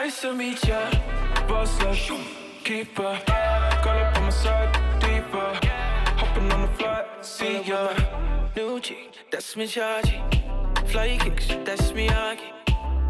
Nice 0.04 0.20
to 0.20 0.34
meet 0.34 0.62
ya. 0.68 0.90
boss 1.48 1.80
like 1.82 1.96
keeper. 2.62 3.18
Girl 3.82 3.98
up 4.04 4.16
on 4.18 4.24
my 4.24 4.28
side, 4.28 4.72
deeper. 5.00 5.58
Hopping 6.20 6.52
on 6.52 6.60
the 6.60 6.68
flight, 6.76 7.06
see 7.22 7.62
ya. 7.62 7.88
New 8.54 8.80
G, 8.80 9.08
that's 9.30 9.56
me 9.56 9.66
Georgie. 9.66 10.20
Fly 10.88 11.16
kicks, 11.16 11.48
that's 11.64 11.94
me 11.94 12.08
Aggie. 12.08 12.52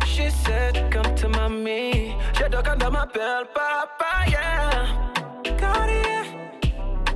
She 0.06 0.30
said, 0.30 0.88
come 0.92 1.16
to 1.16 1.28
mommy. 1.28 2.16
She 2.36 2.44
dug 2.48 2.68
under 2.68 2.90
my 2.92 3.06
belt, 3.06 3.48
papa, 3.52 4.30
yeah. 4.30 5.12
Cartier, 5.58 6.24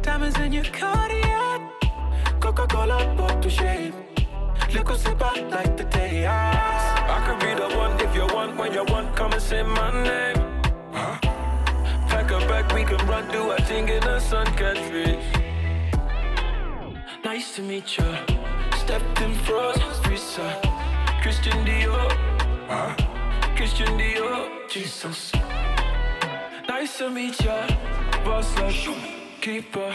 diamonds 0.02 0.36
in 0.40 0.54
your 0.54 0.64
Cartier. 0.64 1.70
Coca-Cola 2.40 3.14
bottle 3.16 3.48
shape. 3.48 4.07
Look 4.74 4.90
what's 4.90 5.06
about 5.06 5.50
like 5.50 5.76
the 5.78 5.84
day 5.84 6.26
I 6.26 7.24
could 7.26 7.40
be 7.40 7.54
the 7.54 7.74
one 7.76 7.98
if 8.00 8.14
you 8.14 8.26
want, 8.34 8.56
when 8.58 8.72
you 8.74 8.84
want, 8.84 9.16
come 9.16 9.32
and 9.32 9.40
say 9.40 9.62
my 9.62 9.90
name. 10.02 10.36
Huh? 10.92 11.18
Pack 12.08 12.30
a 12.30 12.38
bag, 12.40 12.70
we 12.74 12.84
can 12.84 13.04
run, 13.06 13.26
do 13.30 13.50
a 13.50 13.56
thing 13.62 13.88
in 13.88 14.00
the 14.00 14.20
sun, 14.20 14.46
catfish. 14.56 15.24
Nice 17.24 17.56
to 17.56 17.62
meet 17.62 17.96
you. 17.96 18.14
Stepped 18.76 19.20
in 19.22 19.34
frozen 19.46 19.92
freezer. 20.02 20.52
Christian 21.22 21.64
Dior. 21.64 22.10
Huh? 22.68 22.94
Christian 23.56 23.98
Dior. 23.98 24.68
Jesus. 24.68 25.32
Nice 26.68 26.98
to 26.98 27.08
meet 27.08 27.40
ya. 27.42 27.66
Boss 28.22 28.54
like 28.58 28.74
keeper. 29.40 29.90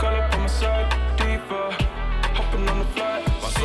Girl 0.00 0.16
up 0.16 0.34
on 0.34 0.40
my 0.40 0.46
side, 0.46 0.90
deeper. 1.18 1.76
Hopping 2.36 2.68
on 2.68 2.78
the 2.78 2.84
flight. 2.86 3.07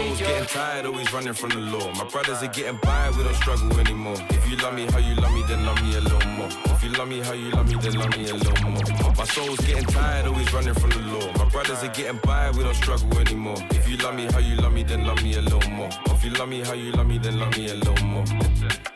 Soul's 0.04 0.20
getting 0.20 0.46
tired, 0.48 0.86
always 0.86 1.14
running 1.14 1.34
from 1.34 1.50
the 1.52 1.60
law. 1.60 1.90
My 1.94 2.04
brothers 2.04 2.44
are 2.44 2.48
getting 2.48 2.78
by, 2.84 3.10
we 3.12 3.24
don't 3.24 3.36
struggle 3.36 3.80
anymore. 3.80 4.18
If 4.32 4.50
you 4.50 4.58
love 4.58 4.74
me 4.74 4.86
how 4.92 4.98
you 4.98 5.16
love 5.16 5.32
me, 5.34 5.44
then 5.48 5.66
love 5.66 5.82
me 5.82 5.96
a 5.96 6.02
little 6.02 6.30
more. 6.32 6.50
If 6.66 6.84
you 6.84 6.90
love 6.90 7.08
me 7.08 7.20
how 7.22 7.32
you 7.32 7.52
love 7.52 7.70
me, 7.70 7.76
then 7.76 7.94
love 7.94 8.18
me 8.18 8.30
a 8.30 8.34
little 8.34 8.70
more. 8.70 8.84
My 9.18 9.24
soul's 9.24 9.60
getting 9.62 9.86
tired, 9.86 10.28
always 10.28 10.52
running 10.52 10.74
from 10.74 10.90
the 10.90 11.00
law. 11.00 11.32
My 11.38 11.46
brothers 11.50 11.84
are 11.84 11.94
getting 11.94 12.20
by, 12.24 12.52
we 12.52 12.64
don't 12.64 12.76
struggle 12.76 13.18
anymore. 13.18 13.56
If 13.72 13.88
you 13.88 13.96
love 13.98 14.16
me 14.16 14.26
how 14.26 14.40
you 14.40 14.56
love 14.58 14.74
me, 14.74 14.84
then 14.84 15.06
love 15.06 15.24
me 15.24 15.36
a 15.36 15.42
little 15.42 15.72
more. 15.72 15.90
If 16.08 16.24
you 16.26 16.32
love 16.32 16.50
me 16.50 16.62
how 16.62 16.74
you 16.74 16.92
love 16.92 17.08
me, 17.08 17.18
then 17.18 17.40
love 17.40 17.58
me 17.58 17.70
a 17.70 17.76
little 17.76 18.06
more. 18.06 18.26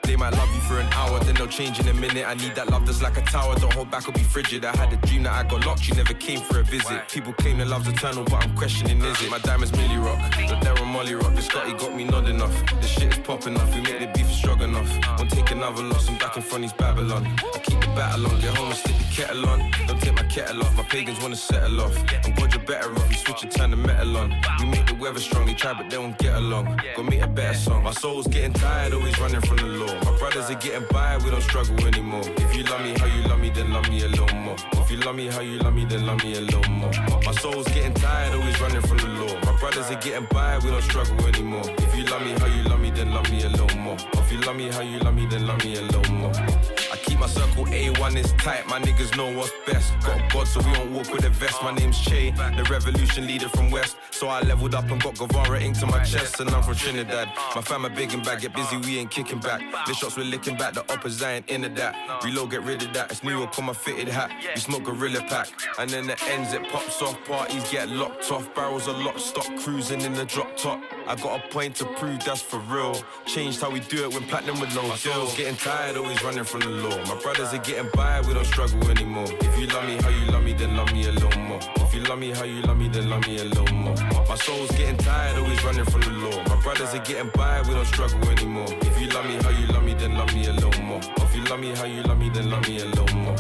They 0.08 0.16
might 0.16 0.34
love 0.34 0.50
you 0.56 0.62
for 0.62 0.80
an 0.80 0.88
hour, 0.94 1.20
then 1.20 1.36
they'll 1.36 1.48
change 1.48 1.82
in 1.82 1.88
a 1.90 1.94
minute. 1.94 2.26
I 2.26 2.34
need 2.34 2.56
that 2.56 2.70
love 2.70 2.86
that's 2.86 3.02
like 3.02 3.18
a 3.18 3.22
tower. 3.24 3.56
Don't 3.60 3.74
hold 3.74 3.92
back 3.92 4.08
or 4.08 4.14
be 4.14 4.24
frigid. 4.24 4.64
I 4.64 4.74
had 4.76 4.94
a 4.94 4.98
dream 5.06 5.24
that 5.24 5.34
I 5.34 5.44
got 5.48 5.66
locked, 5.66 5.86
you 5.88 5.96
never 5.96 6.14
came 6.14 6.40
for 6.40 6.62
a 6.62 6.64
visit. 6.64 7.10
People 7.10 7.34
claim 7.34 7.58
that 7.58 7.68
love's 7.68 7.90
eternal, 7.90 8.24
but 8.24 8.42
I'm 8.42 8.56
questioning 8.56 9.02
is 9.02 9.22
it? 9.22 9.30
My 9.30 9.40
diamonds 9.40 9.74
Millie 9.74 9.98
Rock, 9.98 10.18
the 10.32 10.56
Darren 10.66 10.88
Molly 10.88 11.14
Rock. 11.14 11.36
The 11.36 11.42
Scotty 11.42 11.74
got 11.74 11.94
me 11.94 12.06
nodding 12.06 12.42
off. 12.42 12.56
The 12.82 12.88
shit 12.88 13.12
is 13.12 13.20
popping 13.20 13.58
off. 13.58 13.76
We 13.76 13.82
make 13.82 14.00
the 14.00 14.08
beef 14.08 14.32
strong 14.32 14.62
enough. 14.62 14.90
Won't 15.18 15.30
take 15.30 15.52
another 15.52 15.84
loss. 15.84 16.08
I'm 16.08 16.18
back 16.18 16.38
in 16.38 16.42
front 16.42 16.64
of 16.64 16.72
these 16.72 16.80
Babylon. 16.80 17.28
I 17.54 17.60
keep 17.60 17.82
the 17.82 17.88
battle 17.88 18.28
on, 18.28 18.40
get 18.40 18.56
home 18.56 18.70
and 18.70 18.78
stick 18.78 18.96
the 18.98 19.04
kettle 19.14 19.46
on. 19.50 19.60
Don't 19.88 20.02
take 20.02 20.16
my 20.16 20.24
kettle 20.24 20.62
off. 20.64 20.76
My 20.78 20.84
pagans 20.84 21.22
wanna 21.22 21.36
settle 21.36 21.82
off. 21.82 21.98
I'm 22.24 22.34
glad 22.34 22.54
you're 22.54 22.64
better 22.64 22.94
off. 22.94 23.12
You 23.12 23.18
switch 23.18 23.44
and 23.44 23.52
turn 23.52 23.72
the 23.72 23.78
metal 23.78 24.16
on. 24.16 24.34
We 24.60 24.68
make 24.68 24.88
the 24.88 24.96
weather 24.96 25.20
strong. 25.20 25.48
They 25.48 25.54
try, 25.54 25.74
but 25.74 25.90
they 25.90 25.98
won't 25.98 26.18
get 26.18 26.36
along. 26.36 26.80
Go 26.96 27.04
make 27.04 27.22
a 27.22 27.28
better 27.28 27.58
song. 27.58 27.84
My 27.84 27.92
soul's 27.92 28.28
getting 28.28 28.54
tired, 28.54 28.94
always 28.94 29.20
running 29.20 29.42
from 29.42 29.58
the 29.58 29.66
law. 29.66 29.97
Brothers 30.28 30.52
are 30.52 30.60
getting 30.60 30.86
by, 30.92 31.18
we 31.20 31.30
don't 31.32 31.42
struggle 31.42 31.88
anymore. 31.88 32.22
If 32.36 32.54
you 32.54 32.64
love 32.64 32.82
me 32.82 33.00
how 33.00 33.06
you 33.06 33.24
love 33.30 33.40
me, 33.40 33.50
then 33.50 33.72
love 33.72 33.90
me 33.90 34.04
a 34.04 34.10
little 34.10 34.36
more. 34.36 34.58
If 34.74 34.92
you 34.92 34.98
love 34.98 35.16
me 35.16 35.28
how 35.28 35.40
you 35.40 35.58
love 35.60 35.74
me, 35.74 35.86
then 35.86 36.06
love 36.06 36.22
me 36.22 36.36
a 36.36 36.42
little 36.42 36.70
more. 36.70 36.92
My 37.24 37.32
soul's 37.32 37.66
getting 37.70 37.94
tired, 37.94 38.34
always 38.36 38.60
running 38.60 38.82
from 38.82 38.98
the 38.98 39.08
law. 39.08 39.40
My 39.46 39.58
brothers 39.58 39.90
are 39.90 39.96
getting 40.02 40.26
by, 40.26 40.58
we 40.58 40.70
don't 40.70 40.82
struggle 40.82 41.26
anymore. 41.28 41.64
If 41.78 41.96
you 41.96 42.04
love 42.04 42.24
me 42.24 42.32
how 42.32 42.48
you 42.48 42.64
love 42.64 42.82
me, 42.82 42.92
then 42.92 43.14
love 43.14 43.32
me 43.32 43.44
a 43.44 43.48
little 43.48 43.78
more. 43.78 43.96
If 44.16 44.30
you 44.30 44.40
love 44.42 44.58
me 44.58 44.68
how 44.68 44.82
you 44.82 45.00
love 45.00 45.16
me, 45.16 45.28
then 45.28 45.48
love 45.48 45.64
me 45.64 45.78
a 45.78 45.82
little 45.82 46.14
more. 46.14 46.77
Keep 47.18 47.22
my 47.22 47.34
circle 47.34 47.66
A1 47.66 48.16
is 48.16 48.32
tight, 48.34 48.68
my 48.68 48.80
niggas 48.80 49.18
know 49.18 49.36
what's 49.36 49.52
best. 49.66 49.92
Got 50.02 50.22
a 50.22 50.34
God, 50.34 50.48
so 50.48 50.60
we 50.60 50.72
don't 50.74 50.94
walk 50.94 51.12
with 51.12 51.26
a 51.26 51.30
vest. 51.32 51.64
My 51.64 51.74
name's 51.74 52.00
Che, 52.00 52.30
the 52.30 52.64
revolution 52.70 53.26
leader 53.26 53.50
from 53.50 53.72
West. 53.72 53.98
So 54.12 54.28
I 54.28 54.42
leveled 54.42 54.76
up 54.76 54.92
and 54.92 55.02
got 55.02 55.18
Guevara 55.18 55.60
ink 55.60 55.80
to 55.80 55.88
my 55.88 56.04
chest, 56.04 56.40
and 56.40 56.50
I'm 56.52 56.62
from 56.62 56.76
Trinidad. 56.76 57.30
My 57.56 57.62
fam 57.62 57.88
are 57.88 57.90
big 57.90 58.14
and 58.14 58.24
bad, 58.24 58.42
get 58.42 58.54
busy, 58.54 58.78
we 58.78 59.00
ain't 59.00 59.10
kicking 59.10 59.40
back. 59.40 59.62
The 59.88 59.94
shots 59.96 60.16
we're 60.16 60.26
licking 60.26 60.58
back, 60.58 60.76
the 60.76 60.82
uppers 60.92 61.24
I 61.24 61.34
ain't 61.34 61.50
into 61.50 61.70
that. 61.70 62.24
Reload, 62.24 62.52
get 62.52 62.62
rid 62.62 62.84
of 62.84 62.94
that. 62.94 63.10
It's 63.10 63.24
New 63.24 63.36
York 63.36 63.58
on 63.58 63.66
my 63.66 63.74
fitted 63.74 64.08
hat. 64.08 64.32
We 64.54 64.62
smoke 64.62 64.84
Gorilla 64.84 65.22
Pack, 65.22 65.48
and 65.80 65.90
then 65.90 66.06
the 66.06 66.24
ends 66.26 66.54
it 66.54 66.68
pops 66.70 67.02
off. 67.02 67.18
Parties 67.26 67.68
get 67.72 67.90
locked 67.90 68.32
off, 68.32 68.54
barrels 68.54 68.88
are 68.88 69.04
locked, 69.04 69.22
stop 69.22 69.48
cruising 69.58 70.02
in 70.02 70.14
the 70.14 70.26
drop 70.26 70.56
top. 70.56 70.84
I 71.08 71.16
got 71.16 71.44
a 71.44 71.48
point 71.50 71.76
to 71.78 71.86
prove 71.86 72.24
that's 72.24 72.44
for 72.44 72.60
real. 72.60 73.02
Changed 73.26 73.62
how 73.62 73.72
we 73.72 73.80
do 73.80 74.04
it 74.04 74.14
when 74.14 74.24
platinum 74.24 74.60
with 74.60 74.76
no 74.76 74.84
deals. 74.98 75.36
Getting 75.36 75.56
tired, 75.56 75.98
always 75.98 76.22
running 76.24 76.44
from 76.44 76.60
the 76.60 76.70
law. 76.70 77.07
My 77.08 77.16
brothers 77.24 77.54
are 77.54 77.58
getting 77.60 77.90
by, 77.94 78.20
we 78.22 78.34
don't 78.34 78.46
struggle 78.46 78.90
anymore. 78.90 79.28
If 79.40 79.58
you 79.58 79.68
love 79.68 79.86
me 79.86 79.96
how 80.02 80.10
you 80.10 80.26
love 80.32 80.44
me, 80.44 80.54
then 80.54 80.76
love 80.76 80.92
me 80.92 81.08
a 81.08 81.12
little 81.12 81.40
more. 81.40 81.60
If 81.78 81.94
you 81.94 82.02
love 82.02 82.20
me 82.20 82.32
how 82.32 82.44
you 82.44 82.62
love 82.64 82.78
me, 82.78 82.90
then 82.90 83.10
love 83.10 83.26
me 83.26 83.38
a 83.38 83.46
little 83.46 83.74
more. 83.74 83.96
My 84.28 84.36
soul's 84.36 84.72
getting 84.72 84.98
tired, 84.98 85.38
always 85.38 85.64
running 85.64 85.86
from 85.86 86.02
the 86.02 86.12
law. 86.12 86.44
My 86.50 86.62
brothers 86.62 86.94
are 86.94 87.04
getting 87.06 87.32
by, 87.34 87.62
we 87.62 87.74
don't 87.74 87.86
struggle 87.86 88.30
anymore. 88.30 88.68
If 88.82 89.00
you 89.00 89.08
love 89.08 89.26
me 89.26 89.36
how 89.42 89.50
you 89.52 89.68
love 89.68 89.84
me, 89.86 89.94
then 89.94 90.16
love 90.16 90.34
me 90.34 90.48
a 90.48 90.52
little 90.52 90.82
more. 90.84 91.00
If 91.18 91.34
you 91.34 91.44
love 91.46 91.60
me 91.62 91.74
how 91.76 91.86
you 91.86 92.04
love 92.04 92.20
me, 92.20 92.30
then 92.30 92.50
love 92.50 92.68
me 92.68 92.80
a 92.80 92.86
little 92.86 93.18
more. 93.18 93.36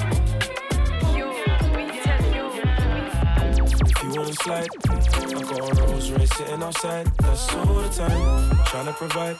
If 3.89 4.03
you 4.03 4.09
wanna 4.21 4.33
slide, 4.33 4.69
I 4.87 5.43
got 5.43 5.79
a 5.79 5.83
Rolls 5.83 6.11
Royce 6.11 6.37
sitting 6.37 6.63
outside. 6.63 7.07
That's 7.17 7.53
all 7.53 7.65
the 7.65 7.89
time. 7.89 8.49
Tryna 8.65 8.93
provide. 8.95 9.37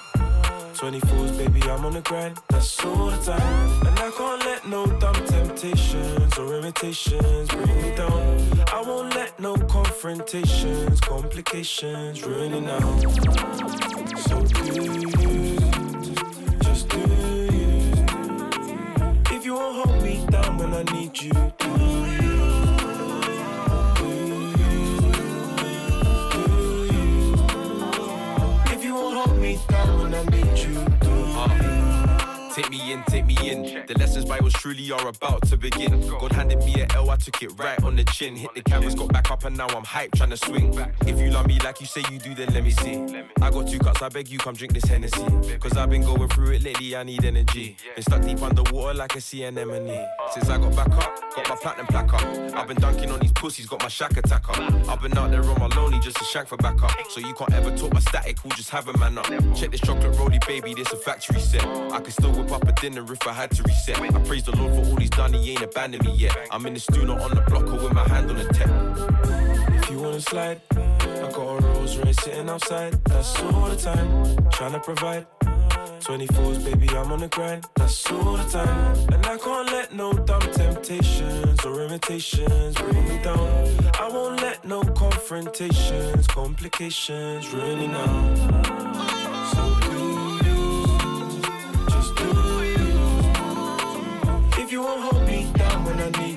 24s, 0.78 1.38
baby, 1.40 1.62
I'm 1.64 1.86
on 1.86 1.94
the 1.94 2.02
grind. 2.02 2.38
That's 2.50 2.86
all 2.86 3.10
the 3.10 3.18
time. 3.18 3.88
And 3.88 3.97
no 4.70 4.86
dumb 5.00 5.16
temptations 5.26 6.38
or 6.38 6.56
imitations 6.58 7.48
bring 7.50 7.82
me 7.82 7.96
down. 7.96 8.64
I 8.74 8.82
won't 8.82 9.16
let 9.16 9.40
no 9.40 9.56
confrontations, 9.56 11.00
complications 11.00 12.24
ruin 12.24 12.54
it 12.54 12.62
now. 12.62 13.00
So 14.18 14.42
do 14.42 14.74
you, 14.74 15.58
just 16.62 16.90
do 16.90 17.00
you. 17.00 17.94
If 19.32 19.46
you 19.46 19.54
won't 19.54 19.88
hold 19.88 20.04
me 20.04 20.26
down 20.30 20.58
when 20.58 20.74
I 20.74 20.84
need 20.84 21.22
you, 21.22 21.32
do 21.32 21.87
Take 32.58 32.72
me 32.72 32.92
in, 32.92 33.04
take 33.04 33.28
me 33.28 33.38
in. 33.48 33.86
The 33.86 33.94
lessons 34.00 34.26
Bibles 34.26 34.54
truly 34.54 34.92
are 34.92 35.08
about 35.08 35.44
to 35.50 35.58
begin. 35.58 36.02
God 36.08 36.32
handed 36.32 36.58
me 36.66 36.82
a 36.82 36.88
L, 36.96 37.12
I 37.12 37.16
took 37.16 37.44
it 37.44 37.52
right 37.56 37.80
on 37.84 37.96
the 37.96 38.04
chin. 38.06 38.36
Hit 38.36 38.50
the 38.56 38.64
cameras, 38.64 38.96
got 38.96 39.14
back 39.14 39.30
up, 39.30 39.46
and 39.46 39.56
now 39.56 39.68
I'm 39.68 39.84
hyped, 39.84 40.16
trying 40.16 40.32
to 40.32 40.38
swing. 40.38 40.76
If 41.02 41.20
you 41.20 41.30
love 41.30 41.46
me 41.46 41.60
like 41.60 41.80
you 41.80 41.86
say 41.86 42.02
you 42.12 42.18
do, 42.18 42.34
then 42.34 42.52
let 42.56 42.64
me 42.64 42.72
see. 42.72 43.24
I 43.44 43.52
got 43.52 43.68
two 43.68 43.78
cups, 43.78 44.02
I 44.02 44.10
beg 44.10 44.30
you, 44.30 44.40
come 44.40 44.56
drink 44.56 44.74
this 44.74 44.86
Hennessy. 44.86 45.24
Cause 45.60 45.78
I've 45.78 45.92
been 45.92 46.02
going 46.02 46.28
through 46.30 46.54
it 46.54 46.64
lately, 46.64 46.96
I 46.96 47.04
need 47.04 47.24
energy. 47.24 47.78
Been 47.94 48.04
stuck 48.04 48.24
deep 48.24 48.42
underwater 48.42 48.98
like 48.98 49.16
a 49.16 49.22
sea 49.22 49.44
anemone. 49.44 50.08
Since 50.34 50.50
I 50.50 50.58
got 50.58 50.76
back 50.76 50.92
up, 50.94 51.36
got 51.36 51.50
my 51.50 51.56
platinum 51.58 51.86
plaque 51.86 52.12
up. 52.12 52.56
I've 52.56 52.68
been 52.68 52.78
dunking 52.78 53.12
on 53.12 53.20
these 53.20 53.34
pussies, 53.34 53.68
got 53.68 53.84
my 53.84 53.88
shack 53.88 54.18
attack 54.18 54.50
up. 54.50 54.58
I've 54.90 55.00
been 55.00 55.16
out 55.16 55.30
there 55.30 55.44
on 55.44 55.60
my 55.60 55.68
lonely 55.76 56.00
just 56.00 56.18
to 56.18 56.24
shank 56.24 56.48
for 56.48 56.58
back 56.58 56.82
up. 56.82 56.92
So 57.12 57.20
you 57.20 57.36
can't 57.36 57.54
ever 57.54 57.70
talk 57.78 57.94
my 57.94 58.00
static, 58.00 58.44
we'll 58.44 58.58
just 58.58 58.72
have 58.72 58.88
a 58.88 58.98
man 58.98 59.20
up. 59.20 59.28
Check 59.56 59.70
this 59.70 59.82
chocolate 59.82 60.14
rollie, 60.14 60.44
baby, 60.48 60.74
this 60.74 60.92
a 60.92 60.96
factory 60.96 61.40
set. 61.40 61.64
I 61.92 62.00
can 62.00 62.10
still 62.10 62.47
up 62.52 62.68
a 62.68 62.72
dinner 62.74 63.04
if 63.12 63.28
I 63.28 63.34
had 63.34 63.52
to 63.52 63.64
reset. 63.64 64.00
I 64.00 64.10
praise 64.22 64.44
the 64.44 64.56
Lord 64.56 64.74
for 64.74 64.92
all 64.92 64.98
he's 64.98 65.10
done, 65.10 65.34
he 65.34 65.52
ain't 65.52 65.62
abandoned 65.62 66.06
me 66.06 66.14
yet. 66.16 66.36
I'm 66.52 66.66
in 66.66 66.74
the 66.74 66.80
stew, 66.80 67.06
not 67.06 67.20
on 67.22 67.32
the 67.32 67.42
block, 67.42 67.68
or 67.68 67.84
with 67.84 67.94
my 67.94 68.08
hand 68.08 68.30
on 68.30 68.38
the 68.38 68.46
tech. 68.54 68.70
If 69.82 69.90
you 69.90 70.00
wanna 70.00 70.22
slide, 70.22 70.62
I 70.72 71.32
got 71.32 71.40
a 71.40 71.68
Rolls 71.68 71.98
Royce 71.98 72.16
sitting 72.18 72.50
outside. 72.50 72.94
That's 73.06 73.40
all 73.42 73.68
the 73.68 73.76
time. 73.76 74.50
trying 74.52 74.74
to 74.74 74.80
provide. 74.80 75.26
24s, 76.00 76.64
baby, 76.64 76.88
I'm 76.96 77.12
on 77.12 77.20
the 77.20 77.28
grind. 77.28 77.66
That's 77.76 78.10
all 78.12 78.38
the 78.38 78.50
time. 78.50 78.96
And 79.14 79.26
I 79.26 79.38
can't 79.38 79.70
let 79.72 79.94
no 79.94 80.14
dumb 80.14 80.42
temptations 80.54 81.66
or 81.66 81.82
imitations 81.84 82.76
bring 82.76 83.08
me 83.10 83.22
down. 83.24 83.48
I 84.00 84.08
won't 84.10 84.42
let 84.42 84.64
no 84.64 84.84
confrontations, 84.84 86.28
complications 86.28 87.50
ruin 87.54 87.80
me 87.80 87.88
now. 87.88 89.27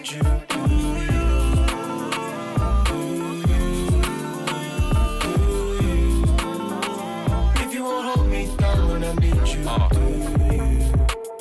Need 0.01 0.13
you, 0.13 1.10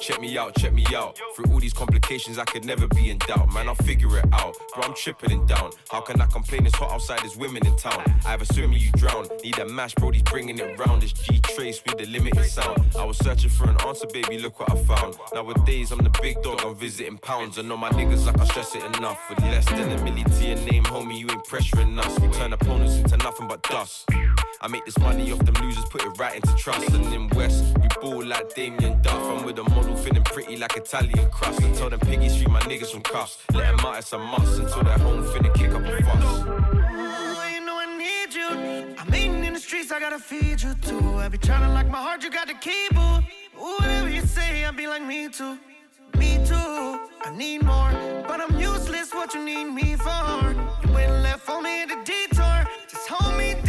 check 0.09 0.21
me 0.21 0.37
out, 0.37 0.55
check 0.55 0.73
me 0.73 0.85
out. 0.95 1.19
Through 1.35 1.51
all 1.51 1.59
these 1.59 1.73
complications, 1.73 2.39
I 2.39 2.45
could 2.45 2.65
never 2.65 2.87
be 2.87 3.11
in 3.11 3.19
doubt. 3.19 3.53
Man, 3.53 3.67
I'll 3.67 3.75
figure 3.75 4.17
it 4.17 4.25
out. 4.33 4.55
Bro, 4.73 4.83
I'm 4.83 4.95
tripping 4.95 5.31
and 5.31 5.47
down. 5.47 5.71
How 5.91 6.01
can 6.01 6.19
I 6.19 6.25
complain? 6.25 6.65
It's 6.65 6.75
hot 6.75 6.91
outside, 6.91 7.19
there's 7.19 7.37
women 7.37 7.65
in 7.65 7.75
town. 7.75 8.03
I 8.25 8.31
have 8.31 8.41
a 8.41 8.45
swim, 8.45 8.73
you 8.73 8.91
drown. 8.93 9.27
Need 9.43 9.59
a 9.59 9.65
mash, 9.65 9.93
bro, 9.95 10.09
he's 10.09 10.23
bringing 10.23 10.57
it 10.57 10.79
round. 10.79 11.03
It's 11.03 11.13
G 11.13 11.39
trace 11.39 11.81
with 11.85 11.99
the 11.99 12.05
limited 12.07 12.45
sound. 12.45 12.79
I 12.97 13.05
was 13.05 13.17
searching 13.17 13.51
for 13.51 13.69
an 13.69 13.77
answer, 13.85 14.07
baby, 14.11 14.39
look 14.39 14.59
what 14.59 14.71
I 14.71 14.75
found. 14.83 15.15
Nowadays, 15.33 15.91
I'm 15.91 15.99
the 15.99 16.17
big 16.21 16.41
dog, 16.41 16.61
I'm 16.65 16.75
visiting 16.75 17.19
pounds. 17.19 17.59
I 17.59 17.61
know 17.61 17.77
my 17.77 17.89
niggas 17.91 18.25
like 18.25 18.39
I 18.39 18.45
stress 18.45 18.75
it 18.75 18.83
enough. 18.97 19.19
With 19.29 19.41
less 19.41 19.65
than 19.65 19.91
a 19.91 19.97
milli 19.97 20.23
to 20.39 20.45
your 20.45 20.71
name, 20.71 20.85
homie, 20.85 21.19
you 21.19 21.27
ain't 21.29 21.45
pressuring 21.45 21.99
us. 21.99 22.19
We 22.19 22.29
turn 22.29 22.53
opponents 22.53 22.95
into 22.95 23.17
nothing 23.17 23.47
but 23.47 23.61
dust. 23.63 24.09
I 24.61 24.67
make 24.67 24.85
this 24.85 24.97
money 24.97 25.31
off 25.31 25.39
them 25.39 25.55
losers, 25.63 25.85
put 25.85 26.03
it 26.03 26.17
right 26.17 26.35
into 26.35 26.53
trust. 26.55 26.89
And 26.89 27.05
in 27.13 27.29
West, 27.29 27.63
we 27.79 27.87
ball 28.01 28.25
like 28.25 28.53
Damien 28.55 29.01
Duff. 29.01 29.21
I'm 29.21 29.45
with 29.45 29.59
a 29.59 29.63
model 29.63 29.95
feeling 30.03 30.23
pretty 30.23 30.57
like 30.57 30.75
Italian 30.75 31.29
crust. 31.29 31.61
And 31.61 31.75
tell 31.75 31.89
them 31.89 31.99
piggies 31.99 32.35
free 32.37 32.47
my 32.47 32.61
niggas 32.61 32.91
from 32.91 33.01
cuffs. 33.01 33.37
Let 33.53 33.75
them 33.75 33.85
out, 33.85 33.99
it's 33.99 34.13
a 34.13 34.17
must. 34.17 34.59
Until 34.59 34.83
they're 34.83 34.97
home, 34.97 35.23
finna 35.23 35.53
kick 35.53 35.71
up 35.71 35.83
a 35.83 36.03
fuss. 36.03 36.39
Ooh, 36.43 37.53
you 37.53 37.61
know 37.65 37.77
I 37.77 37.87
need 37.97 38.33
you. 38.33 38.95
I'm 38.97 39.13
eating 39.13 39.43
in 39.43 39.53
the 39.53 39.59
streets, 39.59 39.91
I 39.91 39.99
gotta 39.99 40.19
feed 40.19 40.61
you 40.61 40.73
too. 40.81 41.15
I 41.17 41.27
be 41.29 41.37
trying 41.37 41.61
to 41.61 41.69
lock 41.69 41.87
my 41.87 42.01
heart, 42.01 42.23
you 42.23 42.31
got 42.31 42.47
the 42.47 42.55
key, 42.55 42.87
boo. 42.91 42.99
Ooh, 42.99 43.75
whatever 43.79 44.09
you 44.09 44.21
say, 44.21 44.65
I 44.65 44.71
be 44.71 44.87
like 44.87 45.05
me 45.05 45.29
too. 45.29 45.57
Me 46.17 46.39
too. 46.45 46.99
I 47.21 47.31
need 47.35 47.63
more, 47.63 47.91
but 48.27 48.41
I'm 48.41 48.59
useless. 48.59 49.13
What 49.13 49.33
you 49.33 49.43
need 49.43 49.65
me 49.65 49.95
for? 49.95 50.55
You 50.83 50.93
went 50.93 51.11
left 51.23 51.41
for 51.41 51.61
me 51.61 51.83
at 51.83 51.89
the 51.89 51.99
detour. 52.03 52.67
Just 52.89 53.07
hold 53.07 53.37
me 53.37 53.53
down 53.63 53.68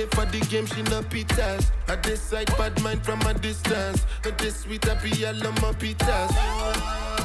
I 0.00 0.06
for 0.06 0.24
the 0.24 0.40
game, 0.46 0.64
she 0.66 0.82
no 0.84 1.02
pitas. 1.02 1.70
I 1.88 1.96
decide 1.96 2.46
bad 2.56 2.80
mind 2.82 3.04
from 3.04 3.20
a 3.22 3.34
distance. 3.34 4.06
But 4.22 4.38
this 4.38 4.60
sweet 4.60 4.84
happy, 4.84 5.26
I 5.26 5.32
love 5.32 5.60
my 5.60 5.72
pitas. 5.72 6.30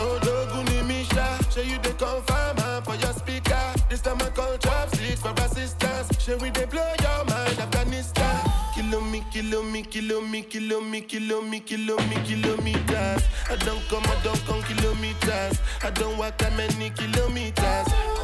Oh, 0.01 0.19
Doguni 0.21 0.85
Misha, 0.85 1.39
show 1.51 1.61
you 1.61 1.77
the 1.79 1.93
confirm 1.93 2.83
for 2.83 2.95
your 2.95 3.13
speaker. 3.13 3.73
This 3.89 4.01
time 4.01 4.21
I 4.21 4.29
call 4.29 4.57
chopsticks 4.57 5.21
for 5.21 5.33
assistance. 5.37 6.21
Show 6.21 6.37
we 6.37 6.49
they 6.49 6.65
blow 6.65 6.91
your 7.01 7.23
mind, 7.25 7.59
Afghanistan. 7.59 8.51
Kilo 8.73 8.99
me, 8.99 9.23
kilo 9.31 9.61
me, 9.63 9.83
kilo 9.83 10.19
me, 10.19 10.41
kilo 10.41 10.81
me, 10.81 11.01
kilo 11.01 11.41
me, 11.41 11.59
kilo 11.61 11.95
me, 11.97 12.15
kilometers. 12.25 13.23
I 13.49 13.55
don't 13.59 13.81
come, 13.87 14.03
I 14.03 14.17
don't 14.21 14.45
come 14.45 14.61
kilometers. 14.63 15.59
I 15.81 15.91
don't 15.91 16.17
walk 16.17 16.37
that 16.39 16.53
many 16.57 16.89
kilometers. 16.89 18.14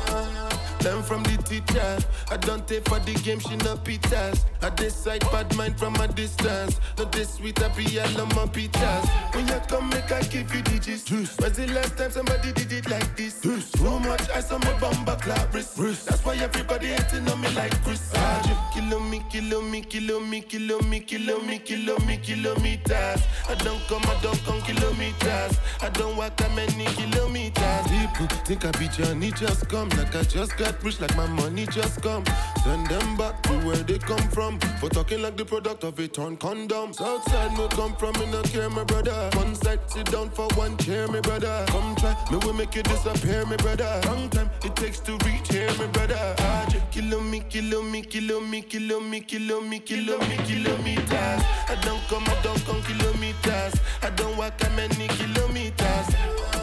Learn 0.84 1.04
from 1.04 1.24
the 1.24 1.38
teacher. 1.44 1.98
I 2.30 2.38
don't 2.38 2.68
take 2.68 2.88
for 2.88 3.00
the 3.00 3.14
game, 3.14 3.40
she 3.40 3.56
no 3.58 3.76
pitas. 3.78 4.46
I 4.62 4.70
decide 4.72 5.22
bad 5.32 5.56
mind 5.56 5.78
from 5.78 5.96
a 5.96 6.08
distance. 6.08 6.80
Not 6.98 7.12
this 7.12 7.36
sweet, 7.36 7.62
I 7.62 7.68
be 7.70 8.00
all 8.00 8.22
on 8.22 8.30
my 8.30 8.46
pitas. 8.46 9.06
When 9.36 9.48
you 9.48 9.62
come, 9.68 9.90
make 9.90 10.12
I 10.12 10.22
give 10.24 10.54
you 10.54 10.62
digits. 10.62 11.10
When's 11.10 11.58
the 11.58 11.68
last 11.68 11.98
time 11.98 12.12
somebody 12.12 12.52
did 12.54 12.72
it 12.72 12.90
like 12.90 13.16
this? 13.16 13.40
Too 13.42 14.00
much 14.00 14.30
ice 14.30 14.52
on 14.52 14.62
my 14.62 14.74
bumper 14.80 15.18
clap 15.22 15.54
wrist. 15.54 15.78
That's 15.78 16.24
why 16.26 16.36
everybody 16.38 16.88
hating 16.88 17.28
on 17.30 17.42
me 17.42 17.50
like 17.50 17.80
Chris. 17.84 18.12
Ah, 18.16 18.72
Kilo 18.74 19.00
me, 19.00 19.22
kilo 19.30 19.62
me, 19.62 19.82
kilo 19.82 20.20
me, 20.20 20.42
kilo 20.42 20.80
me, 20.82 21.00
kilo 21.00 21.40
me, 21.40 21.60
kilo 21.60 21.98
me, 22.00 22.18
kilometers. 22.18 23.22
I 23.50 23.56
don't 23.56 23.82
come, 23.88 24.04
I 24.06 24.20
don't 24.22 24.40
come 24.46 24.62
kilometers. 24.62 25.58
I 25.82 25.90
don't 25.90 26.16
walk 26.18 26.38
that 26.38 26.54
many 26.56 26.86
kilometers. 26.86 27.88
People 27.88 28.28
think 28.46 28.66
I 28.66 28.72
be 28.72 28.88
Johnny, 28.88 29.32
just 29.32 29.68
come. 29.68 29.90
Like 29.90 30.16
I 30.16 30.24
just 30.24 30.58
got 30.58 30.71
rich, 30.84 31.00
like 31.00 31.16
my 31.16 31.28
money 31.28 31.66
just 31.68 32.02
come. 32.02 32.24
Send 32.64 32.88
them 32.88 33.18
back 33.18 33.42
to 33.44 33.54
where 33.66 33.76
they 33.78 33.98
come 33.98 34.28
from. 34.30 34.60
For 34.80 34.90
talking 34.90 35.22
like 35.22 35.38
the 35.38 35.46
product 35.46 35.84
of 35.84 35.98
a 36.00 36.08
torn 36.08 36.38
condom. 36.38 36.94
Southside, 36.94 37.58
no 37.58 37.68
come 37.68 37.96
from, 37.96 38.14
me 38.20 38.26
no 38.32 38.42
care, 38.44 38.70
my 38.70 38.84
brother. 38.84 39.30
One 39.36 39.56
side, 39.56 39.80
sit 39.88 40.12
down 40.12 40.30
for 40.30 40.48
one 40.56 40.78
chair, 40.78 41.08
my 41.08 41.22
brother. 41.22 41.66
Come 41.68 41.96
try, 41.96 42.16
me 42.32 42.38
will 42.38 42.54
make 42.54 42.76
you 42.76 42.84
disappear, 42.84 43.46
my 43.46 43.58
brother. 43.58 44.02
Long 44.06 44.30
time 44.30 44.50
it 44.64 44.76
takes 44.76 45.00
to 45.02 45.14
reach 45.26 45.48
here, 45.52 45.72
my 45.78 45.88
brother. 45.88 46.36
Ah, 46.40 46.68
Kilo 46.92 47.22
me, 47.22 47.40
kilo 47.50 47.82
me, 47.82 48.02
kilo 48.02 48.42
me, 48.42 48.62
kilo 48.62 49.00
me, 49.00 49.22
kilo 49.22 49.62
me, 49.62 49.80
kilo 49.80 50.18
me, 50.20 50.38
kilometers. 50.46 51.42
I 51.70 51.78
don't 51.82 52.02
come, 52.10 52.24
I 52.28 52.42
don't 52.44 52.64
come 52.66 52.82
kilometers. 52.84 53.74
I 54.04 54.10
don't 54.10 54.36
walk 54.38 54.58
that 54.58 54.76
many 54.76 55.08
kilometers. 55.08 56.61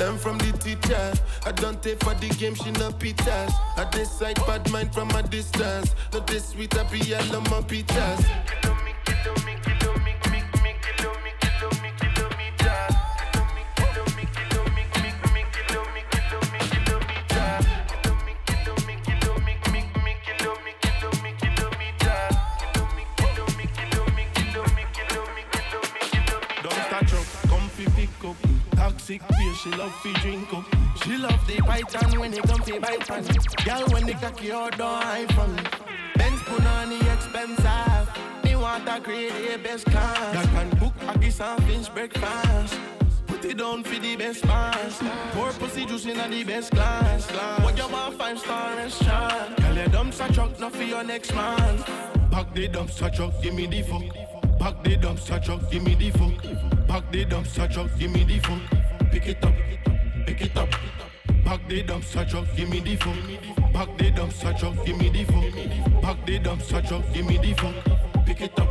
Learn 0.00 0.16
from 0.16 0.38
the 0.38 0.50
teacher. 0.52 1.12
I 1.44 1.52
don't 1.52 1.82
take 1.82 2.02
for 2.02 2.14
the 2.14 2.28
game, 2.30 2.54
she 2.54 2.70
no 2.70 2.88
pitas. 2.90 3.52
I 3.76 3.86
decide 3.90 4.36
bad 4.46 4.70
mind 4.70 4.94
from 4.94 5.10
a 5.10 5.22
distance. 5.22 5.94
Not 6.14 6.26
this 6.26 6.48
sweet, 6.48 6.74
I 6.74 6.84
be 6.84 7.14
all 7.14 7.40
my 7.42 7.60
pitas. 7.60 8.89
Toxic 29.10 29.28
beer, 29.38 29.54
she 29.54 29.70
love 29.70 29.94
fi 29.96 30.12
drink 30.20 30.54
up. 30.54 30.64
She 31.02 31.16
love 31.16 31.44
the 31.48 31.56
python 31.62 32.20
when 32.20 32.30
they 32.30 32.38
come 32.38 32.62
fi 32.62 32.78
bite 32.78 33.08
pan. 33.08 33.24
Girl 33.64 33.88
when 33.88 34.06
they 34.06 34.12
cocky 34.12 34.52
out 34.52 34.78
don't 34.78 35.02
hide 35.02 35.34
from 35.34 35.56
me. 35.56 35.62
Benz 36.14 36.40
put 36.42 36.64
on 36.64 36.90
the 36.90 37.12
expensive. 37.12 38.44
Me 38.44 38.54
want 38.54 38.88
a 38.88 39.00
grade 39.00 39.32
A 39.32 39.58
best 39.58 39.86
class. 39.86 40.32
That 40.32 40.46
can 40.54 40.78
cook 40.78 40.92
a 41.08 41.18
kiss 41.18 41.40
and 41.40 41.64
fish 41.64 41.88
breakfast. 41.88 42.78
Put 43.26 43.44
it 43.46 43.58
down 43.58 43.82
for 43.82 43.98
the 43.98 44.14
best 44.14 44.42
pass. 44.44 45.02
Pour 45.32 45.50
pussy 45.54 45.86
juice 45.86 46.06
in 46.06 46.20
a 46.20 46.28
the 46.28 46.44
best 46.44 46.70
class. 46.70 47.28
What 47.62 47.76
you 47.76 47.88
want 47.88 48.16
five 48.16 48.38
star 48.38 48.76
restaurant? 48.76 49.56
Girl 49.56 49.74
your 49.74 49.86
dumpster 49.86 50.32
truck 50.32 50.60
not 50.60 50.72
for 50.72 50.84
your 50.84 51.02
next 51.02 51.34
man. 51.34 51.82
Pack 52.30 52.54
the 52.54 52.68
dumpster 52.68 53.12
truck, 53.12 53.32
give 53.42 53.54
me 53.54 53.66
the 53.66 53.82
fuck. 53.82 54.60
Pack 54.60 54.84
the 54.84 54.96
dumpster 54.96 55.44
truck, 55.44 55.68
give 55.68 55.82
me 55.82 55.96
the 55.96 56.10
fuck. 56.10 56.86
Pack 56.86 57.10
the 57.10 57.24
dumpster 57.24 57.72
truck, 57.72 57.90
give 57.98 58.12
me 58.12 58.22
the 58.22 58.38
fuck. 58.38 58.80
Pick 59.10 59.26
it 59.26 59.44
up, 59.44 59.52
pick 60.26 60.40
it 60.40 60.56
up. 60.56 60.68
Pack 61.44 61.68
the 61.68 61.82
dumpster 61.82 62.28
truck, 62.28 62.46
give 62.56 62.68
me 62.70 62.80
the 62.80 62.96
fuck. 62.96 63.72
Pack 63.72 63.98
the 63.98 64.10
dumpster 64.12 64.58
truck, 64.58 64.86
give 64.86 64.98
me 64.98 65.08
the 65.08 65.24
fuck. 65.24 66.02
Pack 66.02 66.26
the 66.26 66.38
dumpster 66.38 66.86
truck, 66.86 67.12
give 67.12 67.26
me 67.26 67.36
the 67.38 67.52
fuck. 67.54 68.24
Pick 68.24 68.40
it 68.40 68.58
up, 68.58 68.68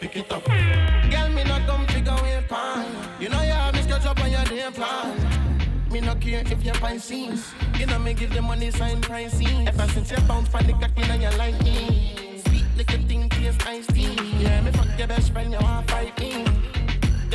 pick 0.00 0.16
it 0.16 0.32
up. 0.32 0.44
Girl, 0.44 1.28
me 1.30 1.44
not 1.44 1.66
come 1.66 1.86
figure 1.86 2.12
away 2.12 2.44
pan. 2.48 2.86
You 3.20 3.28
know 3.28 3.42
you 3.42 3.52
have 3.52 3.74
me 3.74 3.82
sketch 3.82 4.06
up 4.06 4.20
on 4.20 4.32
your 4.32 4.44
day 4.44 4.68
plan. 4.72 5.60
Me 5.90 6.00
no 6.00 6.14
care 6.16 6.42
if 6.46 6.64
you 6.64 6.74
find 6.74 7.00
scenes. 7.00 7.52
You 7.78 7.86
know 7.86 7.98
me 7.98 8.14
give 8.14 8.32
the 8.34 8.42
money 8.42 8.70
sign 8.70 9.00
pricing. 9.00 9.68
Ever 9.68 9.86
since 9.88 10.10
you 10.10 10.18
bounce 10.28 10.48
for 10.48 10.62
the 10.62 10.72
cocky, 10.72 11.02
now 11.02 11.14
you 11.14 11.36
like 11.38 11.60
me. 11.62 12.40
Sweet 12.46 12.64
little 12.76 13.06
thing 13.06 13.28
taste 13.28 13.66
iced 13.66 13.94
tea. 13.94 14.16
Yeah, 14.40 14.60
me 14.62 14.72
fuck 14.72 14.98
your 14.98 15.08
best 15.08 15.32
friend, 15.32 15.52
you 15.52 15.58
want 15.60 15.90
fight 15.90 16.18
me. 16.18 16.44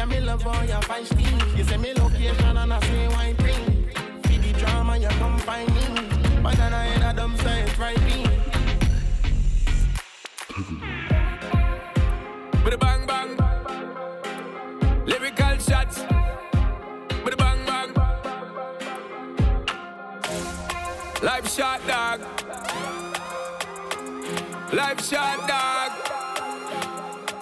Yeah, 0.05 0.19
me 0.19 0.25
love 0.25 0.45
all 0.45 0.65
your 0.65 0.81
feisty. 0.81 1.57
You 1.57 1.63
say 1.63 1.77
me 1.77 1.93
location 1.93 2.57
and 2.57 2.73
I 2.73 2.79
say 2.79 3.07
white 3.07 3.37
thing. 3.37 3.89
Feed 4.23 4.43
the 4.43 4.53
drama, 4.59 4.97
you 4.97 5.07
come 5.07 5.39
find 5.39 5.67
me. 5.73 5.81
But 6.43 6.55
then 6.57 6.73
I 6.73 6.93
ain't 6.93 7.03
a 7.03 7.13
dumb 7.15 7.33
it's 7.33 7.79
right 7.79 7.99
me. 8.03 8.23
With 12.63 12.73
a 12.73 12.77
bang 12.77 13.07
bang. 13.07 13.37
Lyrical 15.07 15.57
shots. 15.57 16.01
With 17.23 17.33
a 17.33 17.37
bang 17.37 17.65
bang. 17.65 17.93
Life 21.23 21.49
shot 21.51 21.81
dog. 21.87 22.21
Life 24.71 25.03
shot 25.03 25.47
dog. 25.47 26.04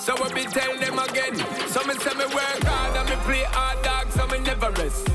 So 0.03 0.13
we 0.21 0.33
be 0.33 0.43
tell 0.43 0.77
them 0.77 0.99
again. 0.99 1.33
Some 1.69 1.87
me 1.87 1.93
say 1.93 2.13
me 2.15 2.25
work 2.25 2.63
hard 2.67 2.97
and 2.97 3.09
me 3.09 3.15
play 3.23 3.43
hard 3.47 3.81
dog, 3.83 4.11
so 4.11 4.27
me 4.27 4.37
never 4.39 4.69
rest. 4.71 5.07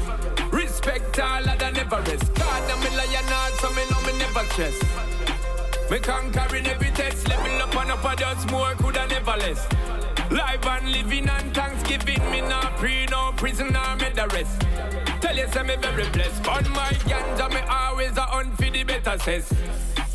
Respect 0.50 1.20
all 1.20 1.46
of 1.46 1.58
the 1.58 1.70
never 1.72 2.00
rest. 2.08 2.32
God 2.32 2.70
and 2.70 2.80
me 2.80 2.96
lion 2.96 3.28
hard, 3.28 3.52
so 3.60 3.68
me 3.76 3.84
know 3.90 4.00
me 4.06 4.18
never 4.18 4.44
stress. 4.48 4.80
Me 5.90 5.98
conquering 5.98 6.66
every 6.66 6.90
test, 6.92 7.28
level 7.28 7.60
up 7.60 7.76
and 7.76 7.90
up, 7.90 8.02
I 8.02 8.14
just 8.14 8.50
more 8.50 8.72
coulda 8.76 9.06
never 9.08 9.36
less. 9.36 9.68
Live 10.30 10.64
and 10.64 10.90
living 10.90 11.28
and 11.28 11.54
Thanksgiving, 11.54 12.30
me 12.30 12.40
not 12.40 12.74
pre, 12.78 13.04
no 13.10 13.32
prisoner, 13.36 13.94
me 14.00 14.08
the 14.14 14.26
rest. 14.32 14.62
Tell 15.20 15.36
you, 15.36 15.48
say 15.48 15.64
me 15.64 15.76
very 15.76 16.08
blessed. 16.08 16.48
On 16.48 16.64
my 16.70 16.92
ganja, 17.04 17.50
me 17.50 17.60
always 17.68 18.16
a 18.16 18.26
on 18.32 18.52
for 18.52 18.70
the 18.70 18.84
better 18.84 19.18
says. 19.18 19.52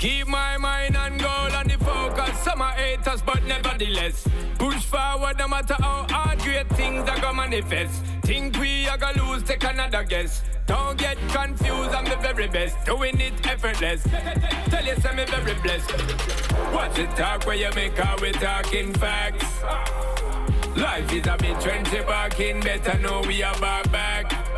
Keep 0.03 0.27
my 0.27 0.57
mind 0.57 0.97
on 0.97 1.17
goal 1.17 1.53
and 1.55 1.71
the 1.71 1.77
focus. 1.77 2.37
Some 2.39 2.61
are 2.61 2.73
haters, 2.73 3.21
but 3.21 3.41
nevertheless. 3.45 4.27
Push 4.59 4.83
forward 4.83 5.37
no 5.39 5.47
matter 5.47 5.75
how 5.79 6.05
hard 6.09 6.39
great 6.39 6.67
things 6.71 7.07
are 7.07 7.21
gonna 7.21 7.47
manifest. 7.47 8.03
Think 8.21 8.59
we 8.59 8.85
are 8.89 8.97
gonna 8.97 9.23
lose, 9.23 9.43
take 9.43 9.63
another 9.63 10.03
guess. 10.03 10.41
Don't 10.65 10.97
get 10.97 11.17
confused, 11.29 11.91
I'm 11.91 12.03
the 12.03 12.17
very 12.17 12.49
best. 12.49 12.75
Doing 12.85 13.17
it 13.21 13.47
effortless. 13.47 14.03
Tell 14.03 14.83
you, 14.83 14.95
me 15.15 15.23
very 15.23 15.53
blessed. 15.61 15.93
Watch 16.73 16.99
it 16.99 17.09
talk 17.11 17.45
where 17.45 17.55
you 17.55 17.69
make 17.73 17.97
out 17.97 18.19
we 18.19 18.33
talking 18.33 18.93
facts. 18.95 19.47
Life 20.75 21.13
is 21.13 21.27
a 21.27 21.37
bit 21.37 21.55
trendy 21.63 22.05
back 22.05 22.41
in, 22.41 22.59
better 22.59 22.97
know 22.99 23.21
we 23.25 23.41
are 23.41 23.57
back 23.61 23.89
back. 23.89 24.52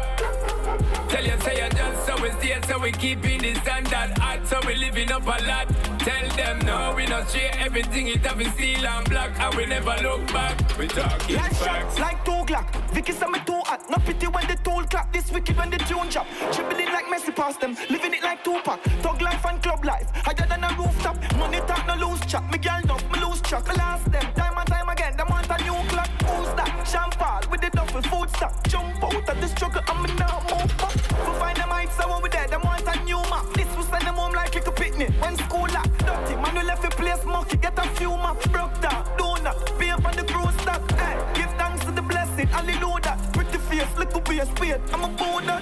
Tell 1.09 1.23
you, 1.23 1.39
say 1.41 1.63
you 1.63 1.69
just 1.69 2.05
so 2.05 2.21
we 2.21 2.29
stay, 2.31 2.59
so 2.67 2.79
we 2.79 2.91
keeping 2.91 3.39
the 3.39 3.53
standard 3.55 4.17
hot, 4.17 4.45
so 4.47 4.59
we 4.65 4.75
living 4.75 5.11
up 5.11 5.23
a 5.23 5.43
lot. 5.45 5.67
Tell 5.99 6.29
them 6.35 6.59
no, 6.65 6.93
we 6.95 7.05
not 7.05 7.29
share 7.29 7.51
everything, 7.59 8.07
it 8.07 8.25
have 8.25 8.41
steel 8.53 8.85
and 8.85 9.09
black, 9.09 9.39
and 9.39 9.55
we 9.55 9.65
never 9.65 9.95
look 10.01 10.25
back. 10.27 10.77
We 10.77 10.87
talking 10.87 11.35
like 11.37 11.53
facts. 11.53 11.99
like 11.99 12.23
two 12.25 12.35
Glock. 12.45 12.67
Vicky 12.91 13.11
say 13.11 13.27
me 13.27 13.39
too 13.45 13.59
hot. 13.65 13.89
No 13.89 13.97
pity 13.97 14.27
when 14.27 14.45
the 14.47 14.55
tool 14.63 14.83
clap. 14.83 15.11
This 15.11 15.31
wicked 15.31 15.57
when 15.57 15.69
the 15.69 15.77
tune 15.77 16.09
drop. 16.09 16.27
Dribbling 16.53 16.91
like 16.93 17.05
Messi 17.05 17.35
past 17.35 17.59
them. 17.59 17.75
Living 17.89 18.13
it 18.13 18.23
like 18.23 18.43
Tupac. 18.43 18.79
Thug 19.01 19.21
life 19.21 19.45
and 19.45 19.61
club 19.63 19.83
life. 19.83 20.07
Higher 20.13 20.47
than 20.47 20.63
a 20.63 20.69
rooftop. 20.77 21.17
Money 21.37 21.59
talk 21.61 21.87
no 21.87 21.95
loose 21.95 22.23
chat. 22.25 22.43
Me 22.51 22.57
girl 22.57 22.79
enough, 22.83 23.03
me 23.11 23.19
lose 23.19 23.41
track. 23.41 23.67
I 23.69 23.73
last 23.75 24.11
them 24.11 24.25
time 24.35 24.57
and 24.57 24.67
time 24.67 24.89
again. 24.89 25.17
Them 25.17 25.27
want 25.29 25.49
a 25.49 25.57
new 25.63 25.89
clock. 25.89 26.09
Who's 26.35 26.53
that? 26.55 26.71
Champagne 26.85 27.49
with 27.49 27.61
the 27.61 27.69
duffel 27.69 28.01
food 28.01 28.29
stock. 28.31 28.53
Jump 28.67 29.03
out 29.03 29.29
of 29.29 29.41
the 29.41 29.47
struggle. 29.47 29.81
I'm 29.87 30.03
now 30.17 30.41
move 30.51 30.77
back. 30.77 30.95
We 30.95 31.31
find 31.39 31.57
them 31.57 31.69
heights, 31.69 31.95
so 31.97 32.09
when 32.11 32.21
we 32.21 32.29
there, 32.29 32.47
them 32.47 32.61
want 32.63 32.83
a 32.87 33.03
new 33.03 33.21
map. 33.31 33.45
This 33.53 33.69
will 33.75 33.83
send 33.83 34.03
them 34.03 34.15
home 34.15 34.33
like 34.33 34.55
a 34.55 34.71
picnic. 34.71 35.11
When 35.21 35.35
school 35.37 35.67
lock, 35.73 35.89
dirty, 35.97 36.35
man, 36.35 36.55
we 36.55 36.63
left 36.63 36.83
a 36.85 36.89
place 36.89 37.23
monkey, 37.25 37.57
get 37.57 37.77
a 37.77 37.87
few 37.97 38.09
maps, 38.09 38.47
broke 38.47 38.79
down, 38.81 39.05
donut, 39.17 39.57
pay 39.79 39.91
on 39.91 40.15
the 40.15 40.23
crew 40.23 40.49
stock. 40.61 40.81
Hey, 40.91 41.15
give 41.33 41.51
thanks 41.57 41.85
to 41.85 41.91
the 41.91 42.01
blessing, 42.01 42.47
hallelujah. 42.47 43.17
Pretty 43.33 43.57
face, 43.57 43.97
little 43.97 44.21
face, 44.21 44.51
wait, 44.59 44.81
I'm 44.93 45.03
a 45.03 45.07
Buddha. 45.07 45.61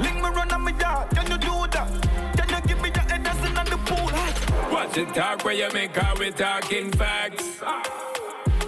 Link 0.00 0.16
me 0.16 0.28
run 0.38 0.50
on 0.52 0.62
my 0.62 0.78
yard, 0.78 1.10
can 1.10 1.26
you 1.30 1.38
do 1.38 1.54
that? 1.74 1.88
Can 2.36 2.48
you 2.48 2.60
give 2.68 2.80
me 2.82 2.90
your 2.94 3.04
head 3.10 3.24
that's 3.24 3.46
in 3.46 3.54
the 3.54 3.78
pool? 3.88 4.72
Watch 4.72 4.96
it 4.96 5.14
talk 5.14 5.44
where 5.44 5.54
you 5.54 5.68
make 5.72 5.96
out 5.96 6.18
we 6.18 6.30
talking 6.30 6.90
facts. 6.92 7.62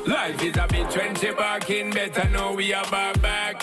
Life 0.07 0.41
is 0.41 0.57
a 0.57 0.69
bit 0.69 0.87
trendy 0.87 1.37
back 1.37 1.69
in, 1.69 1.91
better 1.91 2.29
know 2.29 2.53
we 2.53 2.73
are 2.73 2.89
back 2.91 3.21
back. 3.21 3.61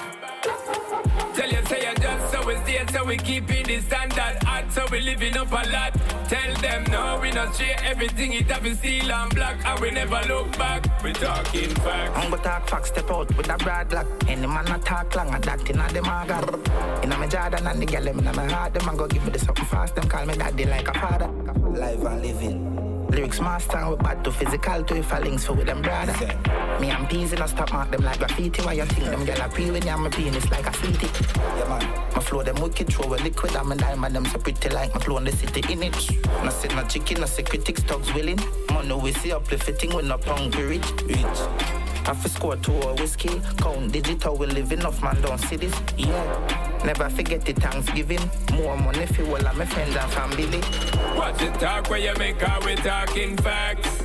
Tell 1.34 1.49
you, 1.49 1.65
say 1.68 1.88
you 1.88 1.95
just 1.95 2.34
so 2.34 2.45
we 2.45 2.56
stay, 2.57 2.86
so 2.91 3.06
we 3.06 3.15
keeping 3.15 3.65
the 3.65 3.80
standard 3.80 4.44
hot, 4.44 4.70
so 4.70 4.86
we 4.91 4.99
living 4.99 5.38
up 5.38 5.49
a 5.49 5.70
lot. 5.70 5.94
Tell 6.28 6.53
them 6.56 6.84
no, 6.91 7.18
we 7.22 7.32
not 7.32 7.56
share 7.56 7.78
everything, 7.84 8.34
it 8.34 8.52
have 8.52 8.78
steel 8.78 9.10
and 9.10 9.34
black, 9.34 9.65
and 9.65 9.80
we 9.80 9.91
never 9.91 10.22
look 10.28 10.52
back. 10.57 10.86
We 11.02 11.14
talking 11.14 11.70
facts. 11.76 12.18
I'm 12.18 12.30
gonna 12.30 12.44
talk 12.44 12.70
facts, 12.70 12.90
step 12.90 13.10
out 13.10 13.38
with 13.38 13.49
a 13.49 13.57
broad 13.57 13.94
lock. 13.94 14.07
Any 14.28 14.45
man 14.45 14.65
not 14.65 14.86
talk 14.86 15.15
long, 15.15 15.30
I 15.30 15.40
that 15.40 15.70
in 15.70 15.80
a 15.80 15.88
them 15.94 16.06
agar. 16.06 17.03
In 17.03 17.11
a 17.14 17.18
me 17.18 17.28
Jordan 17.30 17.68
and 17.68 17.82
the 17.82 17.86
girl, 17.86 18.03
them 18.03 18.20
in 18.20 18.28
a 18.28 18.34
me 18.34 18.52
heart, 18.52 18.74
them 18.74 18.90
a 18.90 18.98
go 18.98 19.07
give 19.07 19.24
me 19.24 19.32
the 19.32 19.40
something 19.40 19.65
fast, 19.65 19.95
them 19.95 20.10
call 20.10 20.26
me 20.26 20.36
daddy 20.36 20.65
like 20.65 20.90
a 20.90 20.94
father. 20.94 21.28
Live 21.28 22.03
and 22.03 22.22
living. 22.22 22.73
Lyrics 23.14 23.40
master 23.40 23.90
we 23.91 23.95
bad 23.98 24.23
to 24.23 24.31
physical 24.31 24.84
to 24.84 24.95
if 24.98 25.14
I 25.14 25.19
links 25.19 25.45
for 25.45 25.53
with 25.53 25.68
them 25.68 25.84
brother. 25.84 26.14
Me 26.81 26.90
and 26.90 27.07
peas 27.07 27.31
in 27.31 27.41
a 27.41 27.48
stop 27.48 27.72
mark 27.72 27.91
them 27.91 28.02
like 28.02 28.18
graffiti. 28.18 28.64
Why 28.64 28.73
you 28.73 28.85
think 28.85 29.06
them 29.06 29.23
gyal 29.23 29.45
a 29.45 29.49
pre 29.49 29.69
when 29.69 29.85
you 29.85 29.98
my 29.98 30.10
penis 30.10 30.49
like 30.49 30.68
a 30.68 30.73
city? 30.73 31.07
Yeah 31.60 31.69
man, 31.69 31.88
my 32.15 32.22
flow 32.22 32.41
them 32.41 32.60
wicked 32.60 32.91
throw 32.91 33.14
a 33.14 33.18
liquid. 33.18 33.56
I'm 33.56 33.72
a 33.72 33.76
diamond 33.76 34.15
them 34.15 34.26
so 34.26 34.40
pretty 34.40 34.69
like 34.69 34.95
my 34.95 34.99
flow 34.99 35.18
in 35.18 35.26
the 35.26 35.31
city 35.31 35.61
in 35.72 35.84
it. 35.84 35.95
No 36.44 36.49
sit 36.49 36.76
no 36.76 36.84
chicken, 36.88 37.22
no 37.22 37.27
say 37.27 37.44
critics 37.44 37.84
dogs 37.84 38.11
willing. 38.15 38.40
Money 38.72 38.95
we 38.95 39.14
see 39.14 39.31
uplifting 39.31 39.94
when 39.94 40.07
no 40.07 40.18
punk 40.18 40.56
rich. 40.56 40.91
Rich. 41.06 41.82
I 42.06 42.14
fi 42.14 42.30
score 42.30 42.56
two 42.58 42.74
or 42.74 42.96
whiskey. 42.96 43.42
Count 43.58 43.92
digital, 43.92 44.36
we 44.38 44.48
living 44.48 44.86
off 44.86 45.02
man 45.02 45.22
don't 45.22 45.40
see 45.40 45.56
this. 45.56 45.74
Yeah. 45.98 46.82
Never 46.86 47.10
forget 47.10 47.46
the 47.46 47.54
Thanksgiving. 47.54 48.30
More 48.54 48.78
money 48.78 49.06
for 49.06 49.24
all 49.24 49.48
of 49.48 49.58
my 49.58 49.66
friends 49.66 49.96
and 49.96 50.12
family. 50.12 50.60
Watch 51.18 51.42
it 51.42 51.54
talk 51.56 51.90
where 51.90 52.00
you 52.00 52.14
make 52.18 52.42
out 52.44 52.66
we 52.66 52.76
talking 52.76 53.38
facts. 53.38 54.04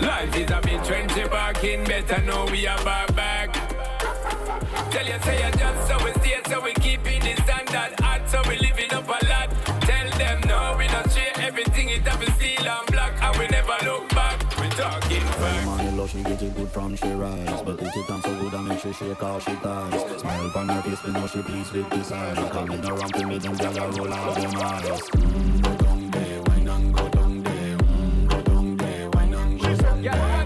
Life 0.00 0.36
is 0.36 0.50
a 0.50 0.60
bit 0.60 0.80
trendy 0.82 1.24
in, 1.64 1.84
better 1.84 2.20
know 2.22 2.46
we 2.50 2.66
are 2.66 2.84
back 2.84 3.14
back. 3.14 3.52
Tell 4.90 5.06
you 5.06 5.18
say 5.22 5.44
you 5.44 5.52
just 5.56 5.88
so 5.88 6.04
we 6.04 6.12
stay, 6.20 6.40
so 6.48 6.60
we 6.60 6.72
keeping 6.74 7.20
the 7.20 7.34
standard 7.42 7.98
hot, 8.00 8.28
so 8.28 8.42
we 8.48 8.58
living 8.58 8.92
up 8.92 9.03
facts. 16.06 16.12
She 16.12 16.22
get 16.22 16.42
it 16.42 16.54
good 16.56 16.68
from 16.68 16.94
she 16.96 17.08
rise 17.08 17.62
But 17.62 17.78
put 17.78 17.96
it 17.96 18.10
on 18.10 18.22
so 18.22 18.40
good 18.40 18.54
and 18.54 18.68
make 18.68 18.80
she 18.80 18.92
shake 18.92 19.20
how 19.20 19.38
she 19.38 19.54
ties 19.56 20.20
Smile 20.20 20.46
upon 20.46 20.68
her 20.68 20.82
face, 20.82 21.04
me 21.04 21.12
know 21.12 21.26
she 21.26 21.42
pleased 21.42 21.72
with 21.72 21.90
this 21.90 22.12
eyes 22.12 22.36
me 22.36 22.76
no 22.76 22.96
ramp 22.96 23.16
me, 23.16 23.38
them 23.38 23.56
gyal 23.56 23.98
roll 23.98 24.12
out 24.12 24.34
them 24.34 24.56
eyes 24.56 25.00
mm, 25.10 25.62
Go 25.62 25.74
down 25.76 26.10
there, 26.10 26.42
wine 26.42 26.68
and 26.68 26.94
go 26.94 27.08
down 27.08 27.42
there 27.42 27.78
mm, 27.78 28.28
Go 28.28 28.42
down 28.42 28.76
there, 28.76 29.10
wine 29.10 29.34
and 29.34 29.60
go 29.60 29.78
down 29.78 30.04
there 30.04 30.20
down 30.20 30.36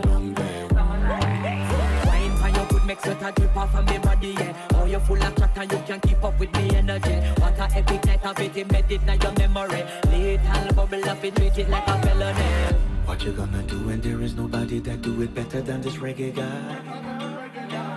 down 0.00 0.34
down 0.34 0.68
make 2.86 3.00
sweat 3.00 3.22
a 3.22 3.32
drip 3.32 3.56
off 3.56 3.74
of 3.74 3.86
body, 4.02 4.28
yeah. 4.28 4.54
Oh, 4.74 4.84
you 4.86 5.00
full 5.00 5.22
of 5.22 5.34
and 5.58 5.72
you 5.72 5.78
can 5.86 6.00
keep 6.00 6.22
up 6.22 6.38
with 6.38 6.52
me 6.54 6.76
energy. 6.76 7.14
What 7.40 7.58
a 7.58 7.68
epic 7.76 8.04
night 8.06 8.24
of 8.24 8.38
it 8.40 8.56
embedded 8.56 9.02
in 9.02 9.20
your 9.20 9.32
memory. 9.32 9.84
Little 10.10 10.57
bubble 10.78 11.08
up 11.10 11.24
it, 11.24 11.34
treat 11.34 11.58
it 11.58 11.68
like 11.68 11.88
a 11.88 11.98
felony. 12.02 12.78
What 13.04 13.24
you 13.24 13.32
gonna 13.32 13.62
do 13.64 13.78
when 13.86 14.00
there 14.00 14.20
is 14.22 14.34
nobody 14.36 14.78
that 14.80 15.02
do 15.02 15.22
it 15.22 15.34
better 15.34 15.60
than 15.60 15.80
this 15.82 15.96
reggae 15.96 16.32
guy? 16.32 16.78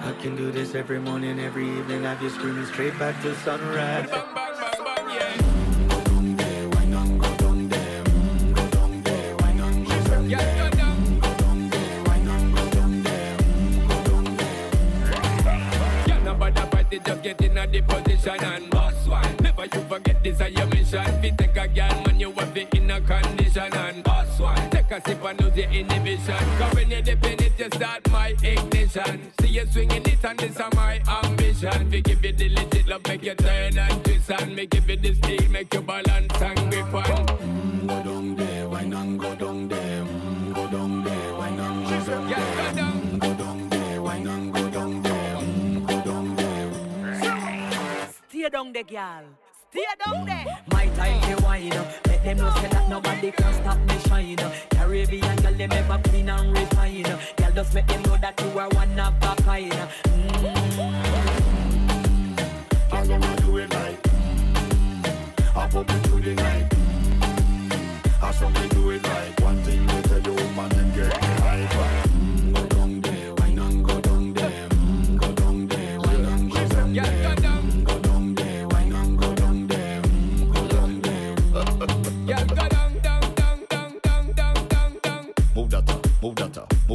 I 0.09 0.11
can 0.21 0.35
do 0.35 0.51
this 0.51 0.73
every 0.73 0.99
morning, 0.99 1.39
every 1.39 1.67
evening, 1.77 2.03
have 2.03 2.21
you 2.23 2.31
screaming 2.31 2.65
straight 2.65 2.97
back 2.97 3.21
to 3.21 3.35
sunrise. 3.45 4.09
Yeah, 16.07 16.23
nobody 16.23 16.61
fight 16.71 16.87
it, 16.91 17.03
just 17.05 17.21
get 17.21 17.41
in 17.41 17.57
a 17.57 17.67
the 17.67 17.81
position 17.81 18.43
and 18.43 18.69
boss 18.71 18.81
one. 18.81 18.90
Never 19.61 19.77
you 19.77 19.83
forget 19.89 20.23
this 20.23 20.41
is 20.41 20.57
your 20.57 20.65
mission. 20.67 21.05
Fi 21.21 21.29
take 21.29 21.57
a 21.57 21.67
girl, 21.67 22.03
man, 22.03 22.19
you 22.19 22.31
have 22.31 22.57
it 22.57 22.73
in 22.73 22.89
a 22.89 22.99
condition 22.99 23.71
and 23.71 24.03
boss 24.03 24.39
one. 24.39 24.69
Take 24.71 24.89
a 24.89 24.99
sip 25.05 25.23
and 25.23 25.39
lose 25.39 25.55
your 25.55 25.69
inhibition. 25.69 26.43
Cause 26.57 26.73
when 26.73 26.89
you 26.89 27.01
dip 27.03 27.23
in 27.23 27.43
it, 27.43 27.59
you 27.59 27.65
start 27.65 28.09
my 28.09 28.29
ignition. 28.41 29.31
See 29.39 29.49
you 29.49 29.67
swinging 29.67 30.03
it 30.03 30.25
and 30.25 30.39
this 30.39 30.55
is 30.55 30.73
my 30.73 30.99
ambition. 31.07 31.91
We 31.91 32.01
give 32.01 32.25
you 32.25 32.33
the 32.33 32.49
legit 32.49 32.87
love, 32.87 33.05
make 33.07 33.21
you 33.21 33.35
turn 33.35 33.77
and 33.77 34.03
twist 34.03 34.31
and 34.31 34.55
make 34.55 34.71
give 34.71 34.89
you 34.89 34.97
the 34.97 35.13
steel, 35.13 35.49
make 35.51 35.71
you 35.71 35.81
balance 35.81 36.41
and 36.41 36.71
grip 36.71 36.93
on. 36.95 37.27
Mm, 37.27 37.87
go 37.87 38.03
down 38.03 38.35
there, 38.35 38.67
wine 38.67 38.93
and 38.93 39.19
go 39.19 39.35
down 39.35 39.67
there. 39.67 40.03
Mm, 40.03 40.55
go 40.55 40.67
down 40.71 41.03
there, 41.03 41.35
wine 41.35 41.59
and 41.59 41.85
go 41.85 42.05
down 42.05 42.27
there. 42.27 42.73
Mm, 42.73 43.19
go 43.19 43.33
down 43.35 43.69
there, 43.69 44.01
wine 44.01 44.27
and 44.27 44.53
go 44.53 44.69
down 44.71 45.01
there. 45.03 45.35
Mm, 45.35 45.87
go 45.87 46.01
down 46.01 46.35
there. 46.35 48.09
Stay 48.27 48.49
down 48.49 48.73
there, 48.73 48.83
girl. 48.83 49.40
Stay 49.71 49.85
down 50.05 50.25
there. 50.25 50.45
My 50.69 50.85
time 50.97 51.21
to 51.21 51.43
wine 51.43 51.71
up. 51.73 51.87
Let 52.05 52.23
them 52.25 52.37
know 52.39 52.51
say 52.55 52.67
that 52.67 52.89
nobody 52.89 53.31
can 53.31 53.53
stop 53.53 53.79
me 53.79 53.99
shine. 53.99 54.37
Caribbean 54.69 55.35
girl, 55.37 55.53
them 55.53 55.71
ever 55.71 55.99
clean 56.03 56.27
and 56.27 56.51
refine. 56.51 57.03
Girl, 57.03 57.51
just 57.55 57.73
make 57.73 57.87
them 57.87 58.01
know 58.03 58.17
that 58.17 58.41
you 58.41 58.59
are 58.59 58.67
one 58.69 58.99
of 58.99 59.13
a 59.23 59.35
kind. 59.43 59.73
All 62.91 63.11
I'ma 63.13 63.35
do 63.37 63.57
it 63.59 63.73
like 63.73 64.03
mm, 64.03 65.55
I 65.55 65.67
pop 65.69 65.89
it 65.89 66.03
through 66.05 66.21
the 66.21 66.35
night 66.35 66.69
mm, 66.69 68.23
I 68.23 68.31
saw 68.33 68.49
me 68.49 68.67
do 68.69 68.89
it 68.91 69.03
like 69.03 69.40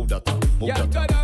that 0.08 0.28
up, 0.28 0.44
move 0.60 0.92
that 0.92 1.10
up, 1.10 1.15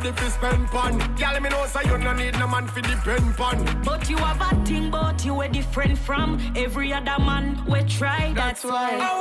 body 0.00 0.12
fi 0.16 0.28
spend 0.28 0.66
pon 0.68 0.98
Girl, 1.16 1.40
me 1.40 1.48
know 1.50 1.66
say 1.66 1.80
you 1.84 1.98
no 1.98 2.12
need 2.12 2.38
no 2.38 2.46
man 2.46 2.66
fi 2.68 2.80
depend 2.80 3.36
pon 3.36 3.82
But 3.84 4.08
you 4.08 4.16
have 4.16 4.40
a 4.40 4.64
thing, 4.64 4.90
but 4.90 5.24
you 5.24 5.40
a 5.40 5.48
different 5.48 5.98
from 5.98 6.38
every 6.56 6.92
other 6.92 7.18
man 7.18 7.62
we 7.66 7.82
try. 7.84 8.32
That's, 8.34 8.64
why. 8.64 8.98
I 9.00 9.19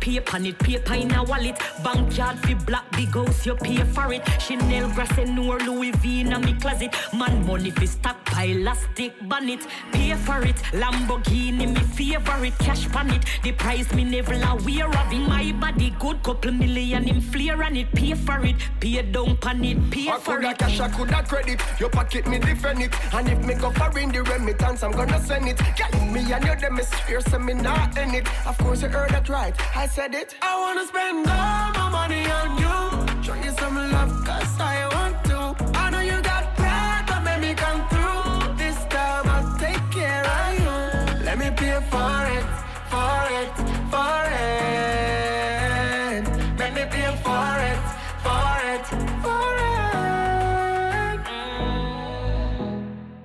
pay 0.00 0.18
on 0.32 0.46
it, 0.46 0.58
paper 0.58 0.94
in 0.94 1.14
a 1.14 1.22
wallet. 1.22 1.56
Bank 1.84 2.16
card 2.16 2.38
fi 2.40 2.54
black 2.54 2.90
big 2.92 3.14
house, 3.14 3.46
you 3.46 3.54
pay 3.54 3.82
for 3.84 4.12
it. 4.12 4.22
Chanel 4.40 4.88
grass 4.94 5.16
and 5.18 5.36
no 5.36 5.56
Louis 5.58 5.92
V 5.92 6.20
in 6.22 6.32
a 6.32 6.38
me 6.38 6.54
closet. 6.54 6.94
Man 7.12 7.46
money 7.46 7.70
fi 7.70 7.86
stockpile, 7.86 8.19
elastic 8.44 9.12
bonnet. 9.28 9.66
Pay 9.92 10.14
for 10.14 10.42
it, 10.42 10.56
Lamborghini 10.72 11.66
me 11.74 11.80
favorite. 11.80 12.58
Cash 12.58 12.88
pan 12.88 13.10
it, 13.10 13.24
the 13.42 13.52
price 13.52 13.92
me 13.94 14.04
never 14.04 14.34
aware 14.34 14.88
of. 14.88 15.12
In 15.12 15.28
my 15.28 15.52
body, 15.52 15.94
good 15.98 16.22
couple 16.22 16.52
million 16.52 17.08
in 17.08 17.20
flare 17.20 17.62
on 17.62 17.76
it. 17.76 17.92
Pay 17.94 18.14
for 18.14 18.44
it, 18.44 18.56
pay 18.80 19.02
down 19.02 19.36
pan 19.36 19.64
it, 19.64 19.90
pay 19.90 20.08
I 20.08 20.18
for 20.18 20.34
coulda 20.36 20.50
it. 20.50 20.58
cash, 20.58 20.80
I 20.80 20.88
coulda 20.88 21.22
credit 21.22 21.60
Your 21.78 21.90
pocket 21.90 22.26
me 22.26 22.38
defend 22.38 22.82
it 22.82 22.94
And 23.14 23.28
if 23.28 23.44
me 23.44 23.54
go 23.54 23.70
in 23.96 24.10
the 24.12 24.22
remittance 24.22 24.82
I'm 24.82 24.92
gonna 24.92 25.20
send 25.24 25.48
it 25.48 25.58
Girl, 25.58 26.04
me 26.06 26.32
and 26.32 26.44
you 26.44 26.56
them 26.56 26.78
is 26.78 26.88
swear 26.88 27.20
so 27.20 27.38
me 27.38 27.54
not 27.54 27.96
in 27.96 28.14
it 28.14 28.26
Of 28.46 28.58
course 28.58 28.82
you 28.82 28.88
heard 28.88 29.10
that 29.10 29.28
right, 29.28 29.54
I 29.76 29.86
said 29.86 30.14
it 30.14 30.34
I 30.42 30.60
wanna 30.60 30.86
spend 30.86 31.26
all 31.26 31.72
my 31.72 31.90
money 31.90 32.24
on 32.30 32.58
you. 32.58 33.22
Show 33.22 33.34
you 33.34 33.52
some 33.52 33.76
love, 33.76 34.19